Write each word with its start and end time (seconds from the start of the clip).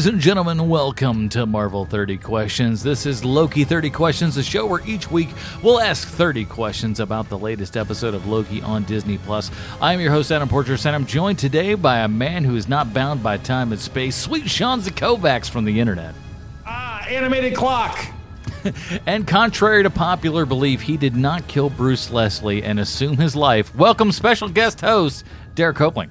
Ladies 0.00 0.14
and 0.14 0.20
gentlemen, 0.22 0.66
welcome 0.70 1.28
to 1.28 1.44
Marvel 1.44 1.84
30 1.84 2.16
Questions. 2.16 2.82
This 2.82 3.04
is 3.04 3.22
Loki 3.22 3.64
30 3.64 3.90
Questions, 3.90 4.38
a 4.38 4.42
show 4.42 4.64
where 4.64 4.80
each 4.86 5.10
week 5.10 5.28
we'll 5.62 5.78
ask 5.78 6.08
30 6.08 6.46
questions 6.46 7.00
about 7.00 7.28
the 7.28 7.36
latest 7.36 7.76
episode 7.76 8.14
of 8.14 8.26
Loki 8.26 8.62
on 8.62 8.84
Disney 8.84 9.18
Plus. 9.18 9.50
I 9.78 9.92
am 9.92 10.00
your 10.00 10.10
host, 10.10 10.32
Adam 10.32 10.48
Portress, 10.48 10.86
and 10.86 10.96
I'm 10.96 11.04
joined 11.04 11.38
today 11.38 11.74
by 11.74 11.98
a 11.98 12.08
man 12.08 12.44
who 12.44 12.56
is 12.56 12.66
not 12.66 12.94
bound 12.94 13.22
by 13.22 13.36
time 13.36 13.72
and 13.72 13.80
space, 13.80 14.16
sweet 14.16 14.48
Sean 14.48 14.80
Zakovacs 14.80 15.50
from 15.50 15.66
the 15.66 15.78
internet. 15.78 16.14
Ah, 16.64 17.06
animated 17.06 17.54
clock. 17.54 17.98
and 19.06 19.26
contrary 19.26 19.82
to 19.82 19.90
popular 19.90 20.46
belief, 20.46 20.80
he 20.80 20.96
did 20.96 21.14
not 21.14 21.46
kill 21.46 21.68
Bruce 21.68 22.10
Leslie 22.10 22.62
and 22.62 22.80
assume 22.80 23.18
his 23.18 23.36
life. 23.36 23.74
Welcome, 23.74 24.12
special 24.12 24.48
guest 24.48 24.80
host, 24.80 25.24
Derek 25.54 25.76
Copeland. 25.76 26.10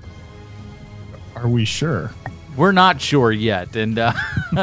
Are 1.35 1.47
we 1.47 1.65
sure? 1.65 2.11
We're 2.59 2.73
not 2.73 2.99
sure 2.99 3.31
yet, 3.31 3.77
and 3.77 3.97
uh, 3.97 4.11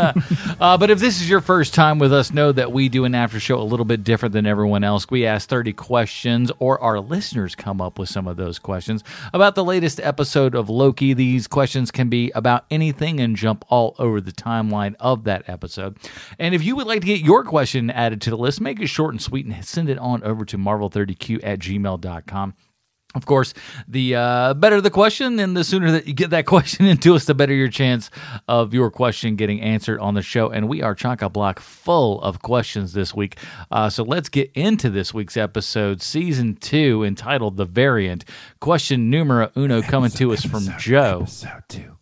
uh, 0.60 0.76
but 0.76 0.90
if 0.90 0.98
this 0.98 1.18
is 1.18 1.30
your 1.30 1.40
first 1.40 1.72
time 1.72 1.98
with 1.98 2.12
us, 2.12 2.30
know 2.30 2.52
that 2.52 2.70
we 2.70 2.90
do 2.90 3.06
an 3.06 3.14
after 3.14 3.40
show 3.40 3.58
a 3.58 3.64
little 3.64 3.86
bit 3.86 4.04
different 4.04 4.34
than 4.34 4.44
everyone 4.44 4.84
else. 4.84 5.10
We 5.10 5.24
ask 5.24 5.48
thirty 5.48 5.72
questions, 5.72 6.52
or 6.58 6.78
our 6.82 7.00
listeners 7.00 7.54
come 7.54 7.80
up 7.80 7.98
with 7.98 8.10
some 8.10 8.28
of 8.28 8.36
those 8.36 8.58
questions 8.58 9.02
about 9.32 9.54
the 9.54 9.64
latest 9.64 9.98
episode 10.00 10.54
of 10.54 10.68
Loki. 10.68 11.14
These 11.14 11.46
questions 11.46 11.90
can 11.90 12.10
be 12.10 12.30
about 12.32 12.66
anything 12.70 13.18
and 13.18 13.34
jump 13.34 13.64
all 13.70 13.96
over 13.98 14.20
the 14.20 14.30
timeline 14.30 14.94
of 15.00 15.24
that 15.24 15.48
episode. 15.48 15.96
And 16.38 16.54
if 16.54 16.62
you 16.62 16.76
would 16.76 16.86
like 16.86 17.00
to 17.00 17.06
get 17.06 17.22
your 17.22 17.44
question 17.44 17.88
added 17.88 18.20
to 18.20 18.30
the 18.30 18.36
list, 18.36 18.60
make 18.60 18.78
it 18.78 18.88
short 18.88 19.14
and 19.14 19.22
sweet 19.22 19.46
and 19.46 19.64
send 19.64 19.88
it 19.88 19.96
on 19.96 20.22
over 20.22 20.44
to 20.44 20.58
marvel30q 20.58 21.40
at 21.42 21.60
gmail.com. 21.60 22.54
Of 23.16 23.24
course, 23.24 23.54
the 23.88 24.14
uh, 24.14 24.54
better 24.54 24.80
the 24.82 24.90
question, 24.90 25.40
and 25.40 25.56
the 25.56 25.64
sooner 25.64 25.90
that 25.92 26.06
you 26.06 26.12
get 26.12 26.30
that 26.30 26.44
question 26.54 26.84
into 26.84 27.14
us, 27.14 27.24
the 27.24 27.34
better 27.34 27.54
your 27.54 27.68
chance 27.68 28.10
of 28.46 28.74
your 28.74 28.90
question 28.90 29.36
getting 29.36 29.60
answered 29.62 29.98
on 30.00 30.12
the 30.12 30.20
show. 30.20 30.50
And 30.50 30.68
we 30.68 30.82
are 30.82 30.94
chock 30.94 31.22
a 31.22 31.30
block 31.30 31.58
full 31.58 32.20
of 32.20 32.42
questions 32.42 32.92
this 32.92 33.14
week. 33.14 33.38
Uh, 33.70 33.88
so 33.88 34.04
let's 34.04 34.28
get 34.28 34.50
into 34.54 34.90
this 34.90 35.14
week's 35.14 35.38
episode, 35.38 36.02
season 36.02 36.56
two, 36.56 37.02
entitled 37.04 37.56
"The 37.56 37.64
Variant." 37.64 38.26
Question 38.60 39.08
numero 39.08 39.50
uno, 39.56 39.80
coming 39.80 40.10
to 40.10 40.32
us 40.34 40.44
from 40.44 40.68
Joe. 40.78 41.26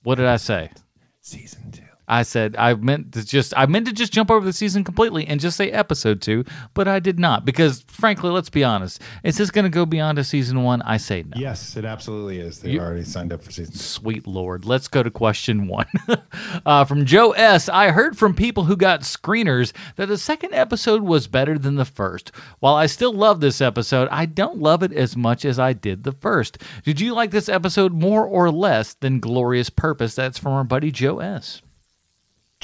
What 0.03 0.17
did 0.17 0.27
I 0.27 0.37
say? 0.37 0.73
Season 1.21 1.63
two. 1.63 1.64
I 2.07 2.23
said 2.23 2.55
I 2.57 2.75
meant 2.75 3.13
to 3.13 3.25
just 3.25 3.55
I 3.57 3.67
meant 3.67 3.87
to 3.87 3.93
just 3.93 4.13
jump 4.13 4.31
over 4.31 4.45
the 4.45 4.53
season 4.53 4.85
completely 4.85 5.27
and 5.27 5.41
just 5.41 5.57
say 5.57 5.71
episode 5.71 6.21
two, 6.21 6.45
but 6.75 6.87
I 6.89 7.01
did 7.01 7.19
not 7.19 7.45
because 7.45 7.85
frankly, 7.89 8.31
let's 8.31 8.51
be 8.51 8.63
honest, 8.65 9.01
is 9.23 9.37
this 9.39 9.51
going 9.51 9.65
to 9.65 9.71
go 9.71 9.87
beyond 9.87 10.19
a 10.19 10.25
season 10.25 10.63
one? 10.63 10.83
I 10.83 10.97
say 10.99 11.23
no. 11.23 11.33
Yes, 11.37 11.77
it 11.77 11.85
absolutely 11.85 12.39
is. 12.41 12.59
They 12.61 12.73
You- 12.73 12.81
already 12.81 13.05
signed 13.05 13.33
up 13.33 13.43
for 13.43 13.51
season 13.51 13.73
two. 13.73 13.79
Sweet 13.79 14.27
Lord. 14.27 14.65
Let's 14.65 14.89
go 14.89 15.03
to 15.03 15.11
question 15.11 15.67
one. 15.69 15.87
uh, 16.67 16.85
from 16.85 17.05
Joe 17.05 17.33
S. 17.33 17.69
I 17.69 17.91
heard 17.91 18.17
from 18.19 18.35
people 18.35 18.65
who 18.65 18.77
got 18.77 19.01
screeners 19.01 19.73
that 19.97 20.07
the 20.07 20.19
second 20.19 20.55
episode 20.55 21.03
was 21.03 21.27
better 21.27 21.59
than 21.59 21.77
the 21.77 21.85
first. 21.85 22.33
While 22.61 22.75
I 22.75 22.87
still 22.87 23.13
love 23.13 23.41
this 23.41 23.61
episode, 23.61 24.09
I 24.11 24.27
don't 24.27 24.59
love 24.59 24.83
it 24.83 24.93
as 24.93 25.17
much 25.17 25.45
as 25.45 25.59
I 25.59 25.73
did 25.73 26.05
the 26.05 26.13
first. 26.13 26.59
Did 26.85 27.01
you 27.01 27.15
like 27.15 27.31
this 27.31 27.49
episode 27.49 27.93
more 27.93 28.27
or 28.27 28.51
less 28.51 28.95
than 28.95 29.21
Glorious 29.21 29.71
Purpose? 29.71 30.15
That's 30.15 30.39
from 30.39 30.53
our 30.53 30.65
buddy 30.65 30.91
Joe 30.91 31.21
S. 31.21 31.63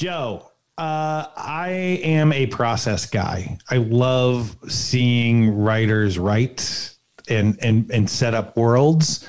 Joe, 0.01 0.51
uh, 0.79 1.27
I 1.37 2.01
am 2.03 2.33
a 2.33 2.47
process 2.47 3.05
guy. 3.05 3.59
I 3.69 3.77
love 3.77 4.57
seeing 4.67 5.55
writers 5.55 6.19
write 6.19 6.97
and 7.29 7.59
and 7.63 7.91
and 7.91 8.09
set 8.09 8.33
up 8.33 8.57
worlds. 8.57 9.29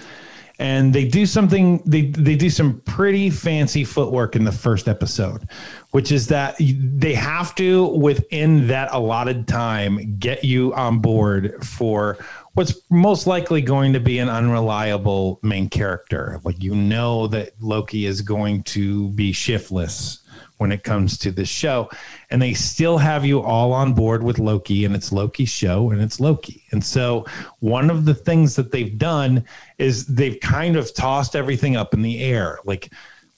And 0.60 0.96
they 0.96 1.06
do 1.06 1.26
something. 1.26 1.84
They 1.86 2.04
they 2.12 2.38
do 2.38 2.50
some 2.50 2.80
pretty 2.86 3.30
fancy 3.30 3.84
footwork 3.84 4.38
in 4.38 4.46
the 4.46 4.52
first 4.54 4.88
episode, 4.88 5.46
which 5.90 6.10
is 6.10 6.28
that 6.28 6.56
they 6.58 7.16
have 7.16 7.54
to 7.56 7.88
within 7.88 8.68
that 8.68 8.94
allotted 8.94 9.50
time 9.50 10.16
get 10.20 10.46
you 10.46 10.74
on 10.76 11.00
board 11.00 11.66
for 11.66 12.18
what's 12.54 12.80
most 12.90 13.28
likely 13.28 13.60
going 13.60 13.92
to 13.92 14.00
be 14.00 14.20
an 14.20 14.30
unreliable 14.30 15.42
main 15.44 15.68
character. 15.68 16.40
Like 16.46 16.64
you 16.64 16.76
know 16.76 17.28
that 17.28 17.62
Loki 17.62 18.06
is 18.06 18.22
going 18.22 18.64
to 18.64 19.10
be 19.10 19.34
shiftless 19.34 20.22
when 20.58 20.72
it 20.72 20.84
comes 20.84 21.18
to 21.20 21.32
this 21.32 21.50
show. 21.50 21.90
And 22.30 22.42
they 22.42 22.54
still 22.54 22.98
have 22.98 23.26
you 23.26 23.42
all 23.42 23.74
on 23.74 23.94
board 23.94 24.24
with 24.24 24.40
Loki 24.40 24.86
and 24.86 24.96
it's 24.96 25.12
Loki's 25.12 25.50
show 25.50 25.92
and 25.92 26.02
it's 26.02 26.20
Loki. 26.20 26.64
And 26.72 26.84
so 26.84 27.26
one 27.60 27.90
of 27.90 28.06
the 28.06 28.14
things 28.14 28.56
that 28.56 28.72
they've 28.72 28.98
done 28.98 29.46
is 29.78 30.06
they've 30.06 30.40
kind 30.40 30.76
of 30.76 30.94
tossed 30.94 31.36
everything 31.36 31.76
up 31.76 31.94
in 31.94 32.02
the 32.02 32.22
air. 32.22 32.60
Like, 32.66 32.92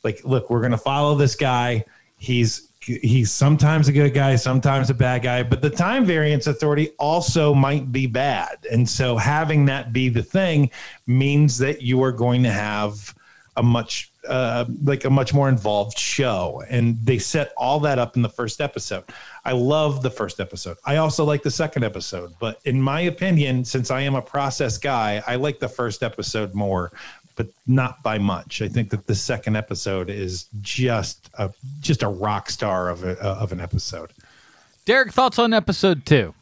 like, 0.04 0.24
look, 0.24 0.50
we're 0.50 0.62
gonna 0.62 0.78
follow 0.78 1.16
this 1.16 1.36
guy. 1.36 1.86
He's 2.18 2.70
he's 2.86 3.32
sometimes 3.32 3.88
a 3.88 3.92
good 3.92 4.14
guy, 4.14 4.36
sometimes 4.36 4.90
a 4.90 4.94
bad 4.94 5.24
guy, 5.24 5.44
but 5.44 5.62
the 5.62 5.70
time 5.70 6.06
variance 6.06 6.48
authority 6.48 6.90
also 7.00 7.54
might 7.54 7.92
be 7.92 8.08
bad. 8.08 8.58
And 8.72 8.88
so 8.88 9.18
having 9.18 9.66
that 9.66 9.94
be 9.94 10.10
the 10.10 10.24
thing 10.24 10.70
means 11.08 11.58
that 11.60 11.82
you 11.82 12.04
are 12.04 12.12
going 12.12 12.44
to 12.44 12.52
have 12.52 13.16
a 13.56 13.64
much 13.64 14.12
uh, 14.28 14.66
like 14.84 15.06
a 15.06 15.10
much 15.10 15.34
more 15.34 15.50
involved 15.50 15.98
show. 15.98 16.64
And 16.70 16.98
they 17.06 17.20
set 17.20 17.52
all 17.58 17.80
that 17.82 18.00
up 18.00 18.16
in 18.16 18.22
the 18.22 18.30
first 18.30 18.62
episode. 18.62 19.04
I 19.44 19.52
love 19.52 20.02
the 20.02 20.10
first 20.10 20.40
episode. 20.40 20.78
I 20.86 20.96
also 20.98 21.26
like 21.26 21.44
the 21.44 21.52
second 21.52 21.84
episode. 21.84 22.34
But 22.40 22.60
in 22.66 22.82
my 22.82 23.02
opinion 23.02 23.66
since 23.66 23.92
i 23.92 24.02
am 24.02 24.16
a 24.16 24.22
process 24.22 24.78
guy 24.78 25.24
i 25.28 25.36
like 25.36 25.60
the 25.60 25.68
first 25.68 26.04
episode 26.04 26.54
more 26.54 26.92
but 27.36 27.48
not 27.68 28.04
by 28.04 28.18
much. 28.18 28.62
I 28.62 28.68
think 28.68 28.90
that 28.92 29.08
the 29.08 29.16
second 29.16 29.56
episode 29.56 30.10
is 30.10 30.48
just 30.62 31.30
a 31.36 31.52
just 31.80 32.04
a 32.04 32.08
rock 32.08 32.50
star 32.50 32.90
of 32.90 33.04
a, 33.04 33.20
of 33.24 33.52
an 33.52 33.60
episode. 33.60 34.12
Derek, 34.86 35.14
thoughts 35.14 35.40
on 35.40 35.54
episode 35.54 36.06
two? 36.06 36.34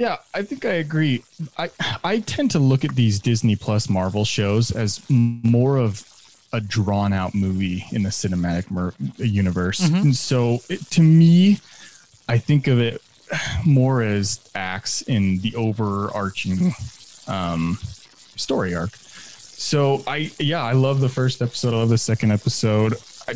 Yeah, 0.00 0.16
I 0.32 0.40
think 0.40 0.64
I 0.64 0.76
agree. 0.76 1.22
I 1.58 1.68
I 2.02 2.20
tend 2.20 2.52
to 2.52 2.58
look 2.58 2.86
at 2.86 2.94
these 2.96 3.20
Disney 3.20 3.54
Plus 3.54 3.90
Marvel 3.90 4.24
shows 4.24 4.70
as 4.70 4.98
more 5.10 5.76
of 5.76 6.08
a 6.54 6.60
drawn 6.62 7.12
out 7.12 7.34
movie 7.34 7.84
in 7.92 8.02
the 8.04 8.08
cinematic 8.08 8.70
mer- 8.70 8.94
universe. 9.18 9.80
And 9.80 10.16
so 10.16 10.60
it, 10.70 10.80
to 10.92 11.02
me, 11.02 11.58
I 12.30 12.38
think 12.38 12.66
of 12.66 12.80
it 12.80 13.02
more 13.66 14.00
as 14.00 14.40
acts 14.54 15.02
in 15.02 15.40
the 15.40 15.54
overarching 15.54 16.72
um, 17.28 17.78
story 18.36 18.74
arc. 18.74 18.96
So 18.96 20.02
I 20.06 20.30
yeah, 20.38 20.64
I 20.64 20.72
love 20.72 21.00
the 21.00 21.10
first 21.10 21.42
episode. 21.42 21.74
I 21.74 21.76
love 21.76 21.90
the 21.90 21.98
second 21.98 22.32
episode. 22.32 22.94
I, 23.28 23.34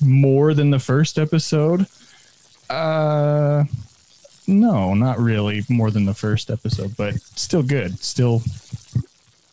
more 0.00 0.54
than 0.54 0.70
the 0.70 0.78
first 0.78 1.18
episode. 1.18 1.88
Uh 2.68 3.64
no, 4.50 4.94
not 4.94 5.18
really 5.18 5.62
more 5.68 5.90
than 5.90 6.04
the 6.04 6.14
first 6.14 6.50
episode, 6.50 6.96
but 6.96 7.14
still 7.14 7.62
good. 7.62 7.98
Still 8.00 8.42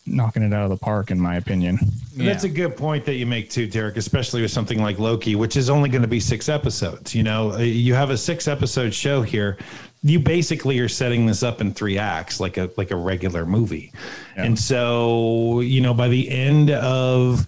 knocking 0.06 0.42
it 0.42 0.52
out 0.54 0.64
of 0.64 0.70
the 0.70 0.76
park 0.76 1.10
in 1.10 1.20
my 1.20 1.36
opinion. 1.36 1.78
That's 2.16 2.44
a 2.44 2.48
good 2.48 2.76
point 2.76 3.04
that 3.04 3.14
you 3.14 3.26
make 3.26 3.50
too, 3.50 3.66
Derek, 3.66 3.96
especially 3.96 4.42
with 4.42 4.50
something 4.50 4.80
like 4.80 4.98
Loki, 4.98 5.34
which 5.36 5.56
is 5.56 5.70
only 5.70 5.88
going 5.88 6.02
to 6.02 6.08
be 6.08 6.18
six 6.18 6.48
episodes. 6.48 7.14
You 7.14 7.22
know, 7.22 7.52
Uh, 7.52 7.58
you 7.58 7.94
have 7.94 8.10
a 8.10 8.16
six 8.16 8.48
episode 8.48 8.92
show 8.92 9.22
here. 9.22 9.58
You 10.02 10.18
basically 10.18 10.78
are 10.78 10.88
setting 10.88 11.26
this 11.26 11.42
up 11.42 11.60
in 11.60 11.74
three 11.74 11.98
acts, 11.98 12.40
like 12.40 12.56
a 12.56 12.70
like 12.76 12.90
a 12.90 12.96
regular 12.96 13.44
movie. 13.44 13.92
Yeah. 14.36 14.44
And 14.44 14.58
so, 14.58 15.60
you 15.60 15.80
know, 15.80 15.92
by 15.94 16.08
the 16.08 16.28
end 16.30 16.70
of 16.70 17.46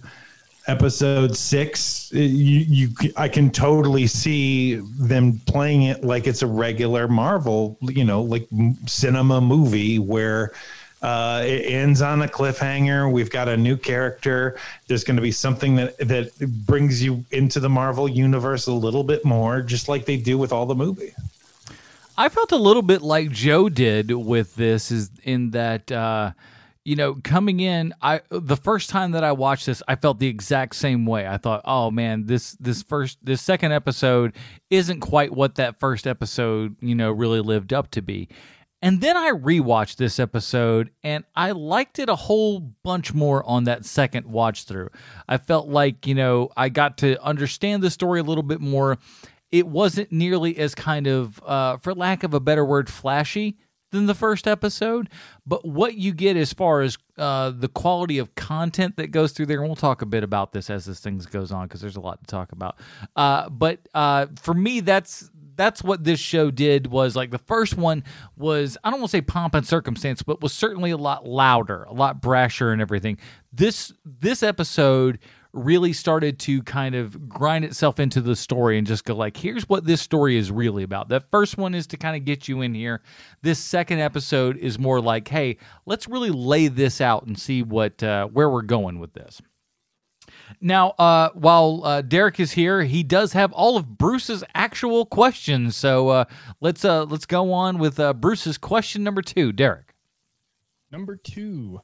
episode 0.67 1.35
six, 1.35 2.11
uh, 2.13 2.19
you 2.19 2.59
you 2.59 2.89
I 3.17 3.27
can 3.27 3.49
totally 3.51 4.07
see 4.07 4.75
them 4.75 5.39
playing 5.45 5.83
it 5.83 6.03
like 6.03 6.27
it's 6.27 6.41
a 6.41 6.47
regular 6.47 7.07
Marvel, 7.07 7.77
you 7.81 8.03
know, 8.03 8.21
like 8.21 8.47
cinema 8.85 9.41
movie 9.41 9.99
where 9.99 10.53
uh, 11.01 11.41
it 11.45 11.65
ends 11.65 12.01
on 12.01 12.21
a 12.21 12.27
cliffhanger. 12.27 13.11
We've 13.11 13.31
got 13.31 13.47
a 13.47 13.57
new 13.57 13.75
character. 13.75 14.57
There's 14.87 15.03
going 15.03 15.15
to 15.15 15.21
be 15.21 15.31
something 15.31 15.75
that 15.75 15.97
that 15.97 16.31
brings 16.65 17.03
you 17.03 17.25
into 17.31 17.59
the 17.59 17.69
Marvel 17.69 18.07
universe 18.07 18.67
a 18.67 18.73
little 18.73 19.03
bit 19.03 19.25
more, 19.25 19.61
just 19.61 19.89
like 19.89 20.05
they 20.05 20.17
do 20.17 20.37
with 20.37 20.51
all 20.51 20.65
the 20.65 20.75
movie. 20.75 21.13
I 22.17 22.29
felt 22.29 22.51
a 22.51 22.57
little 22.57 22.83
bit 22.83 23.01
like 23.01 23.31
Joe 23.31 23.67
did 23.67 24.11
with 24.11 24.55
this, 24.55 24.91
is 24.91 25.09
in 25.23 25.51
that 25.51 25.91
uh, 25.91 26.31
you 26.83 26.95
know 26.95 27.15
coming 27.23 27.59
in. 27.59 27.93
I 28.01 28.21
the 28.29 28.57
first 28.57 28.89
time 28.89 29.11
that 29.11 29.23
I 29.23 29.31
watched 29.31 29.65
this, 29.65 29.83
I 29.87 29.95
felt 29.95 30.19
the 30.19 30.27
exact 30.27 30.75
same 30.75 31.05
way. 31.05 31.27
I 31.27 31.37
thought, 31.37 31.61
oh 31.65 31.91
man, 31.91 32.25
this 32.25 32.53
this 32.53 32.83
first 32.83 33.17
this 33.23 33.41
second 33.41 33.71
episode 33.71 34.35
isn't 34.69 34.99
quite 34.99 35.33
what 35.33 35.55
that 35.55 35.79
first 35.79 36.07
episode 36.07 36.75
you 36.81 36.95
know 36.95 37.11
really 37.11 37.41
lived 37.41 37.73
up 37.73 37.91
to 37.91 38.01
be. 38.01 38.29
And 38.83 38.99
then 38.99 39.15
I 39.15 39.31
rewatched 39.31 39.97
this 39.97 40.19
episode 40.19 40.89
and 41.03 41.23
I 41.35 41.51
liked 41.51 41.99
it 41.99 42.09
a 42.09 42.15
whole 42.15 42.59
bunch 42.59 43.13
more 43.13 43.47
on 43.47 43.65
that 43.65 43.85
second 43.85 44.25
watch 44.25 44.63
through. 44.63 44.89
I 45.29 45.37
felt 45.37 45.67
like, 45.67 46.07
you 46.07 46.15
know, 46.15 46.49
I 46.57 46.69
got 46.69 46.97
to 46.99 47.21
understand 47.23 47.83
the 47.83 47.91
story 47.91 48.21
a 48.21 48.23
little 48.23 48.43
bit 48.43 48.59
more. 48.59 48.97
It 49.51 49.67
wasn't 49.67 50.11
nearly 50.11 50.57
as 50.57 50.73
kind 50.73 51.05
of, 51.05 51.39
uh, 51.45 51.77
for 51.77 51.93
lack 51.93 52.23
of 52.23 52.33
a 52.33 52.39
better 52.39 52.65
word, 52.65 52.89
flashy 52.89 53.57
than 53.91 54.05
the 54.05 54.15
first 54.15 54.47
episode, 54.47 55.09
but 55.45 55.65
what 55.65 55.95
you 55.95 56.13
get 56.13 56.37
as 56.37 56.53
far 56.53 56.81
as 56.81 56.97
uh, 57.17 57.51
the 57.51 57.67
quality 57.67 58.17
of 58.17 58.33
content 58.35 58.97
that 58.97 59.07
goes 59.07 59.33
through 59.33 59.45
there, 59.45 59.59
and 59.59 59.67
we'll 59.67 59.75
talk 59.75 60.01
a 60.01 60.05
bit 60.05 60.23
about 60.23 60.53
this 60.53 60.69
as 60.69 60.85
this 60.85 60.99
thing 60.99 61.17
goes 61.29 61.51
on 61.51 61.67
because 61.67 61.81
there's 61.81 61.97
a 61.97 62.01
lot 62.01 62.19
to 62.21 62.27
talk 62.27 62.51
about. 62.51 62.77
Uh, 63.15 63.49
but 63.49 63.87
uh, 63.93 64.27
for 64.41 64.53
me, 64.53 64.79
that's 64.79 65.29
that's 65.55 65.83
what 65.83 66.03
this 66.03 66.19
show 66.19 66.49
did 66.49 66.87
was 66.87 67.15
like 67.15 67.29
the 67.29 67.37
first 67.37 67.77
one 67.77 68.03
was 68.35 68.77
I 68.83 68.89
don't 68.89 68.99
want 68.99 69.11
to 69.11 69.17
say 69.17 69.21
pomp 69.21 69.53
and 69.53 69.67
circumstance, 69.67 70.23
but 70.23 70.41
was 70.41 70.53
certainly 70.53 70.91
a 70.91 70.97
lot 70.97 71.27
louder, 71.27 71.83
a 71.83 71.93
lot 71.93 72.21
brasher 72.21 72.71
and 72.71 72.81
everything. 72.81 73.17
This 73.53 73.93
this 74.03 74.41
episode 74.41 75.19
really 75.53 75.93
started 75.93 76.39
to 76.39 76.63
kind 76.63 76.95
of 76.95 77.27
grind 77.27 77.65
itself 77.65 77.99
into 77.99 78.21
the 78.21 78.35
story 78.35 78.77
and 78.77 78.87
just 78.87 79.03
go 79.03 79.13
like 79.13 79.35
here's 79.37 79.67
what 79.67 79.85
this 79.85 80.01
story 80.01 80.37
is 80.37 80.51
really 80.51 80.83
about 80.83 81.09
that 81.09 81.29
first 81.29 81.57
one 81.57 81.75
is 81.75 81.85
to 81.85 81.97
kind 81.97 82.15
of 82.15 82.23
get 82.23 82.47
you 82.47 82.61
in 82.61 82.73
here 82.73 83.01
this 83.41 83.59
second 83.59 83.99
episode 83.99 84.57
is 84.57 84.79
more 84.79 85.01
like 85.01 85.27
hey 85.27 85.57
let's 85.85 86.07
really 86.07 86.29
lay 86.29 86.67
this 86.67 87.01
out 87.01 87.25
and 87.25 87.37
see 87.37 87.61
what 87.61 88.01
uh, 88.01 88.25
where 88.27 88.49
we're 88.49 88.61
going 88.61 88.99
with 88.99 89.13
this 89.13 89.41
now, 90.59 90.89
uh, 90.91 91.29
while 91.33 91.81
uh, 91.83 92.01
Derek 92.01 92.39
is 92.39 92.53
here, 92.53 92.83
he 92.83 93.03
does 93.03 93.33
have 93.33 93.51
all 93.53 93.77
of 93.77 93.97
Bruce's 93.97 94.43
actual 94.53 95.05
questions. 95.05 95.75
So 95.75 96.09
uh, 96.09 96.25
let's 96.59 96.83
uh, 96.83 97.05
let's 97.05 97.25
go 97.25 97.53
on 97.53 97.77
with 97.77 97.99
uh, 97.99 98.13
Bruce's 98.13 98.57
question 98.57 99.03
number 99.03 99.21
two, 99.21 99.51
Derek. 99.51 99.95
Number 100.91 101.15
two. 101.15 101.81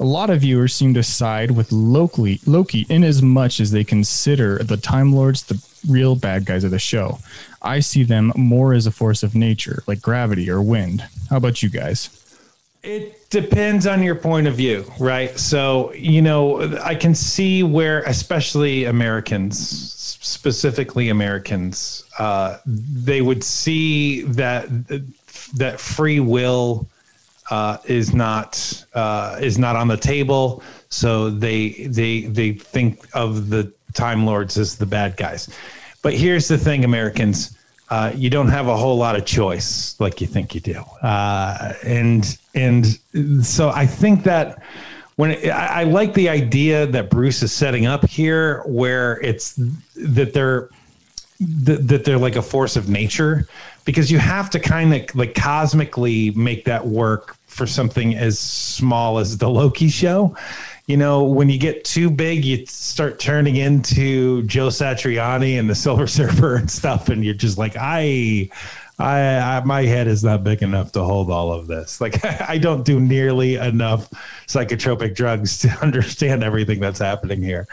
A 0.00 0.04
lot 0.04 0.30
of 0.30 0.40
viewers 0.40 0.74
seem 0.74 0.94
to 0.94 1.02
side 1.02 1.50
with 1.50 1.70
Loki, 1.70 2.40
Loki 2.46 2.86
in 2.88 3.04
as 3.04 3.20
much 3.20 3.60
as 3.60 3.70
they 3.70 3.84
consider 3.84 4.58
the 4.58 4.78
Time 4.78 5.12
Lords 5.12 5.42
the 5.42 5.62
real 5.86 6.16
bad 6.16 6.46
guys 6.46 6.64
of 6.64 6.70
the 6.70 6.78
show. 6.78 7.18
I 7.60 7.80
see 7.80 8.02
them 8.02 8.32
more 8.34 8.72
as 8.72 8.86
a 8.86 8.90
force 8.90 9.22
of 9.22 9.34
nature, 9.34 9.82
like 9.86 10.00
gravity 10.00 10.48
or 10.48 10.62
wind. 10.62 11.04
How 11.28 11.36
about 11.36 11.62
you 11.62 11.68
guys? 11.68 12.08
It 12.82 13.28
depends 13.28 13.86
on 13.86 14.02
your 14.02 14.14
point 14.14 14.46
of 14.46 14.54
view, 14.54 14.90
right? 14.98 15.38
So, 15.38 15.92
you 15.92 16.22
know, 16.22 16.62
I 16.78 16.94
can 16.94 17.14
see 17.14 17.62
where, 17.62 18.02
especially 18.04 18.84
Americans, 18.84 19.58
specifically 19.68 21.10
Americans, 21.10 22.04
uh, 22.18 22.56
they 22.64 23.20
would 23.20 23.44
see 23.44 24.22
that 24.22 24.66
that 25.56 25.78
free 25.78 26.20
will 26.20 26.88
uh, 27.50 27.78
is 27.84 28.14
not 28.14 28.84
uh, 28.94 29.38
is 29.40 29.58
not 29.58 29.76
on 29.76 29.88
the 29.88 29.96
table. 29.96 30.62
So 30.88 31.30
they 31.30 31.86
they 31.86 32.22
they 32.22 32.52
think 32.52 33.06
of 33.14 33.50
the 33.50 33.72
Time 33.94 34.24
Lords 34.24 34.56
as 34.58 34.76
the 34.76 34.86
bad 34.86 35.16
guys. 35.16 35.48
But 36.02 36.14
here's 36.14 36.48
the 36.48 36.56
thing, 36.56 36.84
Americans 36.84 37.56
uh, 37.90 38.12
you 38.14 38.30
don't 38.30 38.48
have 38.48 38.68
a 38.68 38.76
whole 38.76 38.96
lot 38.96 39.16
of 39.16 39.24
choice 39.24 39.98
like 39.98 40.20
you 40.20 40.26
think 40.26 40.54
you 40.54 40.60
do. 40.60 40.80
Uh, 41.02 41.74
and 41.84 42.38
and 42.54 42.86
so 43.44 43.70
I 43.70 43.84
think 43.84 44.22
that 44.24 44.62
when 45.16 45.32
it, 45.32 45.50
I, 45.50 45.80
I, 45.80 45.84
like 45.84 46.14
the 46.14 46.28
idea 46.28 46.86
that 46.86 47.10
Bruce 47.10 47.42
is 47.42 47.52
setting 47.52 47.86
up 47.86 48.06
here, 48.08 48.62
where 48.64 49.20
it's 49.20 49.54
that 49.96 50.32
they're 50.32 50.70
that, 51.40 51.88
that 51.88 52.04
they're 52.04 52.18
like 52.18 52.36
a 52.36 52.42
force 52.42 52.76
of 52.76 52.88
nature, 52.88 53.48
because 53.84 54.10
you 54.10 54.18
have 54.18 54.50
to 54.50 54.60
kind 54.60 54.94
of 54.94 55.14
like 55.16 55.34
cosmically 55.34 56.30
make 56.30 56.64
that 56.66 56.86
work 56.86 57.36
for 57.50 57.66
something 57.66 58.14
as 58.14 58.38
small 58.38 59.18
as 59.18 59.38
the 59.38 59.48
Loki 59.48 59.88
show 59.88 60.34
you 60.90 60.96
know, 60.96 61.22
when 61.22 61.48
you 61.48 61.56
get 61.56 61.84
too 61.84 62.10
big, 62.10 62.44
you 62.44 62.66
start 62.66 63.20
turning 63.20 63.54
into 63.54 64.42
Joe 64.42 64.68
Satriani 64.68 65.56
and 65.56 65.70
the 65.70 65.74
Silver 65.76 66.06
Surfer 66.08 66.56
and 66.56 66.68
stuff, 66.68 67.08
and 67.08 67.24
you're 67.24 67.32
just 67.32 67.58
like, 67.58 67.76
I, 67.78 68.50
I, 68.98 69.20
I, 69.38 69.64
my 69.64 69.82
head 69.82 70.08
is 70.08 70.24
not 70.24 70.42
big 70.42 70.64
enough 70.64 70.90
to 70.92 71.04
hold 71.04 71.30
all 71.30 71.52
of 71.52 71.68
this. 71.68 72.00
Like, 72.00 72.24
I 72.50 72.58
don't 72.58 72.84
do 72.84 72.98
nearly 72.98 73.54
enough 73.54 74.10
psychotropic 74.48 75.14
drugs 75.14 75.58
to 75.58 75.68
understand 75.80 76.42
everything 76.42 76.80
that's 76.80 76.98
happening 76.98 77.40
here, 77.40 77.68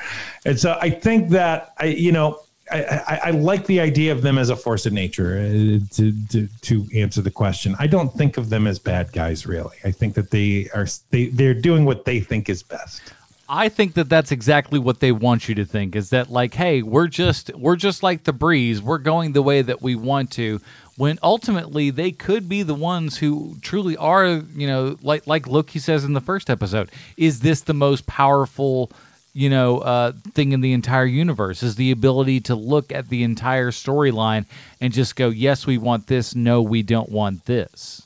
and 0.45 0.59
so 0.59 0.77
I 0.79 0.91
think 0.91 1.29
that 1.29 1.73
I, 1.79 1.85
you 1.85 2.11
know, 2.11 2.39
I, 2.71 3.19
I, 3.25 3.31
like 3.31 3.65
the 3.65 3.79
idea 3.79 4.11
of 4.11 4.21
them 4.21 4.37
as 4.37 4.49
a 4.49 4.55
force 4.55 4.85
of 4.85 4.93
nature 4.93 5.37
uh, 5.39 5.79
to, 5.95 6.27
to, 6.29 6.47
to 6.61 6.87
answer 6.95 7.21
the 7.21 7.31
question. 7.31 7.75
I 7.79 7.87
don't 7.87 8.13
think 8.13 8.37
of 8.37 8.49
them 8.49 8.67
as 8.67 8.79
bad 8.79 9.11
guys, 9.13 9.45
really. 9.45 9.77
I 9.83 9.91
think 9.91 10.15
that 10.15 10.31
they 10.31 10.69
are 10.73 10.87
they 11.11 11.27
they're 11.27 11.53
doing 11.53 11.85
what 11.85 12.05
they 12.05 12.19
think 12.19 12.49
is 12.49 12.63
best. 12.63 13.01
I 13.49 13.69
think 13.69 13.93
that 13.93 14.09
that's 14.09 14.31
exactly 14.31 14.77
what 14.77 14.99
they 14.99 15.11
want 15.11 15.47
you 15.47 15.55
to 15.55 15.65
think 15.65 15.95
is 15.95 16.09
that 16.09 16.29
like, 16.29 16.53
hey, 16.55 16.81
we're 16.81 17.07
just 17.07 17.53
we're 17.55 17.77
just 17.77 18.03
like 18.03 18.23
the 18.23 18.33
breeze. 18.33 18.81
We're 18.81 18.97
going 18.97 19.31
the 19.31 19.41
way 19.41 19.61
that 19.61 19.81
we 19.81 19.95
want 19.95 20.31
to. 20.31 20.59
When 20.97 21.19
ultimately 21.21 21.91
they 21.91 22.11
could 22.11 22.49
be 22.49 22.63
the 22.63 22.73
ones 22.73 23.17
who 23.17 23.55
truly 23.61 23.95
are, 23.95 24.25
you 24.27 24.67
know, 24.67 24.97
like 25.01 25.27
like 25.27 25.47
Loki 25.47 25.79
says 25.79 26.03
in 26.03 26.13
the 26.13 26.21
first 26.21 26.49
episode, 26.49 26.91
is 27.15 27.39
this 27.39 27.61
the 27.61 27.73
most 27.73 28.05
powerful? 28.07 28.91
You 29.37 29.49
know 29.51 29.77
uh, 29.79 30.11
thing 30.33 30.51
in 30.51 30.61
the 30.61 30.73
entire 30.73 31.05
universe 31.05 31.61
is 31.61 31.75
the 31.75 31.91
ability 31.91 32.39
to 32.39 32.55
look 32.55 32.91
at 32.91 33.07
the 33.09 33.21
entire 33.23 33.69
storyline 33.69 34.45
and 34.81 34.91
just 34.91 35.15
go 35.15 35.29
yes 35.29 35.67
we 35.67 35.77
want 35.77 36.07
this 36.07 36.33
no 36.33 36.61
we 36.61 36.81
don't 36.81 37.11
want 37.11 37.45
this 37.45 38.01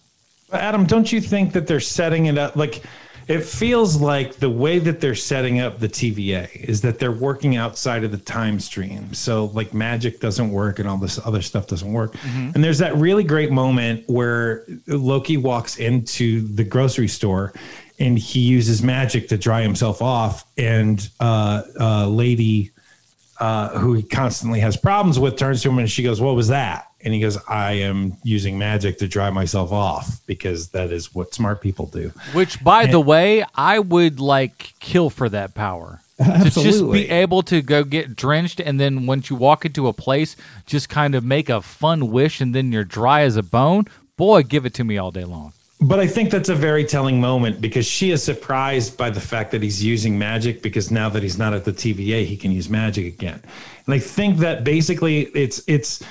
adam 0.51 0.85
don't 0.85 1.11
you 1.13 1.21
think 1.21 1.53
that 1.53 1.67
they're 1.67 1.79
setting 1.79 2.25
it 2.25 2.37
up 2.37 2.57
like 2.57 2.83
it 3.27 3.45
feels 3.45 4.01
like 4.01 4.35
the 4.35 4.49
way 4.49 4.77
that 4.79 4.99
they're 4.99 5.15
setting 5.15 5.61
up 5.61 5.79
the 5.79 5.87
TVA 5.87 6.53
is 6.53 6.81
that 6.81 6.99
they're 6.99 7.13
working 7.13 7.55
outside 7.55 8.03
of 8.03 8.11
the 8.11 8.17
time 8.17 8.59
stream. 8.59 9.13
So 9.13 9.45
like 9.53 9.73
magic 9.73 10.19
doesn't 10.19 10.51
work 10.51 10.79
and 10.79 10.89
all 10.89 10.97
this 10.97 11.17
other 11.25 11.41
stuff 11.41 11.67
doesn't 11.67 11.93
work. 11.93 12.13
Mm-hmm. 12.13 12.51
And 12.55 12.63
there's 12.63 12.79
that 12.79 12.95
really 12.97 13.23
great 13.23 13.51
moment 13.51 14.03
where 14.07 14.65
Loki 14.87 15.37
walks 15.37 15.77
into 15.77 16.41
the 16.41 16.65
grocery 16.65 17.07
store 17.07 17.53
and 18.01 18.17
he 18.17 18.39
uses 18.39 18.81
magic 18.81 19.27
to 19.29 19.37
dry 19.37 19.61
himself 19.61 20.01
off. 20.01 20.43
And 20.57 21.07
uh, 21.19 21.61
uh, 21.79 22.07
lady 22.07 22.71
uh, 23.39 23.69
who 23.77 23.93
he 23.93 24.03
constantly 24.03 24.59
has 24.59 24.75
problems 24.75 25.19
with 25.19 25.37
turns 25.37 25.61
to 25.61 25.69
him 25.69 25.79
and 25.79 25.89
she 25.89 26.03
goes, 26.03 26.19
"What 26.19 26.35
was 26.35 26.47
that?" 26.49 26.87
And 27.01 27.13
he 27.13 27.19
goes, 27.19 27.37
"I 27.47 27.73
am 27.73 28.17
using 28.23 28.57
magic 28.57 28.97
to 28.99 29.07
dry 29.07 29.29
myself 29.29 29.71
off 29.71 30.19
because 30.25 30.69
that 30.69 30.91
is 30.91 31.13
what 31.13 31.33
smart 31.33 31.61
people 31.61 31.85
do." 31.85 32.11
Which, 32.33 32.63
by 32.63 32.83
and, 32.83 32.93
the 32.93 32.99
way, 32.99 33.45
I 33.55 33.79
would 33.79 34.19
like 34.19 34.73
kill 34.79 35.09
for 35.09 35.29
that 35.29 35.53
power. 35.53 36.01
Absolutely. 36.19 36.51
To 36.51 36.63
just 36.63 36.91
be 36.91 37.09
able 37.09 37.41
to 37.43 37.63
go 37.63 37.83
get 37.83 38.15
drenched 38.15 38.59
and 38.59 38.79
then 38.79 39.07
once 39.07 39.31
you 39.31 39.35
walk 39.35 39.65
into 39.65 39.87
a 39.87 39.93
place, 39.93 40.35
just 40.67 40.87
kind 40.87 41.15
of 41.15 41.23
make 41.23 41.49
a 41.49 41.61
fun 41.61 42.11
wish 42.11 42.41
and 42.41 42.53
then 42.53 42.71
you're 42.71 42.83
dry 42.83 43.21
as 43.21 43.37
a 43.37 43.43
bone. 43.43 43.85
Boy, 44.17 44.43
give 44.43 44.67
it 44.67 44.75
to 44.75 44.83
me 44.83 44.99
all 44.99 45.09
day 45.09 45.23
long. 45.23 45.53
But 45.83 45.99
I 45.99 46.05
think 46.05 46.29
that's 46.29 46.49
a 46.49 46.55
very 46.55 46.85
telling 46.85 47.19
moment 47.19 47.59
because 47.59 47.87
she 47.87 48.11
is 48.11 48.21
surprised 48.21 48.97
by 48.97 49.09
the 49.09 49.19
fact 49.19 49.49
that 49.51 49.63
he's 49.63 49.83
using 49.83 50.17
magic 50.17 50.61
because 50.61 50.91
now 50.91 51.09
that 51.09 51.23
he's 51.23 51.39
not 51.39 51.55
at 51.55 51.65
the 51.65 51.73
TVA, 51.73 52.23
he 52.23 52.37
can 52.37 52.51
use 52.51 52.69
magic 52.69 53.07
again. 53.07 53.41
And 53.87 53.95
I 53.95 53.97
think 53.97 54.37
that 54.37 54.63
basically 54.63 55.21
it's 55.33 55.63
it's 55.67 56.03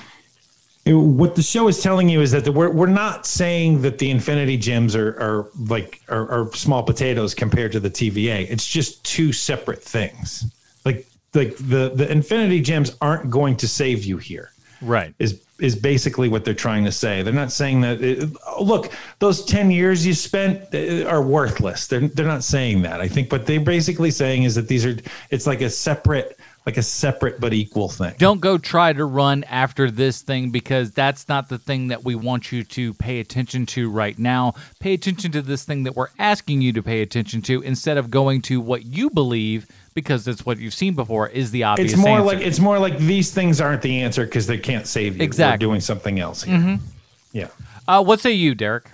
it, 0.83 0.93
what 0.93 1.35
the 1.35 1.41
show 1.41 1.69
is 1.69 1.81
telling 1.81 2.09
you 2.09 2.19
is 2.19 2.31
that 2.31 2.43
the, 2.43 2.51
we're 2.51 2.69
we're 2.69 2.87
not 2.87 3.25
saying 3.25 3.81
that 3.83 3.97
the 3.97 4.09
Infinity 4.11 4.57
Gems 4.57 4.93
are 4.93 5.09
are 5.21 5.47
like 5.69 6.01
are, 6.09 6.29
are 6.29 6.53
small 6.53 6.83
potatoes 6.83 7.33
compared 7.33 7.71
to 7.71 7.79
the 7.79 7.89
TVA. 7.89 8.49
It's 8.49 8.67
just 8.67 9.01
two 9.05 9.31
separate 9.31 9.81
things. 9.81 10.51
Like 10.83 11.07
like 11.33 11.55
the 11.55 11.93
the 11.95 12.11
Infinity 12.11 12.59
Gems 12.59 12.97
aren't 12.99 13.29
going 13.29 13.55
to 13.57 13.69
save 13.69 14.03
you 14.03 14.17
here. 14.17 14.51
Right. 14.81 15.13
Is 15.17 15.41
is 15.61 15.75
basically 15.75 16.27
what 16.27 16.43
they're 16.43 16.53
trying 16.53 16.83
to 16.85 16.91
say. 16.91 17.21
They're 17.21 17.33
not 17.33 17.51
saying 17.51 17.81
that. 17.81 18.01
It, 18.01 18.29
look, 18.59 18.91
those 19.19 19.45
ten 19.45 19.71
years 19.71 20.05
you 20.05 20.13
spent 20.13 20.73
uh, 20.73 21.07
are 21.07 21.21
worthless. 21.21 21.87
They're 21.87 22.07
they're 22.07 22.25
not 22.25 22.43
saying 22.43 22.81
that. 22.81 22.99
I 22.99 23.07
think 23.07 23.31
what 23.31 23.45
they're 23.45 23.59
basically 23.59 24.11
saying 24.11 24.43
is 24.43 24.55
that 24.55 24.67
these 24.67 24.85
are. 24.85 24.95
It's 25.29 25.47
like 25.47 25.61
a 25.61 25.69
separate 25.69 26.37
like 26.65 26.77
a 26.77 26.83
separate 26.83 27.39
but 27.39 27.53
equal 27.53 27.89
thing. 27.89 28.13
Don't 28.17 28.39
go 28.39 28.57
try 28.57 28.93
to 28.93 29.05
run 29.05 29.43
after 29.45 29.89
this 29.89 30.21
thing 30.21 30.51
because 30.51 30.91
that's 30.91 31.27
not 31.27 31.49
the 31.49 31.57
thing 31.57 31.87
that 31.87 32.03
we 32.03 32.13
want 32.13 32.51
you 32.51 32.63
to 32.63 32.93
pay 32.93 33.19
attention 33.19 33.65
to 33.67 33.89
right 33.89 34.17
now. 34.17 34.53
Pay 34.79 34.93
attention 34.93 35.31
to 35.31 35.41
this 35.41 35.63
thing 35.63 35.83
that 35.83 35.95
we're 35.95 36.09
asking 36.19 36.61
you 36.61 36.71
to 36.73 36.83
pay 36.83 37.01
attention 37.01 37.41
to 37.43 37.61
instead 37.61 37.97
of 37.97 38.11
going 38.11 38.41
to 38.43 38.61
what 38.61 38.85
you 38.85 39.09
believe 39.09 39.67
because 39.93 40.27
it's 40.27 40.45
what 40.45 40.57
you've 40.57 40.73
seen 40.73 40.93
before 40.93 41.27
is 41.27 41.51
the 41.51 41.63
obvious. 41.63 41.93
It's 41.93 42.01
more 42.01 42.19
answer. 42.19 42.25
like 42.25 42.39
it's 42.39 42.59
more 42.59 42.79
like 42.79 42.97
these 42.97 43.31
things 43.31 43.59
aren't 43.59 43.81
the 43.81 44.01
answer 44.01 44.25
because 44.25 44.47
they 44.47 44.57
can't 44.57 44.87
save 44.87 45.17
you. 45.17 45.23
Exactly, 45.23 45.65
We're 45.65 45.71
doing 45.71 45.81
something 45.81 46.19
else 46.19 46.43
here. 46.43 46.57
Mm-hmm. 46.57 46.85
Yeah. 47.33 47.47
Uh, 47.87 48.03
what 48.03 48.19
say 48.19 48.31
you, 48.31 48.55
Derek? 48.55 48.85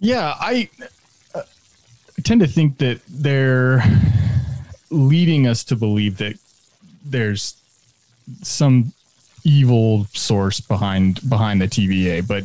Yeah, 0.00 0.34
I 0.38 0.68
uh, 1.34 1.42
tend 2.24 2.40
to 2.40 2.46
think 2.46 2.78
that 2.78 3.00
they're 3.08 3.82
leading 4.90 5.46
us 5.46 5.64
to 5.64 5.76
believe 5.76 6.18
that 6.18 6.36
there's 7.04 7.56
some 8.42 8.92
evil 9.44 10.06
source 10.12 10.60
behind 10.60 11.28
behind 11.28 11.60
the 11.60 11.66
TVA, 11.66 12.26
but 12.26 12.44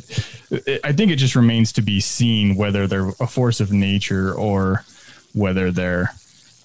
I 0.83 0.91
think 0.93 1.11
it 1.11 1.17
just 1.17 1.35
remains 1.35 1.71
to 1.73 1.81
be 1.81 1.99
seen 1.99 2.55
whether 2.55 2.87
they're 2.87 3.09
a 3.19 3.27
force 3.27 3.59
of 3.59 3.71
nature 3.71 4.33
or 4.33 4.83
whether 5.33 5.71
they're 5.71 6.11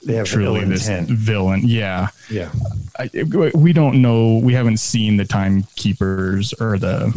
they 0.04 0.14
have 0.14 0.26
truly 0.26 0.64
this 0.64 0.88
intent. 0.88 1.10
villain. 1.10 1.62
Yeah, 1.64 2.08
yeah. 2.30 2.50
I, 2.98 3.10
we 3.54 3.72
don't 3.72 4.02
know. 4.02 4.38
We 4.38 4.52
haven't 4.54 4.78
seen 4.78 5.16
the 5.16 5.24
timekeepers 5.24 6.52
or 6.54 6.78
the 6.78 7.12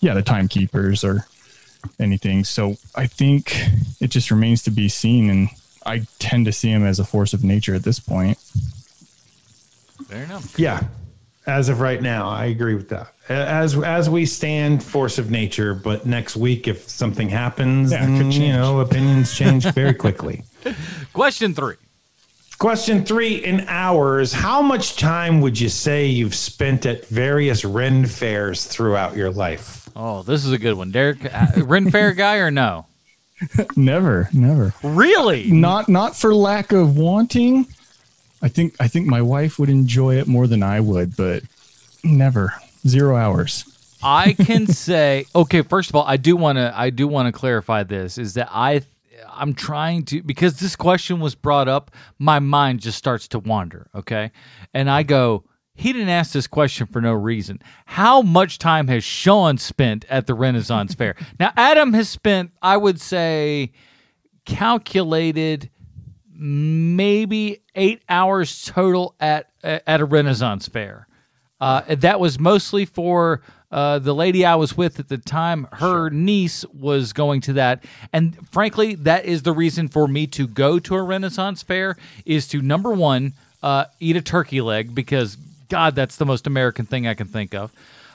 yeah 0.00 0.14
the 0.14 0.22
timekeepers 0.22 1.02
or 1.04 1.26
anything. 1.98 2.44
So 2.44 2.76
I 2.94 3.06
think 3.06 3.56
it 4.00 4.08
just 4.08 4.30
remains 4.30 4.62
to 4.64 4.70
be 4.70 4.88
seen. 4.88 5.30
And 5.30 5.48
I 5.84 6.06
tend 6.18 6.46
to 6.46 6.52
see 6.52 6.70
him 6.70 6.84
as 6.84 6.98
a 6.98 7.04
force 7.04 7.32
of 7.32 7.44
nature 7.44 7.74
at 7.74 7.82
this 7.84 7.98
point. 7.98 8.38
Fair 10.08 10.24
enough. 10.24 10.58
Yeah, 10.58 10.82
as 11.46 11.68
of 11.68 11.80
right 11.80 12.00
now, 12.00 12.28
I 12.28 12.46
agree 12.46 12.74
with 12.74 12.88
that. 12.90 13.12
As 13.28 13.76
as 13.76 14.08
we 14.10 14.26
stand, 14.26 14.82
force 14.84 15.18
of 15.18 15.30
nature. 15.30 15.74
But 15.74 16.06
next 16.06 16.36
week, 16.36 16.68
if 16.68 16.88
something 16.88 17.28
happens, 17.28 17.90
Yeah, 17.92 18.04
then, 18.06 18.30
you 18.30 18.48
know, 18.52 18.80
opinions 18.80 19.34
change 19.34 19.64
very 19.72 19.94
quickly. 19.94 20.44
Question 21.12 21.54
three. 21.54 21.76
Question 22.58 23.04
three 23.04 23.44
in 23.44 23.60
hours. 23.68 24.32
How 24.32 24.62
much 24.62 24.96
time 24.96 25.40
would 25.42 25.60
you 25.60 25.68
say 25.68 26.06
you've 26.06 26.34
spent 26.34 26.86
at 26.86 27.04
various 27.06 27.64
Ren 27.64 28.06
fairs 28.06 28.64
throughout 28.64 29.14
your 29.14 29.30
life? 29.30 29.88
Oh, 29.94 30.22
this 30.22 30.44
is 30.44 30.52
a 30.52 30.58
good 30.58 30.74
one. 30.74 30.90
Derek, 30.90 31.18
uh, 31.32 31.48
Ren 31.64 31.90
Fair 31.90 32.12
guy 32.12 32.36
or 32.36 32.50
no? 32.50 32.86
Never, 33.76 34.30
never. 34.32 34.72
Really? 34.82 35.50
Not 35.50 35.90
not 35.90 36.16
for 36.16 36.34
lack 36.34 36.72
of 36.72 36.96
wanting. 36.96 37.66
I 38.40 38.48
think 38.48 38.74
I 38.80 38.88
think 38.88 39.06
my 39.06 39.20
wife 39.20 39.58
would 39.58 39.68
enjoy 39.68 40.16
it 40.16 40.26
more 40.26 40.46
than 40.46 40.62
I 40.62 40.80
would, 40.80 41.14
but 41.16 41.42
never. 42.02 42.54
Zero 42.88 43.14
hours. 43.14 43.64
I 44.02 44.32
can 44.32 44.66
say 44.68 45.26
okay. 45.34 45.60
First 45.60 45.90
of 45.90 45.96
all, 45.96 46.04
I 46.06 46.16
do 46.16 46.34
want 46.34 46.56
to 46.56 46.72
I 46.74 46.88
do 46.88 47.06
want 47.06 47.26
to 47.26 47.38
clarify 47.38 47.82
this 47.82 48.16
is 48.16 48.32
that 48.34 48.48
I 48.50 48.82
I'm 49.28 49.54
trying 49.54 50.04
to 50.06 50.22
because 50.22 50.58
this 50.60 50.76
question 50.76 51.20
was 51.20 51.34
brought 51.34 51.68
up. 51.68 51.90
My 52.18 52.38
mind 52.38 52.80
just 52.80 52.98
starts 52.98 53.28
to 53.28 53.38
wander. 53.38 53.88
Okay, 53.94 54.32
and 54.74 54.90
I 54.90 55.02
go. 55.02 55.44
He 55.78 55.92
didn't 55.92 56.08
ask 56.08 56.32
this 56.32 56.46
question 56.46 56.86
for 56.86 57.02
no 57.02 57.12
reason. 57.12 57.60
How 57.84 58.22
much 58.22 58.58
time 58.58 58.88
has 58.88 59.04
Sean 59.04 59.58
spent 59.58 60.06
at 60.08 60.26
the 60.26 60.32
Renaissance 60.32 60.94
Fair? 60.94 61.14
Now, 61.38 61.52
Adam 61.54 61.92
has 61.92 62.08
spent, 62.08 62.52
I 62.62 62.78
would 62.78 62.98
say, 62.98 63.72
calculated 64.46 65.68
maybe 66.32 67.62
eight 67.74 68.02
hours 68.08 68.64
total 68.64 69.14
at 69.20 69.50
at 69.62 70.00
a 70.00 70.04
Renaissance 70.04 70.68
fair. 70.68 71.08
Uh, 71.60 71.82
that 71.88 72.20
was 72.20 72.38
mostly 72.38 72.84
for 72.84 73.42
uh, 73.76 73.98
the 73.98 74.14
lady 74.14 74.44
I 74.44 74.54
was 74.54 74.76
with 74.76 74.98
at 74.98 75.08
the 75.08 75.18
time. 75.18 75.68
Her 75.74 76.08
niece 76.08 76.64
was 76.72 77.12
going 77.12 77.42
to 77.42 77.52
that, 77.52 77.84
and 78.12 78.48
frankly, 78.48 78.94
that 78.94 79.26
is 79.26 79.42
the 79.42 79.52
reason 79.52 79.88
for 79.88 80.08
me 80.08 80.26
to 80.28 80.48
go 80.48 80.78
to 80.78 80.94
a 80.96 81.02
Renaissance 81.02 81.62
fair. 81.62 81.96
Is 82.24 82.48
to 82.48 82.62
number 82.62 82.92
one, 82.92 83.34
uh, 83.62 83.84
eat 84.00 84.16
a 84.16 84.22
turkey 84.22 84.62
leg 84.62 84.94
because 84.94 85.36
God, 85.68 85.94
that's 85.94 86.16
the 86.16 86.24
most 86.24 86.46
American 86.46 86.86
thing 86.86 87.06
I 87.06 87.14
can 87.14 87.26
think 87.26 87.54
of. 87.54 87.70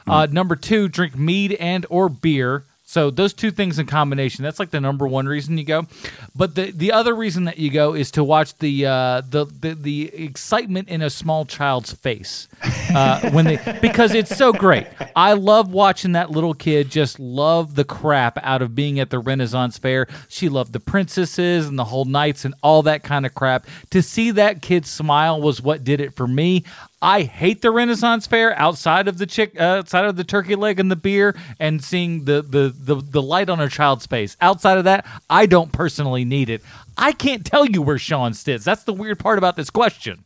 Uh, 0.08 0.28
number 0.32 0.56
two, 0.56 0.88
drink 0.88 1.16
mead 1.16 1.54
and 1.54 1.86
or 1.90 2.10
beer. 2.10 2.64
So 2.92 3.10
those 3.10 3.32
two 3.32 3.52
things 3.52 3.80
in 3.80 3.86
combination, 3.86 4.44
that's 4.44 4.60
like 4.60 4.72
the 4.72 4.82
number 4.82 5.08
one 5.08 5.26
reason 5.26 5.58
you 5.58 5.64
go. 5.64 5.88
But 6.36 6.56
the 6.56 6.72
the 6.72 6.92
other 6.92 7.16
reason 7.16 7.46
that 7.46 7.58
you 7.58 7.72
go 7.72 7.94
is 7.94 8.12
to 8.12 8.22
watch 8.22 8.58
the 8.58 8.86
uh, 8.86 9.22
the, 9.22 9.46
the 9.46 9.76
the 9.76 10.14
excitement 10.14 10.90
in 10.90 11.02
a 11.02 11.10
small 11.10 11.46
child's 11.46 11.94
face 11.94 12.50
uh, 12.94 13.30
when 13.32 13.46
they 13.46 13.78
because 13.82 14.14
it's 14.14 14.36
so 14.36 14.52
great. 14.52 14.88
I 15.16 15.32
love 15.34 15.72
watching 15.72 16.12
that 16.12 16.32
little 16.32 16.54
kid 16.54 16.90
just 16.90 17.18
love 17.18 17.76
the 17.76 17.86
crap 17.86 18.38
out 18.44 18.62
of 18.62 18.76
being 18.76 19.00
at 19.00 19.10
the 19.10 19.20
Renaissance 19.20 19.78
Fair. 19.78 20.06
She 20.28 20.50
loved 20.50 20.74
the 20.74 20.82
princesses 20.82 21.70
and 21.70 21.80
the 21.80 21.86
whole 21.86 22.04
knights 22.04 22.44
and 22.44 22.54
all 22.62 22.84
that 22.84 23.04
kind 23.04 23.26
of 23.26 23.34
crap. 23.34 23.68
To 23.92 24.02
see 24.02 24.32
that 24.32 24.62
kid 24.62 24.86
smile 24.86 25.42
was 25.42 25.62
what 25.62 25.86
did 25.86 26.02
it 26.02 26.14
for 26.14 26.28
me. 26.28 26.66
I 27.02 27.24
hate 27.24 27.62
the 27.62 27.72
Renaissance 27.72 28.28
Fair 28.28 28.58
outside 28.60 29.08
of 29.08 29.18
the 29.18 29.26
chick, 29.26 29.60
uh, 29.60 29.80
outside 29.80 30.06
of 30.06 30.16
the 30.18 30.24
turkey 30.24 30.56
leg 30.56 30.80
and 30.80 30.92
the 30.92 30.96
beer, 30.96 31.36
and 31.60 31.84
seeing 31.84 32.26
the, 32.26 32.44
the 32.44 32.74
the 32.78 32.96
the 32.96 33.22
light 33.22 33.50
on 33.50 33.60
a 33.60 33.68
child's 33.70 34.06
face. 34.06 34.38
Outside 34.40 34.78
of 34.78 34.84
that, 34.84 35.06
I 35.30 35.48
don't 35.48 35.72
personally 35.72 36.26
need 36.26 36.50
it. 36.50 36.62
I 36.98 37.12
can't 37.14 37.46
tell 37.46 37.66
you 37.66 37.82
where 37.82 37.98
Sean 37.98 38.34
sits. 38.34 38.64
That's 38.64 38.84
the 38.84 38.94
weird 38.94 39.20
part 39.20 39.40
about 39.40 39.56
this 39.56 39.72
question. 39.72 40.26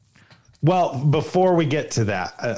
Well, 0.66 0.98
before 0.98 1.54
we 1.54 1.66
get 1.68 1.92
to 1.92 2.06
that, 2.06 2.34
uh, 2.40 2.56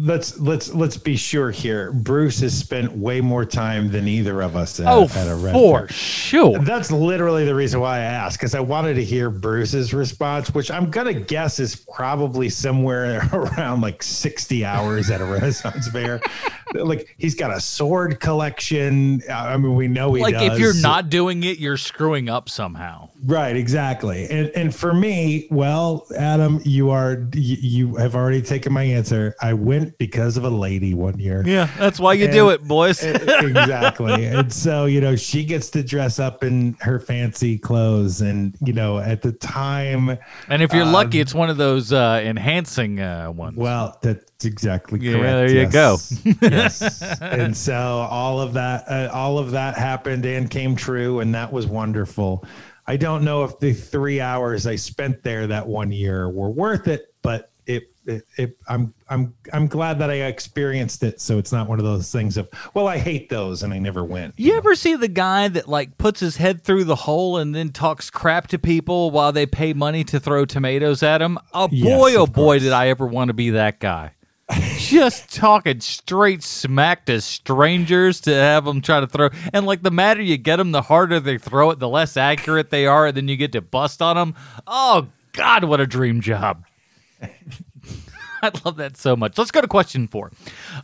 let's 0.00 0.38
let's 0.38 0.72
let's 0.72 0.96
be 0.96 1.16
sure 1.16 1.50
here. 1.50 1.90
Bruce 1.90 2.38
has 2.40 2.56
spent 2.56 2.92
way 2.92 3.20
more 3.20 3.44
time 3.44 3.90
than 3.90 4.06
either 4.06 4.40
of 4.42 4.54
us 4.54 4.78
at, 4.78 4.86
Oh, 4.86 5.04
at 5.04 5.26
a 5.26 5.34
Ren 5.34 5.52
for 5.52 5.78
fair. 5.80 5.88
sure. 5.88 6.58
That's 6.60 6.92
literally 6.92 7.44
the 7.44 7.54
reason 7.56 7.80
why 7.80 7.96
I 7.96 8.02
asked 8.02 8.38
because 8.38 8.54
I 8.54 8.60
wanted 8.60 8.94
to 8.94 9.04
hear 9.04 9.28
Bruce's 9.28 9.92
response, 9.92 10.54
which 10.54 10.70
I'm 10.70 10.88
gonna 10.88 11.14
guess 11.14 11.58
is 11.58 11.74
probably 11.74 12.48
somewhere 12.48 13.28
around 13.32 13.80
like 13.80 14.04
60 14.04 14.64
hours 14.64 15.10
at 15.10 15.20
a 15.20 15.24
Renaissance 15.24 15.88
fair. 15.88 16.20
Like 16.74 17.14
he's 17.18 17.34
got 17.34 17.52
a 17.52 17.60
sword 17.60 18.18
collection. 18.20 19.22
I 19.30 19.56
mean, 19.56 19.74
we 19.76 19.88
know 19.88 20.14
he 20.14 20.22
Like 20.22 20.34
does. 20.34 20.52
if 20.54 20.58
you're 20.58 20.74
not 20.80 21.08
doing 21.10 21.42
it, 21.44 21.58
you're 21.58 21.76
screwing 21.76 22.28
up 22.28 22.48
somehow. 22.48 23.08
Right, 23.24 23.56
exactly. 23.56 24.28
And 24.30 24.48
and 24.54 24.74
for 24.74 24.92
me, 24.94 25.46
well, 25.50 26.06
Adam, 26.16 26.60
you 26.64 26.90
are 26.90 27.26
you, 27.34 27.56
you 27.60 27.96
have 27.96 28.14
already 28.14 28.42
taken 28.42 28.72
my 28.72 28.82
answer. 28.82 29.34
I 29.40 29.52
went 29.54 29.96
because 29.98 30.36
of 30.36 30.44
a 30.44 30.50
lady 30.50 30.94
one 30.94 31.18
year. 31.18 31.42
Yeah, 31.46 31.68
that's 31.78 31.98
why 32.00 32.14
you 32.14 32.24
And- 32.24 32.32
do 32.32 32.50
it, 32.50 32.62
boys. 32.62 33.02
exactly. 33.02 34.26
And 34.36 34.52
so, 34.52 34.86
you 34.86 35.00
know, 35.00 35.14
she 35.16 35.44
gets 35.44 35.70
to 35.70 35.82
dress 35.82 36.18
up 36.18 36.42
in 36.42 36.76
her 36.80 36.98
fancy 36.98 37.58
clothes 37.58 38.20
and, 38.20 38.56
you 38.64 38.72
know, 38.72 38.98
at 38.98 39.22
the 39.22 39.32
time, 39.32 40.18
and 40.48 40.62
if 40.62 40.72
you're 40.72 40.84
lucky, 40.84 41.20
it's 41.20 41.34
one 41.34 41.48
of 41.50 41.56
those 41.56 41.92
uh, 41.92 42.20
enhancing 42.24 43.00
uh, 43.00 43.30
ones. 43.30 43.56
well, 43.56 43.98
that's 44.38 44.44
exactly 44.44 45.00
Yeah, 45.00 45.12
correct. 45.14 45.32
there 45.32 45.48
you 45.62 45.66
go. 45.70 45.96
yes. 46.42 47.02
And 47.22 47.56
so 47.56 47.72
all 47.74 48.40
of 48.40 48.52
that 48.54 48.84
uh, 48.88 49.10
all 49.12 49.38
of 49.38 49.52
that 49.52 49.76
happened 49.76 50.26
and 50.26 50.50
came 50.50 50.76
true 50.76 51.20
and 51.20 51.34
that 51.34 51.52
was 51.52 51.66
wonderful. 51.66 52.44
I 52.86 52.96
don't 52.96 53.24
know 53.24 53.44
if 53.44 53.58
the 53.58 53.72
3 53.72 54.20
hours 54.20 54.66
I 54.66 54.76
spent 54.76 55.22
there 55.22 55.46
that 55.46 55.66
one 55.66 55.90
year 55.90 56.28
were 56.28 56.50
worth 56.50 56.86
it, 56.86 57.12
but 57.22 57.50
it 57.66 57.84
it, 58.04 58.22
it, 58.38 58.56
I'm 58.68 58.94
I'm 59.10 59.34
I'm 59.52 59.66
glad 59.66 59.98
that 59.98 60.10
I 60.10 60.14
experienced 60.26 61.02
it. 61.02 61.20
So 61.20 61.38
it's 61.38 61.50
not 61.50 61.68
one 61.68 61.80
of 61.80 61.84
those 61.84 62.12
things 62.12 62.36
of 62.36 62.48
well, 62.74 62.86
I 62.86 62.98
hate 62.98 63.28
those 63.28 63.64
and 63.64 63.72
I 63.74 63.78
never 63.80 64.04
went. 64.04 64.34
You 64.36 64.54
ever 64.56 64.76
see 64.76 64.94
the 64.94 65.08
guy 65.08 65.48
that 65.48 65.66
like 65.66 65.98
puts 65.98 66.20
his 66.20 66.36
head 66.36 66.62
through 66.62 66.84
the 66.84 66.94
hole 66.94 67.38
and 67.38 67.52
then 67.54 67.70
talks 67.70 68.08
crap 68.10 68.46
to 68.48 68.58
people 68.60 69.10
while 69.10 69.32
they 69.32 69.46
pay 69.46 69.72
money 69.72 70.04
to 70.04 70.20
throw 70.20 70.44
tomatoes 70.44 71.02
at 71.02 71.20
him? 71.20 71.38
Oh 71.52 71.68
Yes, 71.72 71.98
boy, 71.98 72.14
oh 72.14 72.22
of 72.24 72.32
boy, 72.34 72.42
course. 72.58 72.62
did 72.62 72.72
I 72.72 72.88
ever 72.90 73.06
want 73.06 73.28
to 73.28 73.34
be 73.34 73.50
that 73.50 73.80
guy. 73.80 74.12
Just 74.78 75.34
talking 75.34 75.80
straight 75.80 76.42
smack 76.42 77.06
to 77.06 77.20
strangers 77.20 78.20
to 78.22 78.34
have 78.34 78.64
them 78.64 78.80
try 78.80 79.00
to 79.00 79.06
throw. 79.06 79.30
And 79.52 79.66
like 79.66 79.82
the 79.82 79.90
madder 79.90 80.22
you 80.22 80.36
get 80.36 80.56
them, 80.56 80.72
the 80.72 80.82
harder 80.82 81.18
they 81.18 81.38
throw 81.38 81.70
it, 81.70 81.78
the 81.78 81.88
less 81.88 82.16
accurate 82.16 82.70
they 82.70 82.86
are, 82.86 83.06
and 83.06 83.16
then 83.16 83.28
you 83.28 83.36
get 83.36 83.52
to 83.52 83.60
bust 83.60 84.00
on 84.00 84.16
them. 84.16 84.34
Oh 84.66 85.08
God, 85.32 85.64
what 85.64 85.80
a 85.80 85.86
dream 85.86 86.20
job! 86.20 86.64
I 88.42 88.50
love 88.64 88.76
that 88.76 88.96
so 88.96 89.16
much. 89.16 89.36
Let's 89.36 89.50
go 89.50 89.60
to 89.60 89.66
question 89.66 90.06
four. 90.06 90.30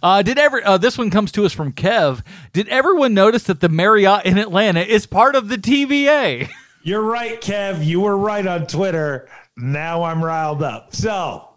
Uh, 0.03 0.23
did 0.23 0.39
ever 0.39 0.67
uh, 0.67 0.79
this 0.79 0.99
one 0.99 1.11
comes 1.11 1.31
to 1.33 1.45
us 1.45 1.53
from 1.53 1.73
Kev? 1.73 2.23
Did 2.53 2.69
everyone 2.69 3.15
notice 3.15 3.45
that 3.45 3.61
the 3.61 3.69
Marriott 3.69 4.25
in 4.25 4.39
Atlanta 4.39 4.81
is 4.81 5.07
part 5.07 5.37
of 5.37 5.49
the 5.49 5.57
TVA? 5.57 6.49
You're 6.83 7.03
right, 7.03 7.41
Kev. 7.41 7.85
You 7.85 8.01
were 8.01 8.17
right 8.17 8.47
on 8.47 8.67
Twitter. 8.67 9.29
Now 9.57 10.03
I'm 10.03 10.25
riled 10.25 10.63
up. 10.63 10.95
So 10.97 11.52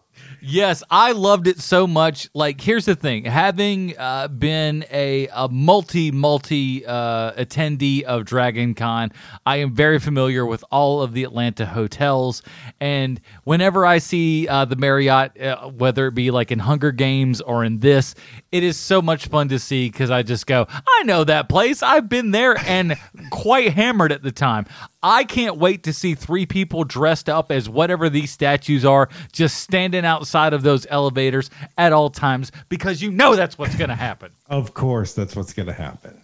Yes, 0.47 0.83
I 0.91 1.13
loved 1.13 1.47
it 1.47 1.59
so 1.59 1.87
much. 1.87 2.29
Like, 2.35 2.61
here's 2.61 2.85
the 2.85 2.93
thing: 2.93 3.25
having 3.25 3.97
uh, 3.97 4.27
been 4.27 4.85
a, 4.91 5.27
a 5.33 5.49
multi 5.49 6.11
multi 6.11 6.85
uh, 6.85 7.31
attendee 7.31 8.03
of 8.03 8.25
Dragon 8.25 8.75
Con, 8.75 9.11
I 9.47 9.57
am 9.57 9.73
very 9.73 9.97
familiar 9.97 10.45
with 10.45 10.63
all 10.71 11.01
of 11.01 11.13
the 11.13 11.23
Atlanta 11.23 11.65
hotels. 11.65 12.43
And 12.79 13.19
whenever 13.43 13.87
I 13.87 13.97
see 13.97 14.47
uh, 14.47 14.65
the 14.65 14.75
Marriott, 14.75 15.41
uh, 15.41 15.67
whether 15.69 16.05
it 16.05 16.13
be 16.13 16.29
like 16.29 16.51
in 16.51 16.59
Hunger 16.59 16.91
Games 16.91 17.41
or 17.41 17.63
in 17.63 17.79
this, 17.79 18.13
it 18.51 18.61
is 18.61 18.77
so 18.77 19.01
much 19.01 19.25
fun 19.27 19.47
to 19.49 19.57
see 19.57 19.89
because 19.89 20.11
I 20.11 20.21
just 20.21 20.45
go, 20.45 20.67
I 20.69 21.03
know 21.05 21.23
that 21.23 21.49
place. 21.49 21.81
I've 21.81 22.07
been 22.07 22.29
there 22.29 22.55
and 22.67 22.95
quite 23.31 23.73
hammered 23.73 24.11
at 24.11 24.21
the 24.21 24.31
time. 24.31 24.67
I 25.05 25.24
can't 25.24 25.57
wait 25.57 25.83
to 25.83 25.93
see 25.93 26.15
three 26.15 26.47
people 26.47 26.83
dressed 26.83 27.29
up 27.29 27.51
as 27.51 27.69
whatever 27.69 28.09
these 28.09 28.31
statues 28.31 28.83
are, 28.83 29.07
just 29.31 29.57
standing 29.57 30.03
outside 30.03 30.51
of 30.51 30.63
those 30.63 30.88
elevators 30.89 31.51
at 31.77 31.93
all 31.93 32.09
times 32.09 32.51
because 32.69 33.03
you 33.03 33.12
know 33.12 33.35
that's 33.35 33.55
what's 33.55 33.75
going 33.75 33.91
to 33.91 33.95
happen. 33.95 34.31
Of 34.47 34.74
course, 34.74 35.13
that's 35.13 35.35
what's 35.35 35.53
going 35.53 35.67
to 35.67 35.74
happen. 35.74 36.19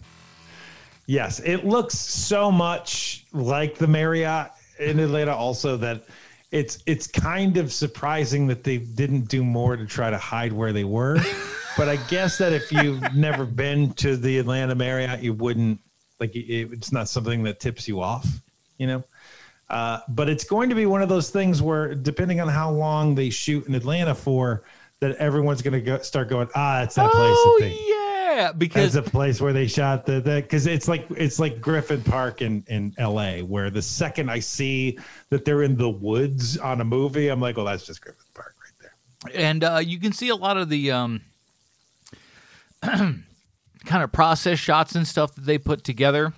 Yes, 1.06 1.38
it 1.44 1.64
looks 1.64 1.96
so 1.96 2.50
much 2.50 3.24
like 3.32 3.76
the 3.76 3.86
Marriott 3.86 4.50
in 4.80 4.98
Atlanta. 4.98 5.32
Also, 5.32 5.76
that 5.76 6.02
it's 6.50 6.82
it's 6.84 7.06
kind 7.06 7.58
of 7.58 7.72
surprising 7.72 8.48
that 8.48 8.64
they 8.64 8.78
didn't 8.78 9.28
do 9.28 9.44
more 9.44 9.76
to 9.76 9.86
try 9.86 10.10
to 10.10 10.18
hide 10.18 10.52
where 10.52 10.72
they 10.72 10.84
were. 10.84 11.18
but 11.76 11.88
I 11.88 11.96
guess 12.08 12.36
that 12.38 12.52
if 12.52 12.72
you've 12.72 13.14
never 13.14 13.44
been 13.44 13.92
to 13.94 14.16
the 14.16 14.40
Atlanta 14.40 14.74
Marriott, 14.74 15.22
you 15.22 15.34
wouldn't 15.34 15.78
like. 16.18 16.34
It, 16.34 16.72
it's 16.72 16.90
not 16.90 17.08
something 17.08 17.44
that 17.44 17.60
tips 17.60 17.86
you 17.86 18.00
off, 18.00 18.26
you 18.78 18.86
know. 18.86 19.04
Uh, 19.70 20.00
but 20.08 20.28
it's 20.28 20.44
going 20.44 20.68
to 20.68 20.74
be 20.74 20.84
one 20.84 21.00
of 21.00 21.08
those 21.08 21.30
things 21.30 21.62
where, 21.62 21.94
depending 21.94 22.40
on 22.40 22.48
how 22.48 22.70
long 22.70 23.14
they 23.14 23.30
shoot 23.30 23.66
in 23.66 23.74
Atlanta 23.74 24.14
for, 24.14 24.64
that 25.00 25.16
everyone's 25.16 25.62
going 25.62 25.72
to 25.72 25.80
go, 25.80 25.98
start 26.00 26.28
going, 26.28 26.46
ah, 26.54 26.82
it's 26.82 26.94
that 26.94 27.10
place. 27.10 27.34
Oh 27.34 27.58
Yeah, 27.88 28.52
because 28.52 28.94
it's 28.94 29.06
a 29.06 29.10
place 29.10 29.40
where 29.40 29.52
they 29.52 29.66
shot 29.66 30.06
the 30.06 30.20
because 30.20 30.66
it's 30.66 30.88
like 30.88 31.06
it's 31.16 31.38
like 31.38 31.60
Griffith 31.60 32.04
Park 32.04 32.42
in 32.42 32.64
in 32.68 32.94
L.A. 32.98 33.42
where 33.42 33.70
the 33.70 33.82
second 33.82 34.30
I 34.30 34.38
see 34.38 34.98
that 35.30 35.44
they're 35.44 35.62
in 35.62 35.76
the 35.76 35.90
woods 35.90 36.58
on 36.58 36.80
a 36.80 36.84
movie, 36.84 37.28
I'm 37.28 37.40
like, 37.40 37.58
oh, 37.58 37.64
that's 37.64 37.86
just 37.86 38.00
Griffith 38.00 38.32
Park 38.34 38.54
right 38.62 38.90
there. 39.32 39.42
and 39.42 39.64
uh, 39.64 39.80
you 39.84 39.98
can 39.98 40.12
see 40.12 40.28
a 40.28 40.36
lot 40.36 40.56
of 40.56 40.68
the 40.68 40.90
um, 40.92 41.22
kind 42.82 43.24
of 43.88 44.12
process 44.12 44.58
shots 44.58 44.94
and 44.94 45.06
stuff 45.06 45.34
that 45.34 45.44
they 45.44 45.58
put 45.58 45.82
together 45.82 46.32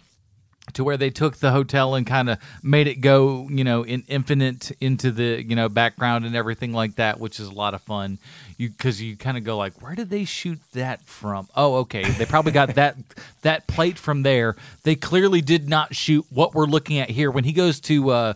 to 0.74 0.84
where 0.84 0.96
they 0.96 1.10
took 1.10 1.36
the 1.36 1.50
hotel 1.50 1.94
and 1.94 2.06
kind 2.06 2.30
of 2.30 2.38
made 2.62 2.86
it 2.86 2.96
go, 2.96 3.48
you 3.50 3.64
know, 3.64 3.82
in 3.82 4.04
infinite 4.08 4.72
into 4.80 5.10
the 5.10 5.44
you 5.46 5.56
know 5.56 5.68
background 5.68 6.24
and 6.24 6.36
everything 6.36 6.72
like 6.72 6.96
that, 6.96 7.18
which 7.18 7.40
is 7.40 7.48
a 7.48 7.54
lot 7.54 7.74
of 7.74 7.82
fun. 7.82 8.18
You 8.56 8.70
because 8.70 9.00
you 9.02 9.16
kind 9.16 9.36
of 9.36 9.44
go 9.44 9.56
like, 9.56 9.82
where 9.82 9.94
did 9.94 10.10
they 10.10 10.24
shoot 10.24 10.58
that 10.72 11.02
from? 11.02 11.48
Oh, 11.56 11.76
okay, 11.76 12.04
they 12.04 12.26
probably 12.26 12.52
got 12.52 12.74
that 12.74 12.96
that 13.42 13.66
plate 13.66 13.98
from 13.98 14.22
there. 14.22 14.56
They 14.82 14.94
clearly 14.94 15.40
did 15.40 15.68
not 15.68 15.94
shoot 15.94 16.26
what 16.30 16.54
we're 16.54 16.66
looking 16.66 16.98
at 16.98 17.10
here. 17.10 17.30
When 17.30 17.44
he 17.44 17.52
goes 17.52 17.80
to 17.80 18.10
uh, 18.10 18.34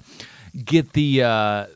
get 0.65 0.93
the 0.93 1.23
uh, 1.23 1.67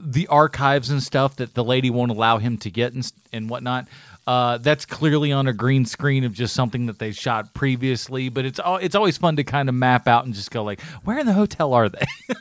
the 0.00 0.26
archives 0.28 0.90
and 0.90 1.02
stuff 1.02 1.36
that 1.36 1.54
the 1.54 1.64
lady 1.64 1.90
won't 1.90 2.10
allow 2.10 2.38
him 2.38 2.58
to 2.58 2.70
get 2.70 2.92
and, 2.92 3.10
and 3.32 3.48
whatnot. 3.48 3.88
Uh, 4.26 4.56
that's 4.58 4.86
clearly 4.86 5.32
on 5.32 5.46
a 5.46 5.52
green 5.52 5.84
screen 5.84 6.24
of 6.24 6.32
just 6.32 6.54
something 6.54 6.86
that 6.86 6.98
they 6.98 7.12
shot 7.12 7.52
previously, 7.52 8.30
but 8.30 8.46
it's 8.46 8.58
al- 8.58 8.76
it's 8.78 8.94
always 8.94 9.18
fun 9.18 9.36
to 9.36 9.44
kind 9.44 9.68
of 9.68 9.74
map 9.74 10.08
out 10.08 10.24
and 10.24 10.34
just 10.34 10.50
go 10.50 10.64
like, 10.64 10.80
where 11.04 11.18
in 11.18 11.26
the 11.26 11.34
hotel 11.34 11.74
are 11.74 11.88
they? 11.90 12.06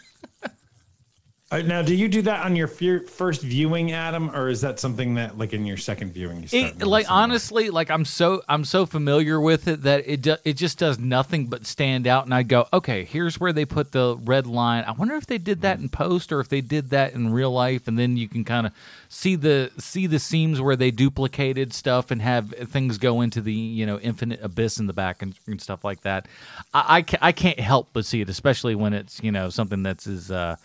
Uh, 1.53 1.61
now, 1.61 1.83
do 1.83 1.93
you 1.93 2.07
do 2.07 2.23
that 2.23 2.43
on 2.43 2.55
your 2.55 2.67
first 2.67 3.43
viewing, 3.43 3.91
Adam, 3.91 4.35
or 4.35 4.49
is 4.49 4.61
that 4.61 4.79
something 4.79 5.13
that, 5.13 5.37
like, 5.37 5.53
in 5.53 5.67
your 5.67 5.77
second 5.77 6.11
viewing, 6.11 6.41
you 6.41 6.47
start 6.47 6.81
It, 6.81 6.87
like 6.87 7.05
honestly, 7.11 7.69
like 7.69 7.91
I'm 7.91 8.05
so 8.05 8.41
I'm 8.49 8.65
so 8.65 8.87
familiar 8.87 9.39
with 9.39 9.67
it 9.67 9.83
that 9.83 10.03
it 10.07 10.23
do, 10.23 10.37
it 10.43 10.53
just 10.53 10.79
does 10.79 10.97
nothing 10.97 11.45
but 11.45 11.67
stand 11.67 12.07
out, 12.07 12.25
and 12.25 12.33
I 12.33 12.41
go, 12.41 12.67
okay, 12.73 13.03
here's 13.03 13.39
where 13.39 13.53
they 13.53 13.65
put 13.65 13.91
the 13.91 14.17
red 14.23 14.47
line. 14.47 14.83
I 14.85 14.93
wonder 14.93 15.13
if 15.13 15.27
they 15.27 15.37
did 15.37 15.61
that 15.61 15.77
in 15.77 15.89
post 15.89 16.31
or 16.31 16.39
if 16.39 16.49
they 16.49 16.61
did 16.61 16.89
that 16.89 17.13
in 17.13 17.31
real 17.31 17.51
life, 17.51 17.87
and 17.87 17.99
then 17.99 18.17
you 18.17 18.27
can 18.27 18.43
kind 18.43 18.65
of 18.65 18.73
see 19.07 19.35
the 19.35 19.69
see 19.77 20.07
the 20.07 20.17
seams 20.17 20.59
where 20.59 20.75
they 20.75 20.89
duplicated 20.89 21.71
stuff 21.71 22.09
and 22.09 22.19
have 22.23 22.49
things 22.49 22.97
go 22.97 23.21
into 23.21 23.41
the 23.41 23.53
you 23.53 23.85
know 23.85 23.99
infinite 23.99 24.39
abyss 24.41 24.79
in 24.79 24.87
the 24.87 24.93
back 24.93 25.21
and, 25.21 25.35
and 25.45 25.61
stuff 25.61 25.83
like 25.83 26.01
that. 26.01 26.27
I, 26.73 26.97
I 26.97 27.01
ca- 27.03 27.19
I 27.21 27.31
can't 27.31 27.59
help 27.59 27.89
but 27.93 28.05
see 28.05 28.21
it, 28.21 28.29
especially 28.29 28.73
when 28.73 28.93
it's 28.93 29.21
you 29.21 29.31
know 29.31 29.51
something 29.51 29.83
that's 29.83 30.07
as 30.07 30.31
uh, 30.31 30.55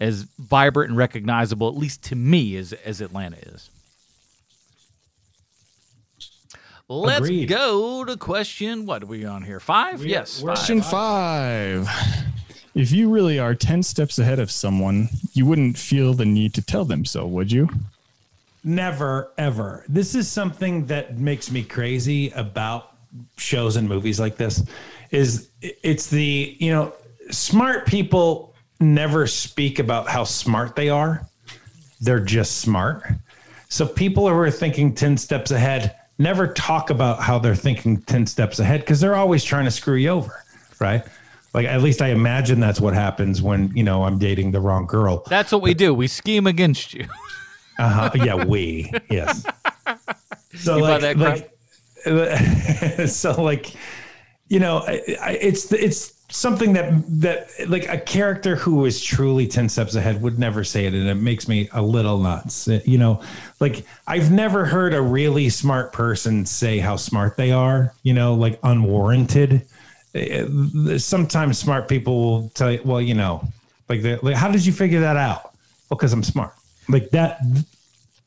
as 0.00 0.22
vibrant 0.38 0.90
and 0.90 0.98
recognizable, 0.98 1.68
at 1.68 1.76
least 1.76 2.02
to 2.04 2.16
me, 2.16 2.56
as 2.56 2.72
as 2.72 3.00
Atlanta 3.00 3.36
is. 3.38 3.70
Let's 6.88 7.20
Agreed. 7.20 7.46
go 7.48 8.04
to 8.04 8.16
question. 8.16 8.84
What 8.84 9.02
are 9.02 9.06
we 9.06 9.24
on 9.24 9.42
here? 9.42 9.58
Five? 9.58 10.00
We- 10.00 10.10
yes. 10.10 10.42
we're- 10.42 10.54
Five. 10.54 10.58
Question 10.58 10.82
five. 10.82 11.88
If 12.74 12.90
you 12.92 13.08
really 13.08 13.38
are 13.38 13.54
10 13.54 13.82
steps 13.84 14.18
ahead 14.18 14.38
of 14.40 14.50
someone, 14.50 15.08
you 15.32 15.46
wouldn't 15.46 15.78
feel 15.78 16.12
the 16.12 16.24
need 16.26 16.52
to 16.54 16.62
tell 16.62 16.84
them 16.84 17.04
so, 17.04 17.24
would 17.26 17.50
you? 17.52 17.68
Never, 18.64 19.30
ever. 19.38 19.84
This 19.88 20.14
is 20.14 20.28
something 20.28 20.84
that 20.86 21.16
makes 21.18 21.50
me 21.50 21.62
crazy 21.62 22.30
about 22.30 22.90
shows 23.36 23.76
and 23.76 23.88
movies 23.88 24.18
like 24.18 24.36
this. 24.36 24.64
Is 25.10 25.50
it's 25.60 26.08
the 26.08 26.56
you 26.58 26.72
know 26.72 26.92
smart 27.30 27.86
people 27.86 28.53
never 28.80 29.26
speak 29.26 29.78
about 29.78 30.08
how 30.08 30.24
smart 30.24 30.76
they 30.76 30.88
are. 30.88 31.26
They're 32.00 32.20
just 32.20 32.58
smart. 32.58 33.04
So 33.68 33.86
people 33.86 34.28
who 34.28 34.34
are 34.34 34.50
thinking 34.50 34.94
ten 34.94 35.16
steps 35.16 35.50
ahead 35.50 35.96
never 36.18 36.46
talk 36.48 36.90
about 36.90 37.20
how 37.20 37.38
they're 37.38 37.54
thinking 37.54 38.02
ten 38.02 38.26
steps 38.26 38.58
ahead 38.58 38.80
because 38.80 39.00
they're 39.00 39.16
always 39.16 39.42
trying 39.42 39.64
to 39.64 39.70
screw 39.70 39.96
you 39.96 40.10
over, 40.10 40.44
right? 40.78 41.04
Like 41.54 41.66
at 41.66 41.82
least 41.82 42.02
I 42.02 42.08
imagine 42.08 42.60
that's 42.60 42.80
what 42.80 42.94
happens 42.94 43.40
when 43.40 43.74
you 43.76 43.84
know 43.84 44.04
I'm 44.04 44.18
dating 44.18 44.50
the 44.50 44.60
wrong 44.60 44.86
girl. 44.86 45.24
That's 45.28 45.52
what 45.52 45.62
we 45.62 45.74
do. 45.74 45.94
We 45.94 46.06
scheme 46.08 46.46
against 46.46 46.94
you. 46.94 47.06
Uh-huh. 47.76 48.10
Yeah, 48.14 48.44
we. 48.44 48.88
Yes. 49.10 49.44
So 50.54 50.76
You 50.76 50.82
like, 50.82 51.16
like 51.16 51.50
so 53.08 53.42
like 53.42 53.74
you 54.48 54.60
know, 54.60 54.78
I, 54.78 55.02
I, 55.20 55.30
it's 55.40 55.72
it's 55.72 56.13
something 56.30 56.72
that 56.72 56.92
that 57.20 57.48
like 57.68 57.88
a 57.88 57.98
character 57.98 58.56
who 58.56 58.84
is 58.86 59.02
truly 59.02 59.46
10 59.46 59.68
steps 59.68 59.94
ahead 59.94 60.20
would 60.22 60.38
never 60.38 60.64
say 60.64 60.86
it 60.86 60.94
and 60.94 61.08
it 61.08 61.14
makes 61.16 61.48
me 61.48 61.68
a 61.72 61.82
little 61.82 62.18
nuts. 62.18 62.68
You 62.84 62.98
know, 62.98 63.22
like 63.60 63.84
I've 64.06 64.32
never 64.32 64.64
heard 64.64 64.94
a 64.94 65.02
really 65.02 65.48
smart 65.48 65.92
person 65.92 66.46
say 66.46 66.78
how 66.78 66.96
smart 66.96 67.36
they 67.36 67.52
are, 67.52 67.94
you 68.02 68.14
know, 68.14 68.34
like 68.34 68.58
unwarranted. 68.62 69.66
Uh, 70.14 70.98
Sometimes 70.98 71.58
smart 71.58 71.88
people 71.88 72.20
will 72.20 72.48
tell 72.50 72.72
you, 72.72 72.80
well, 72.84 73.00
you 73.00 73.14
know, 73.14 73.46
like, 73.88 74.02
like 74.22 74.36
how 74.36 74.50
did 74.50 74.64
you 74.64 74.72
figure 74.72 75.00
that 75.00 75.16
out? 75.16 75.54
Well, 75.90 75.98
because 75.98 76.12
I'm 76.12 76.22
smart. 76.22 76.54
Like 76.88 77.10
that 77.10 77.40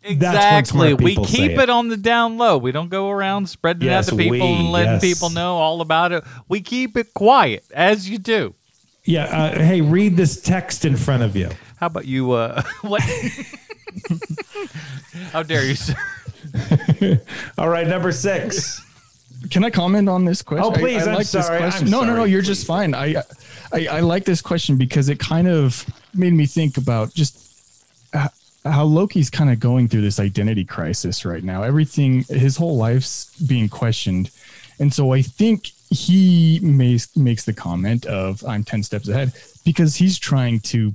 Exactly. 0.07 0.93
We 0.93 1.15
keep 1.15 1.51
it. 1.51 1.59
it. 1.59 1.69
on 1.69 1.89
the 1.89 1.97
down 1.97 2.37
low. 2.37 2.57
We 2.57 2.71
don't 2.71 2.89
go 2.89 3.09
around 3.09 3.49
spreading 3.49 3.83
Yes, 3.83 4.07
it 4.07 4.13
out 4.13 4.17
to 4.17 4.23
people 4.23 4.47
we, 4.47 4.59
and 4.59 4.71
letting 4.71 4.91
yes. 4.93 5.01
people 5.01 5.29
know 5.29 5.57
all 5.57 5.81
about 5.81 6.11
it. 6.11 6.23
We 6.47 6.61
keep 6.61 6.95
it 6.95 7.13
quiet, 7.13 7.65
as 7.73 8.09
you 8.09 8.17
do. 8.17 8.55
Yeah. 9.03 9.25
Uh, 9.25 9.59
hey, 9.59 9.81
read 9.81 10.17
this 10.17 10.41
text 10.41 10.85
in 10.85 10.95
front 10.95 11.23
of 11.23 11.35
you. 11.35 11.49
How 11.77 11.87
about 11.87 12.05
you? 12.05 12.31
Uh, 12.31 12.61
what? 12.81 13.01
How 15.31 15.43
dare 15.43 15.65
you, 15.65 15.75
sir? 15.75 15.95
All 17.57 17.69
right, 17.69 17.87
number 17.87 18.11
six. 18.11 18.83
Can 19.49 19.63
I 19.63 19.69
comment 19.69 20.09
on 20.09 20.25
this 20.25 20.41
question? 20.41 20.65
Oh, 20.65 20.71
please, 20.71 21.07
I'm 21.07 21.17
this 21.17 21.29
sorry, 21.29 21.57
I'm 21.57 21.69
question. 21.69 21.89
no, 21.89 22.03
no, 22.03 22.15
no. 22.15 22.23
You're 22.23 22.41
just 22.41 22.65
fine. 22.65 22.95
I, 22.95 23.23
I, 23.71 23.87
I 23.87 23.99
like 23.99 24.25
this 24.25 24.41
question 24.41 24.77
because 24.77 25.09
it 25.09 25.19
kind 25.19 25.47
of 25.47 25.85
made 26.13 26.33
me 26.33 26.45
think 26.45 26.77
about 26.77 27.13
just 27.13 27.37
h- 28.15 28.29
how 28.71 28.83
Loki's 28.85 29.29
kind 29.29 29.49
of 29.49 29.59
going 29.59 29.87
through 29.87 30.01
this 30.01 30.19
identity 30.19 30.65
crisis 30.65 31.25
right 31.25 31.43
now. 31.43 31.63
Everything, 31.63 32.23
his 32.23 32.57
whole 32.57 32.77
life's 32.77 33.35
being 33.41 33.69
questioned, 33.69 34.29
and 34.79 34.93
so 34.93 35.13
I 35.13 35.21
think 35.21 35.71
he 35.89 36.59
makes 36.61 37.15
makes 37.15 37.45
the 37.45 37.53
comment 37.53 38.05
of 38.05 38.45
"I'm 38.45 38.63
ten 38.63 38.83
steps 38.83 39.07
ahead" 39.07 39.33
because 39.65 39.95
he's 39.95 40.17
trying 40.17 40.59
to 40.61 40.93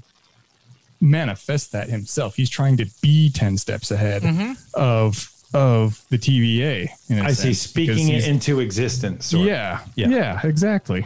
manifest 1.01 1.73
that 1.73 1.89
himself. 1.89 2.37
He's 2.37 2.51
trying 2.51 2.77
to 2.79 2.87
be 3.01 3.31
ten 3.31 3.59
steps 3.59 3.91
ahead 3.91 4.23
mm-hmm. 4.23 4.53
of 4.75 5.31
of 5.55 6.05
the 6.09 6.19
TVA. 6.19 6.89
In 7.09 7.19
a 7.19 7.25
I 7.25 7.33
see. 7.33 7.55
Speaking 7.55 8.09
it 8.09 8.27
into 8.27 8.61
existence. 8.61 9.27
sort 9.27 9.43
of. 9.43 9.47
yeah, 9.49 9.81
Yeah. 9.97 10.09
yeah, 10.09 10.41
exactly. 10.45 11.05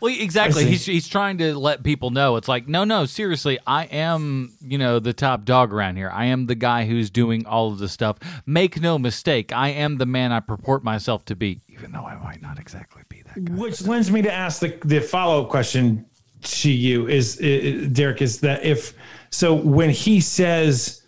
Well, 0.00 0.14
exactly. 0.16 0.64
He's 0.64 0.86
he's 0.86 1.08
trying 1.08 1.38
to 1.38 1.58
let 1.58 1.82
people 1.82 2.10
know. 2.10 2.36
It's 2.36 2.48
like, 2.48 2.68
no, 2.68 2.84
no, 2.84 3.04
seriously, 3.04 3.58
I 3.66 3.84
am, 3.84 4.52
you 4.60 4.78
know, 4.78 4.98
the 4.98 5.12
top 5.12 5.44
dog 5.44 5.72
around 5.72 5.96
here. 5.96 6.10
I 6.12 6.26
am 6.26 6.46
the 6.46 6.54
guy 6.54 6.86
who's 6.86 7.10
doing 7.10 7.46
all 7.46 7.72
of 7.72 7.78
the 7.78 7.88
stuff. 7.88 8.18
Make 8.46 8.80
no 8.80 8.98
mistake, 8.98 9.52
I 9.52 9.68
am 9.70 9.98
the 9.98 10.06
man 10.06 10.32
I 10.32 10.40
purport 10.40 10.84
myself 10.84 11.24
to 11.26 11.36
be, 11.36 11.60
even 11.68 11.92
though 11.92 12.04
I 12.04 12.16
might 12.16 12.40
not 12.40 12.58
exactly 12.58 13.02
be 13.08 13.22
that 13.22 13.44
guy. 13.44 13.54
Which 13.54 13.82
lends 13.82 14.10
me 14.10 14.22
to 14.22 14.32
ask 14.32 14.60
the, 14.60 14.78
the 14.84 15.00
follow 15.00 15.42
up 15.42 15.50
question 15.50 16.06
to 16.42 16.70
you 16.70 17.08
is, 17.08 17.40
i 17.42 17.86
Derek, 17.92 18.22
is 18.22 18.40
that 18.40 18.64
if 18.64 18.94
so 19.30 19.54
when 19.54 19.90
he 19.90 20.20
says 20.20 21.02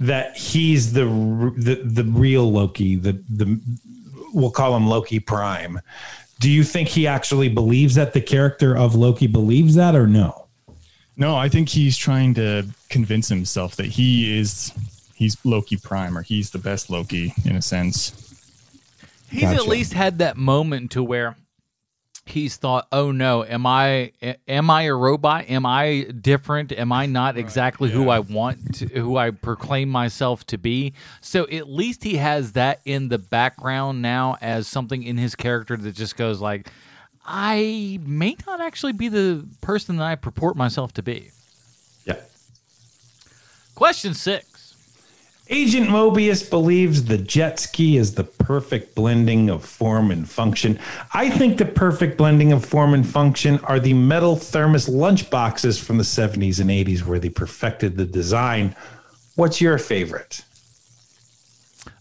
that 0.00 0.36
he's 0.36 0.92
the 0.92 1.04
the 1.56 1.76
the 1.84 2.04
real 2.04 2.50
Loki, 2.50 2.96
the 2.96 3.12
the 3.28 3.60
we'll 4.32 4.50
call 4.50 4.76
him 4.76 4.86
Loki 4.86 5.20
Prime. 5.20 5.80
Do 6.44 6.50
you 6.50 6.62
think 6.62 6.90
he 6.90 7.06
actually 7.06 7.48
believes 7.48 7.94
that 7.94 8.12
the 8.12 8.20
character 8.20 8.76
of 8.76 8.94
Loki 8.94 9.26
believes 9.26 9.76
that 9.76 9.94
or 9.94 10.06
no? 10.06 10.48
No, 11.16 11.34
I 11.34 11.48
think 11.48 11.70
he's 11.70 11.96
trying 11.96 12.34
to 12.34 12.66
convince 12.90 13.30
himself 13.30 13.76
that 13.76 13.86
he 13.86 14.38
is 14.38 14.70
he's 15.14 15.38
Loki 15.42 15.78
Prime 15.78 16.18
or 16.18 16.20
he's 16.20 16.50
the 16.50 16.58
best 16.58 16.90
Loki 16.90 17.32
in 17.46 17.56
a 17.56 17.62
sense. 17.62 18.12
He's 19.30 19.44
at 19.44 19.66
least 19.66 19.94
had 19.94 20.18
that 20.18 20.36
moment 20.36 20.90
to 20.90 21.02
where 21.02 21.34
he's 22.26 22.56
thought, 22.56 22.86
"Oh 22.90 23.12
no, 23.12 23.44
am 23.44 23.66
I 23.66 24.12
am 24.48 24.70
I 24.70 24.82
a 24.82 24.94
robot? 24.94 25.48
Am 25.48 25.66
I 25.66 26.02
different? 26.20 26.72
Am 26.72 26.92
I 26.92 27.06
not 27.06 27.36
exactly 27.36 27.90
who 27.90 28.08
I 28.08 28.20
want 28.20 28.76
to, 28.76 28.86
who 28.88 29.16
I 29.16 29.30
proclaim 29.30 29.88
myself 29.88 30.46
to 30.46 30.58
be?" 30.58 30.94
So 31.20 31.46
at 31.50 31.68
least 31.68 32.04
he 32.04 32.16
has 32.16 32.52
that 32.52 32.80
in 32.84 33.08
the 33.08 33.18
background 33.18 34.02
now 34.02 34.36
as 34.40 34.66
something 34.66 35.02
in 35.02 35.16
his 35.16 35.34
character 35.34 35.76
that 35.76 35.94
just 35.94 36.16
goes 36.16 36.40
like, 36.40 36.70
"I 37.26 37.98
may 38.04 38.36
not 38.46 38.60
actually 38.60 38.92
be 38.92 39.08
the 39.08 39.46
person 39.60 39.96
that 39.96 40.04
I 40.04 40.14
purport 40.14 40.56
myself 40.56 40.92
to 40.94 41.02
be." 41.02 41.30
Yeah. 42.04 42.20
Question 43.74 44.14
6. 44.14 44.46
Agent 45.48 45.88
Mobius 45.88 46.48
believes 46.48 47.04
the 47.04 47.18
jet 47.18 47.58
ski 47.58 47.98
is 47.98 48.14
the 48.14 48.24
perfect 48.24 48.94
blending 48.94 49.50
of 49.50 49.62
form 49.62 50.10
and 50.10 50.28
function. 50.28 50.78
I 51.12 51.28
think 51.28 51.58
the 51.58 51.66
perfect 51.66 52.16
blending 52.16 52.50
of 52.52 52.64
form 52.64 52.94
and 52.94 53.06
function 53.06 53.58
are 53.64 53.78
the 53.78 53.92
metal 53.92 54.36
thermos 54.36 54.88
lunchboxes 54.88 55.82
from 55.82 55.98
the 55.98 56.02
70s 56.02 56.60
and 56.60 56.70
80s 56.70 57.04
where 57.04 57.18
they 57.18 57.28
perfected 57.28 57.98
the 57.98 58.06
design. 58.06 58.74
What's 59.34 59.60
your 59.60 59.76
favorite? 59.76 60.42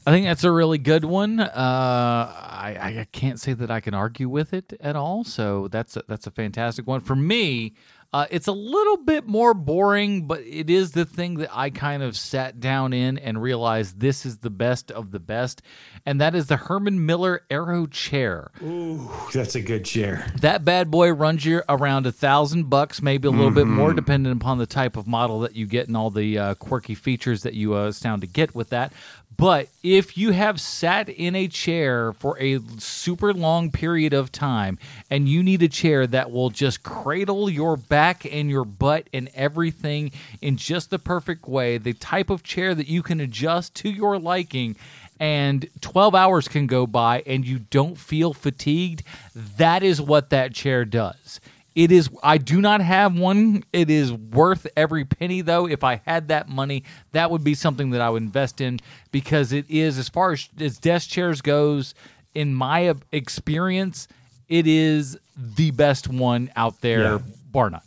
I 0.08 0.12
think 0.12 0.26
that's 0.26 0.46
a 0.46 0.52
really 0.52 0.78
good 0.78 1.04
one. 1.04 1.42
Uh, 1.42 1.50
I, 1.54 3.00
I 3.00 3.08
can't 3.12 3.42
say 3.42 3.52
that 3.54 3.70
I 3.70 3.82
can 3.82 3.94
argue 3.94 4.30
with 4.30 4.54
it 4.54 4.74
at 4.80 4.96
all. 4.96 5.26
So 5.26 5.68
that's 5.68 5.98
a, 5.98 6.04
that's 6.08 6.28
a 6.28 6.32
fantastic 6.32 6.88
one 6.88 7.02
for 7.02 7.16
me. 7.16 7.74
Uh, 8.14 8.28
it's 8.30 8.46
a 8.48 8.52
little 8.54 8.98
bit 8.98 9.26
more 9.26 9.56
boring, 9.56 10.28
but 10.28 10.40
it 10.42 10.70
is 10.70 10.92
the 10.92 11.04
thing 11.04 11.36
that 11.36 11.50
I 11.52 11.72
kind 11.72 12.04
of 12.04 12.16
sat 12.16 12.60
down 12.60 12.94
in 12.94 13.18
and 13.18 13.42
realized 13.42 14.00
this 14.00 14.24
is 14.24 14.38
the 14.38 14.52
best 14.52 14.92
of 14.92 15.10
the 15.10 15.20
best, 15.20 15.64
and 16.06 16.22
that 16.22 16.36
is 16.36 16.46
the 16.46 16.58
Herman 16.58 17.08
Miller 17.08 17.42
Aeron 17.50 17.90
chair. 17.90 18.52
Ooh, 18.62 19.10
that's 19.34 19.56
a 19.56 19.62
good 19.62 19.84
chair. 19.84 20.32
That 20.42 20.64
bad 20.64 20.92
boy 20.92 21.12
runs 21.12 21.44
you 21.44 21.64
around 21.68 22.06
a 22.06 22.12
thousand 22.12 22.70
bucks, 22.70 23.02
maybe 23.02 23.28
a 23.28 23.32
little 23.32 23.50
bit 23.50 23.66
more, 23.66 23.94
depending 23.94 24.32
upon 24.32 24.60
the 24.60 24.68
type 24.68 24.96
of 24.96 25.08
model 25.08 25.40
that 25.40 25.56
you 25.56 25.66
get 25.66 25.88
and 25.88 25.98
all 25.98 26.12
the 26.12 26.38
uh, 26.38 26.54
quirky 26.56 26.94
features 26.94 27.42
that 27.42 27.56
you 27.56 27.74
uh, 27.74 27.92
stand 27.92 28.22
to 28.22 28.28
get 28.28 28.54
with 28.54 28.70
that. 28.70 28.94
But 29.38 29.70
if 29.82 30.18
you 30.18 30.32
have 30.32 30.60
sat 30.60 31.10
in 31.10 31.36
a 31.36 31.48
chair 31.48 32.14
for 32.14 32.38
a 32.40 32.60
super 32.78 33.34
long 33.34 33.72
period 33.72 34.14
of 34.14 34.32
time 34.32 34.78
and 35.10 35.28
you 35.28 35.42
need 35.42 35.64
a 35.64 35.68
chair 35.68 36.06
that 36.08 36.32
will 36.32 36.50
just 36.50 36.84
cradle 36.84 37.50
your 37.50 37.78
back 37.78 38.26
and 38.26 38.50
your 38.50 38.66
butt 38.66 39.08
and 39.14 39.30
everything 39.34 40.12
in 40.42 40.58
just 40.58 40.90
the 40.90 41.00
perfect 41.00 41.48
way, 41.48 41.78
the 41.78 41.94
type 41.94 42.30
of 42.30 42.44
chair 42.44 42.76
that 42.76 42.88
you 42.88 43.02
can 43.02 43.20
adjust 43.20 43.76
to 43.76 43.90
your 43.90 44.20
liking 44.20 44.76
and 45.20 45.70
12 45.82 46.16
hours 46.16 46.48
can 46.48 46.68
go 46.68 46.86
by 46.86 47.24
and 47.26 47.46
you 47.46 47.60
don't 47.60 47.98
feel 47.98 48.34
fatigued, 48.34 49.04
that 49.34 49.84
is 49.84 50.02
what 50.02 50.30
that 50.32 50.54
chair 50.54 50.86
does. 50.86 51.40
It 51.76 51.92
is. 51.92 52.10
I 52.22 52.38
do 52.38 52.62
not 52.62 52.82
have 52.82 53.18
one. 53.18 53.64
It 53.74 53.90
is 53.90 54.14
worth 54.14 54.68
every 54.78 55.06
penny, 55.06 55.42
though. 55.42 55.68
If 55.68 55.84
I 55.84 56.02
had 56.06 56.28
that 56.28 56.48
money, 56.48 56.84
that 57.14 57.32
would 57.32 57.44
be 57.44 57.56
something 57.56 57.90
that 57.92 58.02
I 58.02 58.10
would 58.12 58.22
invest 58.22 58.62
in 58.62 58.80
because 59.12 59.52
it 59.52 59.66
is, 59.70 59.98
as 59.98 60.08
far 60.08 60.34
as, 60.34 60.48
as 60.60 60.78
desk 60.78 61.10
chairs 61.10 61.42
goes, 61.42 61.96
in 62.36 62.54
my 62.54 62.94
experience, 63.12 64.08
it 64.50 64.68
is 64.68 65.18
the 65.36 65.72
best 65.72 66.08
one 66.08 66.52
out 66.56 66.80
there, 66.82 67.02
Yeah. 67.04 67.20
bar 67.52 67.70
none. 67.72 67.82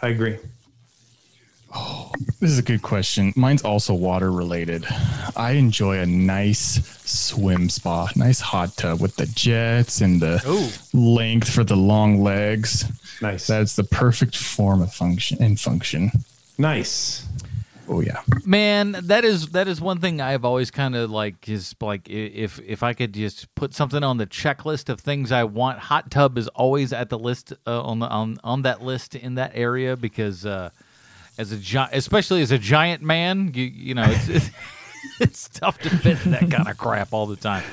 I 0.00 0.08
agree. 0.08 0.36
Oh, 1.74 2.12
this 2.40 2.50
is 2.50 2.58
a 2.58 2.62
good 2.62 2.82
question. 2.82 3.32
Mine's 3.36 3.62
also 3.62 3.92
water 3.92 4.32
related. 4.32 4.86
I 5.36 5.52
enjoy 5.52 5.98
a 5.98 6.06
nice 6.06 6.82
swim 7.04 7.68
spa, 7.68 8.08
nice 8.16 8.40
hot 8.40 8.76
tub 8.76 9.00
with 9.00 9.16
the 9.16 9.26
jets 9.26 10.00
and 10.00 10.20
the 10.20 10.42
Ooh. 10.46 10.98
length 10.98 11.50
for 11.52 11.64
the 11.64 11.76
long 11.76 12.22
legs. 12.22 12.84
Nice. 13.20 13.46
That's 13.46 13.76
the 13.76 13.84
perfect 13.84 14.36
form 14.36 14.80
of 14.80 14.92
function 14.92 15.42
and 15.42 15.58
function. 15.60 16.10
nice. 16.56 17.26
Oh 17.90 18.00
yeah. 18.00 18.20
Man, 18.44 18.96
that 19.04 19.24
is 19.24 19.48
that 19.48 19.66
is 19.66 19.80
one 19.80 19.98
thing 19.98 20.20
I've 20.20 20.44
always 20.44 20.70
kind 20.70 20.94
of 20.94 21.10
like 21.10 21.48
is 21.48 21.74
like 21.80 22.08
if 22.08 22.60
if 22.60 22.82
I 22.82 22.92
could 22.92 23.14
just 23.14 23.52
put 23.54 23.72
something 23.74 24.02
on 24.02 24.18
the 24.18 24.26
checklist 24.26 24.90
of 24.90 25.00
things 25.00 25.32
I 25.32 25.44
want, 25.44 25.78
hot 25.78 26.10
tub 26.10 26.36
is 26.36 26.48
always 26.48 26.92
at 26.92 27.08
the 27.08 27.18
list 27.18 27.54
uh, 27.66 27.80
on 27.82 28.00
the 28.00 28.06
on 28.08 28.36
on 28.44 28.60
that 28.62 28.82
list 28.82 29.14
in 29.14 29.36
that 29.36 29.52
area 29.54 29.96
because 29.96 30.44
uh, 30.44 30.68
as 31.38 31.52
a 31.52 31.56
gi- 31.56 31.86
especially 31.92 32.42
as 32.42 32.50
a 32.50 32.58
giant 32.58 33.02
man, 33.02 33.52
you 33.54 33.64
you 33.64 33.94
know 33.94 34.04
it's 34.06 34.28
it's, 34.28 34.50
it's 35.20 35.48
tough 35.48 35.78
to 35.78 35.90
fit 35.90 36.18
that 36.24 36.50
kind 36.50 36.68
of 36.68 36.76
crap 36.76 37.12
all 37.12 37.26
the 37.26 37.36
time, 37.36 37.64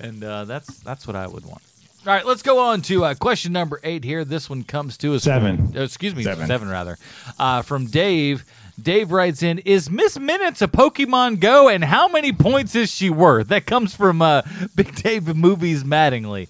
and 0.00 0.24
uh, 0.24 0.44
that's 0.46 0.78
that's 0.78 1.06
what 1.06 1.14
I 1.14 1.26
would 1.26 1.44
want. 1.44 1.62
All 2.06 2.14
right, 2.14 2.24
let's 2.24 2.42
go 2.42 2.58
on 2.58 2.80
to 2.82 3.04
uh, 3.04 3.14
question 3.14 3.52
number 3.52 3.78
eight 3.84 4.04
here. 4.04 4.24
This 4.24 4.48
one 4.48 4.62
comes 4.64 4.96
to 4.98 5.14
us. 5.14 5.22
Seven. 5.22 5.68
From, 5.68 5.76
uh, 5.76 5.82
excuse 5.84 6.14
me, 6.16 6.22
Seven. 6.22 6.46
seven, 6.46 6.68
rather. 6.68 6.96
Uh, 7.38 7.62
from 7.62 7.86
Dave. 7.86 8.44
Dave 8.80 9.12
writes 9.12 9.42
in, 9.42 9.58
"Is 9.60 9.90
Miss 9.90 10.18
Minutes 10.18 10.62
a 10.62 10.66
Pokemon 10.68 11.40
Go, 11.40 11.68
and 11.68 11.84
how 11.84 12.08
many 12.08 12.32
points 12.32 12.74
is 12.74 12.90
she 12.90 13.10
worth?" 13.10 13.48
That 13.48 13.66
comes 13.66 13.94
from 13.94 14.22
uh, 14.22 14.40
Big 14.74 14.94
Dave 14.94 15.36
Movies 15.36 15.84
Mattingly. 15.84 16.48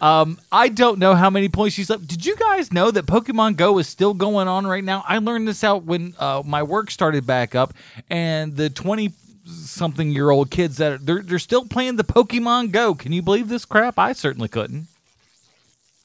Um, 0.00 0.38
I 0.52 0.68
don't 0.68 0.98
know 0.98 1.14
how 1.14 1.30
many 1.30 1.48
points 1.48 1.74
she's 1.74 1.90
up. 1.90 2.06
Did 2.06 2.24
you 2.24 2.36
guys 2.36 2.72
know 2.72 2.90
that 2.90 3.06
Pokemon 3.06 3.56
Go 3.56 3.78
is 3.78 3.88
still 3.88 4.14
going 4.14 4.48
on 4.48 4.66
right 4.66 4.84
now? 4.84 5.04
I 5.06 5.18
learned 5.18 5.48
this 5.48 5.64
out 5.64 5.84
when 5.84 6.14
uh, 6.18 6.42
my 6.44 6.62
work 6.62 6.90
started 6.90 7.26
back 7.26 7.54
up, 7.54 7.74
and 8.08 8.56
the 8.56 8.70
twenty 8.70 9.12
something 9.44 10.10
year 10.10 10.30
old 10.30 10.50
kids 10.50 10.76
that 10.76 10.92
are, 10.92 10.98
they're 10.98 11.22
they're 11.22 11.38
still 11.38 11.64
playing 11.64 11.96
the 11.96 12.04
Pokemon 12.04 12.70
Go. 12.70 12.94
Can 12.94 13.12
you 13.12 13.22
believe 13.22 13.48
this 13.48 13.64
crap? 13.64 13.98
I 13.98 14.12
certainly 14.12 14.48
couldn't. 14.48 14.86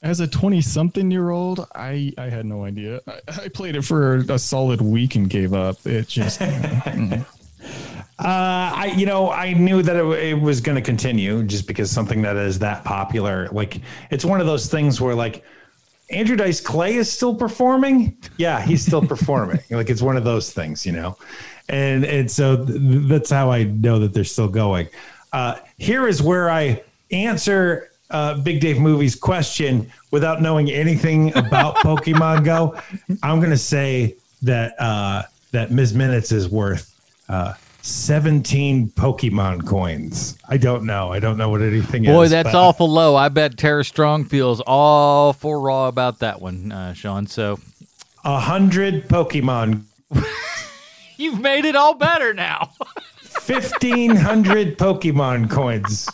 As 0.02 0.20
a 0.20 0.26
20 0.26 0.60
something 0.60 1.10
year 1.10 1.30
old, 1.30 1.66
I, 1.74 2.12
I 2.18 2.24
had 2.24 2.44
no 2.44 2.62
idea. 2.64 3.00
I, 3.06 3.44
I 3.44 3.48
played 3.48 3.74
it 3.74 3.86
for 3.86 4.16
a 4.16 4.38
solid 4.38 4.82
week 4.82 5.14
and 5.14 5.30
gave 5.30 5.54
up. 5.54 5.78
It 5.86 6.08
just, 6.08 6.40
Uh, 8.18 8.70
I, 8.76 8.94
you 8.96 9.06
know, 9.06 9.30
I 9.30 9.54
knew 9.54 9.82
that 9.82 9.96
it, 9.96 10.04
it 10.04 10.40
was 10.40 10.60
going 10.60 10.76
to 10.76 10.82
continue 10.82 11.42
just 11.42 11.66
because 11.66 11.90
something 11.90 12.22
that 12.22 12.36
is 12.36 12.60
that 12.60 12.84
popular, 12.84 13.48
like 13.50 13.80
it's 14.10 14.24
one 14.24 14.40
of 14.40 14.46
those 14.46 14.68
things 14.68 15.00
where 15.00 15.16
like 15.16 15.44
Andrew 16.10 16.36
Dice 16.36 16.60
Clay 16.60 16.94
is 16.94 17.10
still 17.10 17.34
performing. 17.34 18.16
Yeah, 18.36 18.60
he's 18.60 18.86
still 18.86 19.02
performing. 19.06 19.60
Like 19.70 19.90
it's 19.90 20.02
one 20.02 20.16
of 20.16 20.22
those 20.22 20.52
things, 20.52 20.86
you 20.86 20.92
know, 20.92 21.16
and 21.68 22.04
and 22.04 22.30
so 22.30 22.64
th- 22.64 22.78
that's 23.08 23.30
how 23.30 23.50
I 23.50 23.64
know 23.64 23.98
that 23.98 24.14
they're 24.14 24.22
still 24.22 24.48
going. 24.48 24.88
Uh, 25.32 25.56
here 25.78 26.06
is 26.06 26.22
where 26.22 26.50
I 26.50 26.82
answer 27.10 27.90
uh, 28.10 28.34
Big 28.40 28.60
Dave 28.60 28.78
Movies 28.78 29.16
question 29.16 29.90
without 30.12 30.40
knowing 30.40 30.70
anything 30.70 31.36
about 31.36 31.74
Pokemon 31.78 32.44
Go. 32.44 32.80
I'm 33.24 33.40
going 33.40 33.50
to 33.50 33.58
say 33.58 34.14
that 34.42 34.80
uh, 34.80 35.22
that 35.50 35.72
Ms. 35.72 35.94
Minutes 35.94 36.30
is 36.30 36.48
worth 36.48 36.94
uh, 37.28 37.54
17 37.86 38.88
Pokemon 38.92 39.66
coins. 39.66 40.38
I 40.48 40.56
don't 40.56 40.84
know. 40.84 41.12
I 41.12 41.18
don't 41.20 41.36
know 41.36 41.50
what 41.50 41.60
anything 41.60 42.04
Boy, 42.04 42.10
is. 42.10 42.16
Boy, 42.16 42.28
that's 42.28 42.52
but- 42.52 42.54
awful 42.54 42.88
low. 42.88 43.14
I 43.14 43.28
bet 43.28 43.58
Tara 43.58 43.84
Strong 43.84 44.24
feels 44.24 44.62
awful 44.66 45.54
raw 45.54 45.86
about 45.88 46.20
that 46.20 46.40
one, 46.40 46.72
uh, 46.72 46.94
Sean. 46.94 47.26
So 47.26 47.60
A 48.24 48.40
hundred 48.40 49.06
Pokemon, 49.06 49.82
you've 51.18 51.40
made 51.40 51.66
it 51.66 51.76
all 51.76 51.92
better 51.92 52.32
now. 52.32 52.70
fifteen 53.20 54.16
hundred 54.16 54.78
Pokemon 54.78 55.50
coins. 55.50 56.08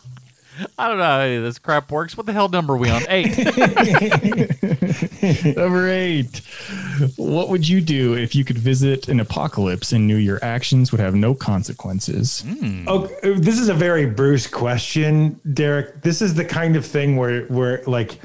I 0.78 0.88
don't 0.88 0.98
know 0.98 1.04
how 1.04 1.20
any 1.20 1.36
of 1.36 1.42
this 1.42 1.58
crap 1.58 1.90
works. 1.90 2.16
What 2.16 2.26
the 2.26 2.32
hell 2.32 2.48
number 2.48 2.74
are 2.74 2.76
we 2.76 2.90
on? 2.90 3.02
Eight. 3.08 3.36
Number 5.56 5.88
eight. 5.88 6.40
What 7.16 7.48
would 7.48 7.68
you 7.68 7.80
do 7.80 8.14
if 8.14 8.34
you 8.34 8.44
could 8.44 8.58
visit 8.58 9.08
an 9.08 9.20
apocalypse 9.20 9.92
and 9.92 10.06
knew 10.06 10.16
your 10.16 10.38
actions 10.42 10.92
would 10.92 11.00
have 11.00 11.14
no 11.14 11.34
consequences? 11.34 12.44
Oh, 12.86 13.06
this 13.22 13.58
is 13.58 13.68
a 13.68 13.74
very 13.74 14.06
Bruce 14.06 14.46
question, 14.46 15.40
Derek. 15.52 16.02
This 16.02 16.22
is 16.22 16.34
the 16.34 16.44
kind 16.44 16.76
of 16.76 16.84
thing 16.84 17.16
where 17.16 17.42
where 17.44 17.82
like 17.86 18.18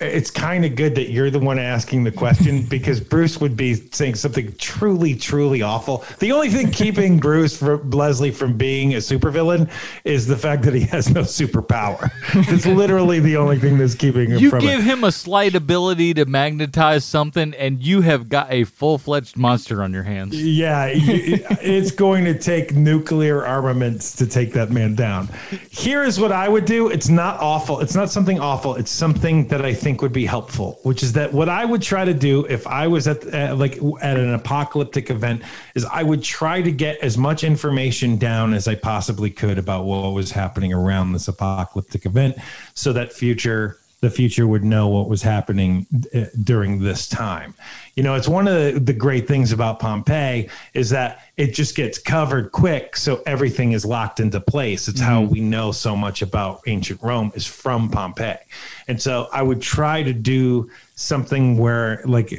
it's 0.00 0.30
kind 0.30 0.64
of 0.64 0.76
good 0.76 0.94
that 0.94 1.10
you're 1.10 1.28
the 1.28 1.40
one 1.40 1.58
asking 1.58 2.04
the 2.04 2.12
question 2.12 2.62
because 2.70 3.00
Bruce 3.00 3.40
would 3.40 3.56
be 3.56 3.74
saying 3.74 4.14
something 4.14 4.52
truly, 4.56 5.14
truly 5.16 5.60
awful. 5.62 6.04
The 6.20 6.30
only 6.30 6.50
thing 6.50 6.70
keeping 6.70 7.18
Bruce 7.20 7.56
from 7.56 7.90
Leslie 7.90 8.30
from 8.30 8.56
being 8.56 8.94
a 8.94 8.98
supervillain 8.98 9.68
is 10.04 10.26
the 10.28 10.36
fact 10.36 10.62
that 10.62 10.74
he 10.74 10.82
has 10.82 11.10
no 11.10 11.22
superpower. 11.22 12.10
It's 12.50 12.66
literally 12.66 13.18
the 13.20 13.36
only 13.36 13.58
thing 13.58 13.78
that's 13.78 13.94
keeping 13.94 14.30
him 14.30 14.38
You 14.38 14.50
from 14.50 14.60
give 14.60 14.80
it. 14.80 14.84
him 14.84 15.02
a 15.04 15.10
slight 15.12 15.54
ability 15.54 16.14
to 16.14 16.24
magnetize 16.24 17.04
something, 17.04 17.52
and 17.54 17.82
you 17.82 18.00
have 18.02 18.28
got 18.28 18.52
a 18.52 18.64
full 18.64 18.98
fledged 18.98 19.36
monster 19.36 19.82
on 19.82 19.92
your 19.92 20.02
hands. 20.04 20.40
Yeah, 20.40 20.88
it's 20.92 21.90
going 21.90 22.24
to 22.26 22.38
take 22.38 22.74
nuclear 22.74 23.44
armaments 23.44 24.14
to 24.16 24.26
take 24.26 24.52
that 24.52 24.70
man 24.70 24.94
down. 24.94 25.28
Here 25.70 26.04
is 26.04 26.20
what 26.20 26.32
I 26.32 26.48
would 26.48 26.64
do. 26.64 26.88
It's 26.88 27.08
not 27.08 27.40
awful. 27.40 27.80
It's 27.80 27.94
not 27.94 28.10
something 28.10 28.38
awful. 28.40 28.74
It's 28.76 28.90
something 28.90 29.48
that 29.48 29.64
I 29.64 29.74
think 29.74 29.87
would 29.96 30.12
be 30.12 30.26
helpful, 30.26 30.78
which 30.82 31.02
is 31.02 31.12
that 31.14 31.32
what 31.32 31.48
I 31.48 31.64
would 31.64 31.82
try 31.82 32.04
to 32.04 32.14
do 32.14 32.44
if 32.46 32.66
I 32.66 32.86
was 32.86 33.08
at 33.08 33.34
uh, 33.34 33.54
like 33.56 33.78
at 34.00 34.18
an 34.18 34.34
apocalyptic 34.34 35.10
event 35.10 35.42
is 35.74 35.84
I 35.84 36.02
would 36.02 36.22
try 36.22 36.62
to 36.62 36.70
get 36.70 36.98
as 36.98 37.16
much 37.16 37.44
information 37.44 38.16
down 38.16 38.54
as 38.54 38.68
I 38.68 38.74
possibly 38.74 39.30
could 39.30 39.58
about 39.58 39.84
what 39.84 40.12
was 40.12 40.30
happening 40.30 40.72
around 40.72 41.12
this 41.12 41.28
apocalyptic 41.28 42.06
event 42.06 42.36
so 42.74 42.92
that 42.92 43.12
future 43.12 43.78
the 44.00 44.10
future 44.10 44.46
would 44.46 44.62
know 44.62 44.88
what 44.88 45.08
was 45.08 45.22
happening 45.22 45.86
uh, 46.14 46.24
during 46.44 46.78
this 46.78 47.08
time. 47.08 47.54
You 47.96 48.04
know, 48.04 48.14
it's 48.14 48.28
one 48.28 48.46
of 48.46 48.54
the, 48.54 48.78
the 48.78 48.92
great 48.92 49.26
things 49.26 49.50
about 49.50 49.80
Pompeii 49.80 50.48
is 50.72 50.90
that 50.90 51.22
it 51.36 51.52
just 51.52 51.74
gets 51.74 51.98
covered 51.98 52.52
quick, 52.52 52.96
so 52.96 53.22
everything 53.26 53.72
is 53.72 53.84
locked 53.84 54.20
into 54.20 54.40
place. 54.40 54.86
It's 54.86 55.00
how 55.00 55.22
we 55.22 55.40
know 55.40 55.72
so 55.72 55.96
much 55.96 56.22
about 56.22 56.60
ancient 56.68 57.02
Rome 57.02 57.32
is 57.34 57.46
from 57.46 57.88
Pompeii, 57.88 58.38
and 58.86 59.02
so 59.02 59.28
I 59.32 59.42
would 59.42 59.60
try 59.60 60.04
to 60.04 60.12
do 60.12 60.70
something 60.94 61.58
where, 61.58 62.02
like, 62.04 62.32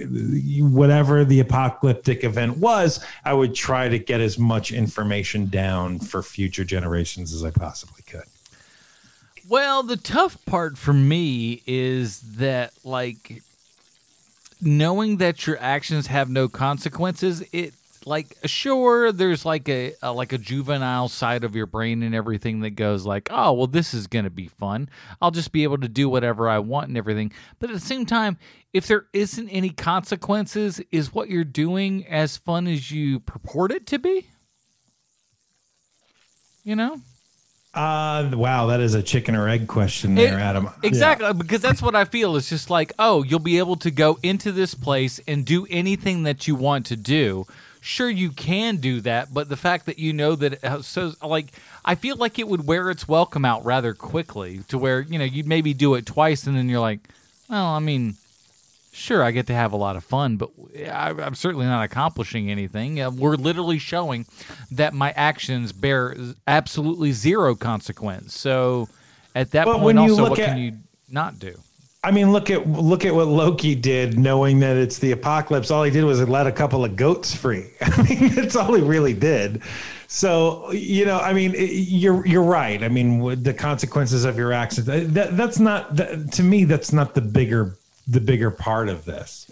whatever 0.59 1.25
the 1.25 1.41
apocalyptic 1.41 2.23
event 2.23 2.57
was, 2.57 3.03
I 3.25 3.33
would 3.33 3.53
try 3.53 3.89
to 3.89 3.99
get 3.99 4.21
as 4.21 4.39
much 4.39 4.71
information 4.71 5.47
down 5.47 5.99
for 5.99 6.23
future 6.23 6.63
generations 6.63 7.33
as 7.33 7.43
I 7.43 7.51
possibly 7.51 8.03
could. 8.05 8.23
Well, 9.49 9.81
the 9.81 9.97
tough 9.97 10.45
part 10.45 10.77
for 10.77 10.93
me 10.93 11.63
is 11.65 12.19
that, 12.35 12.71
like, 12.83 13.41
knowing 14.61 15.17
that 15.17 15.47
your 15.47 15.57
actions 15.59 16.05
have 16.05 16.29
no 16.29 16.47
consequences, 16.47 17.43
it 17.51 17.73
like 18.05 18.37
sure 18.45 19.11
there's 19.11 19.45
like 19.45 19.67
a, 19.67 19.93
a 20.03 20.13
like 20.13 20.33
a 20.33 20.37
juvenile 20.37 21.09
side 21.09 21.43
of 21.43 21.55
your 21.55 21.65
brain 21.65 22.01
and 22.03 22.15
everything 22.15 22.61
that 22.61 22.71
goes 22.71 23.05
like 23.05 23.27
oh 23.29 23.51
well 23.51 23.67
this 23.67 23.93
is 23.93 24.07
going 24.07 24.23
to 24.23 24.31
be 24.31 24.47
fun. 24.47 24.87
I'll 25.21 25.31
just 25.31 25.51
be 25.51 25.63
able 25.63 25.79
to 25.79 25.89
do 25.89 26.07
whatever 26.07 26.47
i 26.47 26.59
want 26.59 26.87
and 26.87 26.97
everything. 26.97 27.33
But 27.57 27.71
at 27.71 27.73
the 27.73 27.79
same 27.79 28.05
time 28.05 28.37
if 28.71 28.87
there 28.87 29.07
isn't 29.13 29.49
any 29.49 29.71
consequences 29.71 30.79
is 30.91 31.13
what 31.13 31.29
you're 31.29 31.43
doing 31.43 32.05
as 32.07 32.37
fun 32.37 32.67
as 32.67 32.91
you 32.91 33.19
purport 33.19 33.71
it 33.71 33.87
to 33.87 33.97
be? 33.97 34.27
You 36.63 36.75
know 36.75 37.01
Uh, 37.73 38.31
wow, 38.33 38.65
that 38.67 38.79
is 38.79 38.95
a 38.95 39.03
chicken 39.03 39.35
or 39.35 39.47
egg 39.47 39.67
question 39.67 40.15
there, 40.15 40.39
It- 40.39 40.41
Adam. 40.41 40.69
Exactly, 40.81 41.33
because 41.33 41.61
that's 41.61 41.81
what 41.81 41.95
I 41.95 42.05
feel. 42.05 42.35
It's 42.35 42.49
just 42.49 42.69
like, 42.69 42.91
oh, 42.97 43.23
you'll 43.23 43.39
be 43.39 43.59
able 43.59 43.75
to 43.77 43.91
go 43.91 44.17
into 44.23 44.51
this 44.51 44.73
place 44.73 45.19
and 45.27 45.45
do 45.45 45.67
anything 45.69 46.23
that 46.23 46.47
you 46.47 46.55
want 46.55 46.87
to 46.87 46.95
do. 46.95 47.45
Sure, 47.81 48.09
you 48.09 48.31
can 48.31 48.77
do 48.77 48.99
that, 49.01 49.33
but 49.33 49.49
the 49.49 49.55
fact 49.55 49.85
that 49.85 49.99
you 49.99 50.11
know 50.13 50.35
that, 50.35 50.53
it 50.53 50.61
has- 50.63 50.87
so 50.87 51.13
like, 51.23 51.47
I 51.85 51.95
feel 51.95 52.15
like 52.17 52.39
it 52.39 52.47
would 52.47 52.65
wear 52.67 52.89
its 52.89 53.07
welcome 53.07 53.45
out 53.45 53.63
rather 53.63 53.93
quickly 53.93 54.61
to 54.67 54.77
where 54.77 55.01
you 55.01 55.17
know 55.19 55.25
you'd 55.25 55.47
maybe 55.47 55.73
do 55.73 55.93
it 55.93 56.05
twice 56.05 56.45
and 56.47 56.57
then 56.57 56.69
you're 56.69 56.79
like, 56.81 56.99
well, 57.49 57.67
I 57.67 57.79
mean, 57.79 58.15
sure, 58.99 59.23
I 59.23 59.31
get 59.31 59.47
to 59.47 59.53
have 59.53 59.71
a 59.71 59.77
lot 59.77 59.95
of 59.95 60.03
fun, 60.03 60.37
but 60.37 60.49
I, 60.77 61.09
I'm 61.11 61.35
certainly 61.35 61.65
not 61.65 61.83
accomplishing 61.83 62.51
anything. 62.51 63.01
Uh, 63.01 63.09
we're 63.09 63.35
literally 63.35 63.79
showing 63.79 64.25
that 64.71 64.93
my 64.93 65.11
actions 65.11 65.71
bear 65.71 66.15
absolutely 66.47 67.11
zero 67.11 67.55
consequence. 67.55 68.37
So 68.37 68.89
at 69.33 69.51
that 69.51 69.65
But 69.65 69.79
point, 69.79 69.97
also, 69.97 70.29
what 70.29 70.39
at- 70.39 70.45
can 70.45 70.57
you 70.57 70.73
not 71.09 71.39
do? 71.39 71.57
I 72.01 72.11
mean, 72.11 72.31
look 72.31 72.49
at 72.49 72.65
look 72.65 73.03
at 73.03 73.13
what 73.13 73.27
Loki 73.27 73.75
did, 73.75 74.17
knowing 74.17 74.59
that 74.61 74.77
it's 74.77 74.99
the 74.99 75.11
apocalypse. 75.11 75.69
All 75.69 75.83
he 75.83 75.91
did 75.91 76.05
was 76.05 76.25
let 76.29 76.47
a 76.47 76.51
couple 76.51 76.85
of 76.85 76.95
goats 76.95 77.35
free. 77.35 77.65
I 77.81 78.03
mean, 78.03 78.29
that's 78.29 78.55
all 78.55 78.73
he 78.73 78.81
really 78.81 79.13
did. 79.13 79.61
So 80.07 80.71
you 80.71 81.03
know, 81.05 81.19
I 81.19 81.33
mean, 81.33 81.53
you're 81.57 82.25
you're 82.25 82.43
right. 82.43 82.81
I 82.83 82.87
mean, 82.87 83.43
the 83.43 83.53
consequences 83.53 84.23
of 84.23 84.37
your 84.37 84.53
actions. 84.53 84.85
That 84.87 85.35
that's 85.35 85.59
not 85.59 85.93
that, 85.97 86.31
to 86.33 86.43
me. 86.43 86.63
That's 86.63 86.93
not 86.93 87.15
the 87.15 87.21
bigger 87.21 87.75
the 88.09 88.19
bigger 88.19 88.51
part 88.51 88.89
of 88.89 89.05
this. 89.05 89.49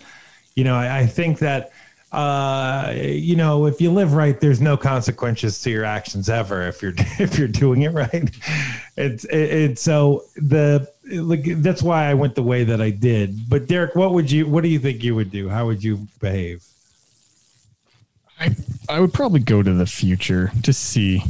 You 0.55 0.63
know, 0.63 0.75
I, 0.75 0.99
I 0.99 1.05
think 1.05 1.39
that 1.39 1.71
uh 2.13 2.93
you 2.95 3.35
know 3.35 3.65
if 3.65 3.81
you 3.81 3.91
live 3.91 4.13
right 4.13 4.39
there's 4.39 4.61
no 4.61 4.77
consequences 4.77 5.61
to 5.61 5.69
your 5.69 5.83
actions 5.83 6.29
ever 6.29 6.65
if 6.65 6.81
you're 6.81 6.93
if 7.19 7.37
you're 7.37 7.49
doing 7.49 7.81
it 7.81 7.91
right. 7.91 8.31
It's 8.95 9.25
it's 9.25 9.81
so 9.81 10.23
the 10.37 10.89
like 11.11 11.43
that's 11.61 11.83
why 11.83 12.05
i 12.05 12.13
went 12.13 12.35
the 12.35 12.43
way 12.43 12.63
that 12.63 12.81
i 12.81 12.91
did. 12.91 13.49
But 13.49 13.67
derek 13.67 13.95
what 13.95 14.13
would 14.13 14.31
you 14.31 14.47
what 14.47 14.63
do 14.63 14.69
you 14.69 14.79
think 14.79 15.03
you 15.03 15.15
would 15.15 15.31
do? 15.31 15.49
How 15.49 15.65
would 15.65 15.83
you 15.83 16.07
behave? 16.21 16.65
I 18.39 18.55
I 18.87 19.01
would 19.01 19.13
probably 19.13 19.41
go 19.41 19.61
to 19.61 19.73
the 19.73 19.85
future 19.85 20.51
to 20.63 20.71
see 20.71 21.23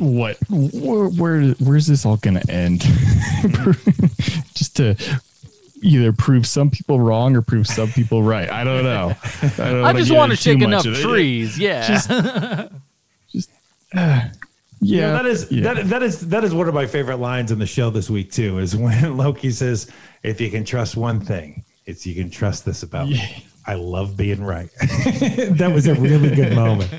what 0.00 0.36
where, 0.50 1.08
where 1.08 1.50
where's 1.52 1.86
this 1.86 2.04
all 2.04 2.16
going 2.16 2.34
to 2.34 2.50
end, 2.50 2.80
just 4.54 4.76
to 4.76 4.96
either 5.82 6.12
prove 6.12 6.46
some 6.46 6.70
people 6.70 7.00
wrong 7.00 7.36
or 7.36 7.42
prove 7.42 7.66
some 7.66 7.90
people 7.90 8.22
right. 8.22 8.50
I 8.50 8.64
don't 8.64 8.84
know. 8.84 9.14
I, 9.42 9.48
don't 9.56 9.84
I 9.84 9.92
just 9.92 10.10
want 10.12 10.30
to 10.30 10.32
into 10.32 10.42
too 10.44 10.50
shake 10.50 10.58
much 10.58 10.66
enough 10.68 10.86
of 10.86 10.92
it. 10.94 11.02
trees. 11.02 11.58
Yeah. 11.58 12.68
Yeah, 14.82 14.96
You 14.96 15.00
know, 15.02 15.12
that 15.12 15.26
is 15.26 15.52
yeah. 15.52 15.74
that 15.74 15.88
that 15.90 16.02
is 16.02 16.28
that 16.28 16.42
is 16.42 16.54
one 16.54 16.66
of 16.66 16.72
my 16.72 16.86
favorite 16.86 17.18
lines 17.18 17.52
in 17.52 17.58
the 17.58 17.66
show 17.66 17.90
this 17.90 18.08
week 18.08 18.32
too. 18.32 18.58
Is 18.58 18.74
when 18.74 19.14
Loki 19.18 19.50
says, 19.50 19.90
"If 20.22 20.40
you 20.40 20.50
can 20.50 20.64
trust 20.64 20.96
one 20.96 21.20
thing, 21.20 21.64
it's 21.84 22.06
you 22.06 22.14
can 22.14 22.30
trust 22.30 22.64
this 22.64 22.82
about 22.82 23.10
me. 23.10 23.44
I 23.66 23.74
love 23.74 24.16
being 24.16 24.42
right." 24.42 24.70
that 24.80 25.70
was 25.70 25.86
a 25.86 25.94
really 25.96 26.34
good 26.34 26.54
moment. 26.54 26.90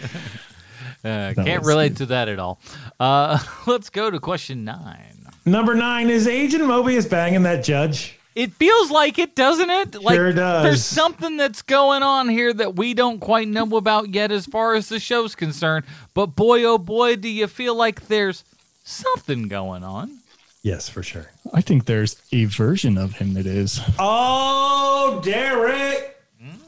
Uh, 1.04 1.34
can't 1.34 1.62
was 1.62 1.67
relate 1.67 1.96
to 1.96 2.06
that 2.06 2.30
at 2.30 2.38
all. 2.38 2.60
Uh, 3.00 3.39
let's 3.65 3.89
go 3.89 4.12
to 4.12 4.20
question 4.20 4.63
nine. 4.63 5.28
Number 5.46 5.74
nine 5.74 6.12
is 6.12 6.28
Agent 6.28 6.63
Mobius 6.65 7.10
banging 7.10 7.41
that 7.44 7.63
judge. 7.63 8.20
It 8.34 8.54
feels 8.54 8.89
like 8.91 9.20
it, 9.20 9.36
doesn't 9.36 9.70
it? 9.70 10.02
Like 10.02 10.15
Sure 10.15 10.32
does. 10.32 10.63
there's 10.63 10.86
something 10.86 11.36
that's 11.38 11.62
going 11.62 12.02
on 12.02 12.30
here 12.30 12.54
that 12.54 12.76
we 12.76 12.94
don't 12.94 13.20
quite 13.20 13.48
know 13.48 13.76
about 13.76 14.13
yet 14.13 14.32
as 14.32 14.46
far 14.46 14.74
as 14.76 14.88
the 14.89 15.00
show's 15.00 15.36
concerned. 15.36 15.86
But 16.13 16.28
boy 16.28 16.63
oh 16.63 16.78
boy, 16.78 17.17
do 17.17 17.28
you 17.28 17.48
feel 17.48 17.76
like 17.76 18.08
there's 18.08 18.44
something 18.84 19.48
going 19.48 19.84
on. 19.84 20.20
Yes, 20.63 20.88
for 20.88 21.02
sure. 21.04 21.32
I 21.54 21.62
think 21.62 21.86
there's 21.86 22.22
a 22.32 22.46
version 22.46 22.98
of 22.98 23.13
him 23.13 23.34
that 23.34 23.46
is. 23.46 23.82
Oh, 24.00 25.20
Derek, 25.24 26.17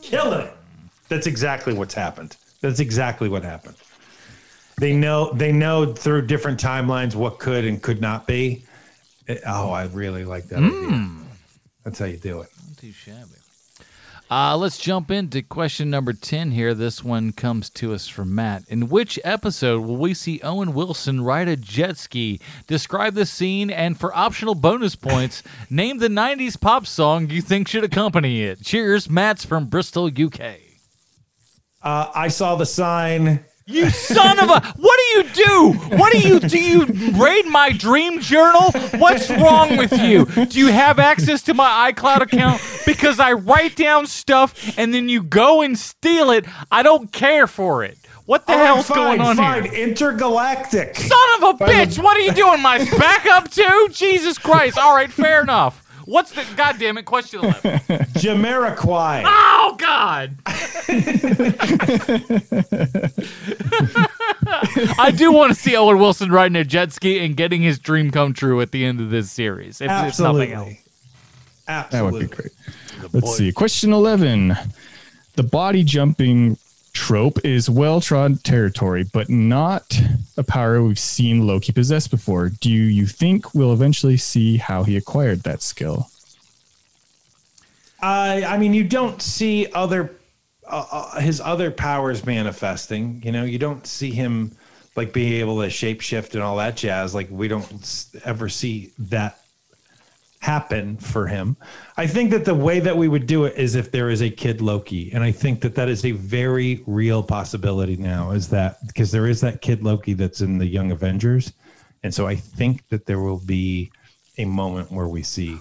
kill 0.02 0.34
it. 0.34 0.52
That's 1.10 1.28
exactly 1.28 1.74
what's 1.74 1.94
happened. 1.94 2.36
That's 2.62 2.80
exactly 2.80 3.30
what 3.30 3.44
happened. 3.44 3.76
They 4.80 4.96
know 4.96 5.32
they 5.34 5.52
know 5.52 5.94
through 5.94 6.24
different 6.28 6.60
timelines 6.60 7.14
what 7.16 7.38
could 7.40 7.66
and 7.66 7.82
could 7.82 8.02
not 8.02 8.26
be. 8.26 8.64
It- 9.28 9.42
oh, 9.46 9.70
I 9.72 9.86
really 9.86 10.26
like 10.26 10.46
that 10.50 10.58
idea. 10.58 10.72
Hmm. 10.72 11.23
That's 11.84 12.00
how 12.00 12.06
you 12.06 12.18
do 12.18 12.42
it. 12.42 12.50
Not 12.68 12.78
too 12.78 12.92
shabby. 12.92 13.44
Uh, 14.32 14.58
let's 14.58 14.78
jump 14.78 15.12
into 15.12 15.44
question 15.44 15.90
number 15.90 16.14
10 16.14 16.52
here. 16.52 16.74
This 16.74 17.04
one 17.04 17.34
comes 17.34 17.70
to 17.72 17.94
us 17.94 18.08
from 18.08 18.34
Matt. 18.34 18.64
In 18.68 18.90
which 18.90 19.20
episode 19.24 19.82
will 19.82 19.98
we 19.98 20.14
see 20.14 20.40
Owen 20.42 20.74
Wilson 20.74 21.22
ride 21.22 21.48
a 21.48 21.56
jet 21.56 21.98
ski? 21.98 22.40
Describe 22.66 23.14
the 23.14 23.26
scene, 23.26 23.70
and 23.70 24.00
for 24.00 24.16
optional 24.16 24.56
bonus 24.56 24.96
points, 24.96 25.44
name 25.70 26.00
the 26.00 26.08
90s 26.08 26.60
pop 26.60 26.88
song 26.88 27.30
you 27.30 27.42
think 27.42 27.68
should 27.68 27.84
accompany 27.84 28.44
it. 28.44 28.64
Cheers, 28.64 29.10
Matt's 29.10 29.46
from 29.46 29.66
Bristol, 29.66 30.08
UK. 30.08 30.56
Uh, 31.84 32.10
I 32.16 32.30
saw 32.30 32.56
the 32.56 32.66
sign. 32.66 33.44
You 33.66 33.90
son 33.90 34.40
of 34.40 34.50
a! 34.50 34.60
What 34.76 35.00
do 35.00 35.18
you 35.18 35.24
do? 35.46 35.74
What 35.98 36.12
do 36.12 36.20
you 36.20 36.40
do? 36.42 36.60
You 36.60 36.86
raid 37.14 37.46
my 37.46 37.72
dream 37.72 38.20
journal? 38.20 38.72
What's 38.98 39.30
wrong 39.30 39.78
with 39.78 39.94
you? 40.02 40.26
Do 40.26 40.60
you 40.60 40.68
have 40.68 41.00
access 41.00 41.42
to 41.44 41.54
my 41.54 41.92
iCloud 41.94 42.22
account? 42.22 42.62
Because 42.86 43.22
I 43.22 43.32
write 43.34 43.78
down 43.78 44.06
stuff 44.08 44.78
and 44.78 44.94
then 44.94 45.08
you 45.08 45.24
go 45.24 45.62
and 45.62 45.80
steal 45.80 46.30
it. 46.32 46.46
I 46.72 46.84
don't 46.84 47.12
care 47.14 47.48
for 47.48 47.86
it. 47.86 47.98
What 48.26 48.48
the 48.48 48.54
All 48.54 48.60
hell's 48.60 48.88
fine, 48.88 49.18
going 49.18 49.22
on 49.22 49.36
fine. 49.38 49.64
here? 49.64 49.74
Intergalactic. 49.88 50.96
Son 50.96 51.18
of 51.38 51.44
a 51.44 51.64
bitch! 51.66 52.02
What 52.02 52.16
are 52.18 52.22
you 52.22 52.32
doing? 52.34 52.62
My 52.62 52.78
backup 52.98 53.50
too? 53.52 53.90
Jesus 53.92 54.38
Christ! 54.38 54.78
All 54.78 54.96
right, 54.96 55.12
fair 55.12 55.42
enough. 55.42 55.83
What's 56.06 56.32
the 56.32 56.46
goddamn 56.56 56.98
it? 56.98 57.06
Question 57.06 57.42
eleven. 57.42 57.80
Jamiroquai. 58.20 59.24
Oh 59.26 59.76
God! 59.78 60.38
I 65.00 65.12
do 65.16 65.32
want 65.32 65.54
to 65.54 65.60
see 65.60 65.76
Owen 65.76 66.00
Wilson 66.00 66.32
riding 66.32 66.56
a 66.56 66.64
jet 66.64 66.92
ski 66.92 67.20
and 67.20 67.36
getting 67.36 67.62
his 67.62 67.80
dream 67.80 68.12
come 68.12 68.34
true 68.34 68.62
at 68.62 68.72
the 68.72 68.86
end 68.86 69.00
of 69.00 69.10
this 69.10 69.32
series. 69.32 69.82
If, 69.82 69.90
if 69.90 70.20
nothing 70.20 70.52
else. 70.52 70.74
Absolutely. 71.68 72.00
That 72.00 72.12
would 72.12 72.30
be 72.30 72.36
great. 72.36 73.14
Let's 73.14 73.38
see. 73.38 73.52
Question 73.52 73.94
11. 73.94 74.56
The 75.36 75.44
body 75.44 75.84
jumping 75.84 76.58
trope 76.94 77.44
is 77.44 77.70
well 77.70 78.00
trodden 78.00 78.38
territory, 78.38 79.04
but 79.12 79.30
not 79.30 80.00
a 80.38 80.44
power 80.44 80.82
we've 80.82 81.00
seen 81.00 81.46
Loki 81.46 81.72
possess 81.72 82.08
before. 82.08 82.50
Do 82.50 82.72
you 82.72 83.06
think 83.06 83.54
we'll 83.54 83.74
eventually 83.74 84.18
see 84.18 84.58
how 84.58 84.84
he 84.84 84.96
acquired 84.96 85.44
that 85.44 85.62
skill? 85.62 86.10
I 88.02 88.44
I 88.44 88.58
mean, 88.58 88.74
you 88.74 88.84
don't 88.84 89.22
see 89.22 89.68
other 89.74 90.12
uh, 90.68 90.86
uh, 90.92 91.20
his 91.20 91.42
other 91.42 91.72
powers 91.72 92.26
manifesting. 92.26 93.22
You 93.24 93.32
know, 93.32 93.44
you 93.44 93.60
don't 93.60 93.86
see 93.86 94.12
him 94.12 94.52
like 94.96 95.12
being 95.14 95.34
able 95.34 95.62
to 95.62 95.68
shapeshift 95.68 96.34
and 96.34 96.44
all 96.44 96.58
that 96.58 96.78
jazz. 96.78 97.16
Like 97.16 97.28
we 97.30 97.48
don't 97.48 98.06
ever 98.24 98.50
see 98.50 98.92
that 99.00 99.43
happen 100.44 100.98
for 100.98 101.26
him. 101.26 101.56
I 101.96 102.06
think 102.06 102.30
that 102.32 102.44
the 102.44 102.54
way 102.54 102.82
that 102.82 102.98
we 102.98 103.08
would 103.08 103.28
do 103.28 103.46
it 103.46 103.56
is 103.56 103.76
if 103.76 103.92
there 103.92 104.10
is 104.10 104.22
a 104.22 104.30
kid 104.30 104.60
Loki, 104.60 105.10
and 105.14 105.24
I 105.24 105.32
think 105.32 105.62
that 105.62 105.74
that 105.76 105.88
is 105.88 106.04
a 106.04 106.12
very 106.12 106.84
real 106.86 107.24
possibility 107.24 107.96
now. 107.96 108.32
Is 108.32 108.50
that 108.50 108.86
because 108.86 109.10
there 109.10 109.28
is 109.28 109.40
that 109.40 109.62
kid 109.62 109.84
Loki 109.84 110.12
that's 110.12 110.42
in 110.42 110.58
the 110.58 110.66
Young 110.66 110.92
Avengers, 110.92 111.54
and 112.04 112.14
so 112.14 112.28
I 112.28 112.36
think 112.36 112.86
that 112.90 113.06
there 113.06 113.22
will 113.22 113.40
be 113.40 113.90
a 114.38 114.44
moment 114.44 114.92
where 114.92 115.08
we 115.08 115.24
see 115.24 115.60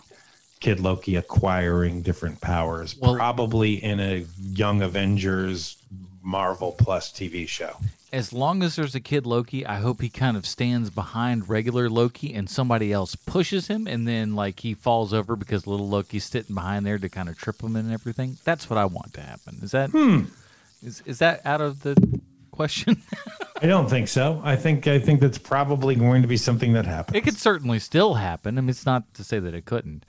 Kid 0.62 0.78
Loki 0.78 1.16
acquiring 1.16 2.02
different 2.02 2.40
powers, 2.40 2.96
Well- 2.96 3.16
probably 3.16 3.82
in 3.82 3.98
a 3.98 4.24
Young 4.40 4.80
Avengers 4.80 5.76
Marvel 6.22 6.70
Plus 6.70 7.10
TV 7.12 7.48
show. 7.48 7.76
As 8.12 8.32
long 8.32 8.62
as 8.62 8.76
there's 8.76 8.94
a 8.94 9.00
kid 9.00 9.26
Loki, 9.26 9.66
I 9.66 9.80
hope 9.80 10.00
he 10.02 10.08
kind 10.08 10.36
of 10.36 10.46
stands 10.46 10.88
behind 10.90 11.48
regular 11.48 11.88
Loki 11.90 12.32
and 12.32 12.48
somebody 12.48 12.92
else 12.92 13.16
pushes 13.16 13.66
him, 13.66 13.88
and 13.88 14.06
then 14.06 14.36
like 14.36 14.60
he 14.60 14.74
falls 14.74 15.12
over 15.12 15.34
because 15.34 15.66
little 15.66 15.88
Loki's 15.88 16.24
sitting 16.24 16.54
behind 16.54 16.86
there 16.86 16.98
to 16.98 17.08
kind 17.08 17.28
of 17.28 17.36
trip 17.36 17.60
him 17.60 17.74
and 17.74 17.90
everything. 17.92 18.36
That's 18.44 18.70
what 18.70 18.78
I 18.78 18.84
want 18.84 19.14
to 19.14 19.20
happen. 19.22 19.58
Is 19.62 19.72
that 19.72 19.90
that 19.90 20.26
is 20.84 21.02
is 21.06 21.18
that 21.18 21.40
out 21.44 21.60
of 21.60 21.80
the 21.82 22.20
question? 22.52 23.02
I 23.62 23.66
don't 23.66 23.88
think 23.90 24.06
so. 24.08 24.40
I 24.44 24.54
think 24.56 24.86
I 24.86 25.00
think 25.00 25.20
that's 25.20 25.38
probably 25.38 25.96
going 25.96 26.22
to 26.22 26.28
be 26.28 26.36
something 26.36 26.74
that 26.74 26.86
happens. 26.86 27.16
It 27.16 27.22
could 27.22 27.38
certainly 27.38 27.78
still 27.80 28.14
happen. 28.14 28.58
I 28.58 28.60
mean, 28.60 28.68
it's 28.70 28.86
not 28.86 29.12
to 29.14 29.24
say 29.24 29.40
that 29.40 29.54
it 29.54 29.64
couldn't. 29.64 30.04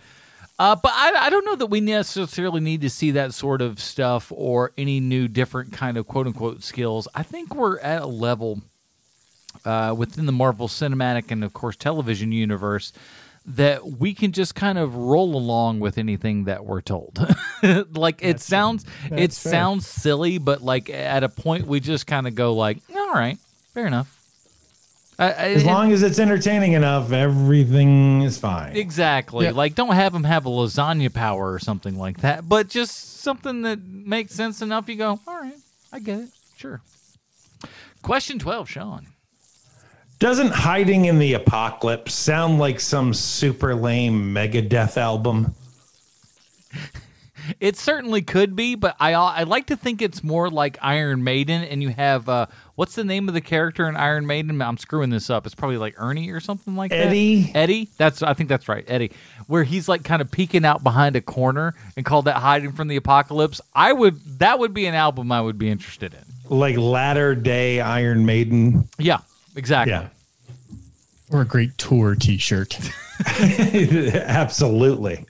Uh, 0.63 0.77
but 0.77 0.93
I, 0.95 1.25
I 1.25 1.29
don't 1.29 1.43
know 1.43 1.57
that 1.57 1.65
we 1.65 1.81
necessarily 1.81 2.61
need 2.61 2.79
to 2.83 2.89
see 2.89 3.11
that 3.11 3.33
sort 3.33 3.61
of 3.61 3.81
stuff 3.81 4.31
or 4.33 4.71
any 4.77 5.01
new 5.01 5.27
different 5.27 5.73
kind 5.73 5.97
of 5.97 6.07
quote 6.07 6.25
unquote 6.25 6.63
skills. 6.63 7.05
I 7.13 7.21
think 7.21 7.53
we're 7.53 7.79
at 7.79 8.01
a 8.01 8.07
level 8.07 8.61
uh, 9.65 9.93
within 9.97 10.25
the 10.25 10.31
Marvel 10.31 10.69
Cinematic 10.69 11.31
and, 11.31 11.43
of 11.43 11.51
course, 11.51 11.75
television 11.75 12.31
universe 12.31 12.93
that 13.45 13.85
we 13.85 14.13
can 14.13 14.31
just 14.31 14.55
kind 14.55 14.77
of 14.77 14.95
roll 14.95 15.35
along 15.35 15.81
with 15.81 15.97
anything 15.97 16.45
that 16.45 16.63
we're 16.63 16.79
told. 16.79 17.19
like 17.91 18.23
it 18.23 18.39
sounds, 18.39 18.85
it 19.11 19.33
fair. 19.33 19.51
sounds 19.51 19.85
silly, 19.85 20.37
but 20.37 20.61
like 20.61 20.89
at 20.89 21.25
a 21.25 21.29
point 21.29 21.67
we 21.67 21.81
just 21.81 22.07
kind 22.07 22.25
of 22.25 22.35
go 22.35 22.53
like, 22.53 22.77
all 22.95 23.11
right, 23.11 23.37
fair 23.73 23.85
enough. 23.85 24.22
I- 25.23 25.27
I- 25.27 25.49
As 25.53 25.63
and- 25.63 25.71
long 25.71 25.91
as 25.91 26.03
it's 26.03 26.19
entertaining 26.19 26.73
enough, 26.73 27.11
everything 27.11 28.21
is 28.21 28.37
fine. 28.37 28.75
Exactly. 28.75 29.45
Yeah. 29.45 29.51
Like, 29.51 29.75
don't 29.75 29.95
have 29.95 30.13
them 30.13 30.23
have 30.23 30.45
a 30.45 30.49
lasagna 30.49 31.13
power 31.13 31.51
or 31.53 31.59
something 31.59 31.97
like 31.97 32.17
that, 32.21 32.47
but 32.47 32.69
just 32.69 33.21
something 33.21 33.61
that 33.63 33.83
makes 33.83 34.33
sense 34.33 34.61
enough. 34.61 34.87
You 34.89 34.95
go, 34.95 35.19
all 35.27 35.41
right, 35.41 35.53
I 35.91 35.99
get 35.99 36.19
it. 36.19 36.29
Sure. 36.57 36.81
Question 38.01 38.39
12, 38.39 38.69
Sean. 38.69 39.07
Doesn't 40.19 40.51
hiding 40.53 41.05
in 41.05 41.19
the 41.19 41.33
apocalypse 41.33 42.13
sound 42.13 42.57
like 42.59 42.79
some 42.79 43.13
super 43.13 43.75
lame 43.75 44.33
Megadeth 44.33 44.97
album? 44.97 45.55
It 47.59 47.75
certainly 47.75 48.21
could 48.21 48.55
be, 48.55 48.75
but 48.75 48.95
I 49.01 49.13
I 49.15 49.43
like 49.43 49.65
to 49.67 49.75
think 49.75 50.01
it's 50.01 50.23
more 50.23 50.49
like 50.49 50.77
Iron 50.81 51.25
Maiden, 51.25 51.61
and 51.63 51.83
you 51.83 51.89
have 51.89 52.29
uh, 52.29 52.45
what's 52.75 52.95
the 52.95 53.03
name 53.03 53.27
of 53.27 53.33
the 53.33 53.41
character 53.41 53.87
in 53.87 53.95
Iron 53.95 54.25
Maiden? 54.25 54.61
I'm 54.61 54.77
screwing 54.77 55.09
this 55.09 55.29
up. 55.29 55.45
It's 55.45 55.55
probably 55.55 55.77
like 55.77 55.95
Ernie 55.97 56.29
or 56.31 56.39
something 56.39 56.75
like 56.75 56.91
Eddie? 56.91 57.43
that. 57.43 57.55
Eddie. 57.55 57.89
That's 57.97 58.23
I 58.23 58.33
think 58.33 58.49
that's 58.49 58.67
right, 58.67 58.83
Eddie. 58.87 59.11
Where 59.47 59.63
he's 59.63 59.87
like 59.87 60.03
kind 60.03 60.21
of 60.21 60.31
peeking 60.31 60.65
out 60.65 60.83
behind 60.83 61.15
a 61.15 61.21
corner 61.21 61.75
and 61.95 62.05
called 62.05 62.25
that 62.25 62.37
hiding 62.37 62.71
from 62.73 62.87
the 62.87 62.95
apocalypse. 62.95 63.61
I 63.73 63.93
would 63.93 64.39
that 64.39 64.59
would 64.59 64.73
be 64.73 64.85
an 64.85 64.95
album 64.95 65.31
I 65.31 65.41
would 65.41 65.57
be 65.57 65.69
interested 65.69 66.13
in. 66.13 66.57
Like 66.57 66.77
latter 66.77 67.35
day 67.35 67.79
Iron 67.79 68.25
Maiden? 68.25 68.87
Yeah, 68.97 69.19
exactly. 69.55 69.93
Yeah. 69.93 70.07
Or 71.31 71.41
a 71.41 71.45
great 71.45 71.77
tour 71.77 72.15
T-shirt. 72.15 72.77
Absolutely. 73.27 75.25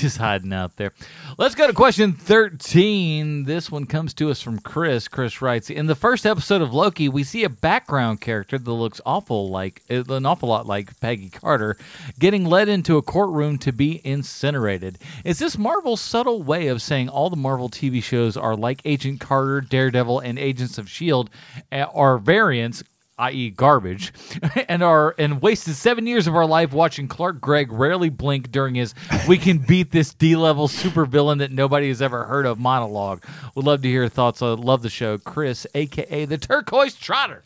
Just 0.00 0.16
hiding 0.16 0.54
out 0.54 0.76
there. 0.76 0.94
Let's 1.36 1.54
go 1.54 1.66
to 1.66 1.74
question 1.74 2.14
13. 2.14 3.44
This 3.44 3.70
one 3.70 3.84
comes 3.84 4.14
to 4.14 4.30
us 4.30 4.40
from 4.40 4.58
Chris. 4.58 5.08
Chris 5.08 5.42
writes 5.42 5.68
In 5.68 5.88
the 5.88 5.94
first 5.94 6.24
episode 6.24 6.62
of 6.62 6.72
Loki, 6.72 7.06
we 7.06 7.22
see 7.22 7.44
a 7.44 7.50
background 7.50 8.22
character 8.22 8.56
that 8.56 8.72
looks 8.72 9.02
awful 9.04 9.50
like 9.50 9.82
an 9.90 10.24
awful 10.24 10.48
lot 10.48 10.66
like 10.66 10.98
Peggy 11.00 11.28
Carter 11.28 11.76
getting 12.18 12.46
led 12.46 12.66
into 12.66 12.96
a 12.96 13.02
courtroom 13.02 13.58
to 13.58 13.72
be 13.72 14.00
incinerated. 14.02 14.96
Is 15.22 15.38
this 15.38 15.58
Marvel's 15.58 16.00
subtle 16.00 16.42
way 16.42 16.68
of 16.68 16.80
saying 16.80 17.10
all 17.10 17.28
the 17.28 17.36
Marvel 17.36 17.68
TV 17.68 18.02
shows 18.02 18.38
are 18.38 18.56
like 18.56 18.80
Agent 18.86 19.20
Carter, 19.20 19.60
Daredevil, 19.60 20.20
and 20.20 20.38
Agents 20.38 20.78
of 20.78 20.86
S.H.I.E.L.D., 20.86 21.30
uh, 21.72 21.84
are 21.92 22.16
variants 22.16 22.82
i.e., 23.20 23.50
garbage, 23.50 24.12
and 24.68 24.82
are 24.82 25.14
and 25.18 25.40
wasted 25.42 25.74
seven 25.74 26.06
years 26.06 26.26
of 26.26 26.34
our 26.34 26.46
life 26.46 26.72
watching 26.72 27.08
Clark 27.08 27.40
Gregg 27.40 27.72
rarely 27.72 28.08
blink 28.08 28.50
during 28.50 28.74
his 28.74 28.94
"We 29.28 29.38
can 29.38 29.58
beat 29.58 29.92
this 29.92 30.14
D-level 30.14 30.68
supervillain 30.68 31.38
that 31.38 31.52
nobody 31.52 31.88
has 31.88 32.02
ever 32.02 32.24
heard 32.24 32.46
of" 32.46 32.58
monologue. 32.58 33.24
Would 33.54 33.64
love 33.64 33.82
to 33.82 33.88
hear 33.88 34.02
your 34.02 34.08
thoughts. 34.08 34.42
I 34.42 34.48
love 34.48 34.82
the 34.82 34.90
show, 34.90 35.18
Chris, 35.18 35.66
aka 35.74 36.24
the 36.24 36.38
Turquoise 36.38 36.94
Trotter. 36.96 37.44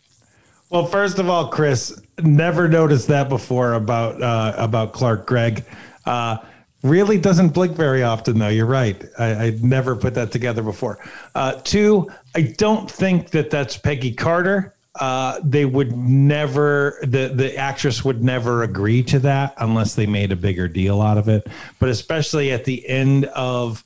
Well, 0.70 0.86
first 0.86 1.18
of 1.18 1.28
all, 1.28 1.48
Chris, 1.48 2.00
never 2.22 2.68
noticed 2.68 3.08
that 3.08 3.28
before 3.28 3.74
about 3.74 4.20
uh, 4.22 4.54
about 4.56 4.92
Clark 4.92 5.26
Gregg. 5.26 5.64
Uh, 6.06 6.38
really 6.82 7.18
doesn't 7.18 7.48
blink 7.48 7.76
very 7.76 8.02
often, 8.02 8.38
though. 8.38 8.48
You're 8.48 8.66
right. 8.66 9.02
I, 9.18 9.34
I 9.34 9.58
never 9.62 9.96
put 9.96 10.14
that 10.14 10.30
together 10.30 10.62
before. 10.62 10.98
Uh, 11.34 11.60
two, 11.64 12.10
I 12.34 12.42
don't 12.42 12.88
think 12.90 13.30
that 13.30 13.50
that's 13.50 13.76
Peggy 13.76 14.12
Carter. 14.12 14.73
Uh, 15.00 15.40
they 15.42 15.64
would 15.64 15.96
never 15.96 16.98
the 17.02 17.28
the 17.34 17.56
actress 17.56 18.04
would 18.04 18.22
never 18.22 18.62
agree 18.62 19.02
to 19.02 19.18
that 19.18 19.52
unless 19.58 19.94
they 19.96 20.06
made 20.06 20.30
a 20.30 20.36
bigger 20.36 20.68
deal 20.68 21.02
out 21.02 21.18
of 21.18 21.28
it. 21.28 21.46
But 21.80 21.88
especially 21.88 22.52
at 22.52 22.64
the 22.64 22.86
end 22.88 23.24
of 23.26 23.82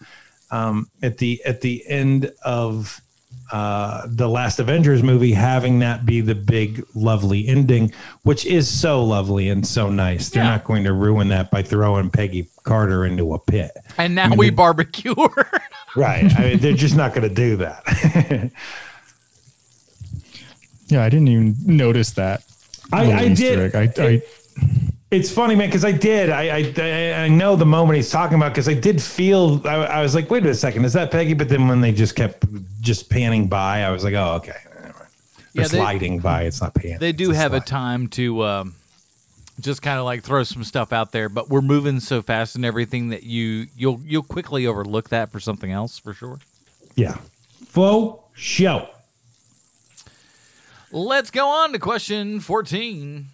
um, 0.51 0.91
at 1.03 1.17
the 1.19 1.41
at 1.47 1.63
the 1.63 1.83
end 1.89 2.31
of 2.45 3.01
uh, 3.51 4.03
the 4.07 4.29
last 4.29 4.59
Avengers 4.61 5.03
movie, 5.03 5.33
having 5.33 5.79
that 5.79 6.05
be 6.05 6.21
the 6.21 6.35
big, 6.35 6.85
lovely 6.95 7.49
ending, 7.49 7.91
which 8.25 8.45
is 8.45 8.69
so 8.69 9.03
lovely 9.03 9.49
and 9.49 9.67
so 9.67 9.89
nice. 9.89 10.29
They're 10.29 10.43
Yeah. 10.43 10.51
not 10.51 10.65
going 10.65 10.85
to 10.85 10.93
ruin 10.93 11.29
that 11.29 11.51
by 11.51 11.63
throwing 11.63 12.11
Peggy 12.11 12.47
Carter 12.65 13.07
into 13.07 13.33
a 13.33 13.39
pit. 13.39 13.71
And 13.97 14.15
now 14.15 14.35
we 14.35 14.51
barbecue 14.51 15.15
her. 15.15 15.47
Right. 15.97 16.31
I 16.39 16.41
mean, 16.43 16.59
they're 16.59 16.75
just 16.75 16.95
not 16.95 17.15
going 17.15 17.27
to 17.27 17.35
do 17.35 17.57
that. 17.57 18.53
Yeah, 20.89 21.05
I 21.05 21.09
didn't 21.09 21.29
even 21.29 21.57
notice 21.65 22.11
that. 22.13 22.43
I- 22.93 23.05
little 23.05 23.21
I 23.21 23.29
did. 23.35 23.75
egg. 23.75 23.99
I, 23.99 24.03
I, 24.03 24.23
it's 25.11 25.31
funny, 25.31 25.55
man, 25.57 25.69
because 25.69 25.85
I 25.87 25.93
did. 25.93 26.29
I, 26.31 26.59
I 26.59 27.23
I 27.25 27.29
know 27.29 27.57
the 27.57 27.65
moment 27.67 27.97
he's 27.97 28.11
talking 28.11 28.37
about 28.37 28.53
because 28.53 28.69
I 28.69 28.75
did 28.75 29.01
feel. 29.01 29.67
I, 29.67 29.75
I 29.77 30.03
was 30.03 30.15
like, 30.15 30.31
wait 30.31 30.45
a 30.45 30.55
second, 30.55 30.85
is 30.85 30.93
that 30.95 31.11
Peggy? 31.11 31.33
But 31.35 31.49
then 31.49 31.67
when 31.69 31.81
they 31.81 31.93
just 31.93 32.15
kept 32.15 32.45
just 32.83 33.09
panning 33.09 33.49
by, 33.49 33.85
I 33.85 33.91
was 33.91 34.05
like, 34.05 34.15
oh, 34.15 34.35
okay. 34.37 34.57
They're 34.75 34.95
Yeah, 35.55 35.69
they- 35.69 35.79
sliding 35.79 36.19
by. 36.19 36.43
It's 36.43 36.61
not 36.61 36.75
panning. 36.75 36.99
They 36.99 37.13
do 37.13 37.31
it's 37.31 37.39
have 37.39 37.55
a 37.55 37.61
time 37.61 38.09
to 38.09 38.45
um, 38.45 38.75
just 39.61 39.81
kind 39.81 39.99
of 39.99 40.05
like 40.05 40.23
throw 40.25 40.43
some 40.45 40.63
stuff 40.63 40.93
out 40.93 41.11
there, 41.13 41.29
but 41.31 41.49
we're 41.49 41.63
moving 41.63 42.01
so 42.01 42.21
fast 42.21 42.55
and 42.55 42.65
everything 42.67 43.09
that 43.09 43.23
you 43.23 43.67
you'll 43.77 44.01
you'll 44.05 44.23
quickly 44.23 44.67
overlook 44.67 45.09
that 45.09 45.31
for 45.33 45.41
something 45.41 45.73
else 45.73 45.99
for 45.99 46.13
sure. 46.13 46.39
Yeah. 46.97 47.17
Faux 47.67 48.23
show. 48.35 48.89
Let's 50.91 51.31
go 51.31 51.47
on 51.49 51.73
to 51.73 51.79
question 51.79 52.41
14. 52.41 53.27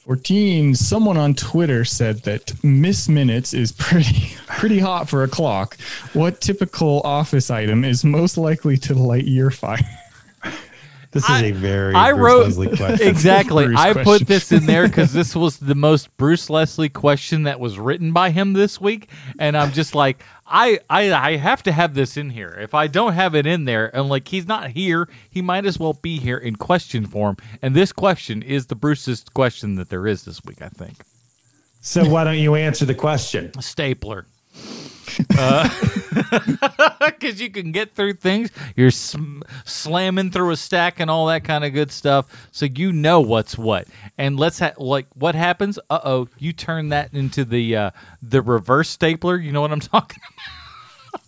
14 0.00 0.74
someone 0.74 1.16
on 1.16 1.34
twitter 1.34 1.84
said 1.84 2.18
that 2.22 2.52
miss 2.64 3.08
minutes 3.08 3.54
is 3.54 3.70
pretty 3.70 4.34
pretty 4.46 4.78
hot 4.78 5.08
for 5.08 5.22
a 5.22 5.28
clock. 5.28 5.78
What 6.14 6.40
typical 6.40 7.00
office 7.04 7.50
item 7.50 7.84
is 7.84 8.04
most 8.04 8.36
likely 8.36 8.76
to 8.78 8.94
light 8.94 9.24
your 9.26 9.50
fire 9.50 9.78
This 11.12 11.24
is 11.24 11.30
I- 11.30 11.42
a 11.46 11.52
very 11.52 11.94
I 11.94 12.12
Bruce 12.12 12.22
wrote 12.22 12.44
Leslie 12.44 12.76
question. 12.76 13.08
exactly. 13.08 13.66
Bruce 13.66 13.78
I 13.80 13.92
question. 13.92 14.04
put 14.18 14.26
this 14.28 14.52
in 14.52 14.66
there 14.66 14.86
because 14.86 15.12
this 15.12 15.34
was 15.34 15.58
the 15.58 15.74
most 15.74 16.16
Bruce 16.16 16.48
Leslie 16.48 16.88
question 16.88 17.42
that 17.42 17.58
was 17.58 17.78
written 17.80 18.12
by 18.12 18.30
him 18.30 18.52
this 18.52 18.80
week, 18.80 19.08
and 19.38 19.56
I'm 19.56 19.72
just 19.72 19.94
like, 19.94 20.22
I, 20.46 20.78
I, 20.88 21.12
I 21.12 21.36
have 21.36 21.64
to 21.64 21.72
have 21.72 21.94
this 21.94 22.16
in 22.16 22.30
here. 22.30 22.56
If 22.60 22.74
I 22.74 22.86
don't 22.86 23.14
have 23.14 23.34
it 23.34 23.44
in 23.46 23.64
there, 23.64 23.94
and 23.94 24.08
like 24.08 24.28
he's 24.28 24.46
not 24.46 24.70
here, 24.70 25.08
he 25.28 25.42
might 25.42 25.66
as 25.66 25.78
well 25.80 25.94
be 25.94 26.18
here 26.18 26.38
in 26.38 26.54
question 26.56 27.06
form. 27.06 27.36
And 27.60 27.74
this 27.74 27.92
question 27.92 28.40
is 28.42 28.66
the 28.66 28.76
Bruce's 28.76 29.24
question 29.34 29.74
that 29.76 29.88
there 29.90 30.06
is 30.06 30.24
this 30.24 30.44
week. 30.44 30.62
I 30.62 30.68
think 30.68 31.02
So 31.80 32.08
why 32.08 32.22
don't 32.22 32.38
you 32.38 32.54
answer 32.54 32.84
the 32.84 32.94
question? 32.94 33.52
stapler. 33.60 34.26
Because 37.00 37.40
you 37.40 37.50
can 37.50 37.72
get 37.72 37.94
through 37.94 38.14
things, 38.14 38.50
you're 38.76 38.90
sm- 38.90 39.42
slamming 39.64 40.30
through 40.30 40.50
a 40.50 40.56
stack 40.56 41.00
and 41.00 41.10
all 41.10 41.26
that 41.26 41.44
kind 41.44 41.64
of 41.64 41.72
good 41.72 41.90
stuff, 41.92 42.48
so 42.50 42.66
you 42.66 42.92
know 42.92 43.20
what's 43.20 43.56
what. 43.58 43.88
And 44.18 44.38
let's 44.38 44.58
ha- 44.58 44.72
like 44.78 45.06
what 45.14 45.34
happens? 45.34 45.78
Uh 45.88 46.00
oh, 46.04 46.28
you 46.38 46.52
turn 46.52 46.88
that 46.90 47.12
into 47.12 47.44
the 47.44 47.76
uh, 47.76 47.90
the 48.22 48.42
reverse 48.42 48.88
stapler. 48.90 49.36
You 49.36 49.52
know 49.52 49.60
what 49.60 49.72
I'm 49.72 49.80
talking 49.80 50.20
about? 50.22 51.22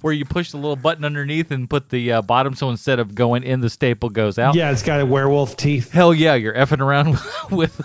Where 0.00 0.12
you 0.12 0.24
push 0.24 0.50
the 0.52 0.56
little 0.56 0.76
button 0.76 1.04
underneath 1.04 1.50
and 1.50 1.68
put 1.68 1.90
the 1.90 2.12
uh, 2.12 2.22
bottom, 2.22 2.54
so 2.54 2.70
instead 2.70 2.98
of 2.98 3.14
going 3.14 3.42
in, 3.42 3.60
the 3.60 3.68
staple 3.70 4.08
goes 4.08 4.38
out. 4.38 4.54
Yeah, 4.54 4.70
it's 4.70 4.82
got 4.82 5.00
a 5.00 5.06
werewolf 5.06 5.56
teeth. 5.56 5.90
Hell 5.90 6.14
yeah, 6.14 6.34
you're 6.34 6.54
effing 6.54 6.80
around 6.80 7.18
with 7.50 7.80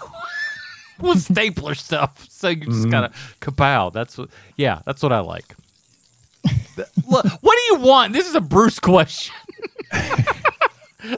with 0.99 1.21
stapler 1.21 1.75
stuff. 1.75 2.27
So 2.35 2.49
you 2.49 2.65
just 2.65 2.89
gotta 2.91 3.11
kapow. 3.41 3.91
That's 3.91 4.17
what. 4.17 4.29
Yeah, 4.55 4.81
that's 4.85 5.01
what 5.01 5.11
I 5.11 5.19
like. 5.19 5.55
Look, 6.77 7.25
what 7.41 7.57
do 7.57 7.75
you 7.75 7.79
want? 7.79 8.13
This 8.13 8.27
is 8.29 8.35
a 8.35 8.41
Bruce 8.41 8.77
question. 8.79 9.33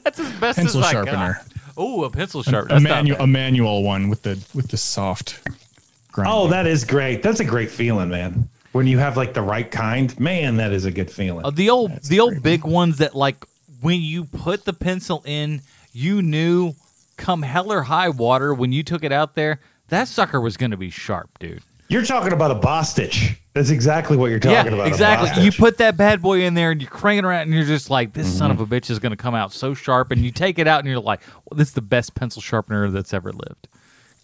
that's 0.04 0.20
as 0.20 0.32
best 0.40 0.60
Pencil 0.60 0.82
as 0.82 0.88
I 0.88 0.92
sharpener. 0.94 1.42
Oh, 1.76 2.04
a 2.06 2.10
pencil 2.10 2.44
sharpener. 2.44 2.78
a, 2.78 2.80
That's 2.80 2.84
not 2.90 3.04
manu- 3.04 3.16
a 3.20 3.28
manual 3.28 3.84
one 3.84 4.10
with 4.10 4.24
the 4.24 4.44
with 4.54 4.70
the 4.70 4.78
soft 4.78 5.40
grind 6.12 6.30
Oh, 6.32 6.48
that 6.48 6.66
is 6.66 6.84
great. 6.86 7.22
That's 7.22 7.40
a 7.40 7.46
great 7.46 7.70
feeling, 7.70 8.10
man. 8.10 8.50
When 8.72 8.88
you 8.88 9.00
have 9.00 9.18
like 9.18 9.34
the 9.34 9.42
right 9.42 9.70
kind, 9.70 10.18
man, 10.20 10.58
that 10.58 10.72
is 10.72 10.86
a 10.86 10.92
good 10.92 11.10
feeling. 11.12 11.46
Uh, 11.46 11.50
the 11.52 11.70
old 11.70 11.92
the 12.04 12.20
old 12.20 12.42
big 12.42 12.64
ones 12.64 12.98
that 12.98 13.16
like 13.16 13.44
when 13.82 14.02
you 14.02 14.26
put 14.26 14.66
the 14.66 14.74
pencil 14.74 15.24
in, 15.26 15.62
you 15.94 16.22
knew 16.22 16.74
come 17.18 17.42
hell 17.42 17.72
or 17.72 17.84
high 17.84 18.10
water 18.10 18.54
when 18.54 18.72
you 18.72 18.84
took 18.84 19.04
it 19.04 19.12
out 19.12 19.36
there, 19.36 19.60
that 19.90 20.08
sucker 20.08 20.40
was 20.40 20.58
going 20.58 20.72
to 20.72 20.78
be 20.78 20.90
sharp, 20.90 21.38
dude. 21.40 21.62
You're 21.90 22.04
talking 22.04 22.34
about 22.34 22.52
a 22.52 22.56
Bostitch. 22.56 23.38
That's 23.54 23.70
exactly 23.70 24.18
what 24.18 24.30
you're 24.30 24.40
talking 24.40 24.74
about. 24.74 24.86
a 24.88 24.90
exactly. 24.90 25.44
You 25.44 25.52
put 25.54 25.78
that 25.78 25.96
bad 25.96 26.22
boy 26.22 26.42
in 26.44 26.54
there 26.54 26.72
and 26.72 26.82
you're 26.82 26.92
cranking 26.92 27.24
around 27.24 27.44
and 27.44 27.54
you're 27.54 27.64
just 27.64 27.90
like, 27.90 28.12
this 28.14 28.28
son 28.38 28.52
Mm-hmm. 28.52 28.62
of 28.62 28.72
a 28.72 28.76
bitch 28.80 28.90
is 28.90 29.00
going 29.00 29.12
to 29.12 29.16
come 29.18 29.34
out 29.34 29.54
so 29.54 29.74
sharp. 29.74 30.12
And 30.12 30.22
you 30.22 30.32
take 30.32 30.60
it 30.60 30.68
out 30.68 30.80
and 30.80 30.90
you're 30.90 31.00
like, 31.00 31.22
well, 31.46 31.58
this 31.58 31.70
is 31.70 31.74
the 31.74 31.82
best 31.82 32.14
pencil 32.14 32.42
sharpener 32.42 32.90
that's 32.92 33.14
ever 33.14 33.32
lived. 33.32 33.70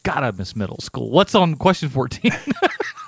God, 0.04 0.24
I 0.24 0.32
miss 0.32 0.56
middle 0.58 0.80
school. 0.80 1.10
What's 1.10 1.34
on 1.36 1.56
question 1.56 1.88
14? 1.88 2.32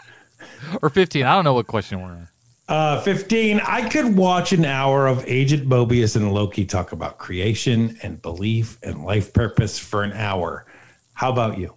or 0.81 0.89
15. 0.89 1.25
I 1.25 1.36
don't 1.36 1.43
know 1.43 1.53
what 1.53 1.67
question 1.67 2.01
we're 2.01 2.13
in. 2.13 2.27
Uh, 2.68 2.99
15. 3.01 3.59
I 3.59 3.88
could 3.89 4.16
watch 4.16 4.51
an 4.51 4.66
hour 4.66 5.05
of 5.05 5.24
Agent 5.28 5.70
Mobius 5.70 6.16
and 6.16 6.34
Loki 6.34 6.66
talk 6.66 6.91
about 6.91 7.20
creation 7.20 7.97
and 8.01 8.20
belief 8.22 8.80
and 8.82 9.03
life 9.03 9.34
purpose 9.34 9.78
for 9.78 10.01
an 10.01 10.13
hour. 10.13 10.66
How 11.13 11.32
about 11.32 11.59
you? 11.59 11.76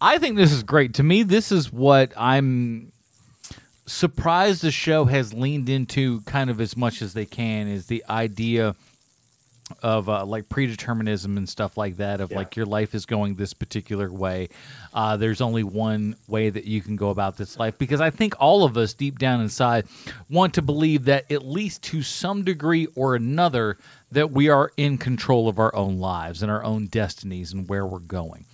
I 0.00 0.18
think 0.18 0.36
this 0.36 0.52
is 0.52 0.62
great. 0.62 0.94
To 0.94 1.02
me, 1.02 1.22
this 1.22 1.52
is 1.52 1.70
what 1.70 2.12
I'm 2.16 2.92
surprised 3.84 4.62
the 4.62 4.70
show 4.70 5.04
has 5.04 5.34
leaned 5.34 5.68
into 5.68 6.22
kind 6.22 6.48
of 6.48 6.60
as 6.60 6.76
much 6.76 7.02
as 7.02 7.12
they 7.12 7.26
can 7.26 7.68
is 7.68 7.86
the 7.86 8.04
idea 8.08 8.74
of 9.82 10.08
uh, 10.08 10.24
like 10.24 10.48
predeterminism 10.48 11.36
and 11.36 11.48
stuff 11.48 11.76
like 11.76 11.96
that 11.96 12.20
of 12.20 12.30
Yeah. 12.30 12.36
like 12.38 12.54
your 12.56 12.66
life 12.66 12.94
is 12.94 13.04
going 13.04 13.34
this 13.34 13.52
particular 13.52 14.12
way. 14.12 14.48
Uh, 14.94 15.16
there's 15.16 15.40
only 15.40 15.64
one 15.64 16.14
way 16.28 16.50
that 16.50 16.66
you 16.66 16.80
can 16.80 16.94
go 16.94 17.10
about 17.10 17.36
this 17.36 17.58
life 17.58 17.76
because 17.76 18.00
i 18.00 18.08
think 18.08 18.34
all 18.38 18.62
of 18.64 18.76
us 18.76 18.94
deep 18.94 19.18
down 19.18 19.40
inside 19.40 19.84
want 20.30 20.54
to 20.54 20.62
believe 20.62 21.04
that 21.06 21.30
at 21.30 21.44
least 21.44 21.82
to 21.82 22.00
some 22.02 22.44
degree 22.44 22.86
or 22.94 23.14
another 23.16 23.76
that 24.12 24.30
we 24.30 24.48
are 24.48 24.70
in 24.76 24.96
control 24.98 25.48
of 25.48 25.58
our 25.58 25.74
own 25.74 25.98
lives 25.98 26.42
and 26.42 26.50
our 26.50 26.62
own 26.64 26.86
destinies 26.86 27.52
and 27.52 27.68
where 27.68 27.84
we're 27.84 27.98
going. 27.98 28.44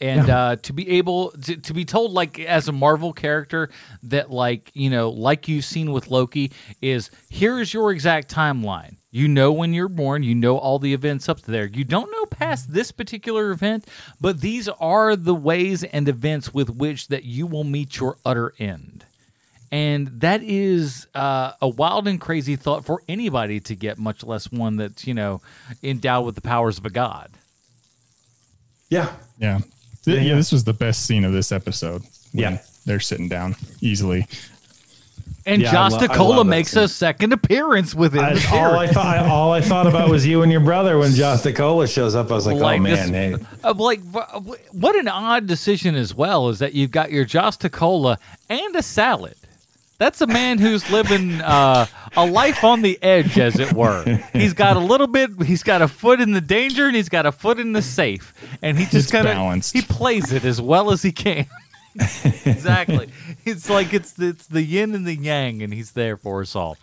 And 0.00 0.30
uh, 0.30 0.56
to 0.62 0.72
be 0.72 0.88
able 0.98 1.30
to, 1.32 1.56
to 1.56 1.74
be 1.74 1.84
told 1.84 2.12
like 2.12 2.38
as 2.40 2.68
a 2.68 2.72
marvel 2.72 3.12
character 3.12 3.68
that 4.04 4.30
like 4.30 4.70
you 4.74 4.88
know 4.88 5.10
like 5.10 5.46
you've 5.48 5.64
seen 5.66 5.92
with 5.92 6.10
loki 6.10 6.52
is 6.80 7.10
here's 7.28 7.74
your 7.74 7.90
exact 7.92 8.32
timeline 8.34 8.96
you 9.14 9.28
know 9.28 9.52
when 9.52 9.72
you're 9.72 9.88
born 9.88 10.24
you 10.24 10.34
know 10.34 10.58
all 10.58 10.80
the 10.80 10.92
events 10.92 11.28
up 11.28 11.40
to 11.40 11.50
there 11.50 11.66
you 11.66 11.84
don't 11.84 12.10
know 12.10 12.24
past 12.26 12.72
this 12.72 12.90
particular 12.90 13.52
event 13.52 13.86
but 14.20 14.40
these 14.40 14.68
are 14.68 15.14
the 15.14 15.34
ways 15.34 15.84
and 15.84 16.08
events 16.08 16.52
with 16.52 16.68
which 16.68 17.06
that 17.08 17.22
you 17.22 17.46
will 17.46 17.62
meet 17.62 17.98
your 18.00 18.16
utter 18.26 18.52
end 18.58 19.04
and 19.70 20.08
that 20.20 20.42
is 20.42 21.06
uh, 21.14 21.52
a 21.62 21.68
wild 21.68 22.06
and 22.08 22.20
crazy 22.20 22.56
thought 22.56 22.84
for 22.84 23.02
anybody 23.08 23.60
to 23.60 23.74
get 23.76 23.98
much 23.98 24.24
less 24.24 24.50
one 24.50 24.76
that's 24.76 25.06
you 25.06 25.14
know 25.14 25.40
endowed 25.82 26.26
with 26.26 26.34
the 26.34 26.40
powers 26.40 26.76
of 26.78 26.84
a 26.84 26.90
god 26.90 27.30
Yeah. 28.90 29.12
Yeah. 29.38 29.60
Yeah. 30.06 30.20
yeah, 30.20 30.34
this 30.34 30.52
was 30.52 30.64
the 30.64 30.74
best 30.74 31.06
scene 31.06 31.24
of 31.24 31.32
this 31.32 31.50
episode. 31.50 32.02
Yeah. 32.32 32.58
They're 32.84 33.00
sitting 33.00 33.28
down 33.28 33.56
easily. 33.80 34.26
And 35.46 35.60
Yeah, 35.60 35.68
I 35.68 35.72
Josh 35.72 35.92
lo- 35.92 35.98
I 35.98 36.06
Tacola 36.06 36.28
love 36.28 36.46
that 36.46 36.50
makes 36.50 36.74
a 36.74 36.88
second 36.88 37.32
appearance 37.34 37.94
within 37.94 38.24
I, 38.24 38.32
the 38.34 38.48
all 38.56 38.76
I 38.78 38.86
thought, 38.86 39.18
all 39.26 39.52
I 39.52 39.60
thought 39.60 39.86
about 39.86 40.08
was 40.08 40.26
you 40.26 40.42
and 40.42 40.50
your 40.50 40.62
brother 40.62 40.96
when 40.98 41.12
Josh 41.12 41.44
Nicola 41.44 41.86
shows 41.86 42.14
up. 42.14 42.30
I 42.30 42.34
was 42.34 42.46
like, 42.46 42.56
Like 42.56 42.80
oh 42.80 42.84
this- 42.84 43.10
man, 43.10 43.34
hey. 43.40 43.46
Uh, 43.62 43.74
like, 43.74 44.00
wh- 44.10 44.36
wh- 44.42 44.74
what 44.74 44.96
an 44.96 45.06
odd 45.08 45.46
decision 45.46 45.96
as 45.96 46.14
well 46.14 46.48
is 46.48 46.60
that 46.60 46.72
you've 46.72 46.90
got 46.90 47.10
your 47.12 47.26
Josh 47.26 47.58
Tacola 47.58 48.16
and 48.48 48.74
a 48.74 48.82
salad. 48.82 49.34
That's 49.98 50.20
a 50.20 50.26
man 50.26 50.58
who's 50.58 50.90
living 50.90 51.40
uh, 51.40 51.86
a 52.16 52.26
life 52.26 52.64
on 52.64 52.82
the 52.82 53.00
edge, 53.00 53.38
as 53.38 53.60
it 53.60 53.72
were. 53.74 54.02
He's 54.32 54.52
got 54.52 54.76
a 54.76 54.80
little 54.80 55.06
bit. 55.06 55.30
He's 55.44 55.62
got 55.62 55.82
a 55.82 55.88
foot 55.88 56.20
in 56.20 56.32
the 56.32 56.40
danger, 56.40 56.86
and 56.86 56.96
he's 56.96 57.08
got 57.08 57.26
a 57.26 57.32
foot 57.32 57.60
in 57.60 57.72
the 57.74 57.80
safe, 57.82 58.34
and 58.60 58.76
he 58.76 58.86
just 58.86 59.12
kind 59.12 59.28
of 59.28 59.64
he 59.72 59.82
plays 59.82 60.32
it 60.32 60.44
as 60.44 60.60
well 60.60 60.90
as 60.90 61.02
he 61.02 61.12
can. 61.12 61.46
exactly. 62.44 63.08
It's 63.44 63.70
like 63.70 63.94
it's 63.94 64.18
it's 64.18 64.46
the 64.46 64.62
yin 64.62 64.94
and 64.94 65.06
the 65.06 65.14
yang, 65.14 65.62
and 65.62 65.72
he's 65.72 65.92
there 65.92 66.16
for 66.16 66.40
us 66.40 66.56
all. 66.56 66.76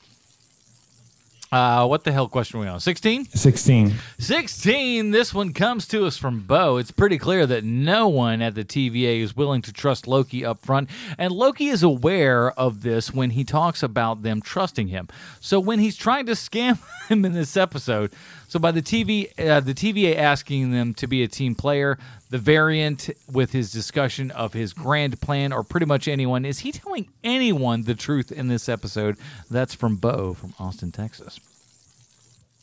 Uh, 1.52 1.86
what 1.86 2.06
the 2.06 2.14
hell 2.14 2.30
question 2.30 2.60
are 2.60 2.64
we 2.64 2.68
on? 2.70 2.80
Sixteen. 2.80 3.26
16. 3.26 3.94
16. 4.20 5.12
This 5.12 5.34
one 5.34 5.52
comes 5.52 5.86
to 5.90 6.06
us 6.06 6.16
from 6.16 6.40
Bo. 6.40 6.78
It's 6.78 6.92
pretty 6.92 7.18
clear 7.18 7.46
that 7.46 7.66
no 7.66 8.08
one 8.08 8.42
at 8.42 8.56
the 8.56 8.64
TVA 8.64 9.20
is 9.20 9.36
willing 9.36 9.62
to 9.64 9.74
trust 9.74 10.08
Loki 10.08 10.46
up 10.46 10.60
front, 10.60 10.90
and 11.18 11.34
Loki 11.34 11.68
is 11.68 11.84
aware 11.84 12.52
of 12.52 12.84
this 12.84 13.14
when 13.14 13.32
he 13.32 13.44
talks 13.44 13.84
about 13.84 14.24
them 14.24 14.42
trusting 14.42 14.88
him. 14.88 15.10
So 15.42 15.60
when 15.60 15.80
he's 15.80 15.98
trying 15.98 16.26
to 16.28 16.34
scam 16.34 16.80
him 17.10 17.26
in 17.26 17.34
this 17.34 17.58
episode, 17.58 18.14
so 18.48 18.58
by 18.58 18.72
the 18.72 18.82
TV, 18.82 19.28
uh, 19.38 19.60
the 19.60 19.74
TVA 19.74 20.16
asking 20.16 20.72
them 20.72 20.94
to 20.94 21.08
be 21.08 21.22
a 21.22 21.28
team 21.28 21.56
player, 21.56 21.98
the 22.32 22.38
variant 22.40 23.10
with 23.32 23.52
his 23.52 23.72
discussion 23.72 24.32
of 24.32 24.54
his 24.54 24.72
grand 24.74 25.20
plan, 25.22 25.52
or 25.54 25.64
pretty 25.64 25.86
much 25.86 26.08
anyone, 26.08 26.46
is 26.46 26.60
he 26.60 26.72
telling 26.72 27.08
anyone 27.24 27.84
the 27.84 27.94
truth 27.94 28.32
in 28.32 28.48
this 28.48 28.68
episode? 28.68 29.18
That's 29.52 29.76
from 29.76 29.98
Bo 29.98 30.34
from 30.34 30.54
Austin, 30.58 30.92
Texas. 30.92 31.40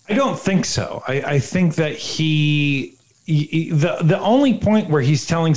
I 0.08 0.14
don't 0.14 0.38
think 0.38 0.64
so. 0.64 1.02
I, 1.06 1.20
I 1.20 1.38
think 1.38 1.74
that 1.74 1.94
he, 1.94 2.94
he- 3.26 3.44
he- 3.44 3.70
the 3.70 3.98
the 4.02 4.18
only 4.18 4.58
point 4.58 4.88
where 4.88 5.02
he's 5.02 5.26
telling 5.26 5.54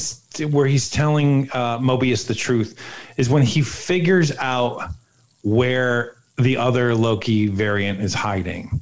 where 0.49 0.67
he's 0.67 0.89
telling 0.89 1.49
uh, 1.53 1.79
Mobius 1.79 2.27
the 2.27 2.35
truth 2.35 2.77
is 3.17 3.29
when 3.29 3.43
he 3.43 3.61
figures 3.61 4.35
out 4.39 4.89
where 5.43 6.15
the 6.37 6.57
other 6.57 6.93
Loki 6.93 7.47
variant 7.47 8.01
is 8.01 8.13
hiding, 8.13 8.81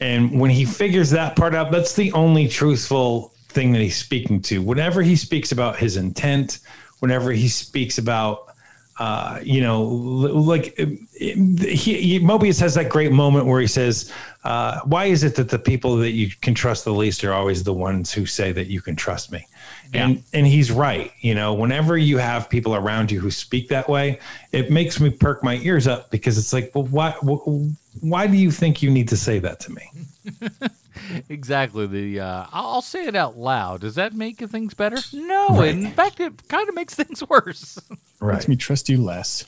and 0.00 0.38
when 0.38 0.50
he 0.50 0.66
figures 0.66 1.08
that 1.10 1.34
part 1.34 1.54
out, 1.54 1.72
that's 1.72 1.94
the 1.94 2.12
only 2.12 2.46
truthful 2.46 3.32
thing 3.56 3.72
that 3.72 3.80
he's 3.80 3.96
speaking 3.96 4.40
to. 4.42 4.60
Whenever 4.60 5.02
he 5.02 5.16
speaks 5.16 5.50
about 5.50 5.76
his 5.78 5.96
intent, 5.96 6.60
whenever 7.00 7.32
he 7.32 7.48
speaks 7.48 7.96
about 7.98 8.46
uh, 8.98 9.40
you 9.42 9.60
know, 9.60 9.82
like 9.82 10.74
um, 10.78 11.06
he, 11.12 11.36
he, 11.66 12.20
Mobius 12.20 12.58
has 12.60 12.74
that 12.76 12.88
great 12.88 13.12
moment 13.12 13.44
where 13.44 13.60
he 13.60 13.66
says, 13.66 14.10
uh, 14.44 14.80
"Why 14.84 15.04
is 15.04 15.22
it 15.22 15.34
that 15.34 15.50
the 15.50 15.58
people 15.58 15.96
that 15.96 16.12
you 16.12 16.30
can 16.40 16.54
trust 16.54 16.86
the 16.86 16.94
least 16.94 17.22
are 17.22 17.34
always 17.34 17.62
the 17.62 17.74
ones 17.74 18.10
who 18.10 18.24
say 18.24 18.52
that 18.52 18.68
you 18.68 18.80
can 18.80 18.96
trust 18.96 19.30
me?" 19.30 19.46
And 19.92 20.22
and 20.32 20.46
he's 20.46 20.72
right. 20.72 21.12
You 21.20 21.34
know, 21.34 21.52
whenever 21.52 21.98
you 21.98 22.16
have 22.16 22.48
people 22.48 22.74
around 22.74 23.10
you 23.10 23.20
who 23.20 23.30
speak 23.30 23.68
that 23.68 23.86
way, 23.86 24.18
it 24.52 24.70
makes 24.70 24.98
me 24.98 25.10
perk 25.10 25.44
my 25.44 25.56
ears 25.56 25.86
up 25.86 26.10
because 26.10 26.38
it's 26.38 26.54
like, 26.54 26.70
well, 26.74 26.84
why 26.84 27.10
why 28.00 28.26
do 28.26 28.36
you 28.38 28.50
think 28.50 28.82
you 28.82 28.90
need 28.90 29.08
to 29.08 29.16
say 29.18 29.38
that 29.40 29.60
to 29.60 29.72
me? 29.72 29.90
Exactly. 31.28 31.86
The 31.86 32.20
uh, 32.20 32.46
I'll 32.52 32.66
I'll 32.66 32.82
say 32.82 33.06
it 33.06 33.14
out 33.16 33.36
loud. 33.36 33.80
Does 33.80 33.94
that 33.96 34.14
make 34.14 34.38
things 34.38 34.74
better? 34.74 34.98
No. 35.12 35.62
In 35.62 35.90
fact, 35.92 36.20
it 36.20 36.48
kind 36.48 36.68
of 36.68 36.74
makes 36.74 36.94
things 36.94 37.22
worse. 37.28 37.78
Makes 38.20 38.48
me 38.48 38.56
trust 38.56 38.88
you 38.88 39.02
less. 39.02 39.44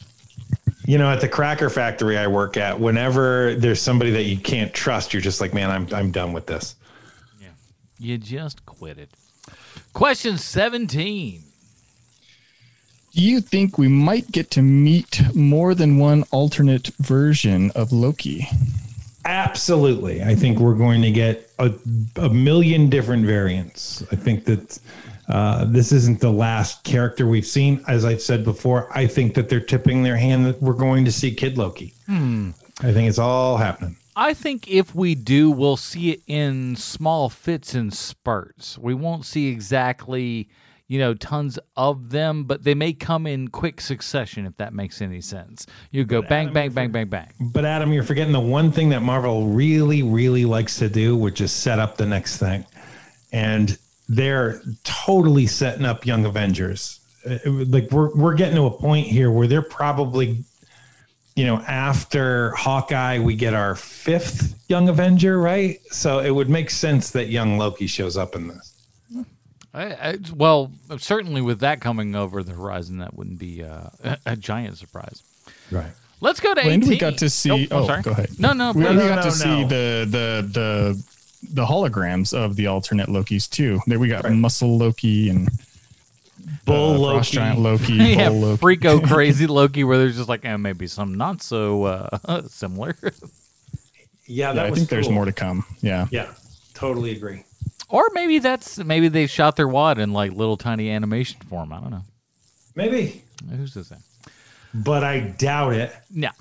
You 0.87 0.99
know, 0.99 1.11
at 1.11 1.21
the 1.21 1.29
cracker 1.29 1.69
factory 1.69 2.17
I 2.17 2.27
work 2.27 2.57
at, 2.57 2.81
whenever 2.81 3.55
there's 3.55 3.81
somebody 3.81 4.11
that 4.13 4.23
you 4.25 4.39
can't 4.39 4.73
trust, 4.73 5.13
you're 5.13 5.23
just 5.23 5.41
like, 5.41 5.53
man, 5.53 5.71
I'm 5.71 5.87
I'm 5.93 6.11
done 6.11 6.33
with 6.33 6.47
this. 6.47 6.77
Yeah. 7.41 7.49
You 7.99 8.19
just 8.19 8.65
quit 8.67 8.99
it. 8.99 9.11
Question 9.93 10.39
seventeen. 10.39 11.43
Do 13.15 13.23
you 13.23 13.41
think 13.41 13.79
we 13.79 13.89
might 13.89 14.31
get 14.31 14.51
to 14.53 14.63
meet 14.63 15.21
more 15.35 15.75
than 15.75 15.99
one 15.99 16.25
alternate 16.31 16.89
version 16.99 17.71
of 17.75 17.91
Loki? 17.91 18.47
Absolutely. 19.29 20.23
I 20.23 20.35
think 20.35 20.59
we're 20.59 20.75
going 20.75 21.03
to 21.03 21.11
get 21.11 21.51
a, 21.59 21.71
a 22.17 22.31
million 22.31 22.89
different 22.89 23.27
variants. 23.27 24.03
I 24.11 24.17
think 24.17 24.47
that 24.47 24.79
uh, 25.29 25.67
this 25.67 25.93
isn't 25.93 26.21
the 26.21 26.33
last 26.33 26.83
character 26.83 27.27
we've 27.27 27.47
seen. 27.47 27.85
As 27.87 28.07
I've 28.07 28.23
said 28.23 28.43
before, 28.43 28.89
I 28.97 29.07
think 29.07 29.35
that 29.35 29.51
they're 29.51 29.61
tipping 29.61 30.03
their 30.03 30.17
hand 30.17 30.47
that 30.47 30.63
we're 30.63 30.73
going 30.73 31.05
to 31.05 31.13
see 31.13 31.35
Kid 31.35 31.59
Loki. 31.59 31.93
I 32.81 32.93
think 32.93 33.07
it's 33.07 33.19
all 33.19 33.59
happening. 33.59 33.97
I 34.17 34.33
think 34.33 34.67
if 34.67 34.95
we 34.95 35.15
do, 35.15 35.51
we'll 35.51 35.77
see 35.77 36.11
it 36.13 36.23
in 36.27 36.75
small 36.77 37.29
fits 37.29 37.75
and 37.75 37.93
spurts. 37.93 38.79
We 38.79 38.95
won't 38.95 39.27
see 39.27 39.49
exactly, 39.49 40.49
you 40.89 40.99
know, 40.99 41.13
tons 41.13 41.59
of 41.77 42.11
them, 42.11 42.45
but 42.45 42.65
they 42.65 42.75
may 42.75 42.95
come 42.95 43.27
in 43.27 43.49
quick 43.49 43.81
succession 43.81 44.47
if 44.47 44.57
that 44.57 44.73
makes 44.73 45.03
any 45.03 45.21
sense. 45.21 45.67
You 45.91 46.05
go 46.05 46.23
bang, 46.23 46.53
bang, 46.53 46.73
bang, 46.73 46.91
bang, 46.91 47.09
bang. 47.09 47.31
But 47.39 47.67
Adam, 47.67 47.93
you're 47.93 48.03
forgetting 48.03 48.33
the 48.33 48.41
one 48.41 48.73
thing 48.73 48.89
that 48.89 49.03
Marvel 49.03 49.49
really, 49.49 50.03
really 50.03 50.47
likes 50.47 50.79
to 50.79 50.89
do, 50.89 51.15
which 51.15 51.43
is 51.43 51.53
set 51.53 51.79
up 51.79 51.99
the 51.99 52.07
next 52.07 52.39
thing. 52.39 52.65
And 53.33 53.79
they're 54.09 54.63
totally 54.85 55.47
setting 55.47 55.85
up 55.85 56.07
Young 56.07 56.25
Avengers. 56.25 57.01
Uh, 57.29 57.37
Like 57.45 57.91
we're 57.91 58.15
we're 58.17 58.35
getting 58.35 58.57
to 58.57 58.65
a 58.65 58.71
point 58.71 59.07
here 59.07 59.31
where 59.31 59.47
they're 59.47 59.61
probably, 59.61 60.43
you 61.37 61.45
know, 61.45 61.59
after 61.69 62.53
Hawkeye, 62.53 63.19
we 63.19 63.35
get 63.35 63.53
our 63.53 63.75
fifth 63.75 64.59
Young 64.69 64.89
Avenger, 64.89 65.39
right? 65.39 65.81
So 65.91 66.21
it 66.21 66.31
would 66.31 66.49
make 66.49 66.71
sense 66.71 67.11
that 67.11 67.29
young 67.29 67.59
Loki 67.59 67.87
shows 67.87 68.17
up 68.17 68.35
in 68.35 68.49
this. 68.49 68.73
I, 69.75 69.85
I, 69.85 70.19
well, 70.35 70.73
certainly 70.99 71.41
with 71.43 71.61
that 71.61 71.81
coming 71.81 72.15
over 72.15 72.43
the 72.43 72.53
horizon, 72.53 72.99
that 72.99 73.15
wouldn't 73.15 73.39
be 73.39 73.63
uh, 73.63 73.91
a, 74.03 74.19
a 74.27 74.37
giant 74.37 74.79
surprise. 74.79 75.23
Right. 75.71 75.93
Let's 76.21 76.41
go 76.41 76.53
to 76.55 76.61
When 76.63 76.81
18. 76.81 76.89
we 76.89 76.99
got 76.99 77.19
to 77.19 77.31
see, 77.31 77.51
I'm 77.51 77.69
oh, 77.71 77.87
sorry. 77.87 78.03
go 78.03 78.11
ahead. 78.11 78.31
No, 78.41 78.53
no, 78.53 78.73
We, 78.73 78.85
please. 78.85 78.97
we 78.97 79.09
got 79.09 79.17
no, 79.17 79.23
to 79.23 79.31
see 79.31 79.65
the 79.65 80.07
the 80.11 80.49
the 80.53 81.05
the 81.53 81.65
holograms 81.65 82.35
of 82.37 82.57
the 82.57 82.67
alternate 82.67 83.09
Lokis 83.09 83.49
too. 83.49 83.79
There 83.87 84.01
we 84.01 84.09
got 84.09 84.25
Right. 84.25 84.33
Muscle 84.33 84.77
Loki 84.77 85.29
and 85.31 85.49
Bull 86.65 87.05
uh, 87.05 87.13
Frost 87.13 87.35
Loki. 87.35 87.37
Giant 87.37 87.59
Loki, 87.61 87.93
yeah, 87.95 88.29
Bull 88.31 88.41
Loki. 88.41 88.63
freako 88.77 89.07
crazy 89.13 89.47
Loki, 89.47 89.85
where 89.85 89.97
there's 89.99 90.17
just 90.17 90.29
like 90.29 90.45
eh, 90.45 90.57
maybe 90.57 90.89
some 90.89 91.15
not 91.15 91.41
so 91.41 91.85
uh, 91.85 92.43
similar, 92.49 92.97
Yeah, 94.27 94.53
Yeah, 94.55 94.63
I 94.63 94.71
was 94.71 94.79
think 94.81 94.91
there's 94.91 95.09
more 95.09 95.25
to 95.25 95.33
come. 95.33 95.65
Yeah. 95.83 96.09
Yeah, 96.11 96.33
totally 96.75 97.13
agree. 97.13 97.45
Or 97.89 98.09
maybe 98.13 98.39
that's 98.39 98.79
maybe 98.79 99.09
they 99.09 99.27
shot 99.27 99.57
their 99.57 99.69
wad 99.69 99.99
in 99.99 100.13
like 100.13 100.33
little 100.33 100.57
tiny 100.57 100.91
animation 100.91 101.41
form. 101.43 101.73
I 101.73 101.81
don't 101.81 101.91
know. 101.91 102.03
Maybe. 102.75 103.23
Who's 103.51 103.75
this? 103.75 103.89
Thing? 103.89 104.03
but 104.75 105.05
I 105.05 105.21
doubt 105.21 105.75
it. 105.75 105.93
Yeah. 106.11 106.33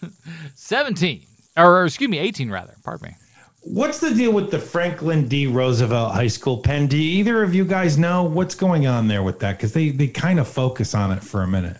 17. 0.54 1.22
Or, 1.56 1.84
excuse 1.84 2.10
me, 2.10 2.18
18 2.18 2.50
rather. 2.50 2.74
Pardon 2.82 3.10
me. 3.10 3.16
What's 3.62 3.98
the 3.98 4.12
deal 4.14 4.32
with 4.32 4.50
the 4.50 4.58
Franklin 4.58 5.26
D. 5.26 5.46
Roosevelt 5.46 6.12
High 6.12 6.26
School 6.26 6.58
pen? 6.58 6.86
Do 6.86 6.96
either 6.98 7.42
of 7.42 7.54
you 7.54 7.64
guys 7.64 7.96
know 7.96 8.24
what's 8.24 8.54
going 8.54 8.86
on 8.86 9.08
there 9.08 9.22
with 9.22 9.38
that? 9.40 9.56
Because 9.56 9.72
they, 9.72 9.88
they 9.90 10.08
kind 10.08 10.38
of 10.38 10.46
focus 10.46 10.94
on 10.94 11.12
it 11.12 11.22
for 11.22 11.42
a 11.42 11.48
minute. 11.48 11.78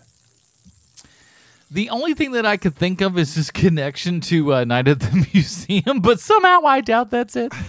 The 1.71 1.91
only 1.91 2.15
thing 2.15 2.33
that 2.33 2.47
I 2.47 2.57
could 2.57 2.77
think 2.77 3.01
of 3.01 3.19
is 3.19 3.35
his 3.35 3.51
connection 3.51 4.21
to 4.23 4.55
uh, 4.55 4.65
Night 4.65 4.87
at 4.87 5.01
the 5.01 5.27
Museum, 5.35 6.01
but 6.01 6.21
somehow 6.21 6.61
I 6.65 6.81
doubt 6.81 7.11
that's 7.11 7.35
it. 7.37 7.53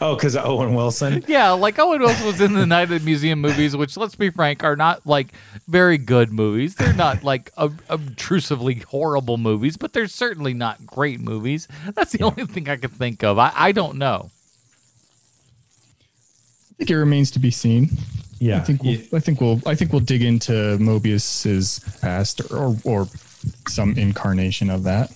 Oh, 0.00 0.16
because 0.16 0.36
Owen 0.36 0.74
Wilson? 0.74 1.24
Yeah, 1.28 1.50
like 1.50 1.78
Owen 1.78 2.00
Wilson 2.00 2.26
was 2.26 2.40
in 2.40 2.52
the 2.54 2.66
Night 2.66 2.90
at 2.90 3.00
the 3.00 3.04
Museum 3.04 3.40
movies, 3.40 3.76
which, 3.76 3.96
let's 3.96 4.16
be 4.16 4.28
frank, 4.30 4.64
are 4.64 4.76
not 4.76 5.06
like 5.06 5.28
very 5.68 5.98
good 5.98 6.32
movies. 6.32 6.74
They're 6.74 6.92
not 6.92 7.22
like 7.22 7.50
ob- 7.56 7.80
obtrusively 7.88 8.74
horrible 8.76 9.36
movies, 9.38 9.76
but 9.76 9.92
they're 9.92 10.08
certainly 10.08 10.52
not 10.52 10.84
great 10.84 11.20
movies. 11.20 11.68
That's 11.94 12.12
the 12.12 12.22
only 12.24 12.44
thing 12.46 12.68
I 12.68 12.76
could 12.76 12.90
think 12.92 13.22
of. 13.22 13.38
I, 13.38 13.52
I 13.54 13.72
don't 13.72 13.96
know. 13.96 14.30
I 16.70 16.74
think 16.78 16.90
it 16.90 16.96
remains 16.96 17.30
to 17.32 17.38
be 17.38 17.50
seen. 17.50 17.90
Yeah. 18.38 18.58
I 18.58 18.60
think 18.60 18.82
we'll, 18.82 18.98
I 19.12 19.20
think 19.20 19.40
we'll 19.40 19.60
I 19.66 19.74
think 19.74 19.92
we'll 19.92 20.00
dig 20.00 20.22
into 20.22 20.78
Mobius's 20.78 21.80
past 22.00 22.40
or 22.52 22.76
or 22.84 23.08
some 23.68 23.96
incarnation 23.96 24.70
of 24.70 24.82
that. 24.84 25.10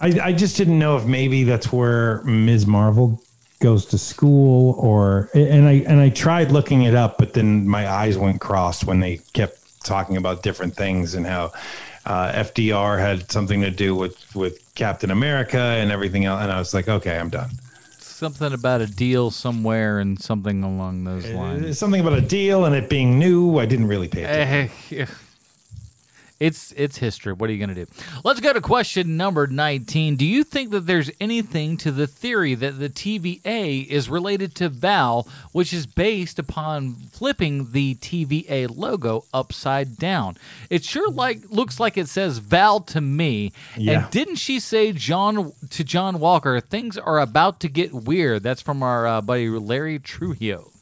I, 0.00 0.18
I 0.22 0.32
just 0.32 0.56
didn't 0.56 0.78
know 0.78 0.96
if 0.96 1.04
maybe 1.04 1.44
that's 1.44 1.72
where 1.72 2.22
Ms. 2.22 2.66
Marvel 2.66 3.20
goes 3.60 3.86
to 3.86 3.98
school 3.98 4.74
or 4.78 5.30
and 5.34 5.66
I 5.66 5.84
and 5.86 6.00
I 6.00 6.10
tried 6.10 6.52
looking 6.52 6.82
it 6.82 6.94
up, 6.94 7.18
but 7.18 7.32
then 7.32 7.66
my 7.66 7.88
eyes 7.88 8.18
went 8.18 8.40
crossed 8.40 8.84
when 8.84 9.00
they 9.00 9.18
kept 9.32 9.58
talking 9.84 10.16
about 10.16 10.42
different 10.42 10.74
things 10.76 11.14
and 11.14 11.26
how 11.26 11.52
uh, 12.06 12.32
FDR 12.32 12.98
had 12.98 13.30
something 13.30 13.60
to 13.62 13.70
do 13.70 13.94
with 13.94 14.34
with 14.34 14.60
Captain 14.74 15.10
America 15.10 15.58
and 15.58 15.90
everything 15.90 16.24
else. 16.24 16.42
And 16.42 16.52
I 16.52 16.58
was 16.58 16.74
like, 16.74 16.88
okay, 16.88 17.18
I'm 17.18 17.30
done. 17.30 17.50
Something 18.14 18.52
about 18.52 18.80
a 18.80 18.86
deal 18.86 19.32
somewhere 19.32 19.98
and 19.98 20.22
something 20.22 20.62
along 20.62 21.02
those 21.02 21.24
uh, 21.24 21.34
lines. 21.36 21.62
There's 21.62 21.78
something 21.80 22.00
about 22.00 22.12
a 22.12 22.20
deal 22.20 22.64
and 22.64 22.72
it 22.72 22.88
being 22.88 23.18
new. 23.18 23.58
I 23.58 23.66
didn't 23.66 23.88
really 23.88 24.06
pay 24.06 24.22
attention. 24.22 24.96
Eh, 24.96 25.02
eh, 25.02 25.02
eh. 25.02 25.14
It's 26.40 26.72
it's 26.72 26.98
history. 26.98 27.32
What 27.32 27.48
are 27.48 27.52
you 27.52 27.64
going 27.64 27.74
to 27.74 27.84
do? 27.84 27.90
Let's 28.24 28.40
go 28.40 28.52
to 28.52 28.60
question 28.60 29.16
number 29.16 29.46
19. 29.46 30.16
Do 30.16 30.26
you 30.26 30.42
think 30.42 30.72
that 30.72 30.86
there's 30.86 31.10
anything 31.20 31.76
to 31.78 31.92
the 31.92 32.08
theory 32.08 32.56
that 32.56 32.80
the 32.80 32.88
TVA 32.88 33.86
is 33.86 34.10
related 34.10 34.54
to 34.56 34.68
Val, 34.68 35.28
which 35.52 35.72
is 35.72 35.86
based 35.86 36.40
upon 36.40 36.94
flipping 37.12 37.70
the 37.70 37.94
TVA 37.96 38.68
logo 38.74 39.24
upside 39.32 39.96
down? 39.96 40.36
It 40.70 40.84
sure 40.84 41.08
like 41.08 41.50
looks 41.50 41.78
like 41.78 41.96
it 41.96 42.08
says 42.08 42.38
Val 42.38 42.80
to 42.80 43.00
me. 43.00 43.52
Yeah. 43.76 44.02
And 44.02 44.10
didn't 44.10 44.36
she 44.36 44.58
say 44.58 44.90
John 44.92 45.52
to 45.70 45.84
John 45.84 46.18
Walker, 46.18 46.60
things 46.60 46.98
are 46.98 47.20
about 47.20 47.60
to 47.60 47.68
get 47.68 47.94
weird? 47.94 48.42
That's 48.42 48.60
from 48.60 48.82
our 48.82 49.06
uh, 49.06 49.20
buddy 49.20 49.48
Larry 49.48 50.00
Trujillo. 50.00 50.73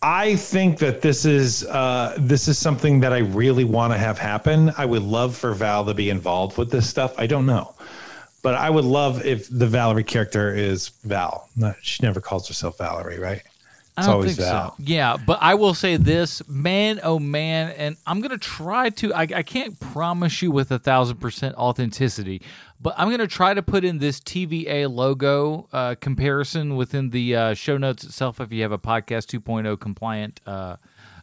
I 0.00 0.36
think 0.36 0.78
that 0.78 1.02
this 1.02 1.24
is 1.24 1.64
uh, 1.64 2.14
this 2.18 2.46
is 2.46 2.56
something 2.56 3.00
that 3.00 3.12
I 3.12 3.18
really 3.18 3.64
want 3.64 3.92
to 3.92 3.98
have 3.98 4.18
happen. 4.18 4.72
I 4.78 4.84
would 4.84 5.02
love 5.02 5.36
for 5.36 5.54
Val 5.54 5.84
to 5.86 5.94
be 5.94 6.08
involved 6.08 6.56
with 6.56 6.70
this 6.70 6.88
stuff. 6.88 7.18
I 7.18 7.26
don't 7.26 7.46
know, 7.46 7.74
but 8.42 8.54
I 8.54 8.70
would 8.70 8.84
love 8.84 9.26
if 9.26 9.48
the 9.50 9.66
Valerie 9.66 10.04
character 10.04 10.54
is 10.54 10.90
Val. 11.02 11.48
She 11.82 12.02
never 12.04 12.20
calls 12.20 12.46
herself 12.46 12.78
Valerie, 12.78 13.18
right? 13.18 13.42
I 13.96 14.02
don't 14.02 14.12
always 14.12 14.36
think 14.36 14.48
Val. 14.48 14.76
so. 14.76 14.82
Yeah, 14.84 15.16
but 15.16 15.38
I 15.42 15.54
will 15.54 15.74
say 15.74 15.96
this, 15.96 16.46
man, 16.48 17.00
oh 17.02 17.18
man, 17.18 17.74
and 17.76 17.96
I'm 18.06 18.20
gonna 18.20 18.38
try 18.38 18.90
to. 18.90 19.12
I, 19.12 19.22
I 19.22 19.42
can't 19.42 19.80
promise 19.80 20.40
you 20.40 20.52
with 20.52 20.70
a 20.70 20.78
thousand 20.78 21.16
percent 21.16 21.56
authenticity, 21.56 22.40
but 22.80 22.94
I'm 22.96 23.10
gonna 23.10 23.26
try 23.26 23.54
to 23.54 23.62
put 23.62 23.84
in 23.84 23.98
this 23.98 24.20
TVA 24.20 24.92
logo 24.92 25.68
uh, 25.72 25.94
comparison 26.00 26.76
within 26.76 27.10
the 27.10 27.34
uh, 27.36 27.54
show 27.54 27.76
notes 27.78 28.04
itself. 28.04 28.40
If 28.40 28.52
you 28.52 28.62
have 28.62 28.72
a 28.72 28.78
podcast 28.78 29.26
2.0 29.38 29.78
compliant 29.80 30.40
uh, 30.46 30.76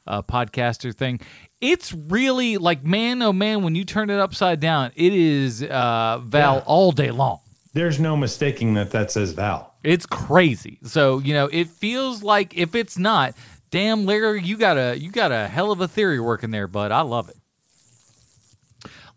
uh, 0.08 0.22
podcaster 0.22 0.94
thing, 0.94 1.20
it's 1.62 1.94
really 1.94 2.58
like 2.58 2.84
man, 2.84 3.22
oh 3.22 3.34
man, 3.34 3.64
when 3.64 3.76
you 3.76 3.86
turn 3.86 4.10
it 4.10 4.20
upside 4.20 4.60
down, 4.60 4.92
it 4.96 5.14
is 5.14 5.64
uh, 5.64 6.20
Val 6.24 6.56
Yeah. 6.56 6.64
all 6.66 6.92
day 6.92 7.12
long. 7.12 7.40
There's 7.74 8.00
no 8.00 8.16
mistaking 8.16 8.74
that 8.76 8.92
that 8.92 9.12
says 9.12 9.34
Val. 9.34 9.74
It's 9.84 10.06
crazy. 10.06 10.80
So 10.84 11.20
you 11.20 11.34
know, 11.34 11.48
it 11.52 11.68
feels 11.70 12.24
like 12.24 12.58
if 12.58 12.74
it's 12.76 12.98
not, 12.98 13.34
damn, 13.70 14.06
Larry, 14.06 14.42
you 14.44 14.58
got 14.58 14.78
a 14.78 14.98
you 14.98 15.12
got 15.12 15.32
a 15.32 15.48
hell 15.48 15.72
of 15.72 15.80
a 15.82 15.88
theory 15.88 16.20
working 16.20 16.52
there, 16.52 16.68
bud. 16.68 16.92
I 16.92 17.02
love 17.02 17.30
it. 17.30 17.38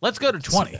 Let's 0.00 0.18
go 0.18 0.30
to 0.32 0.38
twenty. 0.38 0.76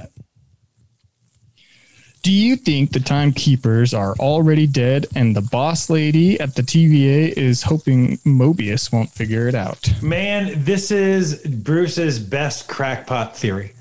Do 2.23 2.33
you 2.33 2.57
think 2.57 2.93
the 2.93 3.01
timekeepers 3.01 3.95
are 3.95 4.15
already 4.19 4.67
dead 4.67 5.07
and 5.15 5.35
the 5.37 5.41
boss 5.41 5.89
lady 5.89 6.39
at 6.41 6.55
the 6.55 6.63
TVA 6.63 7.33
is 7.33 7.63
hoping 7.63 8.19
Mobius 8.19 8.93
won't 8.93 9.11
figure 9.11 9.49
it 9.49 9.55
out? 9.55 9.91
Man, 10.03 10.65
this 10.65 10.91
is 10.91 11.37
Bruce's 11.47 12.19
best 12.19 12.69
crackpot 12.69 13.37
theory. 13.37 13.73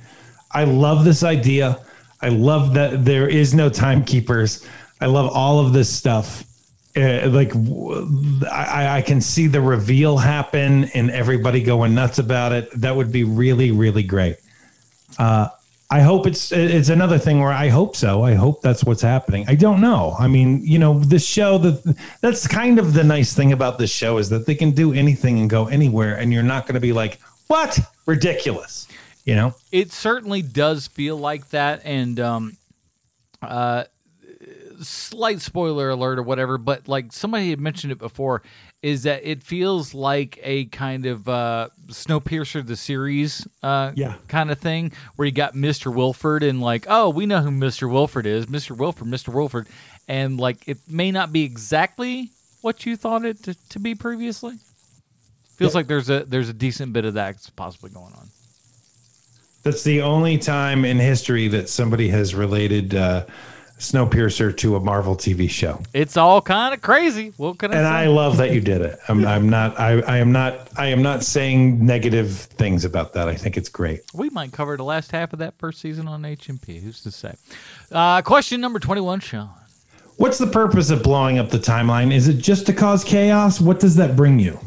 I 0.51 0.63
love 0.63 1.03
this 1.03 1.23
idea. 1.23 1.79
I 2.21 2.29
love 2.29 2.73
that 2.75 3.05
there 3.05 3.27
is 3.27 3.53
no 3.53 3.69
timekeepers. 3.69 4.65
I 5.01 5.07
love 5.07 5.29
all 5.31 5.59
of 5.59 5.73
this 5.73 5.93
stuff. 5.93 6.43
Uh, 6.95 7.29
like 7.29 7.51
I 8.51 9.03
can 9.05 9.21
see 9.21 9.45
the 9.45 9.61
reveal 9.61 10.17
happen 10.17 10.85
and 10.95 11.11
everybody 11.11 11.61
going 11.61 11.93
nuts 11.93 12.17
about 12.17 12.53
it. 12.53 12.71
That 12.71 12.95
would 12.95 13.11
be 13.11 13.23
really, 13.23 13.71
really 13.71 14.01
great. 14.01 14.37
Uh, 15.19 15.49
I 15.89 16.01
hope 16.01 16.27
it's 16.27 16.51
it's 16.51 16.89
another 16.89 17.17
thing 17.17 17.39
where 17.39 17.53
I 17.53 17.69
hope 17.69 17.95
so. 17.95 18.21
I 18.23 18.33
hope 18.33 18.61
that's 18.61 18.83
what's 18.83 19.01
happening. 19.01 19.45
I 19.47 19.55
don't 19.55 19.79
know. 19.79 20.15
I 20.19 20.27
mean, 20.27 20.61
you 20.65 20.79
know, 20.79 20.99
this 20.99 21.25
show 21.25 21.57
that 21.59 21.97
that's 22.19 22.45
kind 22.45 22.77
of 22.77 22.93
the 22.93 23.05
nice 23.05 23.33
thing 23.33 23.53
about 23.53 23.77
this 23.77 23.91
show 23.91 24.17
is 24.17 24.29
that 24.29 24.45
they 24.45 24.55
can 24.55 24.71
do 24.71 24.91
anything 24.93 25.39
and 25.39 25.49
go 25.49 25.67
anywhere, 25.67 26.15
and 26.15 26.33
you're 26.33 26.43
not 26.43 26.65
going 26.65 26.73
to 26.73 26.81
be 26.81 26.91
like, 26.91 27.21
"What? 27.47 27.79
Ridiculous," 28.05 28.87
you 29.23 29.35
know. 29.35 29.55
It 29.71 29.93
certainly 29.93 30.41
does 30.41 30.87
feel 30.87 31.15
like 31.15 31.49
that, 31.51 31.81
and 31.85 32.19
um, 32.19 32.57
uh, 33.41 33.85
slight 34.81 35.39
spoiler 35.39 35.89
alert 35.89 36.19
or 36.19 36.23
whatever. 36.23 36.57
But 36.57 36.89
like 36.89 37.13
somebody 37.13 37.49
had 37.49 37.61
mentioned 37.61 37.93
it 37.93 37.99
before, 37.99 38.43
is 38.81 39.03
that 39.03 39.21
it 39.23 39.41
feels 39.41 39.93
like 39.93 40.39
a 40.43 40.65
kind 40.65 41.05
of 41.05 41.27
uh, 41.27 41.69
Snowpiercer 41.87 42.65
the 42.65 42.75
series, 42.75 43.47
uh, 43.63 43.91
Yeah. 43.95 44.15
kind 44.27 44.51
of 44.51 44.59
thing, 44.59 44.91
where 45.15 45.25
you 45.25 45.31
got 45.31 45.55
Mister 45.55 45.89
Wilford 45.89 46.43
and 46.43 46.61
like, 46.61 46.85
oh, 46.87 47.09
we 47.09 47.25
know 47.25 47.41
who 47.41 47.51
Mister 47.51 47.87
Wilford 47.87 48.25
is, 48.25 48.47
Mister 48.47 48.73
Wilford, 48.73 49.07
Mister 49.07 49.31
Wilford, 49.31 49.67
and 50.07 50.39
like 50.39 50.67
it 50.67 50.77
may 50.87 51.11
not 51.11 51.33
be 51.33 51.43
exactly 51.43 52.29
what 52.61 52.85
you 52.85 52.95
thought 52.95 53.25
it 53.25 53.43
to, 53.43 53.55
to 53.69 53.79
be 53.79 53.95
previously. 53.95 54.55
Feels 55.55 55.73
like 55.73 55.87
there's 55.87 56.09
a 56.09 56.23
there's 56.23 56.49
a 56.49 56.53
decent 56.53 56.93
bit 56.93 57.03
of 57.03 57.15
that 57.15 57.33
that's 57.33 57.49
possibly 57.49 57.89
going 57.89 58.13
on. 58.13 58.29
That's 59.63 59.83
the 59.83 60.03
only 60.03 60.37
time 60.37 60.85
in 60.85 60.97
history 60.97 61.47
that 61.47 61.67
somebody 61.67 62.09
has 62.09 62.35
related 62.35 62.93
uh, 62.93 63.25
Snowpiercer 63.77 64.55
to 64.57 64.75
a 64.75 64.79
Marvel 64.79 65.15
TV 65.15 65.47
show, 65.49 65.81
It's 65.93 66.17
all 66.17 66.41
kind 66.41 66.73
of 66.73 66.81
crazy. 66.81 67.31
What 67.37 67.59
can 67.59 67.71
I 67.71 67.77
and 67.77 67.85
say? 67.85 67.89
I 67.89 68.07
love 68.07 68.37
that 68.37 68.51
you 68.51 68.59
did 68.59 68.81
it. 68.81 68.97
I'm, 69.07 69.23
I'm 69.25 69.49
not. 69.49 69.79
I, 69.79 70.01
I 70.01 70.17
am 70.17 70.31
not. 70.31 70.69
I 70.75 70.87
am 70.87 71.03
not 71.03 71.23
saying 71.23 71.85
negative 71.85 72.31
things 72.31 72.85
about 72.85 73.13
that. 73.13 73.29
I 73.29 73.35
think 73.35 73.55
it's 73.55 73.69
great. 73.69 74.01
we 74.13 74.29
might 74.29 74.51
cover 74.51 74.77
the 74.77 74.83
last 74.83 75.11
half 75.11 75.31
of 75.31 75.39
that 75.39 75.59
first 75.59 75.79
season 75.79 76.07
on 76.07 76.23
HMP. 76.23 76.81
Who's 76.81 77.01
to 77.03 77.11
say? 77.11 77.35
Uh, 77.91 78.21
question 78.23 78.59
number 78.61 78.79
21, 78.79 79.19
Sean. 79.19 79.49
What's 80.17 80.39
the 80.39 80.47
purpose 80.47 80.89
of 80.89 81.03
blowing 81.03 81.37
up 81.37 81.51
the 81.51 81.59
timeline? 81.59 82.11
Is 82.11 82.27
it 82.27 82.37
just 82.39 82.65
to 82.65 82.73
cause 82.73 83.03
chaos? 83.03 83.61
What 83.61 83.79
does 83.79 83.95
that 83.97 84.15
bring 84.15 84.39
you? 84.39 84.59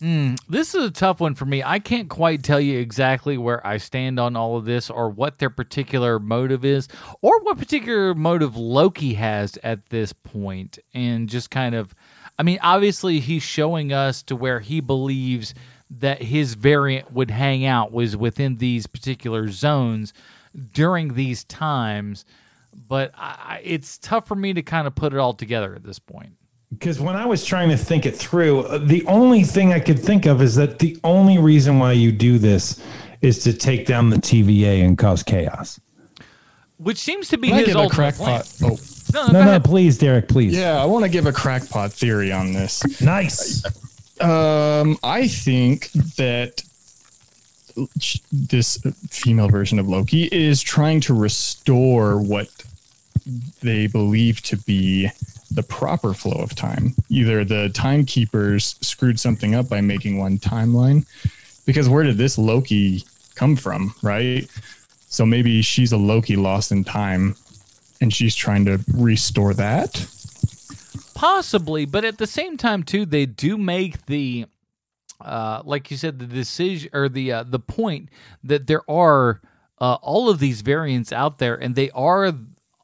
Hmm, 0.00 0.36
this 0.48 0.74
is 0.74 0.82
a 0.84 0.90
tough 0.90 1.20
one 1.20 1.34
for 1.34 1.44
me. 1.44 1.62
I 1.62 1.78
can't 1.78 2.08
quite 2.08 2.42
tell 2.42 2.58
you 2.60 2.78
exactly 2.78 3.36
where 3.36 3.64
I 3.66 3.76
stand 3.76 4.18
on 4.18 4.34
all 4.34 4.56
of 4.56 4.64
this 4.64 4.88
or 4.88 5.10
what 5.10 5.38
their 5.38 5.50
particular 5.50 6.18
motive 6.18 6.64
is 6.64 6.88
or 7.20 7.38
what 7.42 7.58
particular 7.58 8.14
motive 8.14 8.56
Loki 8.56 9.14
has 9.14 9.58
at 9.62 9.90
this 9.90 10.14
point. 10.14 10.78
And 10.94 11.28
just 11.28 11.50
kind 11.50 11.74
of, 11.74 11.94
I 12.38 12.42
mean, 12.42 12.58
obviously 12.62 13.20
he's 13.20 13.42
showing 13.42 13.92
us 13.92 14.22
to 14.22 14.34
where 14.36 14.60
he 14.60 14.80
believes 14.80 15.52
that 15.90 16.22
his 16.22 16.54
variant 16.54 17.12
would 17.12 17.30
hang 17.30 17.66
out 17.66 17.92
was 17.92 18.16
within 18.16 18.56
these 18.56 18.86
particular 18.86 19.48
zones 19.50 20.14
during 20.72 21.12
these 21.12 21.44
times. 21.44 22.24
But 22.74 23.12
I- 23.18 23.60
it's 23.62 23.98
tough 23.98 24.26
for 24.26 24.34
me 24.34 24.54
to 24.54 24.62
kind 24.62 24.86
of 24.86 24.94
put 24.94 25.12
it 25.12 25.18
all 25.18 25.34
together 25.34 25.74
at 25.74 25.82
this 25.82 25.98
point. 25.98 26.36
Because 26.72 27.00
when 27.00 27.16
I 27.16 27.26
was 27.26 27.44
trying 27.44 27.68
to 27.70 27.76
think 27.76 28.06
it 28.06 28.16
through, 28.16 28.60
uh, 28.60 28.78
the 28.78 29.04
only 29.06 29.42
thing 29.42 29.72
I 29.72 29.80
could 29.80 29.98
think 29.98 30.24
of 30.26 30.40
is 30.40 30.54
that 30.54 30.78
the 30.78 30.98
only 31.02 31.36
reason 31.38 31.78
why 31.78 31.92
you 31.92 32.12
do 32.12 32.38
this 32.38 32.80
is 33.22 33.40
to 33.40 33.52
take 33.52 33.86
down 33.86 34.08
the 34.10 34.16
TVA 34.16 34.84
and 34.84 34.96
cause 34.96 35.22
chaos. 35.22 35.80
Which 36.78 36.98
seems 36.98 37.28
to 37.28 37.38
be 37.38 37.48
Can 37.48 37.58
his 37.58 37.66
give 37.66 37.76
a 37.76 37.78
plan. 37.80 37.90
crackpot? 37.90 38.52
Oh, 38.62 38.78
No, 39.12 39.26
No, 39.26 39.32
no, 39.32 39.44
no, 39.44 39.60
please, 39.60 39.98
Derek, 39.98 40.28
please. 40.28 40.54
yeah. 40.56 40.80
I 40.80 40.84
want 40.86 41.04
to 41.04 41.10
give 41.10 41.26
a 41.26 41.32
crackpot 41.32 41.92
theory 41.92 42.32
on 42.32 42.52
this. 42.52 43.00
Nice. 43.02 43.64
Um, 44.20 44.96
I 45.02 45.26
think 45.26 45.90
that 46.16 46.62
this 48.32 48.78
female 49.10 49.48
version 49.48 49.78
of 49.78 49.88
Loki 49.88 50.24
is 50.32 50.62
trying 50.62 51.00
to 51.02 51.14
restore 51.14 52.20
what 52.22 52.48
they 53.62 53.86
believe 53.88 54.40
to 54.42 54.56
be 54.56 55.10
the 55.50 55.62
proper 55.62 56.14
flow 56.14 56.40
of 56.40 56.54
time. 56.54 56.94
Either 57.08 57.44
the 57.44 57.68
timekeepers 57.70 58.76
screwed 58.80 59.18
something 59.18 59.54
up 59.54 59.68
by 59.68 59.80
making 59.80 60.18
one 60.18 60.38
timeline, 60.38 61.06
because 61.66 61.88
where 61.88 62.04
did 62.04 62.18
this 62.18 62.38
Loki 62.38 63.04
come 63.34 63.56
from, 63.56 63.94
right? 64.02 64.48
So 65.08 65.26
maybe 65.26 65.62
she's 65.62 65.92
a 65.92 65.96
Loki 65.96 66.36
lost 66.36 66.72
in 66.72 66.84
time 66.84 67.34
and 68.00 68.12
she's 68.12 68.34
trying 68.34 68.64
to 68.64 68.80
restore 68.94 69.54
that. 69.54 70.06
Possibly, 71.14 71.84
but 71.84 72.04
at 72.04 72.18
the 72.18 72.26
same 72.26 72.56
time 72.56 72.82
too, 72.82 73.04
they 73.04 73.26
do 73.26 73.58
make 73.58 74.06
the 74.06 74.46
uh, 75.20 75.60
like 75.64 75.90
you 75.90 75.96
said, 75.96 76.18
the 76.18 76.26
decision 76.26 76.88
or 76.92 77.08
the 77.08 77.32
uh, 77.32 77.42
the 77.42 77.58
point 77.58 78.08
that 78.42 78.66
there 78.66 78.88
are 78.90 79.40
uh, 79.78 79.98
all 80.02 80.30
of 80.30 80.38
these 80.38 80.62
variants 80.62 81.12
out 81.12 81.38
there, 81.38 81.54
and 81.54 81.74
they 81.74 81.90
are 81.90 82.32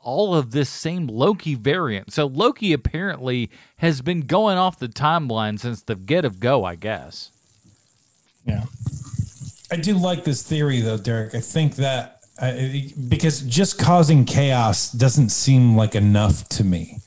all 0.06 0.36
of 0.36 0.52
this 0.52 0.70
same 0.70 1.08
Loki 1.08 1.56
variant. 1.56 2.12
So 2.12 2.26
Loki 2.26 2.72
apparently 2.72 3.50
has 3.78 4.00
been 4.00 4.20
going 4.20 4.56
off 4.56 4.78
the 4.78 4.86
timeline 4.86 5.58
since 5.58 5.82
the 5.82 5.96
get 5.96 6.24
of 6.24 6.38
go, 6.38 6.64
I 6.64 6.76
guess. 6.76 7.32
Yeah. 8.46 8.64
I 9.70 9.76
do 9.76 9.98
like 9.98 10.22
this 10.22 10.44
theory 10.44 10.80
though, 10.80 10.96
Derek. 10.96 11.34
I 11.34 11.40
think 11.40 11.74
that 11.76 12.20
uh, 12.40 12.52
because 13.08 13.42
just 13.42 13.78
causing 13.78 14.24
chaos 14.24 14.92
doesn't 14.92 15.30
seem 15.30 15.76
like 15.76 15.96
enough 15.96 16.48
to 16.50 16.64
me. 16.64 17.00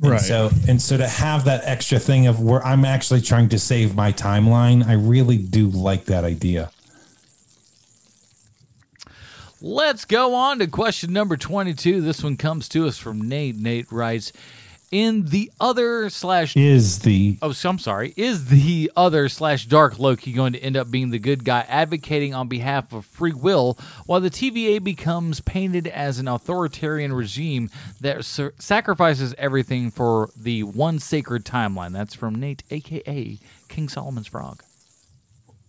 And 0.00 0.12
Right. 0.12 0.20
So 0.20 0.50
and 0.68 0.80
so 0.80 0.96
to 0.96 1.08
have 1.08 1.46
that 1.46 1.62
extra 1.64 1.98
thing 1.98 2.28
of 2.28 2.40
where 2.40 2.64
I'm 2.64 2.84
actually 2.84 3.22
trying 3.22 3.48
to 3.48 3.58
save 3.58 3.96
my 3.96 4.12
timeline, 4.12 4.86
I 4.86 4.92
really 4.92 5.38
do 5.38 5.68
like 5.68 6.04
that 6.04 6.22
idea. 6.22 6.70
Let's 9.60 10.04
go 10.04 10.34
on 10.34 10.58
to 10.58 10.66
question 10.66 11.12
number 11.12 11.36
22. 11.36 12.02
This 12.02 12.22
one 12.22 12.36
comes 12.36 12.68
to 12.70 12.86
us 12.86 12.98
from 12.98 13.26
Nate. 13.26 13.56
Nate 13.56 13.90
writes, 13.90 14.32
in 14.90 15.26
the 15.26 15.50
other 15.58 16.10
slash 16.10 16.56
Is 16.56 17.00
the 17.00 17.38
Oh, 17.42 17.52
so 17.52 17.70
I'm 17.70 17.78
sorry. 17.78 18.12
Is 18.16 18.46
the 18.46 18.90
other 18.94 19.28
slash 19.28 19.66
dark 19.66 19.98
Loki 19.98 20.32
going 20.32 20.52
to 20.52 20.58
end 20.60 20.76
up 20.76 20.90
being 20.90 21.10
the 21.10 21.18
good 21.18 21.44
guy 21.44 21.64
advocating 21.68 22.34
on 22.34 22.48
behalf 22.48 22.92
of 22.92 23.04
free 23.06 23.32
will, 23.32 23.78
while 24.04 24.20
the 24.20 24.30
TVA 24.30 24.82
becomes 24.82 25.40
painted 25.40 25.86
as 25.86 26.18
an 26.18 26.28
authoritarian 26.28 27.12
regime 27.12 27.70
that 28.00 28.24
sa- 28.24 28.50
sacrifices 28.58 29.34
everything 29.38 29.90
for 29.90 30.30
the 30.36 30.62
one 30.62 30.98
sacred 30.98 31.44
timeline? 31.44 31.92
That's 31.92 32.14
from 32.14 32.34
Nate, 32.36 32.62
aka 32.70 33.38
King 33.68 33.88
Solomon's 33.88 34.28
Frog. 34.28 34.62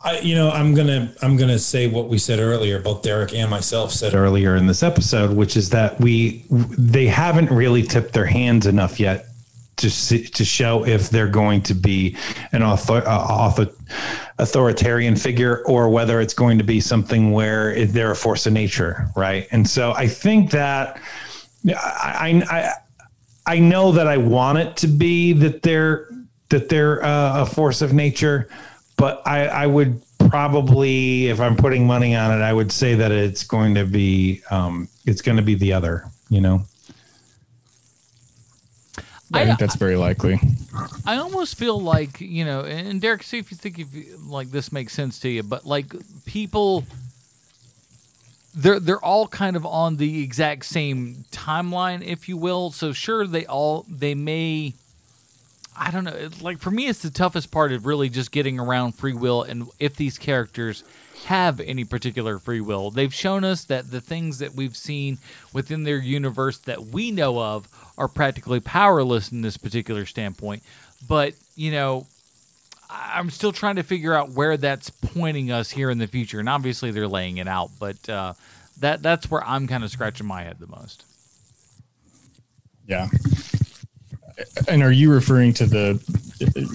I, 0.02 0.20
you 0.20 0.36
know, 0.36 0.52
I'm 0.52 0.76
gonna 0.76 1.12
I'm 1.22 1.38
gonna 1.38 1.58
say 1.58 1.88
what 1.88 2.08
we 2.08 2.18
said 2.20 2.40
earlier. 2.40 2.80
Both 2.80 3.02
Derek 3.02 3.34
and 3.34 3.50
myself 3.50 3.92
said 3.92 4.14
earlier 4.14 4.56
in 4.56 4.68
this 4.68 4.84
episode, 4.84 5.36
which 5.36 5.58
is 5.58 5.72
that 5.72 6.00
we 6.00 6.46
they 6.50 7.08
haven't 7.08 7.50
really 7.50 7.82
tipped 7.82 8.14
their 8.14 8.28
hands 8.28 8.68
enough 8.68 9.00
yet 9.00 9.26
to 9.78 9.90
see, 9.90 10.24
to 10.24 10.44
show 10.44 10.86
if 10.86 11.10
they're 11.10 11.28
going 11.28 11.62
to 11.62 11.74
be 11.74 12.16
an 12.52 12.64
author, 12.64 13.04
uh, 13.08 13.18
author, 13.18 13.68
authoritarian 14.40 15.16
figure 15.16 15.64
or 15.66 15.90
whether 15.90 16.20
it's 16.20 16.34
going 16.34 16.58
to 16.58 16.64
be 16.64 16.80
something 16.80 17.32
where 17.32 17.86
they're 17.86 18.12
a 18.12 18.16
force 18.16 18.46
of 18.46 18.54
nature, 18.54 19.08
right? 19.16 19.48
And 19.52 19.68
so 19.68 19.94
I 19.94 20.08
think 20.08 20.52
that 20.52 21.00
I 21.68 22.44
I 22.50 22.74
I 23.48 23.60
know 23.60 23.92
that 23.94 24.08
I 24.08 24.18
want 24.18 24.58
it 24.58 24.76
to 24.78 24.88
be 24.88 25.34
that 25.34 25.62
they're 25.62 26.10
that 26.50 26.70
they're 26.70 27.04
uh, 27.04 27.42
a 27.42 27.46
force 27.46 27.82
of 27.82 27.94
nature, 27.94 28.50
but 28.98 29.22
I, 29.26 29.46
I 29.48 29.66
would 29.68 30.02
probably, 30.30 31.28
if 31.28 31.40
I'm 31.40 31.56
putting 31.56 31.88
money 31.88 32.16
on 32.16 32.32
it, 32.38 32.44
I 32.44 32.52
would 32.52 32.72
say 32.72 32.96
that 32.96 33.12
it's 33.12 33.44
going 33.44 33.76
to 33.76 33.86
be 33.86 34.42
um, 34.52 34.88
it's 35.06 35.22
going 35.22 35.38
to 35.38 35.44
be 35.44 35.56
the 35.56 35.74
other. 35.74 36.06
You 36.30 36.42
know, 36.42 36.62
I, 39.34 39.42
I- 39.42 39.46
think 39.46 39.60
that's 39.60 39.76
very 39.76 39.96
likely. 39.96 40.40
I 41.06 41.18
almost 41.18 41.56
feel 41.58 41.80
like 41.82 42.20
you 42.22 42.46
know, 42.46 42.62
and 42.62 43.00
Derek, 43.02 43.24
see 43.24 43.38
if 43.40 43.52
you 43.52 43.58
think 43.58 43.80
if 43.80 43.94
you- 43.94 44.18
like 44.28 44.52
this 44.52 44.72
makes 44.72 44.94
sense 44.94 45.20
to 45.20 45.30
you, 45.30 45.44
but 45.44 45.66
like 45.66 45.94
people, 46.26 46.84
they're 48.54 48.80
they're 48.80 49.04
all 49.04 49.28
kind 49.28 49.56
of 49.56 49.66
on 49.66 49.98
the 49.98 50.24
exact 50.24 50.66
same 50.66 51.26
timeline, 51.32 52.04
if 52.06 52.28
you 52.30 52.38
will. 52.38 52.72
So 52.72 52.92
sure, 52.94 53.26
they 53.26 53.46
all 53.46 53.86
they 53.90 54.14
may. 54.16 54.74
I 55.78 55.92
don't 55.92 56.04
know. 56.04 56.30
Like 56.42 56.60
for 56.60 56.72
me, 56.72 56.88
it's 56.88 57.02
the 57.02 57.12
toughest 57.12 57.52
part 57.52 57.72
of 57.72 57.86
really 57.86 58.10
just 58.10 58.32
getting 58.32 58.60
around 58.60 58.94
free 58.94 59.14
will 59.14 59.44
and 59.44 59.68
if 59.80 59.96
these 59.96 60.18
characters 60.18 60.84
have 61.26 61.60
any 61.60 61.84
particular 61.84 62.40
free 62.40 62.62
will. 62.62 62.90
They've 62.90 63.14
shown 63.14 63.44
us 63.44 63.66
that 63.66 63.92
the 63.92 64.02
things 64.02 64.40
that 64.40 64.56
we've 64.56 64.76
seen 64.76 65.18
within 65.54 65.84
their 65.84 65.98
universe 65.98 66.58
that 66.60 66.86
we 66.88 67.12
know 67.12 67.40
of 67.40 67.68
are 67.98 68.08
practically 68.08 68.60
powerless 68.60 69.32
in 69.32 69.42
this 69.42 69.58
particular 69.58 70.06
standpoint. 70.06 70.64
But, 71.08 71.34
you 71.56 71.72
know, 71.72 72.08
I'm 72.90 73.30
still 73.30 73.52
trying 73.52 73.76
to 73.76 73.84
figure 73.84 74.14
out 74.14 74.32
where 74.32 74.58
that's 74.58 74.90
pointing 74.90 75.52
us 75.52 75.72
here 75.72 75.90
in 75.90 75.98
the 75.98 76.08
future. 76.08 76.40
And 76.40 76.48
obviously 76.48 76.92
they're 76.92 77.08
laying 77.08 77.38
it 77.38 77.48
out, 77.48 77.72
but 77.80 78.08
uh, 78.10 78.34
that 78.80 79.02
that's 79.02 79.30
where 79.30 79.44
I'm 79.44 79.68
kind 79.68 79.84
of 79.84 79.92
scratching 79.92 80.28
my 80.28 80.44
head 80.44 80.58
the 80.60 80.68
most. 80.68 81.04
Yeah. 82.88 83.10
And 84.68 84.84
are 84.84 84.92
you 84.92 85.12
referring 85.12 85.54
to 85.56 85.66
the, 85.66 85.94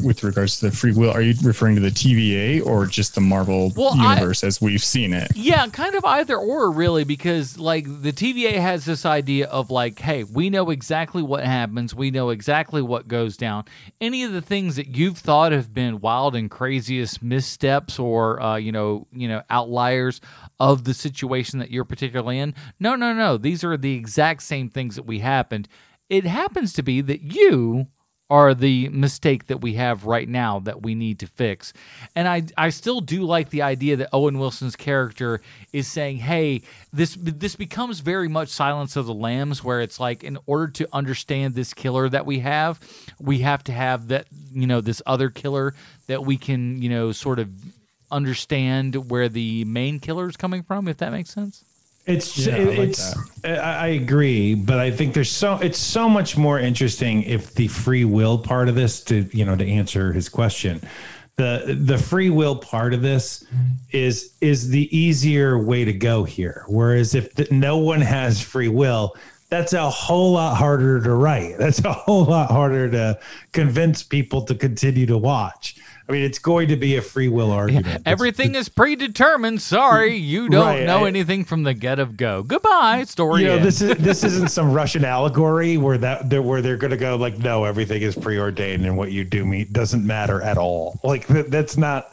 with 0.05 0.25
regards 0.25 0.59
to 0.59 0.71
the 0.71 0.77
free 0.77 0.93
will, 0.93 1.11
are 1.11 1.23
you 1.23 1.35
referring 1.45 1.77
to 1.77 1.81
the 1.81 1.91
TVA 1.91 2.65
or 2.65 2.87
just 2.87 3.15
the 3.15 3.21
Marvel 3.21 3.73
Well, 3.77 3.95
I- 3.97 4.15
universe 4.15 4.43
as 4.43 4.61
we've 4.61 4.83
seen 4.83 5.13
it? 5.13 5.31
Yeah, 5.37 5.67
kind 5.69 5.95
of 5.95 6.05
either 6.05 6.37
or, 6.37 6.71
really, 6.73 7.05
because 7.05 7.59
like 7.59 7.85
the 8.03 8.13
TVA 8.13 8.55
has 8.55 8.85
this 8.85 9.07
idea 9.07 9.47
of 9.47 9.71
like, 9.71 10.01
hey, 10.01 10.25
we 10.25 10.51
know 10.51 10.71
exactly 10.71 11.23
what 11.23 11.45
happens, 11.45 11.95
we 11.95 12.11
know 12.11 12.31
exactly 12.31 12.83
what 12.83 13.07
goes 13.07 13.37
down. 13.37 13.65
Any 14.01 14.25
of 14.25 14.33
the 14.33 14.43
things 14.43 14.77
that 14.77 14.97
you've 14.97 15.19
thought 15.19 15.53
have 15.53 15.73
been 15.73 16.01
wild 16.01 16.35
and 16.35 16.51
craziest 16.51 17.23
missteps 17.23 17.99
or 17.99 18.43
uh, 18.43 18.57
you 18.57 18.73
know, 18.73 19.07
you 19.13 19.29
know, 19.29 19.43
outliers 19.51 20.21
of 20.59 20.83
the 20.85 20.95
situation 20.95 21.61
that 21.61 21.71
you're 21.71 21.85
particularly 21.85 22.39
in, 22.39 22.55
no, 22.81 22.97
no, 22.97 23.13
no, 23.13 23.37
these 23.37 23.63
are 23.63 23.77
the 23.77 23.95
exact 23.95 24.43
same 24.43 24.69
things 24.69 24.97
that 24.97 25.05
we 25.07 25.21
happened. 25.21 25.69
It 26.13 26.27
happens 26.27 26.75
to 26.75 26.83
be 26.83 27.01
that 27.01 27.23
you 27.23 27.87
are 28.29 28.53
the 28.53 28.91
mistake 28.91 29.47
that 29.47 29.63
we 29.63 29.75
have 29.75 30.05
right 30.05 30.29
now 30.29 30.59
that 30.59 30.83
we 30.83 30.95
need 30.95 31.19
to 31.21 31.27
fix. 31.27 31.73
And 32.15 32.29
I 32.29 32.43
I 32.55 32.69
still 32.69 33.01
do 33.01 33.23
like 33.23 33.49
the 33.49 33.63
idea 33.63 33.97
that 33.97 34.11
Owen 34.13 34.39
Wilson's 34.39 34.77
character 34.77 35.41
is 35.73 35.89
saying, 35.89 36.19
"Hey, 36.19 36.61
this 36.93 37.17
this 37.19 37.57
becomes 37.57 38.01
very 38.01 38.29
much 38.29 38.51
Silence 38.51 38.95
of 38.95 39.07
the 39.07 39.15
Lambs 39.15 39.65
where 39.65 39.81
it's 39.81 39.99
like 39.99 40.23
in 40.23 40.37
order 40.45 40.69
to 40.69 40.89
understand 40.93 41.55
this 41.55 41.73
killer 41.73 42.11
that 42.11 42.27
we 42.27 42.41
have, 42.41 42.79
we 43.19 43.39
have 43.39 43.65
to 43.65 43.73
have 43.73 44.09
that, 44.09 44.27
you 44.53 44.67
know, 44.67 44.83
this 44.83 45.01
other 45.07 45.31
killer 45.31 45.75
that 46.09 46.27
we 46.27 46.37
can, 46.37 46.83
you 46.83 46.91
know, 46.91 47.11
sort 47.13 47.39
of 47.39 47.49
understand 48.11 49.11
where 49.11 49.31
the 49.31 49.65
main 49.65 49.99
killer 49.99 50.29
is 50.29 50.37
coming 50.37 50.63
from, 50.63 50.89
if 50.89 50.99
that 50.99 51.11
makes 51.11 51.31
sense." 51.31 51.65
It's 52.07 52.36
Yeah, 52.36 52.57
I 52.57 52.59
like 52.64 52.78
it's 52.78 53.14
I, 53.44 53.50
I 53.50 53.86
agree, 53.88 54.55
but 54.55 54.78
I 54.78 54.90
think 54.90 55.14
there's 55.14 55.30
so 55.30 55.57
it's 55.57 55.78
so 55.78 56.09
much 56.09 56.36
more 56.36 56.59
interesting 56.59 57.22
if 57.22 57.55
the 57.55 57.68
free 57.68 58.05
will 58.05 58.38
part 58.38 58.68
of 58.68 58.74
this 58.74 59.03
to 59.05 59.28
you 59.32 59.44
know 59.44 59.57
to 59.57 59.66
answer 59.66 60.12
his 60.12 60.28
question. 60.28 60.80
The 61.36 61.78
the 61.80 61.98
free 61.98 62.30
will 62.30 62.57
part 62.57 62.92
of 62.92 63.03
this 63.03 63.44
is 63.90 64.34
is 64.40 64.68
the 64.68 64.96
easier 64.96 65.59
way 65.59 65.84
to 65.84 65.92
go 65.92 66.24
here. 66.24 66.64
Whereas 66.68 67.14
if 67.14 67.34
the, 67.34 67.46
no 67.50 67.78
one 67.78 68.00
has 68.00 68.40
free 68.40 68.68
will, 68.68 69.14
that's 69.48 69.72
a 69.72 69.88
whole 69.88 70.32
lot 70.32 70.57
harder 70.57 71.00
to 71.03 71.14
write. 71.14 71.57
That's 71.59 71.84
a 71.84 71.92
whole 71.92 72.24
lot 72.24 72.50
harder 72.50 72.90
to 72.90 73.18
convince 73.53 74.03
people 74.03 74.42
to 74.42 74.55
continue 74.55 75.07
to 75.07 75.18
watch. 75.18 75.76
I 76.09 76.12
mean, 76.12 76.22
it's 76.22 76.38
going 76.38 76.68
to 76.68 76.76
be 76.76 76.96
a 76.96 77.03
free 77.03 77.28
will 77.28 77.50
argument. 77.53 77.84
That's- 77.86 78.03
Everything 78.07 78.55
is 78.55 78.68
predetermined. 78.68 79.62
Sorry, 79.62 80.16
you 80.16 80.48
don't 80.48 80.66
Right, 80.66 80.84
know 80.86 81.05
I- 81.05 81.09
anything 81.09 81.44
from 81.44 81.62
the 81.62 81.74
get 81.74 81.98
of 81.98 82.16
go. 82.16 82.42
Goodbye. 82.42 83.05
Story. 83.05 83.42
you 83.42 83.48
know 83.48 83.59
this 83.59 83.80
is 83.80 83.96
this 83.98 84.24
isn't 84.24 84.50
some 84.50 84.72
russian 84.72 85.05
allegory 85.05 85.76
where 85.76 85.98
that 85.98 86.28
they're, 86.30 86.42
where 86.42 86.61
they're 86.62 86.76
going 86.76 86.90
to 86.90 86.96
go 86.96 87.16
like 87.16 87.38
no 87.38 87.64
everything 87.64 88.03
is 88.03 88.14
preordained 88.14 88.84
and 88.84 88.96
what 88.96 89.11
you 89.12 89.24
do 89.24 89.44
me 89.44 89.64
doesn't 89.64 90.07
matter 90.07 90.40
at 90.42 90.57
all 90.59 90.98
like 91.05 91.26
that, 91.28 91.50
that's 91.50 91.76
not 91.76 92.12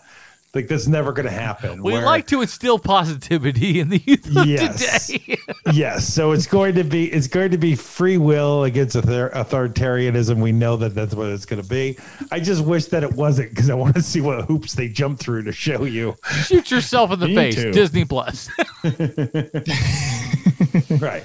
like 0.56 0.68
that's 0.68 0.88
never 0.88 1.14
going 1.14 1.28
to 1.28 1.32
happen 1.32 1.84
We 1.84 1.94
where- 1.94 2.06
like 2.06 2.26
to 2.28 2.42
instill 2.42 2.80
positivity 2.80 3.80
in 3.80 3.90
the 3.90 4.00
youth 4.04 4.26
Yes. 4.28 5.08
today. 5.08 5.38
yes 5.74 6.12
so 6.12 6.32
it's 6.32 6.48
going 6.48 6.74
to 6.76 6.84
be 6.84 7.12
it's 7.12 7.28
going 7.28 7.52
to 7.52 7.58
be 7.58 7.76
free 7.76 8.18
will 8.18 8.64
against 8.64 8.96
author- 8.96 9.30
authoritarianism 9.36 10.42
we 10.42 10.52
know 10.52 10.76
that 10.78 10.96
that's 10.96 11.14
what 11.14 11.28
it's 11.28 11.46
going 11.46 11.62
to 11.62 11.68
be 11.70 11.98
i 12.32 12.40
just 12.40 12.64
wish 12.66 12.86
that 12.86 13.04
it 13.04 13.14
wasn't 13.14 13.50
because 13.52 13.70
i 13.70 13.74
want 13.76 13.96
to 13.96 14.02
see 14.02 14.22
what 14.22 14.46
hoops 14.46 14.74
they 14.74 14.88
jump 14.88 15.20
through 15.20 15.44
to 15.44 15.52
show 15.52 15.84
you 15.84 16.16
Shoot 16.46 16.72
yourself 16.72 17.12
in 17.12 17.20
the 17.20 17.28
Me 17.28 17.36
face. 17.36 17.56
too. 17.56 17.72
Disney 17.72 18.06
Plus. 18.06 18.50
right 21.00 21.24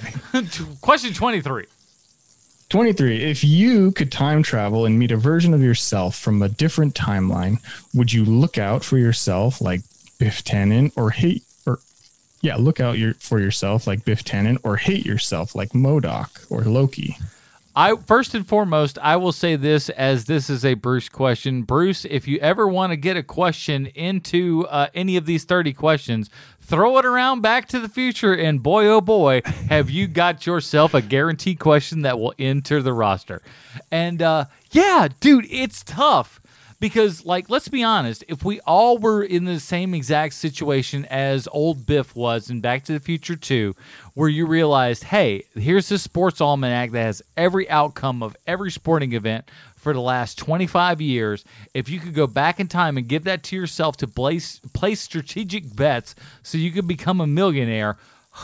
Question 0.80 1.12
23. 1.14 1.66
23. 2.68 3.22
If 3.22 3.44
you 3.44 3.92
could 3.92 4.10
time 4.10 4.42
travel 4.42 4.84
and 4.86 4.98
meet 4.98 5.12
a 5.12 5.16
version 5.16 5.54
of 5.54 5.62
yourself 5.62 6.16
from 6.16 6.42
a 6.42 6.48
different 6.48 6.94
timeline, 6.94 7.58
would 7.94 8.12
you 8.12 8.24
look 8.24 8.58
out 8.58 8.84
for 8.84 8.98
yourself 8.98 9.60
like 9.60 9.82
Biff 10.18 10.42
Tannen 10.42 10.92
or 10.96 11.10
hate 11.10 11.42
or 11.66 11.78
yeah, 12.40 12.56
look 12.56 12.80
out 12.80 12.98
your, 12.98 13.14
for 13.14 13.40
yourself 13.40 13.86
like 13.86 14.04
Biff 14.04 14.24
Tannen 14.24 14.58
or 14.64 14.76
hate 14.76 15.06
yourself 15.06 15.54
like 15.54 15.70
MODOK 15.70 16.50
or 16.50 16.62
Loki? 16.62 17.16
I 17.76 17.96
first 17.96 18.34
and 18.34 18.46
foremost, 18.46 18.98
I 19.02 19.16
will 19.16 19.32
say 19.32 19.56
this 19.56 19.88
as 19.88 20.26
this 20.26 20.48
is 20.48 20.64
a 20.64 20.74
Bruce 20.74 21.08
question. 21.08 21.62
Bruce, 21.62 22.04
if 22.04 22.28
you 22.28 22.38
ever 22.38 22.68
want 22.68 22.92
to 22.92 22.96
get 22.96 23.16
a 23.16 23.22
question 23.22 23.86
into 23.86 24.64
uh, 24.68 24.88
any 24.94 25.16
of 25.16 25.26
these 25.26 25.42
30 25.42 25.72
questions, 25.72 26.30
throw 26.64 26.96
it 26.98 27.04
around 27.04 27.42
back 27.42 27.68
to 27.68 27.78
the 27.78 27.88
future 27.88 28.34
and 28.34 28.62
boy 28.62 28.86
oh 28.86 29.00
boy, 29.00 29.42
have 29.68 29.90
you 29.90 30.06
got 30.06 30.46
yourself 30.46 30.94
a 30.94 31.02
guaranteed 31.02 31.58
question 31.58 32.02
that 32.02 32.18
will 32.18 32.34
enter 32.38 32.80
the 32.80 32.92
roster. 32.92 33.42
And 33.90 34.22
uh, 34.22 34.46
yeah, 34.70 35.08
dude, 35.20 35.46
it's 35.50 35.82
tough 35.82 36.40
because 36.80 37.24
like 37.24 37.48
let's 37.48 37.68
be 37.68 37.82
honest 37.82 38.24
if 38.28 38.44
we 38.44 38.60
all 38.60 38.98
were 38.98 39.22
in 39.22 39.44
the 39.44 39.60
same 39.60 39.94
exact 39.94 40.34
situation 40.34 41.06
as 41.06 41.48
old 41.52 41.86
biff 41.86 42.14
was 42.14 42.50
in 42.50 42.60
back 42.60 42.84
to 42.84 42.92
the 42.92 43.00
future 43.00 43.36
2 43.36 43.74
where 44.12 44.28
you 44.28 44.44
realized 44.44 45.04
hey 45.04 45.44
here's 45.54 45.88
this 45.88 46.02
sports 46.02 46.40
almanac 46.40 46.90
that 46.90 47.02
has 47.02 47.22
every 47.36 47.70
outcome 47.70 48.22
of 48.22 48.36
every 48.46 48.70
sporting 48.70 49.12
event 49.12 49.48
for 49.84 49.92
the 49.92 50.00
last 50.00 50.38
25 50.38 51.00
years 51.00 51.44
if 51.74 51.88
you 51.88 52.00
could 52.00 52.14
go 52.14 52.26
back 52.26 52.58
in 52.58 52.66
time 52.66 52.96
and 52.96 53.06
give 53.06 53.22
that 53.24 53.42
to 53.44 53.54
yourself 53.54 53.96
to 53.98 54.08
place 54.08 54.58
place 54.72 55.00
strategic 55.00 55.76
bets 55.76 56.14
so 56.42 56.58
you 56.58 56.72
could 56.72 56.88
become 56.88 57.20
a 57.20 57.26
millionaire 57.26 57.98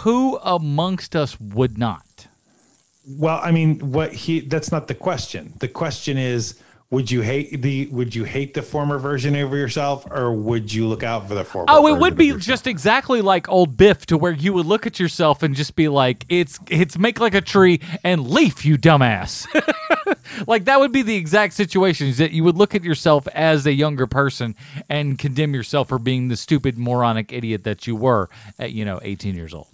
who 0.04 0.38
amongst 0.44 1.16
us 1.16 1.40
would 1.40 1.76
not? 1.78 2.28
Well 3.08 3.40
i 3.42 3.50
mean 3.50 3.78
what 3.90 4.12
he 4.12 4.40
that's 4.40 4.70
not 4.70 4.86
the 4.86 4.94
question. 4.94 5.54
The 5.58 5.68
question 5.68 6.18
is 6.18 6.60
would 6.90 7.10
you 7.10 7.20
hate 7.20 7.62
the 7.62 7.86
would 7.86 8.14
you 8.14 8.24
hate 8.24 8.54
the 8.54 8.62
former 8.62 8.98
version 8.98 9.36
of 9.36 9.52
yourself 9.52 10.06
or 10.10 10.32
would 10.32 10.72
you 10.72 10.86
look 10.86 11.02
out 11.02 11.28
for 11.28 11.34
the 11.34 11.44
former 11.44 11.66
oh 11.68 11.86
it 11.86 11.98
would 11.98 12.16
be 12.16 12.36
just 12.36 12.66
exactly 12.66 13.20
like 13.22 13.48
old 13.48 13.76
biff 13.76 14.04
to 14.06 14.18
where 14.18 14.32
you 14.32 14.52
would 14.52 14.66
look 14.66 14.86
at 14.86 14.98
yourself 14.98 15.42
and 15.42 15.54
just 15.54 15.76
be 15.76 15.88
like 15.88 16.26
it's 16.28 16.58
it's 16.68 16.98
make 16.98 17.20
like 17.20 17.34
a 17.34 17.40
tree 17.40 17.80
and 18.02 18.28
leaf 18.28 18.64
you 18.64 18.76
dumbass. 18.76 19.46
Like 20.46 20.64
that 20.66 20.80
would 20.80 20.92
be 20.92 21.02
the 21.02 21.16
exact 21.16 21.54
situation 21.54 22.06
is 22.06 22.18
that 22.18 22.32
you 22.32 22.44
would 22.44 22.56
look 22.56 22.74
at 22.74 22.84
yourself 22.84 23.26
as 23.28 23.66
a 23.66 23.72
younger 23.72 24.06
person 24.06 24.54
and 24.88 25.18
condemn 25.18 25.54
yourself 25.54 25.88
for 25.88 25.98
being 25.98 26.28
the 26.28 26.36
stupid 26.36 26.78
moronic 26.78 27.32
idiot 27.32 27.64
that 27.64 27.86
you 27.86 27.96
were 27.96 28.28
at 28.58 28.72
you 28.72 28.84
know 28.84 29.00
18 29.02 29.34
years 29.34 29.54
old. 29.54 29.66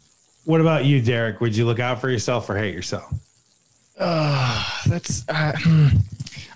What 0.45 0.61
about 0.61 0.85
you 0.85 1.03
derek? 1.03 1.41
Would 1.41 1.57
you 1.57 1.67
look 1.67 1.81
out 1.81 2.01
for 2.01 2.09
yourself 2.09 2.49
or 2.49 2.57
hate 2.57 2.75
yourself? 2.75 3.13
Uh, 3.99 4.65
that's 4.87 5.29
uh, 5.29 5.53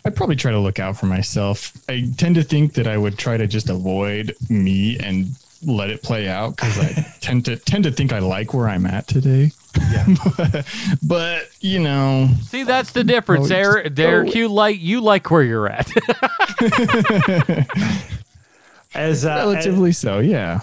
I'd 0.04 0.16
probably 0.16 0.36
try 0.36 0.52
to 0.52 0.58
look 0.58 0.78
out 0.78 0.96
for 0.96 1.06
myself. 1.06 1.72
I 1.88 2.10
tend 2.16 2.36
to 2.36 2.42
think 2.42 2.74
that 2.74 2.86
I 2.86 2.96
would 2.96 3.18
try 3.18 3.36
to 3.36 3.46
just 3.46 3.68
avoid 3.68 4.34
me 4.48 4.98
and 4.98 5.26
let 5.64 5.90
it 5.90 6.02
play 6.02 6.28
out 6.28 6.56
because 6.56 6.78
I 6.78 7.14
tend 7.20 7.44
to 7.46 7.56
tend 7.56 7.84
to 7.84 7.92
think 7.92 8.12
I 8.12 8.18
like 8.20 8.54
where 8.54 8.68
I'm 8.68 8.86
at 8.86 9.06
today. 9.06 9.52
Yeah. 9.90 10.06
but, 10.36 10.66
but, 11.02 11.48
you 11.60 11.80
know, 11.80 12.28
see 12.42 12.62
that's 12.64 12.92
the 12.92 13.04
difference, 13.04 13.50
Eric. 13.50 13.94
Derek, 13.94 14.34
you 14.34 14.48
like 14.48 14.80
you 14.80 15.00
like 15.00 15.30
where 15.30 15.42
you're 15.42 15.68
at. 15.68 15.90
as 18.94 19.24
uh, 19.24 19.28
relatively 19.28 19.90
as, 19.90 19.98
so, 19.98 20.18
yeah. 20.18 20.60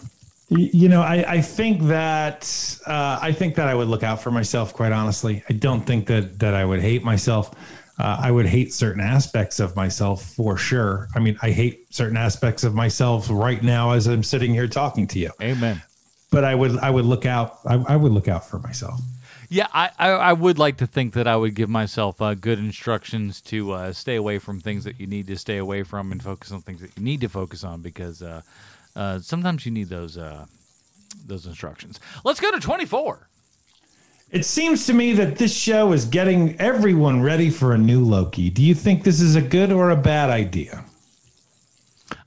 You 0.50 0.88
know, 0.88 1.02
I, 1.02 1.26
I 1.28 1.42
think 1.42 1.84
that 1.84 2.80
uh, 2.86 3.20
I 3.22 3.34
think 3.34 3.56
that 3.56 3.68
I 3.68 3.76
would 3.76 3.90
look 3.90 4.04
out 4.04 4.22
for 4.22 4.32
myself. 4.32 4.74
Quite 4.74 4.94
honestly, 4.94 5.44
I 5.50 5.54
don't 5.54 5.82
think 5.82 6.08
that 6.08 6.40
that 6.40 6.54
I 6.54 6.64
would 6.64 6.80
hate 6.80 7.04
myself 7.04 7.54
uh, 8.00 8.18
I 8.20 8.32
would 8.32 8.46
hate 8.46 8.74
certain 8.74 9.02
aspects 9.02 9.60
of 9.60 9.76
myself 9.76 10.24
for 10.24 10.58
sure. 10.58 11.08
I 11.16 11.20
mean, 11.20 11.38
I 11.42 11.52
hate 11.52 11.94
certain 11.94 12.18
aspects 12.18 12.64
of 12.64 12.76
myself 12.76 13.28
right 13.30 13.62
now 13.64 13.92
as 13.92 14.08
I'm 14.08 14.24
sitting 14.24 14.54
here 14.54 14.68
talking 14.68 15.08
to 15.08 15.20
you. 15.20 15.32
Amen. 15.42 15.82
But 16.30 16.44
I 16.44 16.54
would, 16.54 16.78
I 16.78 16.90
would 16.90 17.06
look 17.06 17.26
out. 17.26 17.60
I, 17.66 17.76
I 17.76 17.96
would 17.96 18.12
look 18.12 18.28
out 18.28 18.48
for 18.48 18.60
myself. 18.60 19.00
Yeah, 19.50 19.68
I, 19.74 19.92
I, 19.98 20.10
I, 20.10 20.34
would 20.34 20.60
like 20.60 20.78
to 20.78 20.88
think 20.88 21.14
that 21.14 21.26
I 21.26 21.38
would 21.38 21.56
give 21.56 21.70
myself 21.70 22.22
uh, 22.22 22.34
good 22.34 22.60
instructions 22.60 23.40
to 23.44 23.72
uh, 23.72 23.94
stay 23.94 24.16
away 24.16 24.40
from 24.40 24.60
things 24.60 24.84
that 24.84 25.00
you 25.00 25.08
need 25.08 25.26
to 25.28 25.38
stay 25.38 25.58
away 25.58 25.84
from 25.84 26.12
and 26.12 26.22
focus 26.22 26.52
on 26.52 26.62
things 26.62 26.82
that 26.82 26.92
you 26.98 27.04
need 27.04 27.22
to 27.22 27.30
focus 27.30 27.64
on 27.64 27.82
because 27.82 28.22
uh, 28.22 28.42
uh 28.98 29.20
sometimes 29.20 29.66
you 29.66 29.72
need 29.72 29.88
those 29.88 30.18
uh, 30.18 30.46
those 31.26 31.46
instructions. 31.46 32.02
Let's 32.26 32.42
go 32.42 32.52
to 32.52 32.60
twenty 32.60 32.86
four. 32.86 33.30
It 34.30 34.44
seems 34.44 34.86
to 34.88 34.94
me 34.94 35.14
that 35.14 35.38
this 35.38 35.56
show 35.56 35.94
is 35.94 36.04
getting 36.04 36.60
everyone 36.60 37.22
ready 37.22 37.50
for 37.50 37.74
a 37.74 37.78
new 37.78 38.04
Loki. 38.04 38.50
Do 38.50 38.62
you 38.62 38.76
think 38.76 39.04
this 39.04 39.22
is 39.22 39.36
a 39.36 39.42
good 39.42 39.72
or 39.72 39.90
a 39.90 39.96
bad 39.96 40.30
idea? 40.30 40.84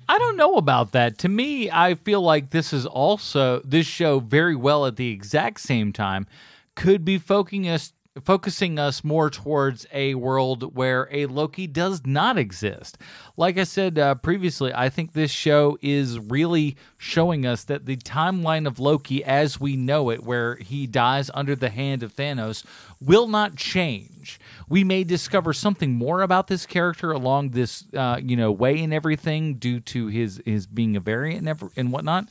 I 0.09 0.19
don't 0.19 0.37
know 0.37 0.57
about 0.57 0.93
that. 0.93 1.19
To 1.19 1.29
me, 1.29 1.71
I 1.71 1.95
feel 1.95 2.23
like 2.23 2.51
this 2.51 2.73
is 2.73 2.87
also 2.87 3.61
this 3.61 3.87
show 3.87 4.19
very 4.19 4.57
well 4.57 4.87
at 4.87 4.97
the 4.97 5.11
exact 5.11 5.61
same 5.61 5.93
time 5.93 6.27
could 6.75 7.05
be 7.05 7.19
focusing 7.19 7.69
us 7.69 7.93
focusing 8.25 8.77
us 8.77 9.05
more 9.05 9.31
towards 9.31 9.87
a 9.93 10.15
world 10.15 10.75
where 10.75 11.09
a 11.13 11.27
Loki 11.27 11.69
does 11.69 12.03
not 12.05 12.37
exist. 12.37 12.99
Like 13.37 13.57
I 13.57 13.63
said 13.63 13.99
uh, 13.99 14.17
previously, 14.17 14.73
I 14.75 14.89
think 14.89 15.13
this 15.13 15.31
show 15.31 15.79
is 15.81 16.19
really 16.19 16.77
showing 16.99 17.47
us 17.47 17.63
that 17.65 17.87
the 17.87 17.97
timeline 17.97 18.67
of 18.67 18.81
Loki 18.81 19.23
as 19.23 19.61
we 19.61 19.77
know 19.77 20.11
it, 20.11 20.25
where 20.25 20.57
he 20.57 20.89
dies 20.89 21.31
under 21.35 21.55
the 21.55 21.71
hand 21.71 22.03
of 22.03 22.15
Thanos, 22.17 22.65
will 23.01 23.29
not 23.29 23.55
change. 23.55 24.41
We 24.69 24.83
may 24.83 25.05
discover 25.05 25.53
something 25.53 25.93
more 25.93 26.23
about 26.23 26.49
this 26.49 26.67
character 26.67 27.13
along 27.13 27.51
this, 27.51 27.85
uh, 27.95 28.19
you 28.21 28.37
know, 28.37 28.51
way 28.51 28.83
and 28.83 28.93
everything 28.93 29.55
due 29.55 29.79
to 29.81 30.09
his 30.09 30.43
his 30.45 30.67
being 30.67 30.97
a 30.97 31.01
variant 31.01 31.41
and, 31.41 31.49
ever, 31.49 31.71
and 31.77 31.93
whatnot 31.93 32.27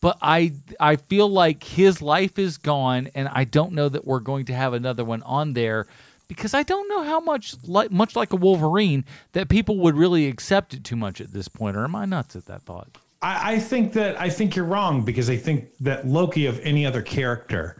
but 0.00 0.18
I 0.22 0.52
I 0.78 0.96
feel 0.96 1.28
like 1.28 1.62
his 1.64 2.00
life 2.00 2.38
is 2.38 2.56
gone, 2.58 3.10
and 3.14 3.28
I 3.28 3.44
don't 3.44 3.72
know 3.72 3.88
that 3.88 4.06
we're 4.06 4.20
going 4.20 4.46
to 4.46 4.54
have 4.54 4.72
another 4.72 5.04
one 5.04 5.22
on 5.22 5.52
there 5.52 5.86
because 6.28 6.54
I 6.54 6.62
don't 6.62 6.88
know 6.88 7.02
how 7.02 7.20
much 7.20 7.56
like 7.64 7.90
much 7.90 8.16
like 8.16 8.32
a 8.32 8.36
Wolverine 8.36 9.04
that 9.32 9.48
people 9.48 9.78
would 9.78 9.96
really 9.96 10.28
accept 10.28 10.74
it 10.74 10.84
too 10.84 10.96
much 10.96 11.20
at 11.20 11.32
this 11.32 11.48
point. 11.48 11.76
Or 11.76 11.84
am 11.84 11.96
I 11.96 12.04
nuts 12.04 12.36
at 12.36 12.46
that 12.46 12.62
thought? 12.62 12.98
I, 13.20 13.54
I 13.54 13.58
think 13.58 13.92
that 13.94 14.18
I 14.20 14.30
think 14.30 14.56
you're 14.56 14.64
wrong 14.64 15.04
because 15.04 15.28
I 15.28 15.36
think 15.36 15.68
that 15.80 16.06
Loki 16.06 16.46
of 16.46 16.60
any 16.60 16.86
other 16.86 17.02
character 17.02 17.76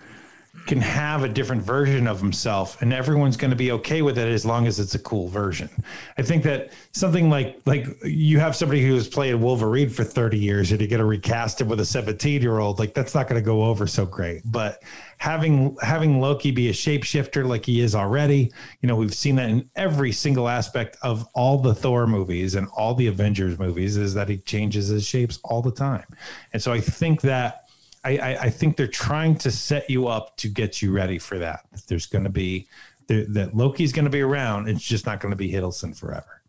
can 0.71 0.81
have 0.81 1.25
a 1.25 1.29
different 1.29 1.61
version 1.61 2.07
of 2.07 2.21
himself 2.21 2.81
and 2.81 2.93
everyone's 2.93 3.37
going 3.37 3.51
to 3.51 3.57
be 3.57 3.73
okay 3.73 4.03
with 4.03 4.17
it 4.17 4.29
as 4.29 4.47
long 4.47 4.69
as 4.69 4.79
it's 4.79 4.95
a 4.95 5.01
cool 5.01 5.27
version. 5.27 5.69
I 6.17 6.23
think 6.23 6.45
that 6.45 6.73
something 6.93 7.29
like 7.29 7.61
like 7.67 7.89
you 8.05 8.39
have 8.39 8.55
somebody 8.55 8.81
who's 8.87 9.09
played 9.09 9.35
Wolverine 9.35 9.91
for 9.91 10.05
30 10.05 10.39
years 10.39 10.71
and 10.71 10.81
you 10.81 10.87
get 10.87 10.99
to 10.99 11.05
recast 11.05 11.61
him 11.61 11.67
with 11.67 11.81
a 11.81 11.85
17 11.85 12.41
year 12.41 12.61
old, 12.61 12.79
like 12.79 12.95
that's 12.95 13.17
not 13.17 13.27
going 13.27 13.43
to 13.43 13.45
go 13.45 13.65
over 13.65 13.89
so 13.89 14.07
great. 14.07 14.43
But 14.45 14.85
having 15.19 15.77
having 15.83 16.21
Loki 16.21 16.53
be 16.53 16.69
a 16.69 16.73
shapeshifter 16.73 17.45
like 17.45 17.67
he 17.67 17.81
is 17.81 17.97
already, 17.97 18.53
you 18.81 18.87
know, 18.87 18.95
we've 18.95 19.13
seen 19.13 19.35
that 19.37 19.51
in 19.51 19.69
every 19.75 20.13
single 20.13 20.49
aspect 20.49 20.97
of 21.03 21.27
all 21.35 21.59
the 21.59 21.75
Thor 21.75 22.07
movies 22.07 22.55
and 22.55 22.69
all 22.77 22.95
the 22.95 23.09
Avengers 23.09 23.59
movies 23.59 23.97
is 23.97 24.15
that 24.15 24.29
he 24.29 24.39
changes 24.39 24.87
his 24.87 25.05
shapes 25.05 25.41
all 25.43 25.63
the 25.63 25.73
time. 25.73 26.07
And 26.53 26.63
so 26.63 26.73
I 26.73 26.81
think 26.81 27.23
that 27.23 27.70
I, 28.05 28.17
I, 28.17 28.37
I 28.43 28.51
think 28.51 28.77
they're 28.77 28.87
trying 28.87 29.37
to 29.39 29.51
set 29.51 29.91
you 29.91 30.09
up 30.09 30.37
to 30.39 30.49
get 30.49 30.81
you 30.81 30.93
ready 30.93 31.19
for 31.19 31.39
that. 31.39 31.67
There's 31.87 32.07
going 32.07 32.25
to 32.25 32.31
be 32.31 32.67
that 33.09 33.57
Loki's 33.57 33.93
going 33.93 34.05
to 34.05 34.11
be 34.11 34.21
around. 34.21 34.69
It's 34.69 34.85
just 34.85 35.05
not 35.05 35.21
going 35.21 35.31
to 35.31 35.37
be 35.37 35.51
Hiddleston 35.51 35.97
forever. 35.97 36.41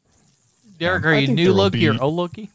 Derek, 0.79 1.05
are 1.05 1.13
you 1.13 1.27
new 1.27 1.53
Loki 1.53 1.79
be... 1.79 1.89
or 1.89 2.01
old 2.01 2.15
Loki? 2.15 2.49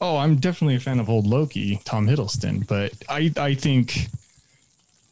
Oh, 0.00 0.16
I'm 0.18 0.36
definitely 0.36 0.76
a 0.76 0.80
fan 0.80 1.00
of 1.00 1.08
old 1.08 1.26
Loki, 1.26 1.80
Tom 1.84 2.06
Hiddleston, 2.06 2.66
but 2.66 2.92
I 3.08 3.32
I 3.36 3.54
think 3.54 4.08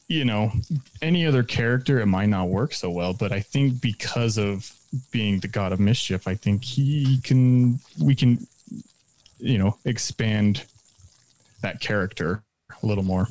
you 0.08 0.24
know 0.24 0.52
any 1.00 1.26
other 1.26 1.42
character 1.42 2.00
it 2.00 2.06
might 2.06 2.28
not 2.28 2.48
work 2.48 2.74
so 2.74 2.90
well, 2.90 3.14
but 3.14 3.32
I 3.32 3.40
think 3.40 3.80
because 3.80 4.38
of 4.38 4.72
being 5.10 5.40
the 5.40 5.48
god 5.48 5.72
of 5.72 5.80
mischief, 5.80 6.28
I 6.28 6.34
think 6.34 6.62
he 6.62 7.18
can 7.24 7.80
we 8.00 8.14
can 8.14 8.46
you 9.38 9.58
know 9.58 9.76
expand 9.84 10.64
that 11.62 11.80
character 11.80 12.43
a 12.82 12.86
little 12.86 13.04
more. 13.04 13.26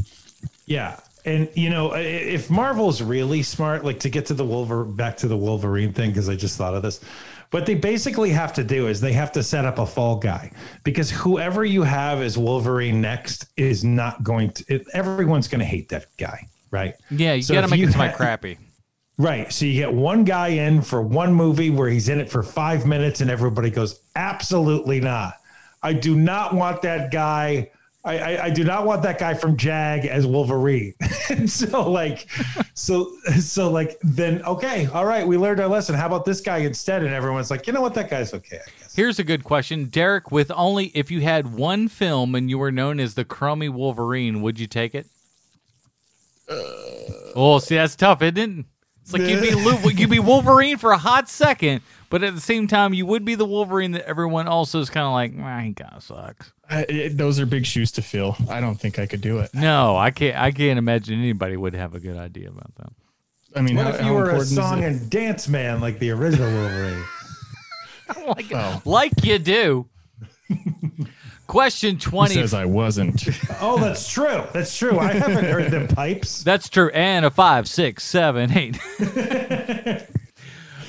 Yeah. 0.66 1.00
And 1.26 1.50
you 1.54 1.70
know, 1.70 1.94
if 1.96 2.50
Marvel's 2.50 3.02
really 3.02 3.44
smart, 3.44 3.86
like 3.86 4.00
to 4.02 4.10
get 4.10 4.26
to 4.28 4.34
the 4.34 4.46
Wolver 4.46 4.84
back 4.84 5.18
to 5.18 5.28
the 5.28 5.38
Wolverine 5.38 5.94
thing, 5.94 6.12
because 6.12 6.28
I 6.28 6.36
just 6.36 6.58
thought 6.58 6.74
of 6.74 6.82
this, 6.82 7.00
what 7.52 7.66
they 7.66 7.76
basically 7.76 8.32
have 8.32 8.52
to 8.54 8.64
do 8.64 8.88
is 8.88 9.00
they 9.00 9.14
have 9.14 9.32
to 9.34 9.44
set 9.44 9.64
up 9.64 9.78
a 9.78 9.86
fall 9.86 10.18
guy 10.18 10.52
because 10.84 11.12
whoever 11.12 11.64
you 11.64 11.84
have 11.84 12.20
as 12.20 12.38
Wolverine 12.38 13.00
next 13.00 13.46
is 13.56 13.84
not 13.84 14.24
going 14.24 14.52
to. 14.52 14.66
It, 14.68 14.88
everyone's 14.94 15.48
going 15.48 15.60
to 15.60 15.66
hate 15.66 15.90
that 15.90 16.08
guy, 16.18 16.48
right? 16.72 16.96
Yeah, 17.12 17.34
you 17.34 17.44
so 17.44 17.54
got 17.54 17.62
to 17.62 17.68
make 17.68 17.80
it 17.80 17.96
my 17.96 18.10
crappy. 18.10 18.58
Right. 19.18 19.54
So 19.54 19.66
you 19.66 19.74
get 19.74 19.94
one 19.94 20.24
guy 20.24 20.48
in 20.48 20.82
for 20.82 21.02
one 21.02 21.34
movie 21.34 21.70
where 21.70 21.88
he's 21.88 22.10
in 22.10 22.20
it 22.20 22.30
for 22.30 22.42
five 22.42 22.86
minutes, 22.88 23.22
and 23.22 23.30
everybody 23.30 23.70
goes, 23.70 24.00
absolutely 24.16 25.00
not. 25.00 25.36
I 25.84 25.94
do 25.94 26.16
not 26.16 26.56
want 26.56 26.82
that 26.82 27.12
guy 27.12 27.70
I, 28.06 28.18
I, 28.18 28.44
I 28.46 28.50
do 28.50 28.66
not 28.66 28.86
want 28.86 29.02
that 29.04 29.18
guy 29.18 29.34
from 29.34 29.56
Jag 29.56 30.06
as 30.06 30.28
Wolverine. 30.28 30.94
and 31.30 31.50
so 31.50 31.90
like, 31.90 32.28
so 32.74 33.12
so 33.40 33.72
like 33.72 33.98
then 34.02 34.44
okay, 34.44 34.88
all 34.88 35.06
right, 35.06 35.26
we 35.26 35.38
learned 35.38 35.62
our 35.62 35.68
lesson. 35.68 35.96
How 35.96 36.08
about 36.08 36.26
this 36.26 36.42
guy 36.42 36.58
instead? 36.60 37.04
And 37.04 37.14
everyone's 37.14 37.50
like, 37.50 37.66
you 37.66 37.74
know 37.74 37.82
what, 37.82 37.94
that 37.94 38.10
guy's 38.10 38.34
okay. 38.34 38.58
I 38.58 38.70
guess. 38.80 38.96
Here's 38.96 39.20
a 39.20 39.24
good 39.24 39.44
question, 39.44 39.86
Derek. 39.86 40.32
With 40.32 40.52
only 40.52 40.88
if 40.88 41.12
you 41.12 41.22
had 41.22 41.54
one 41.54 41.88
film 41.88 42.36
and 42.36 42.50
you 42.50 42.58
were 42.58 42.72
known 42.72 43.00
as 43.00 43.14
the 43.16 43.26
Crummy 43.26 43.70
Wolverine, 43.70 44.42
would 44.42 44.60
you 44.60 44.68
take 44.68 44.94
it? 44.94 45.08
oh, 46.50 47.60
see, 47.60 47.76
that's 47.76 47.96
tough, 47.96 48.22
isn't 48.22 48.38
it? 48.38 48.66
It's 49.02 49.12
like 49.12 49.22
you'd 49.24 49.42
be 49.42 50.02
you'd 50.02 50.10
be 50.10 50.20
Wolverine 50.20 50.78
for 50.78 50.92
a 50.92 50.98
hot 50.98 51.28
second, 51.28 51.82
but 52.10 52.24
at 52.24 52.36
the 52.36 52.42
same 52.42 52.68
time, 52.68 52.94
you 52.94 53.06
would 53.06 53.26
be 53.26 53.36
the 53.36 53.46
Wolverine 53.46 53.92
that 53.92 54.06
everyone 54.06 54.48
also 54.48 54.80
is 54.80 54.90
kind 54.90 55.06
of 55.06 55.12
like, 55.12 55.34
"Ah, 55.46 55.60
he 55.60 55.74
kind 55.74 55.94
of 55.94 56.04
sucks. 56.04 56.53
I, 56.70 56.82
it, 56.90 57.18
those 57.18 57.40
are 57.40 57.46
big 57.46 57.66
shoes 57.66 57.92
to 57.94 58.02
fill. 58.02 58.36
I 58.50 58.60
don't 58.62 58.76
think 58.80 58.98
I 59.00 59.06
could 59.06 59.22
do 59.22 59.40
it. 59.40 59.54
No, 59.54 59.96
I 59.98 60.12
can't. 60.12 60.38
I 60.38 60.52
can't 60.52 60.80
imagine 60.80 61.20
anybody 61.20 61.58
would 61.58 61.74
have 61.76 61.94
a 61.94 62.00
good 62.00 62.18
idea 62.18 62.50
about 62.50 62.74
that. 62.78 62.90
I 63.56 63.62
mean, 63.62 63.76
What 63.76 63.86
how, 63.88 63.92
if 63.94 64.06
you 64.06 64.14
were 64.14 64.32
a 64.32 64.46
song 64.46 64.84
and 64.84 65.10
dance 65.10 65.48
man 65.48 65.80
like 65.82 66.00
the 66.00 66.10
original 66.12 66.52
Wolverine? 66.52 67.04
like, 68.28 68.52
Oh. 68.54 68.82
like 68.86 69.24
you 69.24 69.38
do. 69.40 69.88
Question 71.46 71.96
Who 71.96 72.00
twenty. 72.00 72.34
says 72.36 72.54
I 72.54 72.66
wasn't? 72.66 73.22
oh, 73.62 73.78
that's 73.78 74.10
true. 74.10 74.44
That's 74.54 74.76
true. 74.76 74.98
I 74.98 75.12
haven't 75.14 75.46
heard 75.46 75.70
them 75.72 75.88
pipes. 75.90 76.42
That's 76.44 76.70
true. 76.70 76.90
And 76.92 77.26
a 77.26 77.30
five, 77.30 77.68
six, 77.68 78.04
seven, 78.04 78.52
eight. 78.58 78.80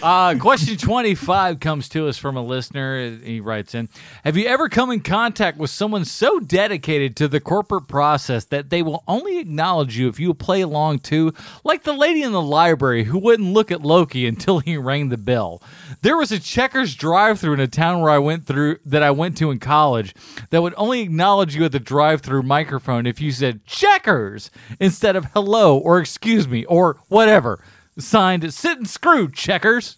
uh, 0.05 0.39
question 0.39 0.77
25 0.77 1.61
comes 1.61 1.89
to 1.89 2.07
us 2.09 2.19
from 2.19 2.37
a 2.37 2.43
listener. 2.43 3.17
He 3.17 3.41
writes 3.41 3.75
in 3.75 3.89
Have 4.23 4.37
you 4.37 4.45
ever 4.45 4.69
come 4.69 4.91
in 4.91 5.01
contact 5.01 5.57
with 5.57 5.71
someone 5.71 6.05
so 6.05 6.39
dedicated 6.41 7.17
to 7.17 7.27
the 7.27 7.41
corporate 7.41 7.89
process 7.89 8.45
that 8.45 8.69
they 8.69 8.83
will 8.83 9.03
only 9.09 9.39
acknowledge 9.39 9.97
you 9.97 10.09
if 10.09 10.21
you 10.21 10.35
play 10.35 10.61
along 10.61 10.99
too? 10.99 11.33
Like 11.65 11.85
the 11.85 11.95
lady 11.95 12.23
in 12.23 12.33
the 12.33 12.43
library 12.43 13.05
who 13.05 13.19
wouldn't 13.19 13.55
look 13.55 13.73
at 13.73 13.81
Loki 13.81 14.27
until 14.27 14.59
he 14.59 14.77
rang 14.77 15.09
the 15.09 15.17
bell. 15.17 15.63
There 16.03 16.19
was 16.19 16.31
a 16.31 16.39
Checkers 16.39 16.95
drive-through 16.95 17.55
in 17.55 17.61
a 17.61 17.67
town 17.67 18.03
where 18.03 18.11
I 18.11 18.19
went 18.19 18.45
through 18.45 18.81
that 18.85 19.03
I 19.03 19.11
went 19.11 19.39
to 19.39 19.51
in 19.51 19.59
college 19.59 20.15
that 20.51 20.61
would 20.61 20.75
only 20.77 21.01
acknowledge 21.01 21.57
you 21.57 21.65
at 21.65 21.73
the 21.73 21.81
drive-through 21.81 22.43
microphone 22.43 23.07
if 23.07 23.23
you 23.23 23.33
said 23.33 23.65
Checkers 23.65 24.51
instead 24.79 25.17
of 25.17 25.25
hello 25.33 25.79
or 25.79 25.99
excuse 25.99 26.47
me 26.47 26.67
or 26.67 26.99
whatever. 27.09 27.59
Signed 27.99 28.53
Sit 28.53 28.79
and 28.79 28.89
Screw 28.89 29.31
Checkers. 29.31 29.97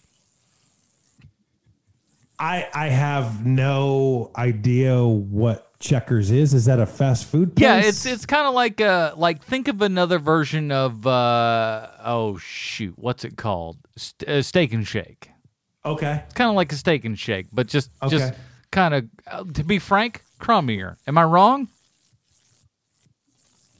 I 2.39 2.67
I 2.73 2.87
have 2.89 3.45
no 3.45 4.31
idea 4.35 5.03
what 5.05 5.79
Checkers 5.79 6.29
is. 6.31 6.53
Is 6.53 6.65
that 6.65 6.79
a 6.79 6.85
fast 6.85 7.25
food 7.25 7.55
place? 7.55 7.63
Yeah, 7.63 7.77
it's 7.79 8.05
it's 8.05 8.25
kind 8.25 8.47
of 8.47 8.53
like 8.53 8.79
uh 8.79 9.13
like 9.17 9.43
think 9.43 9.67
of 9.67 9.81
another 9.81 10.19
version 10.19 10.71
of 10.71 11.05
uh 11.07 11.87
oh 12.03 12.37
shoot, 12.37 12.93
what's 12.97 13.23
it 13.25 13.37
called? 13.37 13.77
St- 13.95 14.29
uh, 14.29 14.41
steak 14.41 14.73
and 14.73 14.87
Shake. 14.87 15.31
okay. 15.85 16.23
It's 16.25 16.33
kind 16.35 16.49
of 16.49 16.55
like 16.55 16.71
a 16.71 16.75
steak 16.75 17.05
and 17.05 17.17
shake, 17.17 17.47
but 17.51 17.67
just 17.67 17.89
just 18.09 18.33
kind 18.71 18.93
of 18.93 19.05
uh, 19.25 19.43
to 19.55 19.63
be 19.63 19.79
frank, 19.79 20.21
crummier. 20.39 20.97
Am 21.07 21.17
I 21.17 21.23
wrong? 21.23 21.67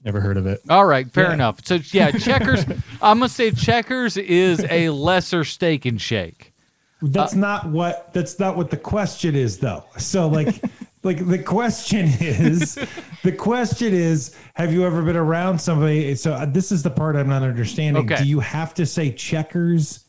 Never 0.08 0.22
heard 0.22 0.38
of 0.38 0.48
it. 0.48 0.62
All 0.70 0.86
right, 0.86 1.12
fair 1.12 1.26
Yeah. 1.28 1.34
enough. 1.34 1.60
So 1.66 1.80
yeah, 1.92 2.12
Checkers. 2.12 2.64
I'm 3.02 3.20
gonna 3.20 3.28
say 3.28 3.52
Checkers 3.52 4.16
is 4.16 4.66
a 4.70 4.88
lesser 4.90 5.44
steak 5.44 5.86
and 5.86 6.02
shake. 6.02 6.54
That's 7.02 7.34
Uh, 7.34 7.40
not 7.40 7.68
what 7.70 8.14
that's 8.14 8.40
not 8.40 8.56
what 8.56 8.70
the 8.72 8.78
question 8.78 9.36
is 9.36 9.58
though. 9.58 9.84
So 9.98 10.30
like 10.30 10.64
like 11.04 11.28
the 11.28 11.40
question 11.40 12.06
is 12.22 12.80
the 13.24 13.34
question 13.34 13.94
is 13.94 14.34
have 14.54 14.72
you 14.72 14.86
ever 14.86 15.02
been 15.02 15.18
around 15.18 15.60
somebody 15.60 16.16
so 16.16 16.32
uh, 16.32 16.46
this 16.46 16.72
is 16.72 16.84
the 16.84 16.90
part 16.90 17.18
I'm 17.18 17.28
not 17.28 17.44
understanding. 17.44 18.06
Okay. 18.10 18.24
Do 18.24 18.30
you 18.30 18.40
have 18.40 18.74
to 18.76 18.86
say 18.86 19.12
checkers 19.12 20.06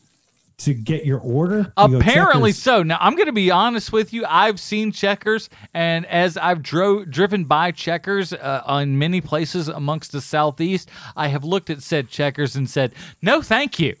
to 0.59 0.73
get 0.73 1.05
your 1.05 1.19
order? 1.19 1.73
You 1.89 1.97
Apparently 1.97 2.51
so. 2.51 2.83
Now 2.83 2.97
I'm 2.99 3.15
going 3.15 3.27
to 3.27 3.33
be 3.33 3.51
honest 3.51 3.91
with 3.91 4.13
you. 4.13 4.25
I've 4.25 4.59
seen 4.59 4.91
Checkers, 4.91 5.49
and 5.73 6.05
as 6.05 6.37
I've 6.37 6.61
dro- 6.61 7.05
driven 7.05 7.45
by 7.45 7.71
Checkers 7.71 8.33
uh, 8.33 8.61
on 8.65 8.97
many 8.97 9.21
places 9.21 9.67
amongst 9.67 10.11
the 10.11 10.21
southeast, 10.21 10.89
I 11.15 11.27
have 11.29 11.43
looked 11.43 11.69
at 11.69 11.81
said 11.81 12.09
Checkers 12.09 12.55
and 12.55 12.69
said, 12.69 12.93
"No, 13.21 13.41
thank 13.41 13.79
you." 13.79 13.95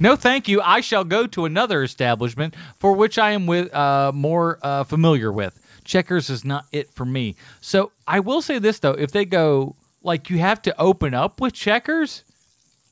No, 0.00 0.16
thank 0.16 0.48
you. 0.48 0.60
I 0.62 0.80
shall 0.80 1.04
go 1.04 1.26
to 1.28 1.44
another 1.44 1.82
establishment 1.82 2.54
for 2.78 2.94
which 2.94 3.18
I 3.18 3.32
am 3.32 3.46
with 3.46 3.72
uh, 3.74 4.10
more 4.14 4.58
uh, 4.62 4.84
familiar 4.84 5.30
with. 5.30 5.58
Checkers 5.84 6.30
is 6.30 6.44
not 6.44 6.66
it 6.72 6.90
for 6.92 7.04
me. 7.04 7.36
So 7.60 7.92
I 8.06 8.20
will 8.20 8.42
say 8.42 8.58
this 8.58 8.78
though: 8.78 8.92
if 8.92 9.12
they 9.12 9.24
go 9.24 9.76
like 10.02 10.30
you 10.30 10.38
have 10.38 10.62
to 10.62 10.80
open 10.80 11.14
up 11.14 11.40
with 11.40 11.52
Checkers, 11.52 12.24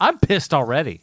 I'm 0.00 0.18
pissed 0.18 0.52
already. 0.52 1.00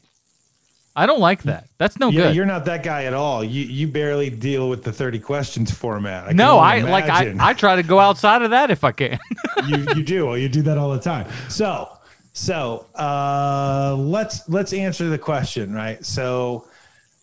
I 0.96 1.06
don't 1.06 1.20
like 1.22 1.44
that. 1.44 1.68
That's 1.78 1.98
no 2.00 2.10
Yeah, 2.10 2.24
good. 2.24 2.36
you're 2.36 2.46
not 2.46 2.66
that 2.66 2.84
guy 2.84 3.06
at 3.06 3.14
all. 3.14 3.44
You 3.44 3.64
you 3.64 3.88
barely 3.88 4.30
deal 4.30 4.70
with 4.70 4.84
the 4.84 4.92
30 4.92 5.20
questions 5.20 5.72
format. 5.72 6.28
I 6.28 6.34
No, 6.34 6.58
I 6.58 6.80
like 6.80 7.10
I. 7.10 7.34
I 7.39 7.54
try 7.54 7.78
to 7.78 7.84
go 7.84 8.00
outside 8.00 8.42
of 8.42 8.52
that 8.52 8.72
if 8.72 8.84
I 8.84 8.92
can. 8.92 9.20
you 9.68 9.78
you 9.96 10.04
do. 10.04 10.28
Well, 10.28 10.38
you 10.38 10.50
do 10.50 10.62
that 10.64 10.78
all 10.78 10.92
the 10.92 11.00
time. 11.00 11.28
So 11.48 11.89
so 12.34 12.86
uh, 12.96 13.96
let's 13.98 14.48
let's 14.50 14.74
answer 14.74 15.10
the 15.10 15.18
question 15.18 15.74
right. 15.74 16.04
So 16.06 16.68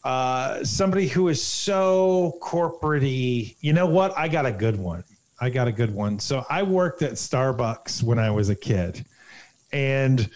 uh, 0.04 0.64
somebody 0.64 1.08
who 1.08 1.28
is 1.28 1.42
so 1.42 2.36
corporate 2.40 3.02
you 3.02 3.72
know 3.72 3.86
what? 3.86 4.16
I 4.16 4.28
got 4.28 4.46
a 4.46 4.52
good 4.52 4.78
one. 4.78 5.04
I 5.40 5.50
got 5.50 5.68
a 5.68 5.72
good 5.72 5.94
one. 5.94 6.18
So 6.18 6.44
I 6.50 6.62
worked 6.62 7.02
at 7.02 7.12
Starbucks 7.12 8.02
when 8.02 8.18
I 8.18 8.30
was 8.30 8.48
a 8.48 8.54
kid, 8.54 9.04
and 9.72 10.28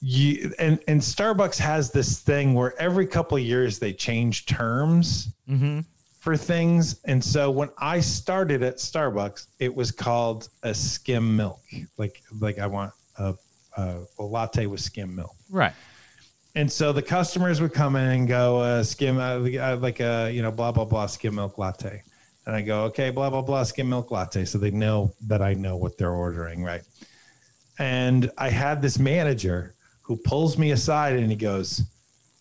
you 0.00 0.52
and 0.58 0.78
and 0.86 1.00
Starbucks 1.00 1.58
has 1.58 1.90
this 1.90 2.20
thing 2.20 2.54
where 2.54 2.78
every 2.80 3.06
couple 3.06 3.36
of 3.36 3.42
years 3.42 3.78
they 3.78 3.92
change 3.92 4.46
terms 4.46 5.32
for 6.20 6.36
things. 6.36 7.00
And 7.04 7.22
so 7.22 7.50
when 7.50 7.70
I 7.78 8.00
started 8.00 8.62
at 8.62 8.76
Starbucks, 8.76 9.46
it 9.58 9.74
was 9.74 9.90
called 9.90 10.48
a 10.62 10.74
skim 10.74 11.36
milk. 11.36 11.62
Like 11.96 12.22
like 12.40 12.58
I 12.58 12.66
want 12.66 12.92
a, 13.18 13.34
a, 13.76 14.00
a 14.18 14.22
latte 14.22 14.66
with 14.66 14.80
skim 14.80 15.14
milk. 15.14 15.34
right. 15.50 15.74
And 16.54 16.70
so 16.72 16.92
the 16.92 17.02
customers 17.02 17.60
would 17.60 17.72
come 17.72 17.94
in 17.94 18.08
and 18.08 18.26
go 18.26 18.58
uh, 18.58 18.82
skim 18.82 19.18
uh, 19.18 19.38
uh, 19.38 19.76
like 19.80 20.00
a 20.00 20.30
you 20.30 20.42
know 20.42 20.52
blah 20.52 20.72
blah 20.72 20.84
blah 20.84 21.06
skim 21.06 21.34
milk 21.34 21.58
latte. 21.58 22.02
And 22.46 22.56
I 22.56 22.62
go 22.62 22.84
okay 22.84 23.10
blah 23.10 23.30
blah 23.30 23.42
blah 23.42 23.64
skim 23.64 23.88
milk 23.88 24.10
latte. 24.10 24.44
So 24.44 24.58
they 24.58 24.70
know 24.70 25.12
that 25.26 25.42
I 25.42 25.54
know 25.54 25.76
what 25.76 25.98
they're 25.98 26.12
ordering, 26.12 26.62
right? 26.62 26.82
And 27.78 28.30
I 28.38 28.48
had 28.50 28.82
this 28.82 28.98
manager 28.98 29.76
who 30.08 30.16
pulls 30.16 30.56
me 30.56 30.70
aside 30.70 31.16
and 31.16 31.30
he 31.30 31.36
goes, 31.36 31.82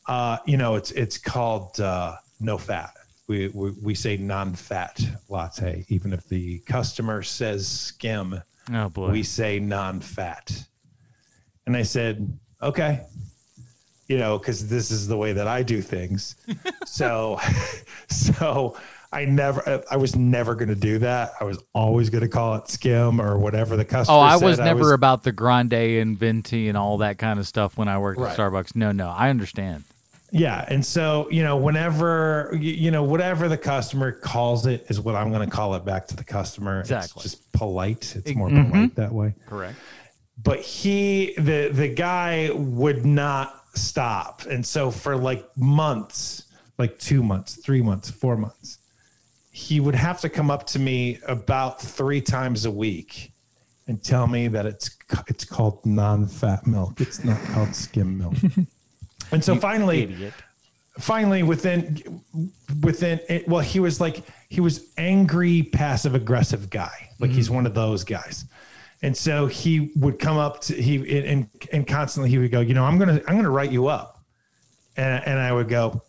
uh, 0.07 0.37
you 0.45 0.55
know, 0.55 0.75
it's 0.75 0.91
it's 0.91 1.17
called 1.17 1.79
uh, 1.81 2.15
no 2.39 2.57
fat. 2.57 2.93
We, 3.27 3.49
we 3.49 3.71
we 3.83 3.93
say 3.93 4.15
non-fat 4.15 5.05
latte, 5.27 5.85
even 5.89 6.13
if 6.13 6.25
the 6.29 6.59
customer 6.59 7.21
says 7.23 7.67
skim, 7.67 8.41
Oh 8.73 8.87
boy. 8.87 9.11
we 9.11 9.21
say 9.21 9.59
non-fat. 9.59 10.63
And 11.65 11.75
I 11.75 11.83
said, 11.83 12.39
okay, 12.63 13.01
you 14.07 14.17
know, 14.17 14.39
because 14.39 14.69
this 14.69 14.89
is 14.89 15.09
the 15.09 15.17
way 15.17 15.33
that 15.33 15.49
I 15.49 15.61
do 15.61 15.81
things. 15.81 16.37
so, 16.85 17.37
so 18.09 18.77
I 19.11 19.25
never, 19.25 19.83
I 19.89 19.95
was 19.97 20.15
never 20.15 20.53
going 20.55 20.67
to 20.69 20.75
do 20.75 20.99
that. 20.99 21.31
I 21.39 21.45
was 21.45 21.59
always 21.73 22.09
going 22.09 22.23
to 22.23 22.27
call 22.27 22.55
it 22.55 22.67
skim 22.69 23.21
or 23.21 23.37
whatever 23.37 23.75
the 23.77 23.85
customer. 23.85 24.17
oh, 24.17 24.21
I 24.21 24.37
said. 24.37 24.45
was 24.45 24.59
never 24.59 24.93
about 24.93 25.23
the 25.23 25.31
grande 25.31 25.73
and 25.73 26.17
venti 26.17 26.67
and 26.67 26.77
all 26.77 26.97
that 26.99 27.17
kind 27.17 27.39
of 27.39 27.47
stuff 27.47 27.77
when 27.77 27.87
I 27.87 27.97
worked 27.99 28.19
Right. 28.19 28.31
at 28.31 28.37
Starbucks. 28.37 28.75
No, 28.75 28.91
no, 28.91 29.09
I 29.09 29.29
understand. 29.29 29.85
Yeah, 30.29 30.65
and 30.67 30.85
so 30.85 31.29
you 31.31 31.41
know, 31.41 31.55
whenever 31.55 32.51
you 32.59 32.91
know, 32.91 33.03
whatever 33.03 33.47
the 33.47 33.57
customer 33.57 34.11
calls 34.11 34.65
it 34.67 34.85
is 34.89 34.99
what 34.99 35.15
I'm 35.15 35.31
going 35.31 35.49
to 35.49 35.55
call 35.55 35.73
it 35.75 35.85
back 35.85 36.05
to 36.07 36.17
the 36.17 36.25
customer. 36.25 36.81
Exactly. 36.81 37.21
It's 37.23 37.31
just 37.35 37.51
polite. 37.53 38.13
It's 38.13 38.35
more 38.35 38.49
Mhm. 38.49 38.69
polite 38.69 38.95
that 38.95 39.13
way. 39.13 39.35
Correct. 39.45 39.77
But 40.43 40.59
he, 40.59 41.33
the 41.37 41.69
the 41.71 41.87
guy, 41.87 42.49
would 42.53 43.05
not 43.05 43.55
stop, 43.73 44.41
and 44.49 44.65
so 44.65 44.91
for 44.91 45.15
like 45.15 45.45
months, 45.55 46.43
like 46.77 46.99
two 46.99 47.23
months, 47.23 47.55
three 47.55 47.81
months, 47.81 48.09
four 48.11 48.35
months, 48.35 48.79
he 49.57 49.79
would 49.79 49.95
have 49.95 50.21
to 50.21 50.29
come 50.29 50.51
up 50.51 50.67
to 50.67 50.77
me 50.77 51.17
about 51.27 51.81
three 51.81 52.21
times 52.21 52.65
a 52.65 52.69
week 52.71 53.31
and 53.87 54.03
tell 54.03 54.27
me 54.27 54.47
that 54.47 54.67
it's 54.67 54.95
it's 55.27 55.43
called 55.43 55.83
non-fat 55.83 56.67
milk. 56.67 57.01
It's 57.01 57.23
not 57.23 57.41
called 57.45 57.73
skim 57.73 58.19
milk. 58.19 58.35
and 59.31 59.43
so 59.43 59.55
finally, 59.55 60.03
Idiot. 60.03 60.33
finally 60.99 61.41
within 61.41 62.21
within 62.83 63.19
it, 63.29 63.47
well 63.47 63.61
he 63.61 63.79
was 63.79 63.99
like 63.99 64.23
he 64.47 64.61
was 64.61 64.91
angry 64.95 65.63
passive 65.63 66.13
aggressive 66.13 66.69
guy 66.69 67.09
like 67.17 67.31
he's 67.31 67.47
mm-hmm. 67.47 67.55
one 67.55 67.65
of 67.65 67.73
those 67.73 68.03
guys 68.03 68.45
and 69.01 69.17
so 69.17 69.47
he 69.47 69.91
would 69.95 70.19
come 70.19 70.37
up 70.37 70.61
to 70.61 70.75
he 70.75 71.19
and 71.25 71.49
and 71.71 71.87
constantly 71.87 72.29
he 72.29 72.37
would 72.37 72.51
go 72.51 72.59
you 72.59 72.75
know 72.75 72.83
i'm 72.83 72.99
gonna 72.99 73.21
i'm 73.27 73.35
gonna 73.35 73.49
write 73.49 73.71
you 73.71 73.87
up 73.87 74.23
and 74.97 75.23
and 75.25 75.39
i 75.39 75.51
would 75.51 75.67
go 75.67 76.01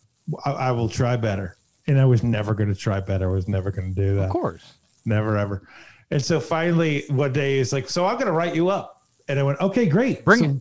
i, 0.45 0.53
I 0.53 0.73
will 0.73 0.89
try 0.89 1.17
better 1.17 1.58
and 1.89 1.99
i 2.01 2.05
was 2.05 2.23
never 2.23 2.55
gonna 2.55 2.75
try 2.75 3.01
better 3.01 3.29
i 3.29 3.33
was 3.33 3.49
never 3.49 3.71
gonna 3.73 3.89
do 3.91 4.15
that 4.17 4.25
Of 4.27 4.31
course. 4.31 4.75
never 5.05 5.37
ever 5.37 5.63
And 6.11 6.23
so 6.25 6.41
finally, 6.41 7.05
one 7.11 7.33
day 7.35 7.59
he's 7.59 7.71
like, 7.73 7.91
"So 7.91 8.07
I'm 8.07 8.15
going 8.15 8.29
to 8.29 8.33
write 8.33 8.55
you 8.55 8.71
up." 8.71 9.03
And 9.29 9.39
I 9.39 9.43
went, 9.43 9.61
"Okay, 9.61 9.85
great. 9.87 10.25
Bring 10.25 10.41
So 10.41 10.61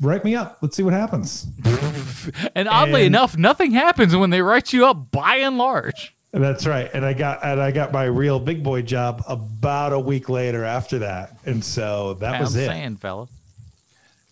Write 0.00 0.24
me 0.24 0.36
up. 0.36 0.58
Let's 0.62 0.76
see 0.76 0.84
what 0.84 0.92
happens." 0.94 1.48
And 2.54 2.68
oddly 2.68 3.00
And- 3.06 3.14
enough, 3.16 3.36
nothing 3.36 3.72
happens 3.72 4.14
when 4.14 4.30
they 4.30 4.40
write 4.40 4.72
you 4.72 4.86
up 4.86 5.10
by 5.10 5.36
and 5.36 5.58
large. 5.58 6.14
And 6.32 6.44
that's 6.44 6.64
right. 6.64 6.88
And 6.94 7.04
I 7.04 7.12
got 7.12 7.42
and 7.44 7.60
I 7.60 7.72
got 7.72 7.90
my 7.92 8.04
real 8.04 8.38
big 8.38 8.62
boy 8.62 8.82
job 8.82 9.24
about 9.26 9.92
a 9.92 9.98
week 9.98 10.28
later 10.28 10.62
after 10.62 11.00
that. 11.00 11.36
And 11.44 11.64
so 11.64 12.14
that 12.20 12.40
was 12.40 12.54
it. 12.54 12.66
saying, 12.66 12.98
fella. 12.98 13.26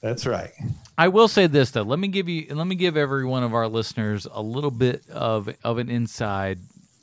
That's 0.00 0.26
right. 0.26 0.52
I 0.98 1.08
will 1.08 1.28
say 1.28 1.46
this 1.46 1.70
though. 1.72 1.82
Let 1.82 1.98
me 1.98 2.08
give 2.08 2.28
you. 2.28 2.46
Let 2.54 2.66
me 2.66 2.74
give 2.74 2.96
every 2.96 3.24
one 3.24 3.42
of 3.42 3.52
our 3.54 3.68
listeners 3.68 4.26
a 4.30 4.40
little 4.42 4.70
bit 4.70 5.02
of 5.10 5.48
of 5.62 5.78
an 5.78 5.90
inside, 5.90 6.58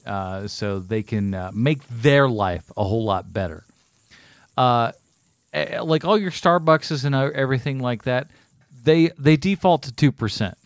uh, 0.05 0.47
so 0.47 0.79
they 0.79 1.03
can 1.03 1.33
uh, 1.33 1.51
make 1.53 1.79
their 1.87 2.27
life 2.27 2.71
a 2.75 2.83
whole 2.83 3.03
lot 3.05 3.31
better. 3.31 3.63
Uh, 4.57 4.91
eh, 5.53 5.79
like 5.81 6.05
all 6.05 6.17
your 6.17 6.31
Starbucks 6.31 7.05
and 7.05 7.13
everything 7.15 7.79
like 7.79 8.03
that, 8.03 8.27
they 8.83 9.11
they 9.17 9.37
default 9.37 9.83
to 9.83 9.91
two 9.91 10.11
percent. 10.11 10.57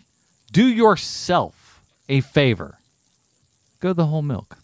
Do 0.54 0.66
yourself 0.66 1.82
a 2.08 2.22
favor. 2.22 2.80
Go 3.82 3.92
the 3.94 4.06
whole 4.06 4.22
milk. 4.22 4.58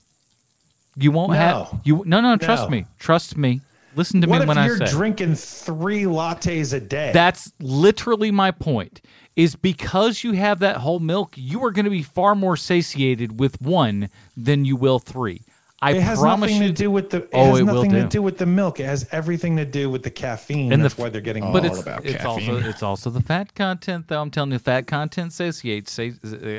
You 0.96 1.12
won't 1.12 1.32
No. 1.32 1.38
have 1.38 1.82
you. 1.84 2.04
No, 2.06 2.22
no. 2.22 2.38
Trust 2.38 2.64
No. 2.64 2.70
me. 2.70 2.86
Trust 2.98 3.36
me. 3.36 3.62
Listen 3.96 4.22
to 4.22 4.28
What 4.28 4.38
me 4.40 4.42
if 4.44 4.48
when 4.48 4.58
I 4.58 4.66
you're 4.66 4.80
drinking 4.80 5.36
three 5.36 6.04
lattes 6.04 6.74
a 6.74 6.80
day? 6.80 7.12
That's 7.14 7.52
literally 7.60 8.32
my 8.32 8.52
point. 8.52 9.02
Is 9.36 9.56
because 9.56 10.24
you 10.24 10.34
have 10.34 10.60
that 10.60 10.78
whole 10.78 11.00
milk, 11.00 11.34
you 11.36 11.64
are 11.66 11.72
going 11.72 11.86
to 11.86 11.92
be 11.92 12.04
far 12.04 12.36
more 12.36 12.56
satiated 12.56 13.40
with 13.40 13.60
one 13.62 14.10
than 14.38 14.64
you 14.64 14.76
will 14.76 15.00
three. 15.00 15.42
I 15.82 15.92
it 15.96 16.02
has 16.02 16.20
promise 16.20 16.50
nothing 16.52 16.62
you. 16.62 16.68
to 16.70 16.74
do 16.74 16.92
with 16.92 17.10
the. 17.10 17.18
It 17.24 17.30
Oh, 17.34 17.46
has 17.52 17.60
it 17.60 17.64
will 17.64 17.74
nothing 17.76 17.92
do. 17.92 18.02
to 18.04 18.08
do 18.08 18.22
with 18.22 18.38
the 18.38 18.46
milk. 18.46 18.80
It 18.80 18.86
has 18.86 19.06
everything 19.12 19.58
to 19.58 19.66
do 19.66 19.90
with 19.90 20.04
the 20.04 20.12
caffeine. 20.12 20.72
And 20.72 20.84
that's 20.84 20.94
f- 20.94 21.00
why 21.00 21.10
they're 21.10 21.20
getting. 21.20 21.52
but 21.52 21.66
all 21.66 21.72
it's 21.72 21.82
about 21.82 22.06
it's 22.06 22.24
also 22.24 22.40
caffeine. 22.46 22.70
it's 22.70 22.84
also 22.84 23.10
the 23.10 23.22
fat 23.22 23.54
content 23.56 24.08
though. 24.08 24.22
I'm 24.22 24.30
telling 24.32 24.52
you, 24.52 24.60
fat 24.60 24.88
content 24.88 25.34
satiates. 25.34 25.92
Say, 25.92 26.14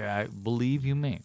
I 0.05 0.27
believe 0.27 0.85
you 0.85 0.95
me. 0.95 1.21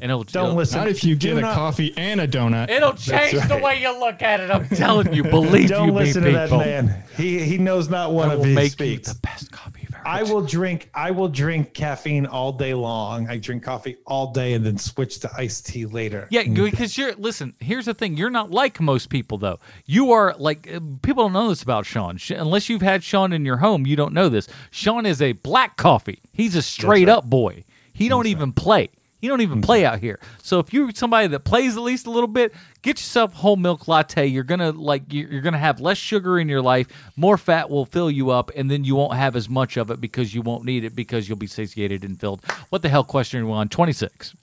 And 0.00 0.10
it'll 0.10 0.24
Don't 0.24 0.44
it'll, 0.46 0.56
listen. 0.56 0.80
Not 0.80 0.88
if 0.88 1.04
you 1.04 1.14
Do 1.14 1.28
get 1.28 1.38
a 1.38 1.40
not- 1.42 1.54
coffee 1.54 1.94
and 1.96 2.20
a 2.20 2.26
donut. 2.26 2.68
It'll 2.68 2.94
change 2.94 3.46
the 3.48 3.58
way 3.58 3.80
you 3.80 3.96
look 4.00 4.22
at 4.22 4.40
it. 4.40 4.50
I'm 4.50 4.68
telling 4.68 5.12
you. 5.12 5.22
Believe 5.22 5.68
Don't 5.68 5.88
you 5.88 5.94
listen 5.94 6.24
me, 6.24 6.30
to 6.30 6.36
that 6.36 6.46
people. 6.48 6.58
man. 6.58 7.04
He 7.16 7.38
he 7.44 7.58
knows 7.58 7.88
not 7.88 8.12
one 8.12 8.28
I 8.30 8.32
of 8.32 8.38
will 8.40 8.46
his 8.46 8.54
make 8.56 8.72
speaks. 8.72 9.06
you 9.08 9.14
the 9.14 9.20
best 9.20 9.52
coffee 9.52 9.82
you've 9.82 9.94
ever. 9.94 10.06
I 10.06 10.24
will 10.24 10.42
drink. 10.42 10.90
I 10.94 11.12
will 11.12 11.28
drink 11.28 11.74
caffeine 11.74 12.26
all 12.26 12.50
day 12.52 12.74
long. 12.74 13.28
I 13.28 13.38
drink 13.38 13.62
coffee 13.62 13.96
all 14.04 14.32
day 14.32 14.54
and 14.54 14.66
then 14.66 14.78
switch 14.78 15.20
to 15.20 15.30
iced 15.36 15.66
tea 15.66 15.86
later. 15.86 16.26
Yeah, 16.28 16.42
because 16.42 16.98
you're 16.98 17.14
listen. 17.14 17.54
Here's 17.60 17.84
the 17.86 17.94
thing: 17.94 18.16
you're 18.16 18.30
not 18.30 18.50
like 18.50 18.80
most 18.80 19.10
people, 19.10 19.38
though. 19.38 19.60
You 19.86 20.10
are 20.10 20.34
like 20.36 20.68
uh, 20.74 20.80
people 21.02 21.22
don't 21.22 21.32
know 21.32 21.48
this 21.50 21.62
about 21.62 21.86
Sean. 21.86 22.16
Sh- 22.16 22.32
unless 22.32 22.68
you've 22.68 22.82
had 22.82 23.04
Sean 23.04 23.32
in 23.32 23.44
your 23.44 23.58
home, 23.58 23.86
you 23.86 23.94
don't 23.94 24.12
know 24.12 24.28
this. 24.28 24.48
Sean 24.72 25.06
is 25.06 25.22
a 25.22 25.32
black 25.32 25.76
coffee. 25.76 26.20
He's 26.32 26.56
a 26.56 26.62
straight 26.62 27.06
right. 27.06 27.16
up 27.16 27.24
boy. 27.30 27.64
He 27.92 28.08
don't 28.08 28.26
even 28.26 28.52
play. 28.52 28.90
He 29.24 29.28
don't 29.28 29.40
even 29.40 29.60
mm-hmm. 29.60 29.64
play 29.64 29.86
out 29.86 30.00
here. 30.00 30.20
So 30.42 30.58
if 30.58 30.74
you're 30.74 30.90
somebody 30.92 31.28
that 31.28 31.44
plays 31.44 31.78
at 31.78 31.82
least 31.82 32.06
a 32.06 32.10
little 32.10 32.28
bit, 32.28 32.52
get 32.82 32.98
yourself 32.98 33.32
a 33.32 33.36
whole 33.36 33.56
milk 33.56 33.88
latte. 33.88 34.26
You're 34.26 34.44
gonna 34.44 34.70
like 34.72 35.04
you're 35.08 35.30
you're 35.30 35.40
gonna 35.40 35.56
have 35.56 35.80
less 35.80 35.96
sugar 35.96 36.38
in 36.38 36.46
your 36.46 36.60
life. 36.60 36.88
More 37.16 37.38
fat 37.38 37.70
will 37.70 37.86
fill 37.86 38.10
you 38.10 38.28
up, 38.28 38.50
and 38.54 38.70
then 38.70 38.84
you 38.84 38.96
won't 38.96 39.14
have 39.14 39.34
as 39.34 39.48
much 39.48 39.78
of 39.78 39.90
it 39.90 39.98
because 39.98 40.34
you 40.34 40.42
won't 40.42 40.66
need 40.66 40.84
it 40.84 40.94
because 40.94 41.26
you'll 41.26 41.38
be 41.38 41.46
satiated 41.46 42.04
and 42.04 42.20
filled. 42.20 42.44
What 42.68 42.82
the 42.82 42.90
hell? 42.90 43.02
Question 43.02 43.40
are 43.40 43.46
we 43.46 43.52
on? 43.52 43.70
Twenty 43.70 43.94
six. 43.94 44.36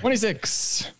26. 0.00 0.90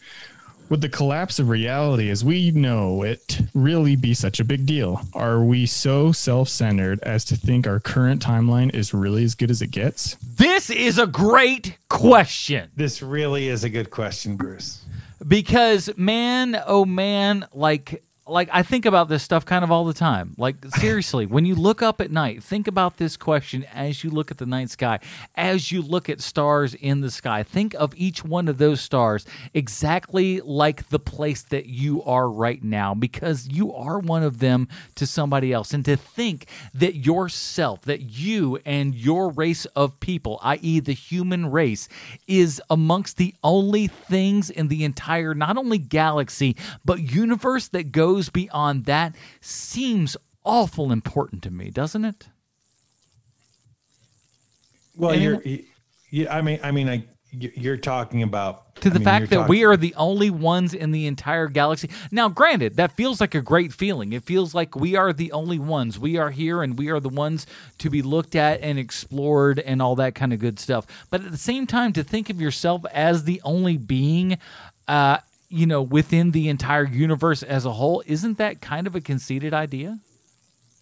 Would 0.70 0.80
the 0.80 0.88
collapse 0.88 1.38
of 1.38 1.50
reality 1.50 2.08
as 2.08 2.24
we 2.24 2.50
know 2.50 3.02
it 3.02 3.40
really 3.52 3.96
be 3.96 4.14
such 4.14 4.40
a 4.40 4.44
big 4.44 4.64
deal? 4.64 5.02
Are 5.12 5.42
we 5.42 5.66
so 5.66 6.10
self 6.10 6.48
centered 6.48 7.00
as 7.02 7.24
to 7.26 7.36
think 7.36 7.66
our 7.66 7.80
current 7.80 8.22
timeline 8.24 8.74
is 8.74 8.94
really 8.94 9.24
as 9.24 9.34
good 9.34 9.50
as 9.50 9.60
it 9.60 9.70
gets? 9.70 10.14
This 10.16 10.70
is 10.70 10.98
a 10.98 11.06
great 11.06 11.78
question. 11.90 12.70
This 12.76 13.02
really 13.02 13.48
is 13.48 13.62
a 13.62 13.68
good 13.68 13.90
question, 13.90 14.36
Bruce. 14.36 14.84
because 15.26 15.90
man 15.96 16.60
oh 16.66 16.84
man 16.84 17.46
like 17.52 18.03
like 18.26 18.48
I 18.52 18.62
think 18.62 18.86
about 18.86 19.08
this 19.08 19.22
stuff 19.22 19.44
kind 19.44 19.62
of 19.64 19.70
all 19.70 19.84
the 19.84 19.94
time. 19.94 20.34
Like 20.38 20.56
seriously, 20.76 21.26
when 21.26 21.44
you 21.44 21.54
look 21.54 21.82
up 21.82 22.00
at 22.00 22.10
night, 22.10 22.42
think 22.42 22.66
about 22.66 22.96
this 22.96 23.16
question 23.16 23.64
as 23.74 24.02
you 24.02 24.10
look 24.10 24.30
at 24.30 24.38
the 24.38 24.46
night 24.46 24.70
sky, 24.70 25.00
as 25.34 25.70
you 25.70 25.82
look 25.82 26.08
at 26.08 26.20
stars 26.20 26.74
in 26.74 27.00
the 27.00 27.10
sky. 27.10 27.42
Think 27.42 27.74
of 27.74 27.92
each 27.96 28.24
one 28.24 28.48
of 28.48 28.58
those 28.58 28.80
stars 28.80 29.26
exactly 29.52 30.40
like 30.40 30.88
the 30.88 30.98
place 30.98 31.42
that 31.42 31.66
you 31.66 32.02
are 32.04 32.28
right 32.28 32.62
now 32.62 32.94
because 32.94 33.48
you 33.48 33.72
are 33.74 33.98
one 33.98 34.22
of 34.22 34.38
them 34.38 34.68
to 34.94 35.06
somebody 35.06 35.52
else. 35.52 35.74
And 35.74 35.84
to 35.84 35.96
think 35.96 36.46
that 36.72 36.96
yourself, 36.96 37.82
that 37.82 38.02
you 38.02 38.58
and 38.64 38.94
your 38.94 39.30
race 39.30 39.66
of 39.66 40.00
people, 40.00 40.38
i.e. 40.42 40.80
the 40.80 40.92
human 40.92 41.50
race, 41.50 41.88
is 42.26 42.62
amongst 42.70 43.16
the 43.16 43.34
only 43.42 43.86
things 43.86 44.48
in 44.48 44.68
the 44.68 44.84
entire 44.84 45.34
not 45.34 45.56
only 45.56 45.78
galaxy 45.78 46.56
but 46.84 47.00
universe 47.00 47.68
that 47.68 47.92
goes 47.92 48.13
beyond 48.30 48.84
that 48.86 49.14
seems 49.40 50.16
awful 50.44 50.92
important 50.92 51.42
to 51.42 51.50
me, 51.50 51.70
doesn't 51.70 52.04
it? 52.04 52.28
Well, 54.96 55.12
Anyone- 55.12 55.42
you're. 55.44 55.58
Yeah, 56.10 56.32
I 56.36 56.42
mean, 56.42 56.60
I 56.62 56.70
mean, 56.70 56.88
I. 56.88 57.04
You're 57.36 57.76
talking 57.78 58.22
about 58.22 58.76
to 58.76 58.88
the 58.88 58.94
I 58.94 58.98
mean, 58.98 59.04
fact 59.04 59.30
that 59.30 59.36
talk- 59.36 59.48
we 59.48 59.64
are 59.64 59.76
the 59.76 59.92
only 59.96 60.30
ones 60.30 60.72
in 60.72 60.92
the 60.92 61.08
entire 61.08 61.48
galaxy. 61.48 61.90
Now, 62.12 62.28
granted, 62.28 62.76
that 62.76 62.92
feels 62.92 63.20
like 63.20 63.34
a 63.34 63.40
great 63.40 63.72
feeling. 63.72 64.12
It 64.12 64.22
feels 64.22 64.54
like 64.54 64.76
we 64.76 64.94
are 64.94 65.12
the 65.12 65.32
only 65.32 65.58
ones. 65.58 65.98
We 65.98 66.16
are 66.16 66.30
here 66.30 66.62
and 66.62 66.78
we 66.78 66.90
are 66.90 67.00
the 67.00 67.08
ones 67.08 67.44
to 67.78 67.90
be 67.90 68.02
looked 68.02 68.36
at 68.36 68.60
and 68.60 68.78
explored 68.78 69.58
and 69.58 69.82
all 69.82 69.96
that 69.96 70.14
kind 70.14 70.32
of 70.32 70.38
good 70.38 70.60
stuff. 70.60 70.86
But 71.10 71.24
at 71.24 71.32
the 71.32 71.36
same 71.36 71.66
time, 71.66 71.92
to 71.94 72.04
think 72.04 72.30
of 72.30 72.40
yourself 72.40 72.84
as 72.92 73.24
the 73.24 73.40
only 73.42 73.78
being, 73.78 74.38
uh, 74.86 75.18
you 75.54 75.66
know, 75.66 75.82
within 75.82 76.32
the 76.32 76.48
entire 76.48 76.84
universe 76.84 77.42
as 77.42 77.64
a 77.64 77.72
whole, 77.72 78.02
isn't 78.06 78.38
that 78.38 78.60
kind 78.60 78.86
of 78.86 78.94
a 78.94 79.00
conceited 79.00 79.54
idea? 79.54 79.98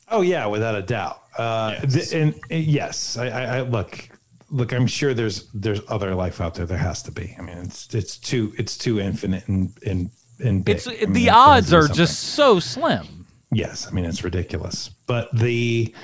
Oh 0.09 0.20
yeah, 0.23 0.47
without 0.47 0.75
a 0.75 0.83
doubt. 0.83 1.20
Uh, 1.39 1.77
Yes. 1.83 1.93
th- 2.11 2.12
and, 2.23 2.35
and 2.51 2.64
yes, 2.64 3.16
I, 3.16 3.27
I, 3.29 3.43
I 3.59 3.61
look. 3.62 4.09
Look, 4.51 4.73
I'm 4.73 4.87
sure 4.87 5.14
there's 5.14 5.49
there's 5.55 5.81
other 5.89 6.14
life 6.14 6.41
out 6.41 6.55
there. 6.55 6.66
There 6.66 6.77
has 6.79 7.03
to 7.05 7.11
be. 7.12 7.35
I 7.39 7.43
mean, 7.43 7.57
it's 7.59 7.95
it's 7.95 8.18
too 8.18 8.53
it's 8.59 8.77
too 8.77 9.01
infinite 9.01 9.49
and 9.49 9.73
and 9.87 10.11
and 10.45 10.62
big. 10.64 10.77
It's 10.77 10.87
I 10.87 10.91
mean, 10.93 11.12
the 11.14 11.31
odds 11.31 11.70
has 11.70 11.70
to 11.70 11.73
be 11.73 11.77
are 11.77 11.83
something. 11.83 11.97
just 11.97 12.18
so 12.20 12.61
slim. 12.61 13.27
Yes, 13.51 13.87
I 13.87 13.93
mean 13.93 14.05
it's 14.05 14.23
ridiculous. 14.25 14.91
But 15.07 15.29
the 15.35 15.95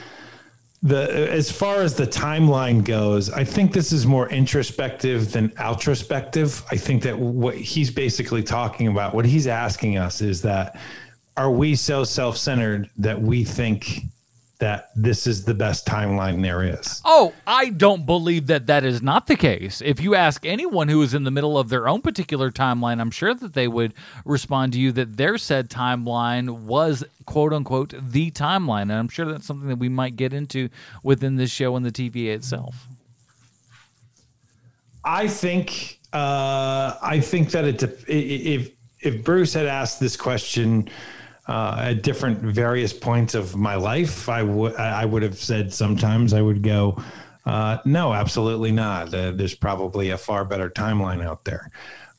the 0.82 1.30
as 1.30 1.50
far 1.50 1.82
as 1.82 1.94
the 1.94 2.06
timeline 2.06 2.84
goes, 2.84 3.30
I 3.30 3.44
think 3.44 3.72
this 3.72 3.92
is 3.92 4.06
more 4.06 4.28
introspective 4.30 5.32
than 5.32 5.50
outrospective. 5.50 6.64
I 6.70 6.76
think 6.76 7.02
that 7.02 7.18
what 7.18 7.56
he's 7.56 7.90
basically 7.90 8.42
talking 8.42 8.86
about, 8.86 9.14
what 9.14 9.24
he's 9.24 9.46
asking 9.46 9.98
us 9.98 10.20
is 10.20 10.42
that 10.42 10.78
are 11.36 11.50
we 11.50 11.74
so 11.74 12.04
self-centered 12.04 12.90
that 12.96 13.20
we 13.20 13.44
think 13.44 14.02
that 14.58 14.90
this 14.96 15.26
is 15.26 15.44
the 15.44 15.54
best 15.54 15.86
timeline 15.86 16.42
there 16.42 16.62
is? 16.64 17.00
Oh, 17.04 17.32
I 17.46 17.68
don't 17.70 18.04
believe 18.06 18.48
that 18.48 18.66
that 18.66 18.82
is 18.84 19.00
not 19.00 19.28
the 19.28 19.36
case. 19.36 19.80
If 19.80 20.00
you 20.00 20.14
ask 20.16 20.44
anyone 20.44 20.88
who 20.88 21.00
is 21.02 21.14
in 21.14 21.22
the 21.24 21.30
middle 21.30 21.56
of 21.56 21.68
their 21.68 21.86
own 21.88 22.02
particular 22.02 22.50
timeline, 22.50 23.00
I'm 23.00 23.12
sure 23.12 23.34
that 23.34 23.54
they 23.54 23.68
would 23.68 23.94
respond 24.24 24.72
to 24.72 24.80
you 24.80 24.90
that 24.92 25.16
their 25.16 25.38
said 25.38 25.70
timeline 25.70 26.62
was 26.62 27.04
quote 27.24 27.52
unquote 27.52 27.94
the 28.00 28.30
timeline. 28.32 28.82
And 28.82 28.94
I'm 28.94 29.08
sure 29.08 29.26
that's 29.26 29.46
something 29.46 29.68
that 29.68 29.78
we 29.78 29.88
might 29.88 30.16
get 30.16 30.32
into 30.32 30.70
within 31.04 31.36
this 31.36 31.50
show 31.50 31.76
and 31.76 31.86
the 31.86 31.92
TVA 31.92 32.34
itself. 32.34 32.86
I 35.04 35.28
think 35.28 36.00
uh, 36.12 36.96
I 37.00 37.20
think 37.20 37.50
that 37.52 37.64
it 37.64 37.78
dep- 37.78 38.00
i- 38.08 38.12
i- 38.12 38.14
if 38.14 38.70
if 39.00 39.22
Bruce 39.24 39.54
had 39.54 39.66
asked 39.66 40.00
this 40.00 40.16
question 40.16 40.88
uh, 41.48 41.76
at 41.80 42.02
different 42.02 42.40
various 42.40 42.92
points 42.92 43.34
of 43.34 43.56
my 43.56 43.74
life, 43.74 44.28
I 44.28 44.42
would 44.42 44.76
I 44.76 45.04
would 45.04 45.22
have 45.22 45.38
said 45.38 45.72
sometimes 45.72 46.34
I 46.34 46.42
would 46.42 46.62
go, 46.62 47.02
uh, 47.46 47.78
no, 47.86 48.12
absolutely 48.12 48.70
not. 48.70 49.12
Uh, 49.14 49.32
there's 49.32 49.54
probably 49.54 50.10
a 50.10 50.18
far 50.18 50.44
better 50.44 50.68
timeline 50.68 51.24
out 51.24 51.44
there, 51.44 51.70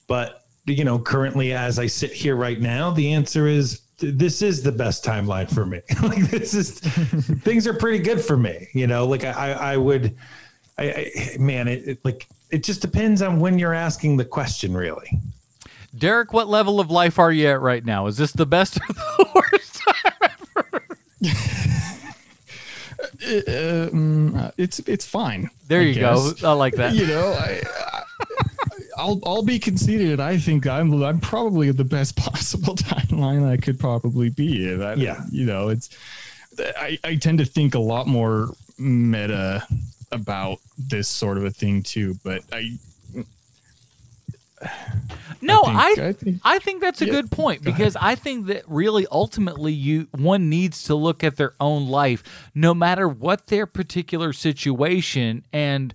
but 0.08 0.44
you 0.66 0.84
know, 0.84 1.00
currently 1.00 1.54
as 1.54 1.80
I 1.80 1.86
sit 1.88 2.12
here 2.12 2.36
right 2.36 2.60
now, 2.60 2.92
the 2.92 3.14
answer 3.14 3.48
is 3.48 3.82
this 3.98 4.42
is 4.42 4.64
the 4.64 4.72
best 4.72 5.06
timeline 5.06 5.52
for 5.54 5.66
me. 5.66 5.82
like 6.04 6.30
this 6.30 6.54
is 6.54 6.80
things 7.44 7.68
are 7.68 7.74
pretty 7.74 8.00
good 8.00 8.22
for 8.22 8.38
me. 8.38 8.68
You 8.74 8.88
know, 8.88 9.06
like 9.06 9.24
I 9.24 9.52
I, 9.52 9.78
would. 9.78 10.16
I, 10.78 11.12
I 11.36 11.38
man, 11.38 11.68
it, 11.68 11.88
it 11.88 12.06
like 12.06 12.28
it 12.50 12.64
just 12.64 12.82
depends 12.82 13.22
on 13.22 13.40
when 13.40 13.60
you're 13.60 13.74
asking 13.74 14.18
the 14.18 14.26
question, 14.26 14.76
really. 14.76 15.20
Derek, 15.98 16.34
what 16.34 16.48
level 16.48 16.80
of 16.80 16.90
life 16.92 17.18
are 17.20 17.32
you 17.32 17.48
at 17.48 17.62
right 17.62 17.84
now? 17.84 18.08
Is 18.08 18.18
this 18.18 18.32
the 18.32 18.46
best 18.46 18.78
or 18.78 18.88
the 18.88 19.28
worst? 19.36 19.82
Mm, 23.22 24.36
uh, 24.38 24.52
it's 24.58 24.80
it's 24.80 25.06
fine. 25.06 25.50
There 25.68 25.82
I 25.82 25.84
you 25.86 25.96
go. 26.00 26.32
I 26.44 26.52
like 26.54 26.76
that. 26.76 26.94
You 27.00 27.08
know, 27.08 27.32
I, 27.34 27.62
I'll 28.98 29.20
I'll 29.26 29.44
be 29.44 29.60
conceded. 29.60 30.20
I 30.20 30.38
think 30.38 30.68
I'm 30.68 31.02
I'm 31.04 31.20
probably 31.20 31.70
at 31.70 31.78
the 31.78 31.84
best 31.84 32.16
possible 32.18 32.76
timeline 32.76 33.48
I 33.48 33.58
could 33.58 33.80
probably 33.80 34.30
be 34.30 34.68
in. 34.72 34.82
I, 34.82 34.94
Yeah. 34.96 35.22
you 35.32 35.46
know, 35.46 35.70
it's 35.70 35.90
I, 36.60 36.98
I 37.04 37.16
tend 37.16 37.40
to 37.40 37.46
think 37.46 37.76
a 37.76 37.80
lot 37.80 38.08
more 38.08 38.50
meta 38.78 39.66
about 40.12 40.58
this 40.78 41.08
sort 41.08 41.38
of 41.38 41.46
a 41.46 41.52
thing 41.52 41.84
too. 41.84 42.18
But 42.24 42.44
I 42.52 42.78
No, 45.42 45.62
think- 45.64 45.78
I 45.78 46.08
I 46.10 46.14
think- 46.14 46.42
I 46.44 46.60
think 46.60 46.82
that's 46.82 47.02
a 47.02 47.06
good 47.12 47.32
point 47.32 47.62
because 47.64 47.96
I 48.00 48.16
think 48.16 48.48
that 48.48 48.64
really 48.68 49.06
ultimately 49.12 49.74
you 49.74 50.08
one 50.12 50.50
needs 50.50 50.84
to 50.84 50.96
look 50.96 51.24
at 51.24 51.36
their 51.38 51.54
own 51.60 51.88
life 51.88 52.24
no 52.54 52.74
matter 52.74 53.08
what 53.08 53.48
their 53.48 53.66
particular 53.66 54.34
situation 54.34 55.44
and 55.54 55.94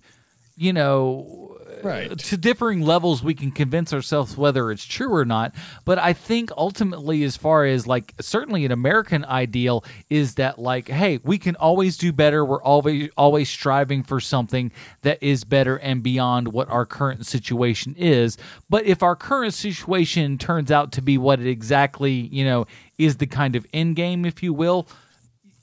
you 0.57 0.73
know 0.73 1.54
Right. 1.85 2.17
to 2.17 2.37
differing 2.37 2.81
levels 2.81 3.21
we 3.23 3.35
can 3.35 3.51
convince 3.51 3.93
ourselves 3.93 4.35
whether 4.35 4.71
it's 4.71 4.85
true 4.85 5.13
or 5.13 5.23
not. 5.23 5.53
But 5.85 5.99
i 5.99 6.13
think 6.13 6.51
ultimately 6.57 7.23
as 7.23 7.37
far 7.37 7.65
as 7.65 7.85
like 7.85 8.13
certainly 8.19 8.65
an 8.65 8.71
american 8.71 9.23
ideal 9.25 9.83
is 10.09 10.35
that 10.35 10.57
like 10.57 10.87
hey 10.87 11.19
we 11.23 11.37
can 11.37 11.55
always 11.57 11.95
do 11.97 12.11
better. 12.11 12.43
We're 12.43 12.61
always 12.61 13.09
always 13.15 13.49
striving 13.49 14.01
for 14.03 14.19
something 14.19 14.71
that 15.03 15.21
is 15.21 15.43
better 15.43 15.77
and 15.77 16.01
beyond 16.01 16.47
what 16.49 16.69
our 16.69 16.85
current 16.85 17.25
situation 17.25 17.95
is. 17.97 18.37
But 18.69 18.85
if 18.85 19.03
our 19.03 19.15
current 19.15 19.53
situation 19.53 20.37
turns 20.37 20.71
out 20.71 20.91
to 20.93 21.01
be 21.01 21.17
what 21.17 21.39
it 21.39 21.47
exactly 21.47 22.13
you 22.13 22.43
know 22.45 22.65
is 22.97 23.17
the 23.17 23.27
kind 23.27 23.55
of 23.55 23.65
end 23.73 23.95
game 23.95 24.25
if 24.25 24.41
you 24.41 24.53
will 24.53 24.87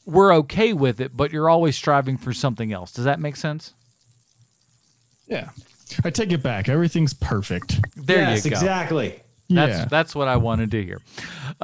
we're 0.04 0.32
okay 0.34 0.72
with 0.72 1.00
it 1.00 1.16
but 1.16 1.32
you're 1.32 1.48
always 1.48 1.76
striving 1.76 2.16
for 2.16 2.32
something 2.32 2.72
else. 2.72 2.92
Does 2.92 3.04
that 3.04 3.18
make 3.18 3.36
sense? 3.36 3.74
Yeah, 5.26 5.50
I 6.04 6.10
take 6.10 6.32
it 6.32 6.42
back. 6.42 6.68
Everything's 6.68 7.14
perfect. 7.14 7.80
there 7.96 8.18
yes, 8.18 8.44
you 8.44 8.50
go 8.50 8.56
exactly. 8.56 9.22
That's 9.48 9.78
yeah, 9.78 9.84
that's 9.86 10.14
what 10.14 10.28
I 10.28 10.36
wanted 10.36 10.70
to 10.70 10.82
hear. 10.82 11.00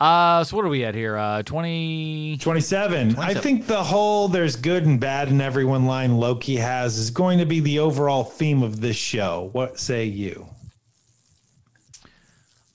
uh, 0.00 0.44
so 0.44 0.56
what 0.56 0.64
are 0.64 0.68
we 0.68 0.84
at 0.84 0.94
here? 0.94 1.16
Uh, 1.16 1.42
twenty. 1.42 2.38
27. 2.38 3.16
I 3.16 3.34
think 3.34 3.66
the 3.66 3.82
whole 3.82 4.28
there's 4.28 4.56
good 4.56 4.86
and 4.86 5.00
bad 5.00 5.28
in 5.28 5.40
everyone 5.40 5.86
line 5.86 6.18
Loki 6.18 6.56
has 6.56 6.98
is 6.98 7.10
going 7.10 7.38
to 7.38 7.46
be 7.46 7.60
the 7.60 7.80
overall 7.80 8.24
theme 8.24 8.62
of 8.62 8.80
this 8.80 8.96
show. 8.96 9.50
What 9.52 9.80
say 9.80 10.04
you? 10.04 10.46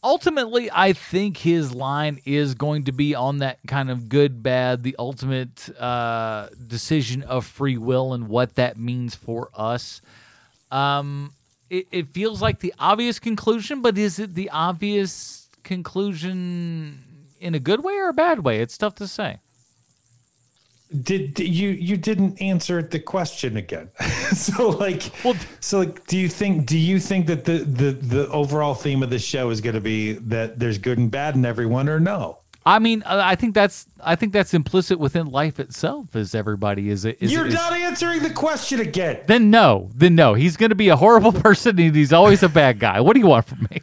Ultimately, 0.03 0.69
I 0.71 0.93
think 0.93 1.37
his 1.37 1.75
line 1.75 2.19
is 2.25 2.55
going 2.55 2.85
to 2.85 2.91
be 2.91 3.13
on 3.13 3.37
that 3.37 3.59
kind 3.67 3.91
of 3.91 4.09
good 4.09 4.41
bad, 4.41 4.81
the 4.81 4.95
ultimate 4.97 5.69
uh, 5.79 6.49
decision 6.67 7.21
of 7.21 7.45
free 7.45 7.77
will 7.77 8.13
and 8.13 8.27
what 8.27 8.55
that 8.55 8.77
means 8.77 9.13
for 9.13 9.49
us. 9.53 10.01
Um, 10.71 11.33
it, 11.69 11.87
it 11.91 12.07
feels 12.09 12.41
like 12.41 12.59
the 12.59 12.73
obvious 12.79 13.19
conclusion, 13.19 13.83
but 13.83 13.95
is 13.95 14.17
it 14.17 14.33
the 14.33 14.49
obvious 14.49 15.47
conclusion 15.63 17.03
in 17.39 17.53
a 17.53 17.59
good 17.59 17.83
way 17.83 17.93
or 17.93 18.09
a 18.09 18.13
bad 18.13 18.39
way? 18.39 18.59
It's 18.59 18.77
tough 18.79 18.95
to 18.95 19.07
say. 19.07 19.37
Did, 21.03 21.39
you 21.39 21.69
you 21.69 21.95
didn't 21.95 22.41
answer 22.41 22.81
the 22.81 22.99
question 22.99 23.57
again? 23.57 23.89
so 24.33 24.69
like 24.69 25.03
Well, 25.23 25.35
so 25.59 25.79
like 25.79 26.05
do 26.07 26.17
you 26.17 26.27
think 26.27 26.65
do 26.65 26.77
you 26.77 26.99
think 26.99 27.27
that 27.27 27.45
the 27.45 27.59
the 27.59 27.91
the 27.91 28.27
overall 28.29 28.73
theme 28.73 29.01
of 29.01 29.09
the 29.09 29.19
show 29.19 29.49
is 29.51 29.61
going 29.61 29.75
to 29.75 29.81
be 29.81 30.13
that 30.13 30.59
there's 30.59 30.77
good 30.77 30.97
and 30.97 31.09
bad 31.09 31.35
in 31.35 31.45
everyone 31.45 31.87
or 31.87 31.99
no? 31.99 32.39
I 32.65 32.77
mean, 32.77 33.01
uh, 33.03 33.19
I 33.23 33.35
think 33.35 33.55
that's 33.55 33.87
I 34.01 34.15
think 34.15 34.33
that's 34.33 34.53
implicit 34.53 34.99
within 34.99 35.27
life 35.27 35.59
itself. 35.59 36.15
Is 36.15 36.35
everybody 36.35 36.89
is 36.89 37.05
it? 37.05 37.17
Is, 37.19 37.31
You're 37.31 37.47
is- 37.47 37.53
not 37.53 37.73
answering 37.73 38.21
the 38.21 38.29
question 38.29 38.79
again. 38.79 39.21
Then 39.25 39.49
no, 39.49 39.89
then 39.95 40.13
no. 40.15 40.35
He's 40.35 40.57
going 40.57 40.69
to 40.69 40.75
be 40.75 40.89
a 40.89 40.95
horrible 40.95 41.31
person, 41.47 41.79
and 41.79 41.95
he's 41.95 42.13
always 42.13 42.43
a 42.43 42.49
bad 42.49 42.79
guy. 42.79 43.01
What 43.01 43.13
do 43.13 43.19
you 43.19 43.27
want 43.27 43.47
from 43.47 43.67
me? 43.71 43.81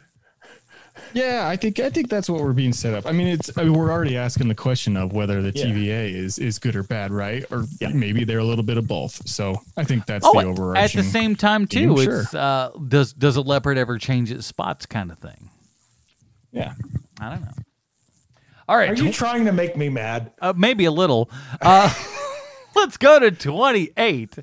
Yeah. 1.13 1.47
I 1.47 1.55
think 1.55 1.79
I 1.79 1.89
think 1.89 2.09
that's 2.09 2.29
what 2.29 2.41
we're 2.41 2.53
being 2.53 2.73
set 2.73 2.93
up. 2.93 3.05
I 3.05 3.11
mean, 3.11 3.27
it's 3.27 3.55
I 3.57 3.63
mean, 3.63 3.73
we're 3.73 3.91
already 3.91 4.17
asking 4.17 4.47
the 4.47 4.55
question 4.55 4.95
of 4.97 5.13
whether 5.13 5.41
the 5.41 5.51
Yeah. 5.53 5.65
TVA 5.65 6.13
is 6.13 6.39
is 6.39 6.59
good 6.59 6.75
or 6.75 6.83
bad, 6.83 7.11
right? 7.11 7.43
Or 7.51 7.65
Yeah. 7.79 7.89
maybe 7.89 8.23
they're 8.23 8.39
a 8.39 8.43
little 8.43 8.63
bit 8.63 8.77
of 8.77 8.87
both. 8.87 9.27
So 9.27 9.61
I 9.77 9.83
think 9.83 10.05
that's 10.05 10.25
Oh, 10.25 10.39
the 10.39 10.47
overarching. 10.47 10.83
at 10.83 10.91
the 11.05 11.09
same 11.09 11.35
time 11.35 11.67
too, 11.67 11.95
theme, 11.95 12.09
it's 12.09 12.33
uh, 12.33 12.71
does 12.87 13.13
does 13.13 13.35
a 13.35 13.41
leopard 13.41 13.77
ever 13.77 13.97
change 13.97 14.31
its 14.31 14.45
spots, 14.45 14.85
kind 14.85 15.11
of 15.11 15.17
thing. 15.19 15.49
yeah. 16.51 16.73
I 17.19 17.29
don't 17.31 17.41
know. 17.41 17.51
All 18.67 18.77
right, 18.77 18.91
Are 18.91 18.93
you 18.93 19.11
tw- 19.11 19.15
trying 19.15 19.45
to 19.45 19.51
make 19.51 19.75
me 19.75 19.89
mad? 19.89 20.31
uh, 20.41 20.53
maybe 20.55 20.85
a 20.85 20.91
little. 20.91 21.29
Uh, 21.61 21.91
let's 22.75 22.97
go 22.97 23.19
to 23.19 23.31
28. 23.31 24.39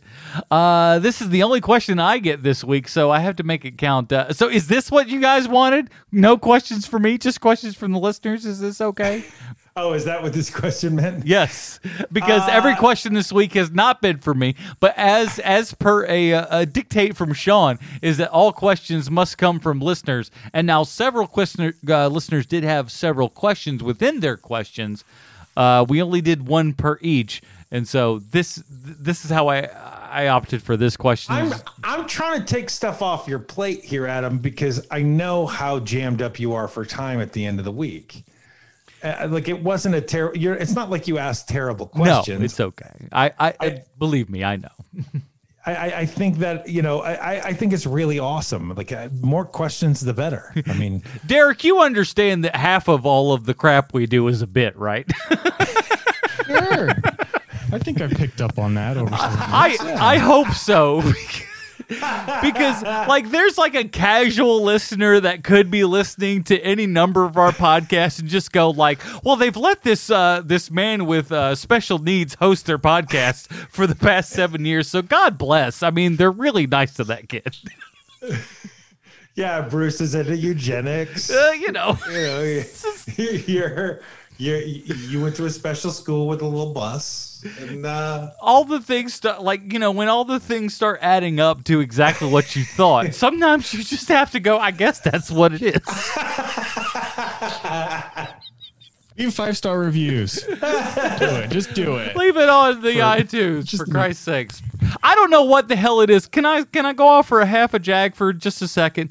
Uh, 0.50 0.98
this 0.98 1.20
is 1.20 1.30
the 1.30 1.42
only 1.42 1.60
question 1.60 1.98
I 1.98 2.18
get 2.18 2.42
this 2.42 2.64
week, 2.64 2.88
so 2.88 3.10
I 3.10 3.20
have 3.20 3.36
to 3.36 3.42
make 3.42 3.64
it 3.64 3.78
count. 3.78 4.12
Uh, 4.12 4.32
so, 4.32 4.48
is 4.48 4.68
this 4.68 4.90
what 4.90 5.08
you 5.08 5.20
guys 5.20 5.48
wanted? 5.48 5.90
No 6.12 6.36
questions 6.36 6.86
for 6.86 6.98
me, 6.98 7.18
just 7.18 7.40
questions 7.40 7.76
from 7.76 7.92
the 7.92 7.98
listeners. 7.98 8.44
Is 8.44 8.60
this 8.60 8.80
okay? 8.80 9.24
Oh, 9.78 9.92
is 9.92 10.06
that 10.06 10.22
what 10.22 10.32
this 10.32 10.48
question 10.48 10.96
meant? 10.96 11.26
Yes, 11.26 11.80
because 12.10 12.48
every 12.48 12.74
question 12.76 13.12
this 13.12 13.30
week 13.30 13.52
has 13.52 13.70
not 13.70 14.00
been 14.00 14.16
for 14.16 14.32
me, 14.32 14.54
but 14.80 14.94
as 14.96 15.38
as 15.40 15.74
per 15.74 16.06
a, 16.06 16.32
uh, 16.32 16.60
a 16.60 16.64
dictate 16.64 17.14
from 17.14 17.34
Sean, 17.34 17.78
is 18.00 18.16
that 18.16 18.30
all 18.30 18.54
questions 18.54 19.10
must 19.10 19.36
come 19.36 19.60
from 19.60 19.80
listeners. 19.80 20.30
And 20.54 20.66
now 20.66 20.82
several 20.84 21.30
listener, 21.36 21.74
uh, 21.86 22.08
listeners 22.08 22.46
did 22.46 22.64
have 22.64 22.90
several 22.90 23.28
questions 23.28 23.82
within 23.82 24.20
their 24.20 24.38
questions. 24.38 25.04
Uh, 25.56 25.84
we 25.86 26.00
only 26.00 26.22
did 26.22 26.46
one 26.46 26.72
per 26.72 26.98
each, 27.02 27.42
and 27.76 27.86
so 27.86 28.18
this 28.18 28.62
this 28.68 29.24
is 29.24 29.30
how 29.30 29.48
I 29.48 29.68
I 30.10 30.28
opted 30.28 30.62
for 30.62 30.76
this 30.76 30.96
question. 30.96 31.34
I'm 31.34 31.52
I'm 31.84 32.06
trying 32.06 32.40
to 32.40 32.46
take 32.46 32.70
stuff 32.70 33.02
off 33.02 33.28
your 33.28 33.38
plate 33.38 33.84
here, 33.84 34.06
Adam, 34.06 34.38
because 34.38 34.86
I 34.90 35.02
know 35.02 35.46
how 35.46 35.80
jammed 35.80 36.22
up 36.22 36.40
you 36.40 36.54
are 36.54 36.68
for 36.68 36.84
time 36.86 37.20
at 37.20 37.32
the 37.32 37.44
end 37.44 37.58
of 37.58 37.64
the 37.64 37.72
week. 37.72 38.24
Uh, 39.02 39.28
like 39.30 39.48
it 39.48 39.62
wasn't 39.62 39.94
a 39.94 40.00
terrible. 40.00 40.40
It's 40.42 40.74
not 40.74 40.88
like 40.90 41.06
you 41.06 41.18
asked 41.18 41.48
terrible 41.48 41.86
questions. 41.86 42.08
no, 42.08 42.14
questions. 42.16 42.44
it's 42.44 42.60
okay. 42.60 43.08
I, 43.12 43.32
I, 43.38 43.54
I 43.60 43.82
believe 43.98 44.30
me, 44.30 44.42
I 44.42 44.56
know. 44.56 44.70
I, 45.66 45.74
I, 45.74 45.98
I 46.00 46.06
think 46.06 46.38
that 46.38 46.66
you 46.68 46.80
know. 46.80 47.00
I, 47.00 47.12
I- 47.34 47.40
I 47.48 47.52
think 47.52 47.74
it's 47.74 47.86
really 47.86 48.18
awesome. 48.18 48.74
Like 48.74 48.92
uh, 48.92 49.10
more 49.20 49.44
questions, 49.44 50.00
the 50.00 50.14
better. 50.14 50.54
I 50.66 50.72
mean, 50.72 51.02
Derek, 51.26 51.62
you 51.62 51.80
understand 51.80 52.42
that 52.44 52.56
half 52.56 52.88
of 52.88 53.04
all 53.04 53.34
of 53.34 53.44
the 53.44 53.52
crap 53.54 53.92
we 53.92 54.06
do 54.06 54.26
is 54.28 54.40
a 54.40 54.46
bit, 54.46 54.74
right? 54.76 55.06
Sure. 56.46 56.88
I 57.76 57.78
think 57.78 58.00
I 58.00 58.08
picked 58.08 58.40
up 58.40 58.58
on 58.58 58.74
that 58.74 58.96
over. 58.96 59.10
some 59.10 59.18
I. 59.18 59.76
Yeah. 59.78 60.02
I 60.02 60.16
hope 60.16 60.48
so. 60.48 61.02
because 61.88 62.82
like 62.82 63.30
there's 63.30 63.58
like 63.58 63.74
a 63.74 63.84
casual 63.84 64.62
listener 64.62 65.20
that 65.20 65.44
could 65.44 65.70
be 65.70 65.84
listening 65.84 66.42
to 66.44 66.58
any 66.60 66.86
number 66.86 67.24
of 67.24 67.36
our 67.36 67.52
podcasts 67.52 68.18
and 68.18 68.28
just 68.28 68.50
go 68.50 68.70
like, 68.70 68.98
well, 69.22 69.36
they've 69.36 69.56
let 69.56 69.82
this 69.82 70.08
uh, 70.08 70.40
this 70.42 70.70
man 70.70 71.04
with 71.04 71.30
uh, 71.30 71.54
special 71.54 71.98
needs 71.98 72.34
host 72.36 72.64
their 72.64 72.78
podcast 72.78 73.52
for 73.70 73.86
the 73.86 73.94
past 73.94 74.30
seven 74.30 74.64
years. 74.64 74.88
So 74.88 75.02
God 75.02 75.36
bless. 75.36 75.82
I 75.82 75.90
mean, 75.90 76.16
they're 76.16 76.30
really 76.30 76.66
nice 76.66 76.94
to 76.94 77.04
that 77.04 77.28
kid. 77.28 77.54
yeah, 79.34 79.60
Bruce 79.60 80.00
is 80.00 80.14
into 80.14 80.34
eugenics. 80.34 81.30
Uh, 81.30 81.52
you 81.60 81.72
know, 81.72 81.98
you 82.08 82.14
know, 82.14 82.62
you're 83.46 84.00
you 84.38 84.54
you 84.54 85.22
went 85.22 85.36
to 85.36 85.46
a 85.46 85.50
special 85.50 85.90
school 85.90 86.28
with 86.28 86.42
a 86.42 86.46
little 86.46 86.72
bus, 86.72 87.44
and 87.60 87.86
uh, 87.86 88.30
all 88.40 88.64
the 88.64 88.80
things 88.80 89.14
start 89.14 89.42
like 89.42 89.72
you 89.72 89.78
know 89.78 89.90
when 89.90 90.08
all 90.08 90.24
the 90.24 90.40
things 90.40 90.74
start 90.74 90.98
adding 91.02 91.40
up 91.40 91.64
to 91.64 91.80
exactly 91.80 92.28
what 92.28 92.54
you 92.54 92.64
thought. 92.64 93.14
Sometimes 93.26 93.72
you 93.72 93.82
just 93.82 94.08
have 94.08 94.30
to 94.32 94.40
go. 94.40 94.58
I 94.58 94.70
guess 94.70 95.00
that's 95.00 95.30
what 95.30 95.52
it 95.54 95.62
is. 95.62 95.80
Leave 99.18 99.32
five 99.32 99.56
star 99.56 99.78
reviews. 99.78 100.42
do 100.42 100.52
it. 100.60 101.50
Just 101.50 101.72
do 101.72 101.96
it. 101.96 102.14
Leave 102.16 102.36
it 102.36 102.48
on 102.50 102.82
the 102.82 102.98
iTunes 102.98 103.74
for 103.74 103.86
Christ's 103.86 104.22
sakes. 104.22 104.62
I 105.02 105.14
don't 105.14 105.30
know 105.30 105.44
what 105.44 105.68
the 105.68 105.76
hell 105.76 106.02
it 106.02 106.10
is. 106.10 106.26
Can 106.26 106.44
I 106.44 106.64
can 106.64 106.84
I 106.84 106.92
go 106.92 107.08
off 107.08 107.28
for 107.28 107.40
a 107.40 107.46
half 107.46 107.72
a 107.72 107.78
jag 107.78 108.14
for 108.14 108.34
just 108.34 108.60
a 108.60 108.68
second? 108.68 109.10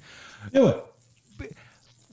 do 0.53 0.67
it. 0.67 0.85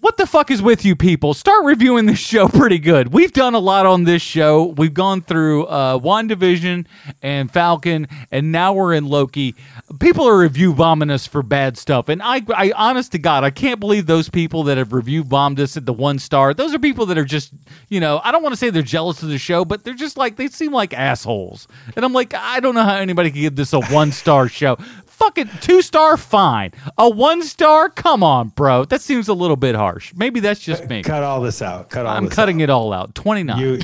What 0.03 0.17
the 0.17 0.27
fuck 0.27 0.51
is 0.51 0.61
with 0.61 0.85
you 0.85 0.97
people? 0.97 1.33
Start 1.33 1.65
reviewing 1.65 2.07
this 2.07 2.19
show 2.19 2.49
pretty 2.49 2.81
good. 2.81 3.13
We've 3.13 3.33
done 3.33 3.55
a 3.55 3.61
lot 3.61 3.87
on 3.87 4.03
this 4.03 4.21
show. 4.21 4.65
We've 4.65 4.93
gone 4.93 5.23
through 5.23 5.67
uh, 5.67 6.01
WandaVision 6.01 6.87
and 7.23 7.49
Falcon, 7.49 8.09
and 8.33 8.51
now 8.51 8.73
we're 8.73 8.95
in 8.95 9.07
Loki. 9.07 9.55
People 10.01 10.27
are 10.27 10.37
review 10.37 10.75
bombing 10.75 11.09
us 11.09 11.29
for 11.29 11.45
bad 11.45 11.79
stuff. 11.79 12.09
And 12.09 12.21
I, 12.21 12.43
I, 12.53 12.73
honest 12.73 13.13
to 13.13 13.21
God, 13.21 13.45
I 13.45 13.51
can't 13.51 13.79
believe 13.79 14.07
those 14.07 14.29
people 14.29 14.65
that 14.65 14.77
have 14.77 14.93
review 14.93 15.23
bombed 15.23 15.61
us 15.61 15.77
at 15.77 15.87
the 15.87 15.93
one 15.93 16.19
star. 16.19 16.53
Those 16.53 16.75
are 16.75 16.81
people 16.81 17.07
that 17.07 17.17
are 17.17 17.25
just, 17.25 17.53
you 17.89 18.01
know, 18.01 18.21
I 18.25 18.33
don't 18.33 18.43
want 18.43 18.55
to 18.55 18.57
say 18.57 18.71
they're 18.71 18.83
jealous 18.83 19.23
of 19.23 19.29
the 19.29 19.39
show, 19.39 19.65
but 19.65 19.85
they're 19.85 19.95
just 19.95 20.17
like, 20.17 20.35
they 20.35 20.49
seem 20.49 20.73
like 20.73 20.93
assholes. 20.93 21.69
And 21.95 22.05
I'm 22.05 22.13
like, 22.13 22.35
I 22.35 22.59
don't 22.59 22.75
know 22.75 22.83
how 22.83 22.97
anybody 22.97 23.31
can 23.31 23.41
give 23.41 23.55
this 23.55 23.73
a 23.73 23.81
one 23.81 24.11
star 24.11 24.49
show. 24.49 24.79
Fucking 25.23 25.51
two 25.61 25.83
star, 25.83 26.17
fine. 26.17 26.73
A 26.99 27.09
one 27.09 27.45
star, 27.45 27.89
come 27.89 28.25
on, 28.25 28.49
bro. 28.49 28.85
That 28.85 29.01
seems 29.01 29.29
a 29.29 29.35
little 29.35 29.55
bit 29.55 29.77
harsh. 29.77 30.13
Maybe 30.17 30.41
that's 30.41 30.59
just 30.59 30.89
me. 30.89 31.05
Cut 31.05 31.23
all 31.23 31.41
this 31.41 31.63
out. 31.63 31.91
Cut 31.91 32.07
all. 32.07 32.17
I'm 32.17 32.25
this 32.25 32.35
cutting 32.35 32.59
it 32.59 32.71
all 32.71 32.93
out. 32.93 33.15
29. 33.15 33.57
Out. 33.57 33.61
You. 33.61 33.79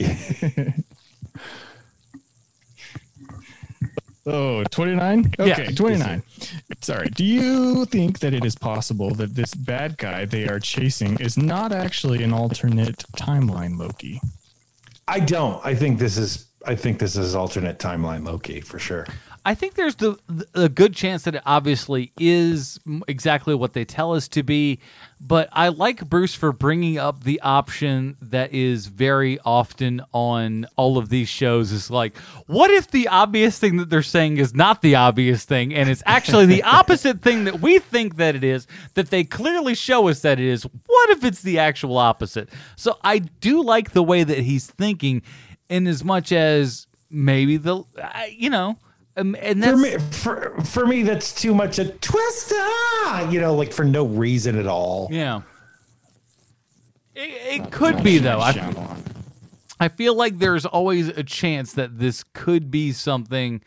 Oh, 4.26 4.62
29? 4.64 5.32
Yeah. 5.38 5.44
Okay, 5.44 5.72
29. 5.72 6.22
It's, 6.68 6.86
Sorry. 6.86 7.08
Do 7.08 7.24
you 7.24 7.84
think 7.86 8.20
that 8.20 8.32
it 8.32 8.44
is 8.44 8.54
possible 8.54 9.12
that 9.14 9.34
this 9.34 9.54
bad 9.54 9.96
guy 9.98 10.24
they 10.24 10.46
are 10.46 10.60
chasing 10.60 11.18
is 11.18 11.36
not 11.36 11.72
actually 11.72 12.22
an 12.22 12.32
alternate 12.32 12.98
timeline 13.16 13.76
Loki? 13.78 14.20
I 15.08 15.20
don't. 15.20 15.64
I 15.64 15.74
think 15.74 15.98
this 15.98 16.16
is. 16.16 16.46
I 16.66 16.74
think 16.74 16.98
this 16.98 17.16
is 17.16 17.34
alternate 17.34 17.78
timeline 17.78 18.24
Loki 18.24 18.60
for 18.60 18.78
sure. 18.78 19.06
I 19.44 19.54
think 19.54 19.74
there's 19.74 19.96
the, 19.96 20.18
a 20.54 20.68
good 20.68 20.94
chance 20.94 21.24
that 21.24 21.34
it 21.34 21.42
obviously 21.46 22.12
is 22.18 22.78
exactly 23.08 23.54
what 23.54 23.72
they 23.72 23.84
tell 23.84 24.14
us 24.14 24.28
to 24.28 24.42
be, 24.42 24.80
but 25.20 25.48
I 25.52 25.68
like 25.68 26.08
Bruce 26.08 26.34
for 26.34 26.52
bringing 26.52 26.98
up 26.98 27.24
the 27.24 27.40
option 27.40 28.16
that 28.20 28.52
is 28.52 28.86
very 28.86 29.38
often 29.44 30.02
on 30.12 30.66
all 30.76 30.98
of 30.98 31.08
these 31.08 31.28
shows 31.28 31.72
is 31.72 31.90
like, 31.90 32.16
what 32.46 32.70
if 32.70 32.90
the 32.90 33.08
obvious 33.08 33.58
thing 33.58 33.78
that 33.78 33.88
they're 33.88 34.02
saying 34.02 34.36
is 34.36 34.54
not 34.54 34.82
the 34.82 34.94
obvious 34.94 35.44
thing 35.44 35.74
and 35.74 35.88
it's 35.88 36.02
actually 36.04 36.46
the 36.46 36.62
opposite 36.64 37.22
thing 37.22 37.44
that 37.44 37.60
we 37.60 37.78
think 37.78 38.16
that 38.16 38.34
it 38.34 38.44
is 38.44 38.66
that 38.94 39.10
they 39.10 39.24
clearly 39.24 39.74
show 39.74 40.08
us 40.08 40.20
that 40.20 40.38
it 40.38 40.46
is. 40.46 40.64
What 40.64 41.10
if 41.10 41.24
it's 41.24 41.42
the 41.42 41.58
actual 41.58 41.96
opposite? 41.96 42.50
So 42.76 42.98
I 43.02 43.18
do 43.18 43.62
like 43.62 43.92
the 43.92 44.02
way 44.02 44.22
that 44.22 44.38
he's 44.38 44.66
thinking 44.66 45.22
in 45.70 45.86
as 45.86 46.04
much 46.04 46.30
as 46.30 46.86
maybe 47.10 47.56
the 47.56 47.82
you 48.30 48.50
know 48.50 48.76
um, 49.20 49.36
and 49.40 49.62
for 49.62 49.76
me, 49.76 49.96
for, 49.98 50.64
for 50.64 50.86
me, 50.86 51.02
that's 51.02 51.34
too 51.34 51.54
much 51.54 51.78
a 51.78 51.86
twist. 51.86 52.52
Ah, 52.54 53.28
you 53.28 53.40
know, 53.40 53.54
like 53.54 53.72
for 53.72 53.84
no 53.84 54.04
reason 54.06 54.58
at 54.58 54.66
all. 54.66 55.08
Yeah. 55.10 55.42
It, 57.14 57.60
it 57.62 57.70
could 57.70 58.02
be 58.02 58.18
though. 58.18 58.40
I, 58.40 58.96
I 59.78 59.88
feel 59.88 60.14
like 60.14 60.38
there's 60.38 60.64
always 60.64 61.08
a 61.08 61.22
chance 61.22 61.74
that 61.74 61.98
this 61.98 62.22
could 62.32 62.70
be 62.70 62.92
something, 62.92 63.62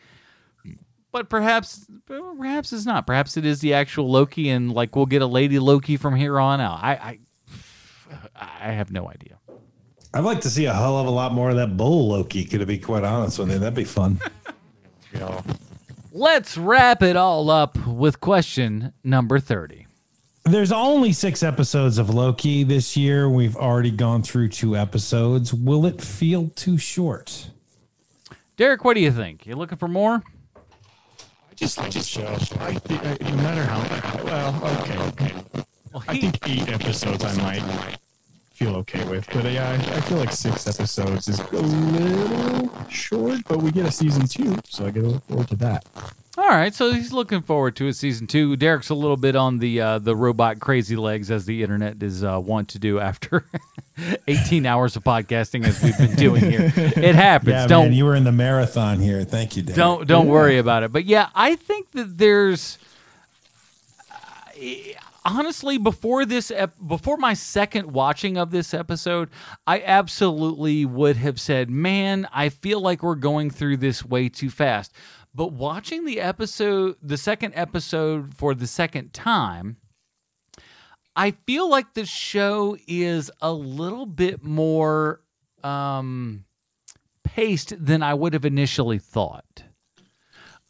but 1.12 1.28
perhaps, 1.28 1.86
perhaps 2.06 2.72
it's 2.72 2.86
not. 2.86 3.06
Perhaps 3.06 3.36
it 3.36 3.44
is 3.44 3.60
the 3.60 3.74
actual 3.74 4.10
Loki, 4.10 4.48
and 4.48 4.72
like 4.72 4.96
we'll 4.96 5.06
get 5.06 5.22
a 5.22 5.26
Lady 5.26 5.58
Loki 5.58 5.96
from 5.96 6.16
here 6.16 6.40
on 6.40 6.60
out. 6.60 6.82
I, 6.82 6.92
I, 6.92 7.18
I 8.36 8.72
have 8.72 8.90
no 8.90 9.08
idea. 9.08 9.38
I'd 10.12 10.24
like 10.24 10.40
to 10.42 10.50
see 10.50 10.66
a 10.66 10.72
hell 10.72 10.98
of 10.98 11.06
a 11.06 11.10
lot 11.10 11.32
more 11.32 11.50
of 11.50 11.56
that 11.56 11.76
bull 11.76 12.08
Loki. 12.08 12.44
To 12.44 12.66
be 12.66 12.78
quite 12.78 13.04
honest 13.04 13.38
with 13.38 13.52
you, 13.52 13.58
that'd 13.58 13.74
be 13.74 13.84
fun. 13.84 14.20
Let's 16.16 16.56
wrap 16.56 17.02
it 17.02 17.16
all 17.16 17.50
up 17.50 17.76
with 17.88 18.20
question 18.20 18.92
number 19.02 19.40
30. 19.40 19.88
There's 20.44 20.70
only 20.70 21.12
six 21.12 21.42
episodes 21.42 21.98
of 21.98 22.08
Loki 22.08 22.62
this 22.62 22.96
year. 22.96 23.28
We've 23.28 23.56
already 23.56 23.90
gone 23.90 24.22
through 24.22 24.50
two 24.50 24.76
episodes. 24.76 25.52
Will 25.52 25.86
it 25.86 26.00
feel 26.00 26.50
too 26.50 26.78
short? 26.78 27.50
Derek, 28.56 28.84
what 28.84 28.94
do 28.94 29.00
you 29.00 29.10
think? 29.10 29.44
You 29.44 29.56
looking 29.56 29.76
for 29.76 29.88
more? 29.88 30.22
I 30.54 31.54
just 31.56 31.78
love 31.78 31.92
the 31.92 32.00
show. 32.00 32.28
I 32.60 32.74
think, 32.74 33.20
no 33.20 33.36
matter 33.38 33.64
how, 33.64 34.24
well, 34.24 34.82
okay, 34.82 34.98
okay. 35.08 35.34
Well, 35.92 36.00
he, 36.02 36.10
I 36.10 36.20
think 36.20 36.48
eight 36.48 36.68
episodes 36.68 37.24
I 37.24 37.34
might 37.42 37.98
feel 38.54 38.76
okay 38.76 39.04
with. 39.04 39.26
But 39.32 39.50
yeah, 39.50 39.68
I, 39.68 39.74
I, 39.74 40.00
feel 40.02 40.18
like 40.18 40.32
six 40.32 40.66
episodes 40.68 41.28
is 41.28 41.40
a 41.40 41.56
little 41.56 42.88
short, 42.88 43.40
but 43.48 43.58
we 43.58 43.72
get 43.72 43.84
a 43.84 43.90
season 43.90 44.26
two, 44.26 44.56
so 44.64 44.86
I 44.86 44.90
get 44.90 45.00
to 45.00 45.08
look 45.08 45.26
forward 45.26 45.48
to 45.48 45.56
that. 45.56 45.84
All 46.36 46.48
right, 46.48 46.74
so 46.74 46.92
he's 46.92 47.12
looking 47.12 47.42
forward 47.42 47.76
to 47.76 47.88
a 47.88 47.92
season 47.92 48.26
two. 48.26 48.56
Derek's 48.56 48.90
a 48.90 48.94
little 48.94 49.16
bit 49.16 49.36
on 49.36 49.58
the 49.58 49.80
uh, 49.80 49.98
the 49.98 50.16
robot 50.16 50.60
crazy 50.60 50.96
legs, 50.96 51.30
as 51.30 51.46
the 51.46 51.62
internet 51.62 52.02
is 52.02 52.24
uh, 52.24 52.40
want 52.40 52.68
to 52.70 52.78
do 52.78 52.98
after 52.98 53.44
18 54.28 54.66
hours 54.66 54.96
of 54.96 55.04
podcasting, 55.04 55.64
as 55.64 55.82
we've 55.82 55.96
been 55.98 56.16
doing 56.16 56.42
here. 56.50 56.72
It 56.76 57.14
happens. 57.14 57.50
Yeah, 57.50 57.66
don't 57.66 57.86
man, 57.86 57.92
you 57.92 58.04
were 58.04 58.14
in 58.14 58.24
the 58.24 58.32
marathon 58.32 58.98
here. 58.98 59.24
Thank 59.24 59.56
you, 59.56 59.62
Derek. 59.62 59.76
Don't 59.76 60.08
don't 60.08 60.26
yeah. 60.26 60.32
worry 60.32 60.58
about 60.58 60.82
it. 60.82 60.92
But 60.92 61.04
yeah, 61.04 61.28
I 61.34 61.56
think 61.56 61.90
that 61.92 62.18
there's. 62.18 62.78
Honestly, 65.26 65.78
before 65.78 66.26
this, 66.26 66.50
ep- 66.50 66.74
before 66.86 67.16
my 67.16 67.32
second 67.32 67.92
watching 67.92 68.36
of 68.36 68.50
this 68.50 68.74
episode, 68.74 69.30
I 69.66 69.80
absolutely 69.80 70.84
would 70.84 71.16
have 71.16 71.40
said, 71.40 71.70
"Man, 71.70 72.28
I 72.32 72.50
feel 72.50 72.80
like 72.80 73.02
we're 73.02 73.14
going 73.14 73.50
through 73.50 73.78
this 73.78 74.04
way 74.04 74.28
too 74.28 74.50
fast." 74.50 74.92
But 75.34 75.52
watching 75.52 76.04
the 76.04 76.20
episode, 76.20 76.96
the 77.02 77.16
second 77.16 77.54
episode 77.56 78.34
for 78.34 78.54
the 78.54 78.66
second 78.66 79.12
time, 79.12 79.78
I 81.16 81.32
feel 81.32 81.68
like 81.68 81.94
the 81.94 82.06
show 82.06 82.76
is 82.86 83.30
a 83.40 83.52
little 83.52 84.06
bit 84.06 84.44
more 84.44 85.20
um, 85.62 86.44
paced 87.24 87.84
than 87.84 88.02
I 88.02 88.14
would 88.14 88.32
have 88.34 88.44
initially 88.44 88.98
thought. 88.98 89.63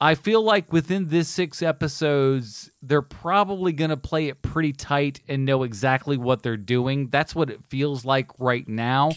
I 0.01 0.17
feel 0.17 0.43
like 0.43 0.73
within 0.73 1.09
this 1.09 1.29
six 1.29 1.63
episodes, 1.63 2.71
they're 2.83 3.01
probably 3.01 3.73
going 3.73 3.91
to 3.91 3.97
play 3.97 4.29
it 4.29 4.43
pretty 4.43 4.73
tight 4.73 5.21
and 5.29 5.45
know 5.45 5.63
exactly 5.63 6.17
what 6.17 6.43
they're 6.43 6.57
doing. 6.57 7.09
That's 7.09 7.35
what 7.35 7.49
it 7.49 7.65
feels 7.65 8.05
like 8.05 8.31
right 8.39 8.67
now. 8.69 9.13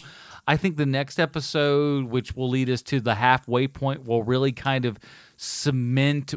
I 0.46 0.56
think 0.56 0.76
the 0.76 0.86
next 0.86 1.18
episode, 1.18 2.06
which 2.06 2.34
will 2.34 2.48
lead 2.48 2.70
us 2.70 2.80
to 2.82 3.00
the 3.00 3.16
halfway 3.16 3.68
point, 3.68 4.06
will 4.06 4.22
really 4.22 4.52
kind 4.52 4.84
of 4.84 4.98
cement 5.36 6.34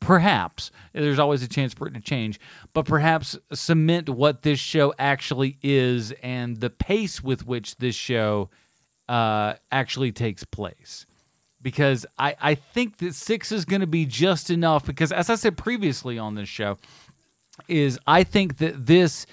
perhaps 0.00 0.70
there's 0.92 1.18
always 1.18 1.42
a 1.42 1.48
chance 1.48 1.72
for 1.72 1.86
it 1.86 1.94
to 1.94 2.00
change 2.00 2.38
but 2.74 2.84
perhaps 2.84 3.38
cement 3.54 4.06
what 4.10 4.42
this 4.42 4.58
show 4.58 4.92
actually 4.98 5.56
is 5.62 6.12
and 6.22 6.60
the 6.60 6.68
pace 6.68 7.22
with 7.22 7.46
which 7.46 7.76
this 7.76 7.94
show 7.94 8.50
uh, 9.08 9.54
actually 9.72 10.12
takes 10.12 10.44
place 10.44 11.06
because 11.64 12.04
I, 12.18 12.36
I 12.40 12.54
think 12.54 12.98
that 12.98 13.14
six 13.14 13.50
is 13.50 13.64
going 13.64 13.80
to 13.80 13.88
be 13.88 14.04
just 14.04 14.50
enough. 14.50 14.86
Because 14.86 15.10
as 15.10 15.28
I 15.30 15.34
said 15.34 15.56
previously 15.56 16.16
on 16.16 16.36
this 16.36 16.48
show, 16.48 16.78
is 17.66 17.98
I 18.06 18.22
think 18.22 18.58
that 18.58 18.86
this 18.86 19.26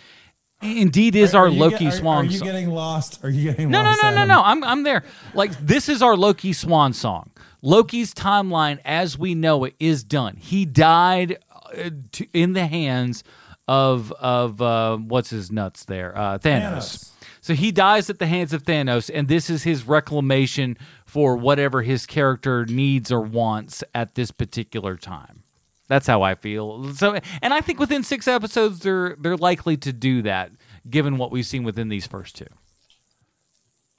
indeed 0.63 1.15
is 1.15 1.35
are, 1.35 1.43
our 1.43 1.47
are 1.47 1.51
Loki 1.51 1.85
get, 1.85 1.93
swan. 1.93 2.25
Are, 2.25 2.29
are 2.29 2.31
you 2.31 2.39
getting 2.39 2.69
lost? 2.71 3.23
Are 3.23 3.29
you 3.29 3.51
getting 3.51 3.69
no, 3.69 3.83
lost? 3.83 4.01
No, 4.01 4.09
no, 4.09 4.15
no, 4.15 4.25
no, 4.25 4.35
no. 4.35 4.41
I'm 4.43 4.63
I'm 4.63 4.83
there. 4.83 5.03
Like 5.35 5.51
this 5.59 5.89
is 5.89 6.01
our 6.01 6.15
Loki 6.15 6.53
swan 6.53 6.93
song. 6.93 7.29
Loki's 7.61 8.13
timeline, 8.13 8.79
as 8.83 9.19
we 9.19 9.35
know 9.35 9.65
it, 9.65 9.75
is 9.79 10.03
done. 10.03 10.37
He 10.37 10.65
died 10.65 11.37
uh, 11.77 11.91
in 12.33 12.53
the 12.53 12.65
hands 12.65 13.23
of 13.67 14.11
of 14.13 14.61
uh, 14.61 14.97
what's 14.97 15.29
his 15.29 15.51
nuts 15.51 15.83
there, 15.85 16.17
uh, 16.17 16.39
Thanos. 16.39 16.71
Thanos. 16.77 17.11
So 17.41 17.55
he 17.55 17.71
dies 17.71 18.09
at 18.09 18.19
the 18.19 18.27
hands 18.27 18.53
of 18.53 18.63
Thanos, 18.63 19.09
and 19.11 19.27
this 19.27 19.49
is 19.49 19.63
his 19.63 19.87
reclamation 19.87 20.77
for 21.05 21.35
whatever 21.35 21.81
his 21.81 22.05
character 22.05 22.65
needs 22.65 23.11
or 23.11 23.19
wants 23.19 23.83
at 23.95 24.13
this 24.13 24.29
particular 24.29 24.95
time. 24.95 25.41
That's 25.87 26.07
how 26.07 26.21
I 26.21 26.35
feel. 26.35 26.93
So, 26.93 27.19
and 27.41 27.53
I 27.53 27.59
think 27.59 27.79
within 27.79 28.03
six 28.03 28.27
episodes, 28.27 28.79
they're 28.79 29.17
they're 29.19 29.35
likely 29.35 29.75
to 29.77 29.91
do 29.91 30.21
that, 30.21 30.51
given 30.89 31.17
what 31.17 31.31
we've 31.31 31.45
seen 31.45 31.63
within 31.63 31.89
these 31.89 32.05
first 32.05 32.37
two. 32.37 32.45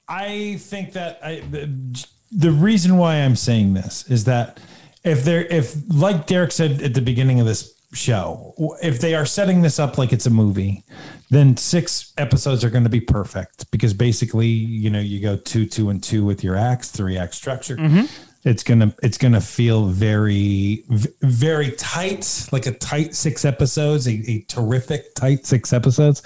I 0.07 0.55
think 0.59 0.93
that 0.93 1.19
I, 1.23 1.41
the, 1.41 2.07
the 2.31 2.51
reason 2.51 2.97
why 2.97 3.17
I'm 3.17 3.35
saying 3.35 3.73
this 3.73 4.09
is 4.09 4.23
that 4.23 4.59
if 5.03 5.23
they're 5.23 5.45
if 5.45 5.75
like 5.93 6.27
Derek 6.27 6.51
said 6.51 6.81
at 6.81 6.93
the 6.93 7.01
beginning 7.01 7.39
of 7.39 7.45
this 7.45 7.72
show. 7.93 8.53
If 8.81 8.99
they 8.99 9.15
are 9.15 9.25
setting 9.25 9.61
this 9.61 9.79
up 9.79 9.97
like 9.97 10.13
it's 10.13 10.25
a 10.25 10.29
movie, 10.29 10.83
then 11.29 11.57
six 11.57 12.13
episodes 12.17 12.63
are 12.63 12.69
going 12.69 12.83
to 12.83 12.89
be 12.89 12.99
perfect 12.99 13.69
because 13.71 13.93
basically, 13.93 14.47
you 14.47 14.89
know, 14.89 14.99
you 14.99 15.21
go 15.21 15.37
two, 15.37 15.65
two, 15.65 15.89
and 15.89 16.01
two 16.03 16.25
with 16.25 16.43
your 16.43 16.55
acts, 16.55 16.89
three 16.91 17.17
act 17.17 17.33
structure. 17.33 17.77
Mm-hmm. 17.77 18.05
It's 18.45 18.61
gonna 18.61 18.93
it's 19.01 19.17
gonna 19.17 19.39
feel 19.39 19.85
very 19.85 20.83
very 21.21 21.71
tight, 21.71 22.49
like 22.51 22.65
a 22.65 22.73
tight 22.73 23.15
six 23.15 23.45
episodes, 23.45 24.05
a, 24.05 24.21
a 24.29 24.41
terrific 24.49 25.15
tight 25.15 25.45
six 25.45 25.71
episodes. 25.71 26.21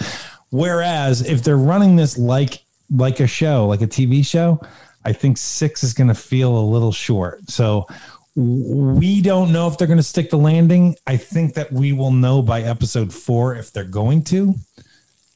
Whereas 0.50 1.22
if 1.22 1.44
they're 1.44 1.58
running 1.58 1.96
this 1.96 2.18
like 2.18 2.66
like 2.90 3.20
a 3.20 3.28
show, 3.28 3.68
like 3.68 3.82
a 3.82 3.88
TV 3.88 4.26
show, 4.26 4.60
I 5.06 5.14
think 5.14 5.38
six 5.38 5.84
is 5.84 5.94
going 5.94 6.08
to 6.08 6.16
feel 6.16 6.58
a 6.58 6.66
little 6.66 6.92
short. 6.92 7.50
So 7.50 7.88
we 8.38 9.20
don't 9.22 9.52
know 9.52 9.68
if 9.68 9.80
they're 9.80 9.88
going 9.88 9.98
to 9.98 10.04
stick 10.04 10.30
the 10.30 10.38
landing. 10.38 10.96
I 11.08 11.18
think 11.18 11.56
that 11.56 11.72
we 11.72 11.92
will 11.92 12.12
know 12.12 12.44
by 12.44 12.62
episode 12.62 13.12
four 13.12 13.56
if 13.56 13.74
they're 13.74 13.84
going 13.84 14.24
to, 14.26 14.54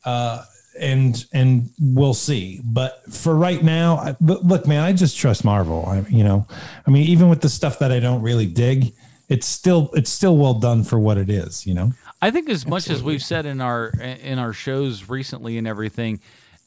uh, 0.05 0.43
and 0.79 1.25
and 1.33 1.71
we'll 1.79 2.13
see. 2.13 2.61
But 2.63 3.11
for 3.11 3.35
right 3.35 3.63
now, 3.63 3.95
I, 3.95 4.15
look, 4.21 4.67
man, 4.67 4.83
I 4.83 4.93
just 4.93 5.17
trust 5.17 5.43
Marvel. 5.43 5.83
I, 5.87 6.01
you 6.09 6.23
know, 6.23 6.45
I 6.85 6.91
mean, 6.91 7.07
even 7.07 7.27
with 7.27 7.41
the 7.41 7.49
stuff 7.49 7.79
that 7.79 7.91
I 7.91 7.99
don't 7.99 8.21
really 8.21 8.45
dig, 8.45 8.93
it's 9.29 9.47
still 9.47 9.89
it's 9.93 10.11
still 10.11 10.37
well 10.37 10.53
done 10.53 10.83
for 10.83 10.99
what 10.99 11.17
it 11.17 11.29
is. 11.31 11.65
You 11.65 11.73
know, 11.73 11.93
I 12.21 12.29
think 12.29 12.49
as 12.49 12.67
much 12.67 12.87
as 12.87 13.01
we've 13.01 13.23
said 13.23 13.47
in 13.47 13.61
our 13.61 13.87
in 13.89 14.37
our 14.37 14.53
shows 14.53 15.09
recently 15.09 15.57
and 15.57 15.67
everything 15.67 16.19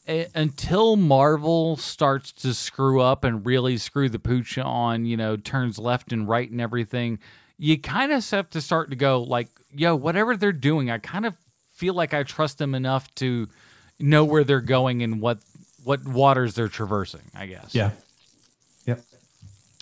until 0.07 0.95
Marvel 0.95 1.77
starts 1.77 2.31
to 2.33 2.53
screw 2.53 3.01
up 3.01 3.23
and 3.23 3.45
really 3.45 3.77
screw 3.77 4.09
the 4.09 4.19
pooch 4.19 4.57
on, 4.57 5.05
you 5.05 5.17
know, 5.17 5.35
turns 5.35 5.79
left 5.79 6.11
and 6.11 6.27
right 6.27 6.49
and 6.49 6.61
everything, 6.61 7.19
you 7.57 7.79
kind 7.79 8.11
of 8.11 8.29
have 8.29 8.49
to 8.51 8.61
start 8.61 8.89
to 8.89 8.95
go 8.95 9.21
like, 9.21 9.47
yo, 9.73 9.95
whatever 9.95 10.37
they're 10.37 10.51
doing, 10.51 10.91
I 10.91 10.97
kind 10.97 11.25
of 11.25 11.35
feel 11.73 11.93
like 11.93 12.13
I 12.13 12.23
trust 12.23 12.57
them 12.57 12.75
enough 12.75 13.13
to 13.15 13.47
know 13.99 14.23
where 14.23 14.43
they're 14.43 14.61
going 14.61 15.01
and 15.03 15.21
what 15.21 15.39
what 15.83 16.05
waters 16.07 16.55
they're 16.55 16.67
traversing. 16.67 17.31
I 17.33 17.45
guess. 17.47 17.73
Yeah. 17.73 17.91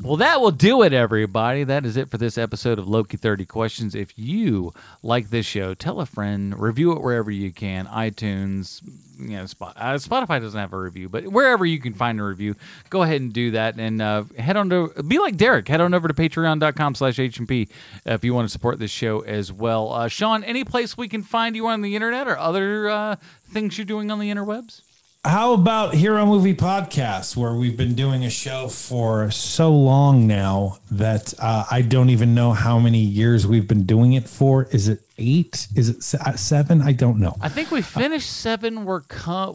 Well, 0.02 0.18
that 0.18 0.42
will 0.42 0.52
do 0.52 0.82
it, 0.82 0.92
everybody. 0.92 1.64
That 1.64 1.86
is 1.86 1.98
it 1.98 2.10
for 2.10 2.18
this 2.18 2.36
episode 2.36 2.80
of 2.80 2.88
Loki 2.88 3.16
30 3.16 3.46
Questions. 3.46 3.94
If 3.94 4.18
you 4.18 4.74
like 5.04 5.30
this 5.30 5.46
show, 5.46 5.76
tell 5.76 6.02
a 6.02 6.08
friend, 6.08 6.60
review 6.60 6.94
it 6.94 7.02
wherever 7.02 7.30
you 7.30 7.52
can 7.52 7.86
iTunes, 7.86 8.82
you 9.20 9.38
know, 9.38 9.44
uh, 9.44 9.96
Spotify 9.96 10.42
doesn't 10.42 10.60
have 10.60 10.74
a 10.74 10.80
review, 10.80 11.10
but 11.10 11.28
wherever 11.28 11.64
you 11.64 11.80
can 11.80 11.94
find 11.94 12.20
a 12.20 12.24
review, 12.24 12.56
go 12.90 13.04
ahead 13.04 13.22
and 13.22 13.32
do 13.32 13.52
that. 13.52 13.78
And 13.78 14.02
uh, 14.02 14.24
head 14.38 14.58
on 14.58 14.70
to, 14.72 14.88
be 15.04 15.20
like 15.20 15.38
Derek, 15.38 15.68
head 15.68 15.80
on 15.80 15.94
over 15.94 16.08
to 16.08 16.14
patreon.com 16.14 16.96
slash 16.96 17.18
HMP 17.18 17.70
if 18.04 18.24
you 18.24 18.34
want 18.34 18.48
to 18.48 18.52
support 18.52 18.80
this 18.80 18.92
show 18.92 19.22
as 19.22 19.54
well. 19.54 19.94
Uh, 19.94 20.08
Sean, 20.08 20.44
any 20.44 20.64
place 20.64 20.98
we 20.98 21.08
can 21.08 21.22
find 21.22 21.56
you 21.56 21.68
on 21.68 21.82
the 21.82 21.96
internet 21.96 22.28
or 22.28 22.36
other 22.38 22.90
uh, 22.90 23.16
things 23.46 23.78
you're 23.78 23.86
doing 23.86 24.10
on 24.10 24.18
the 24.18 24.32
interwebs? 24.32 24.82
How 25.26 25.54
about 25.54 25.94
Hero 25.94 26.26
Movie 26.26 26.54
Podcast, 26.54 27.38
where 27.38 27.54
we've 27.54 27.78
been 27.78 27.96
doing 27.96 28.26
a 28.26 28.30
show 28.30 28.68
for 28.68 29.32
so 29.32 29.72
long 29.72 30.28
now 30.28 30.80
that 30.92 31.34
uh, 31.40 31.64
I 31.72 31.82
don't 31.82 32.10
even 32.10 32.36
know 32.36 32.52
how 32.52 32.78
many 32.78 33.00
years 33.00 33.48
we've 33.48 33.66
been 33.66 33.86
doing 33.86 34.14
it 34.14 34.28
for? 34.28 34.66
Is 34.72 34.90
it 34.90 35.00
eight? 35.18 35.70
Is 35.78 35.88
it 35.88 36.20
uh, 36.20 36.36
seven? 36.36 36.82
I 36.82 36.92
don't 36.92 37.20
know. 37.20 37.38
I 37.40 37.48
think 37.48 37.72
we 37.72 37.82
finished 37.82 38.30
seven. 38.30 38.84
We're 38.84 39.02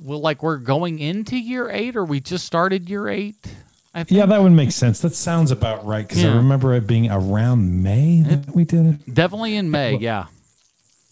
like 0.00 0.42
we're 0.42 0.56
going 0.56 1.00
into 1.00 1.36
year 1.36 1.68
eight, 1.68 1.96
or 1.96 2.04
we 2.06 2.20
just 2.20 2.46
started 2.46 2.88
year 2.88 3.06
eight. 3.06 3.36
Yeah, 4.08 4.24
that 4.24 4.40
would 4.40 4.52
make 4.52 4.72
sense. 4.72 5.00
That 5.00 5.14
sounds 5.14 5.50
about 5.50 5.84
right 5.84 6.08
because 6.08 6.22
yeah. 6.22 6.32
I 6.32 6.36
remember 6.36 6.72
it 6.72 6.86
being 6.86 7.10
around 7.10 7.82
May 7.82 8.22
that 8.22 8.54
we 8.54 8.64
did 8.64 8.86
it. 8.86 9.14
Definitely 9.14 9.56
in 9.56 9.70
May, 9.70 9.96
yeah. 9.96 10.28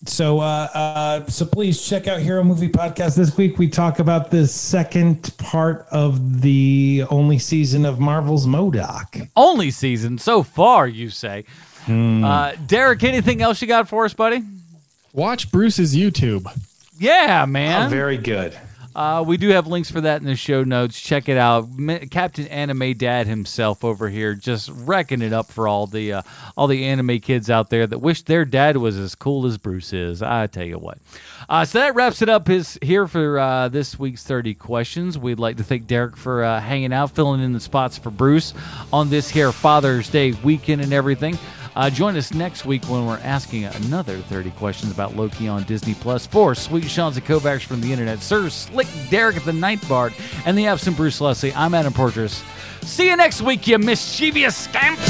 So, 0.08 0.38
uh, 0.40 0.68
uh, 0.72 1.26
so 1.26 1.44
please 1.44 1.82
check 1.86 2.06
out 2.06 2.20
Hero 2.20 2.44
Movie 2.44 2.68
Podcast. 2.68 3.16
This 3.16 3.36
week 3.36 3.58
we 3.58 3.68
talk 3.68 3.98
about 3.98 4.30
the 4.30 4.46
second 4.46 5.36
part 5.38 5.86
of 5.90 6.42
the 6.42 7.04
only 7.10 7.38
season 7.38 7.84
of 7.84 7.98
Marvel's 7.98 8.46
Modoc. 8.46 9.16
Only 9.36 9.70
season 9.70 10.18
so 10.18 10.42
far, 10.42 10.86
you 10.86 11.10
say? 11.10 11.44
Hmm. 11.86 12.24
Uh, 12.24 12.52
Derek, 12.66 13.02
anything 13.04 13.42
else 13.42 13.60
you 13.60 13.68
got 13.68 13.88
for 13.88 14.04
us, 14.04 14.14
buddy? 14.14 14.42
Watch 15.12 15.50
Bruce's 15.50 15.96
YouTube. 15.96 16.46
Yeah, 16.98 17.44
man. 17.46 17.86
Oh, 17.86 17.88
very 17.88 18.16
good. 18.16 18.56
Uh, 18.96 19.22
we 19.22 19.36
do 19.36 19.50
have 19.50 19.66
links 19.66 19.90
for 19.90 20.00
that 20.00 20.22
in 20.22 20.26
the 20.26 20.34
show 20.34 20.64
notes. 20.64 20.98
Check 20.98 21.28
it 21.28 21.36
out. 21.36 21.68
Captain 22.10 22.46
Anime 22.46 22.94
Dad 22.94 23.26
himself 23.26 23.84
over 23.84 24.08
here, 24.08 24.34
just 24.34 24.70
wrecking 24.72 25.20
it 25.20 25.34
up 25.34 25.52
for 25.52 25.68
all 25.68 25.86
the 25.86 26.14
uh, 26.14 26.22
all 26.56 26.66
the 26.66 26.82
anime 26.86 27.18
kids 27.18 27.50
out 27.50 27.68
there 27.68 27.86
that 27.86 27.98
wish 27.98 28.22
their 28.22 28.46
dad 28.46 28.78
was 28.78 28.96
as 28.96 29.14
cool 29.14 29.44
as 29.44 29.58
Bruce 29.58 29.92
is. 29.92 30.22
I 30.22 30.46
tell 30.46 30.64
you 30.64 30.78
what. 30.78 30.96
Uh, 31.46 31.66
so 31.66 31.78
that 31.78 31.94
wraps 31.94 32.22
it 32.22 32.30
up. 32.30 32.48
His 32.48 32.78
here 32.80 33.06
for 33.06 33.38
uh, 33.38 33.68
this 33.68 33.98
week's 33.98 34.24
thirty 34.24 34.54
questions. 34.54 35.18
We'd 35.18 35.38
like 35.38 35.58
to 35.58 35.62
thank 35.62 35.86
Derek 35.86 36.16
for 36.16 36.42
uh, 36.42 36.58
hanging 36.58 36.94
out, 36.94 37.10
filling 37.10 37.42
in 37.42 37.52
the 37.52 37.60
spots 37.60 37.98
for 37.98 38.08
Bruce 38.08 38.54
on 38.94 39.10
this 39.10 39.28
here 39.28 39.52
Father's 39.52 40.08
Day 40.08 40.32
weekend 40.32 40.80
and 40.80 40.94
everything. 40.94 41.38
Uh, 41.76 41.90
join 41.90 42.16
us 42.16 42.32
next 42.32 42.64
week 42.64 42.82
when 42.84 43.04
we're 43.06 43.18
asking 43.18 43.64
another 43.64 44.16
30 44.16 44.50
questions 44.52 44.90
about 44.90 45.14
Loki 45.14 45.46
on 45.46 45.62
Disney 45.64 45.92
Plus 45.92 46.26
for 46.26 46.54
Sweet 46.54 46.84
Sean's 46.84 47.18
Kovacs 47.20 47.64
from 47.64 47.82
the 47.82 47.92
internet, 47.92 48.20
Sir 48.20 48.48
Slick 48.48 48.86
Derek 49.10 49.36
at 49.36 49.44
the 49.44 49.52
Ninth 49.52 49.86
Bard, 49.86 50.14
and 50.46 50.56
the 50.56 50.66
absent 50.66 50.96
Bruce 50.96 51.20
Leslie. 51.20 51.52
I'm 51.52 51.74
Adam 51.74 51.92
Portress. 51.92 52.42
See 52.80 53.10
you 53.10 53.16
next 53.16 53.42
week, 53.42 53.66
you 53.66 53.76
mischievous 53.76 54.56
scamps! 54.56 55.04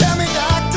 Tell 0.00 0.18
me, 0.18 0.26
doctor, 0.34 0.74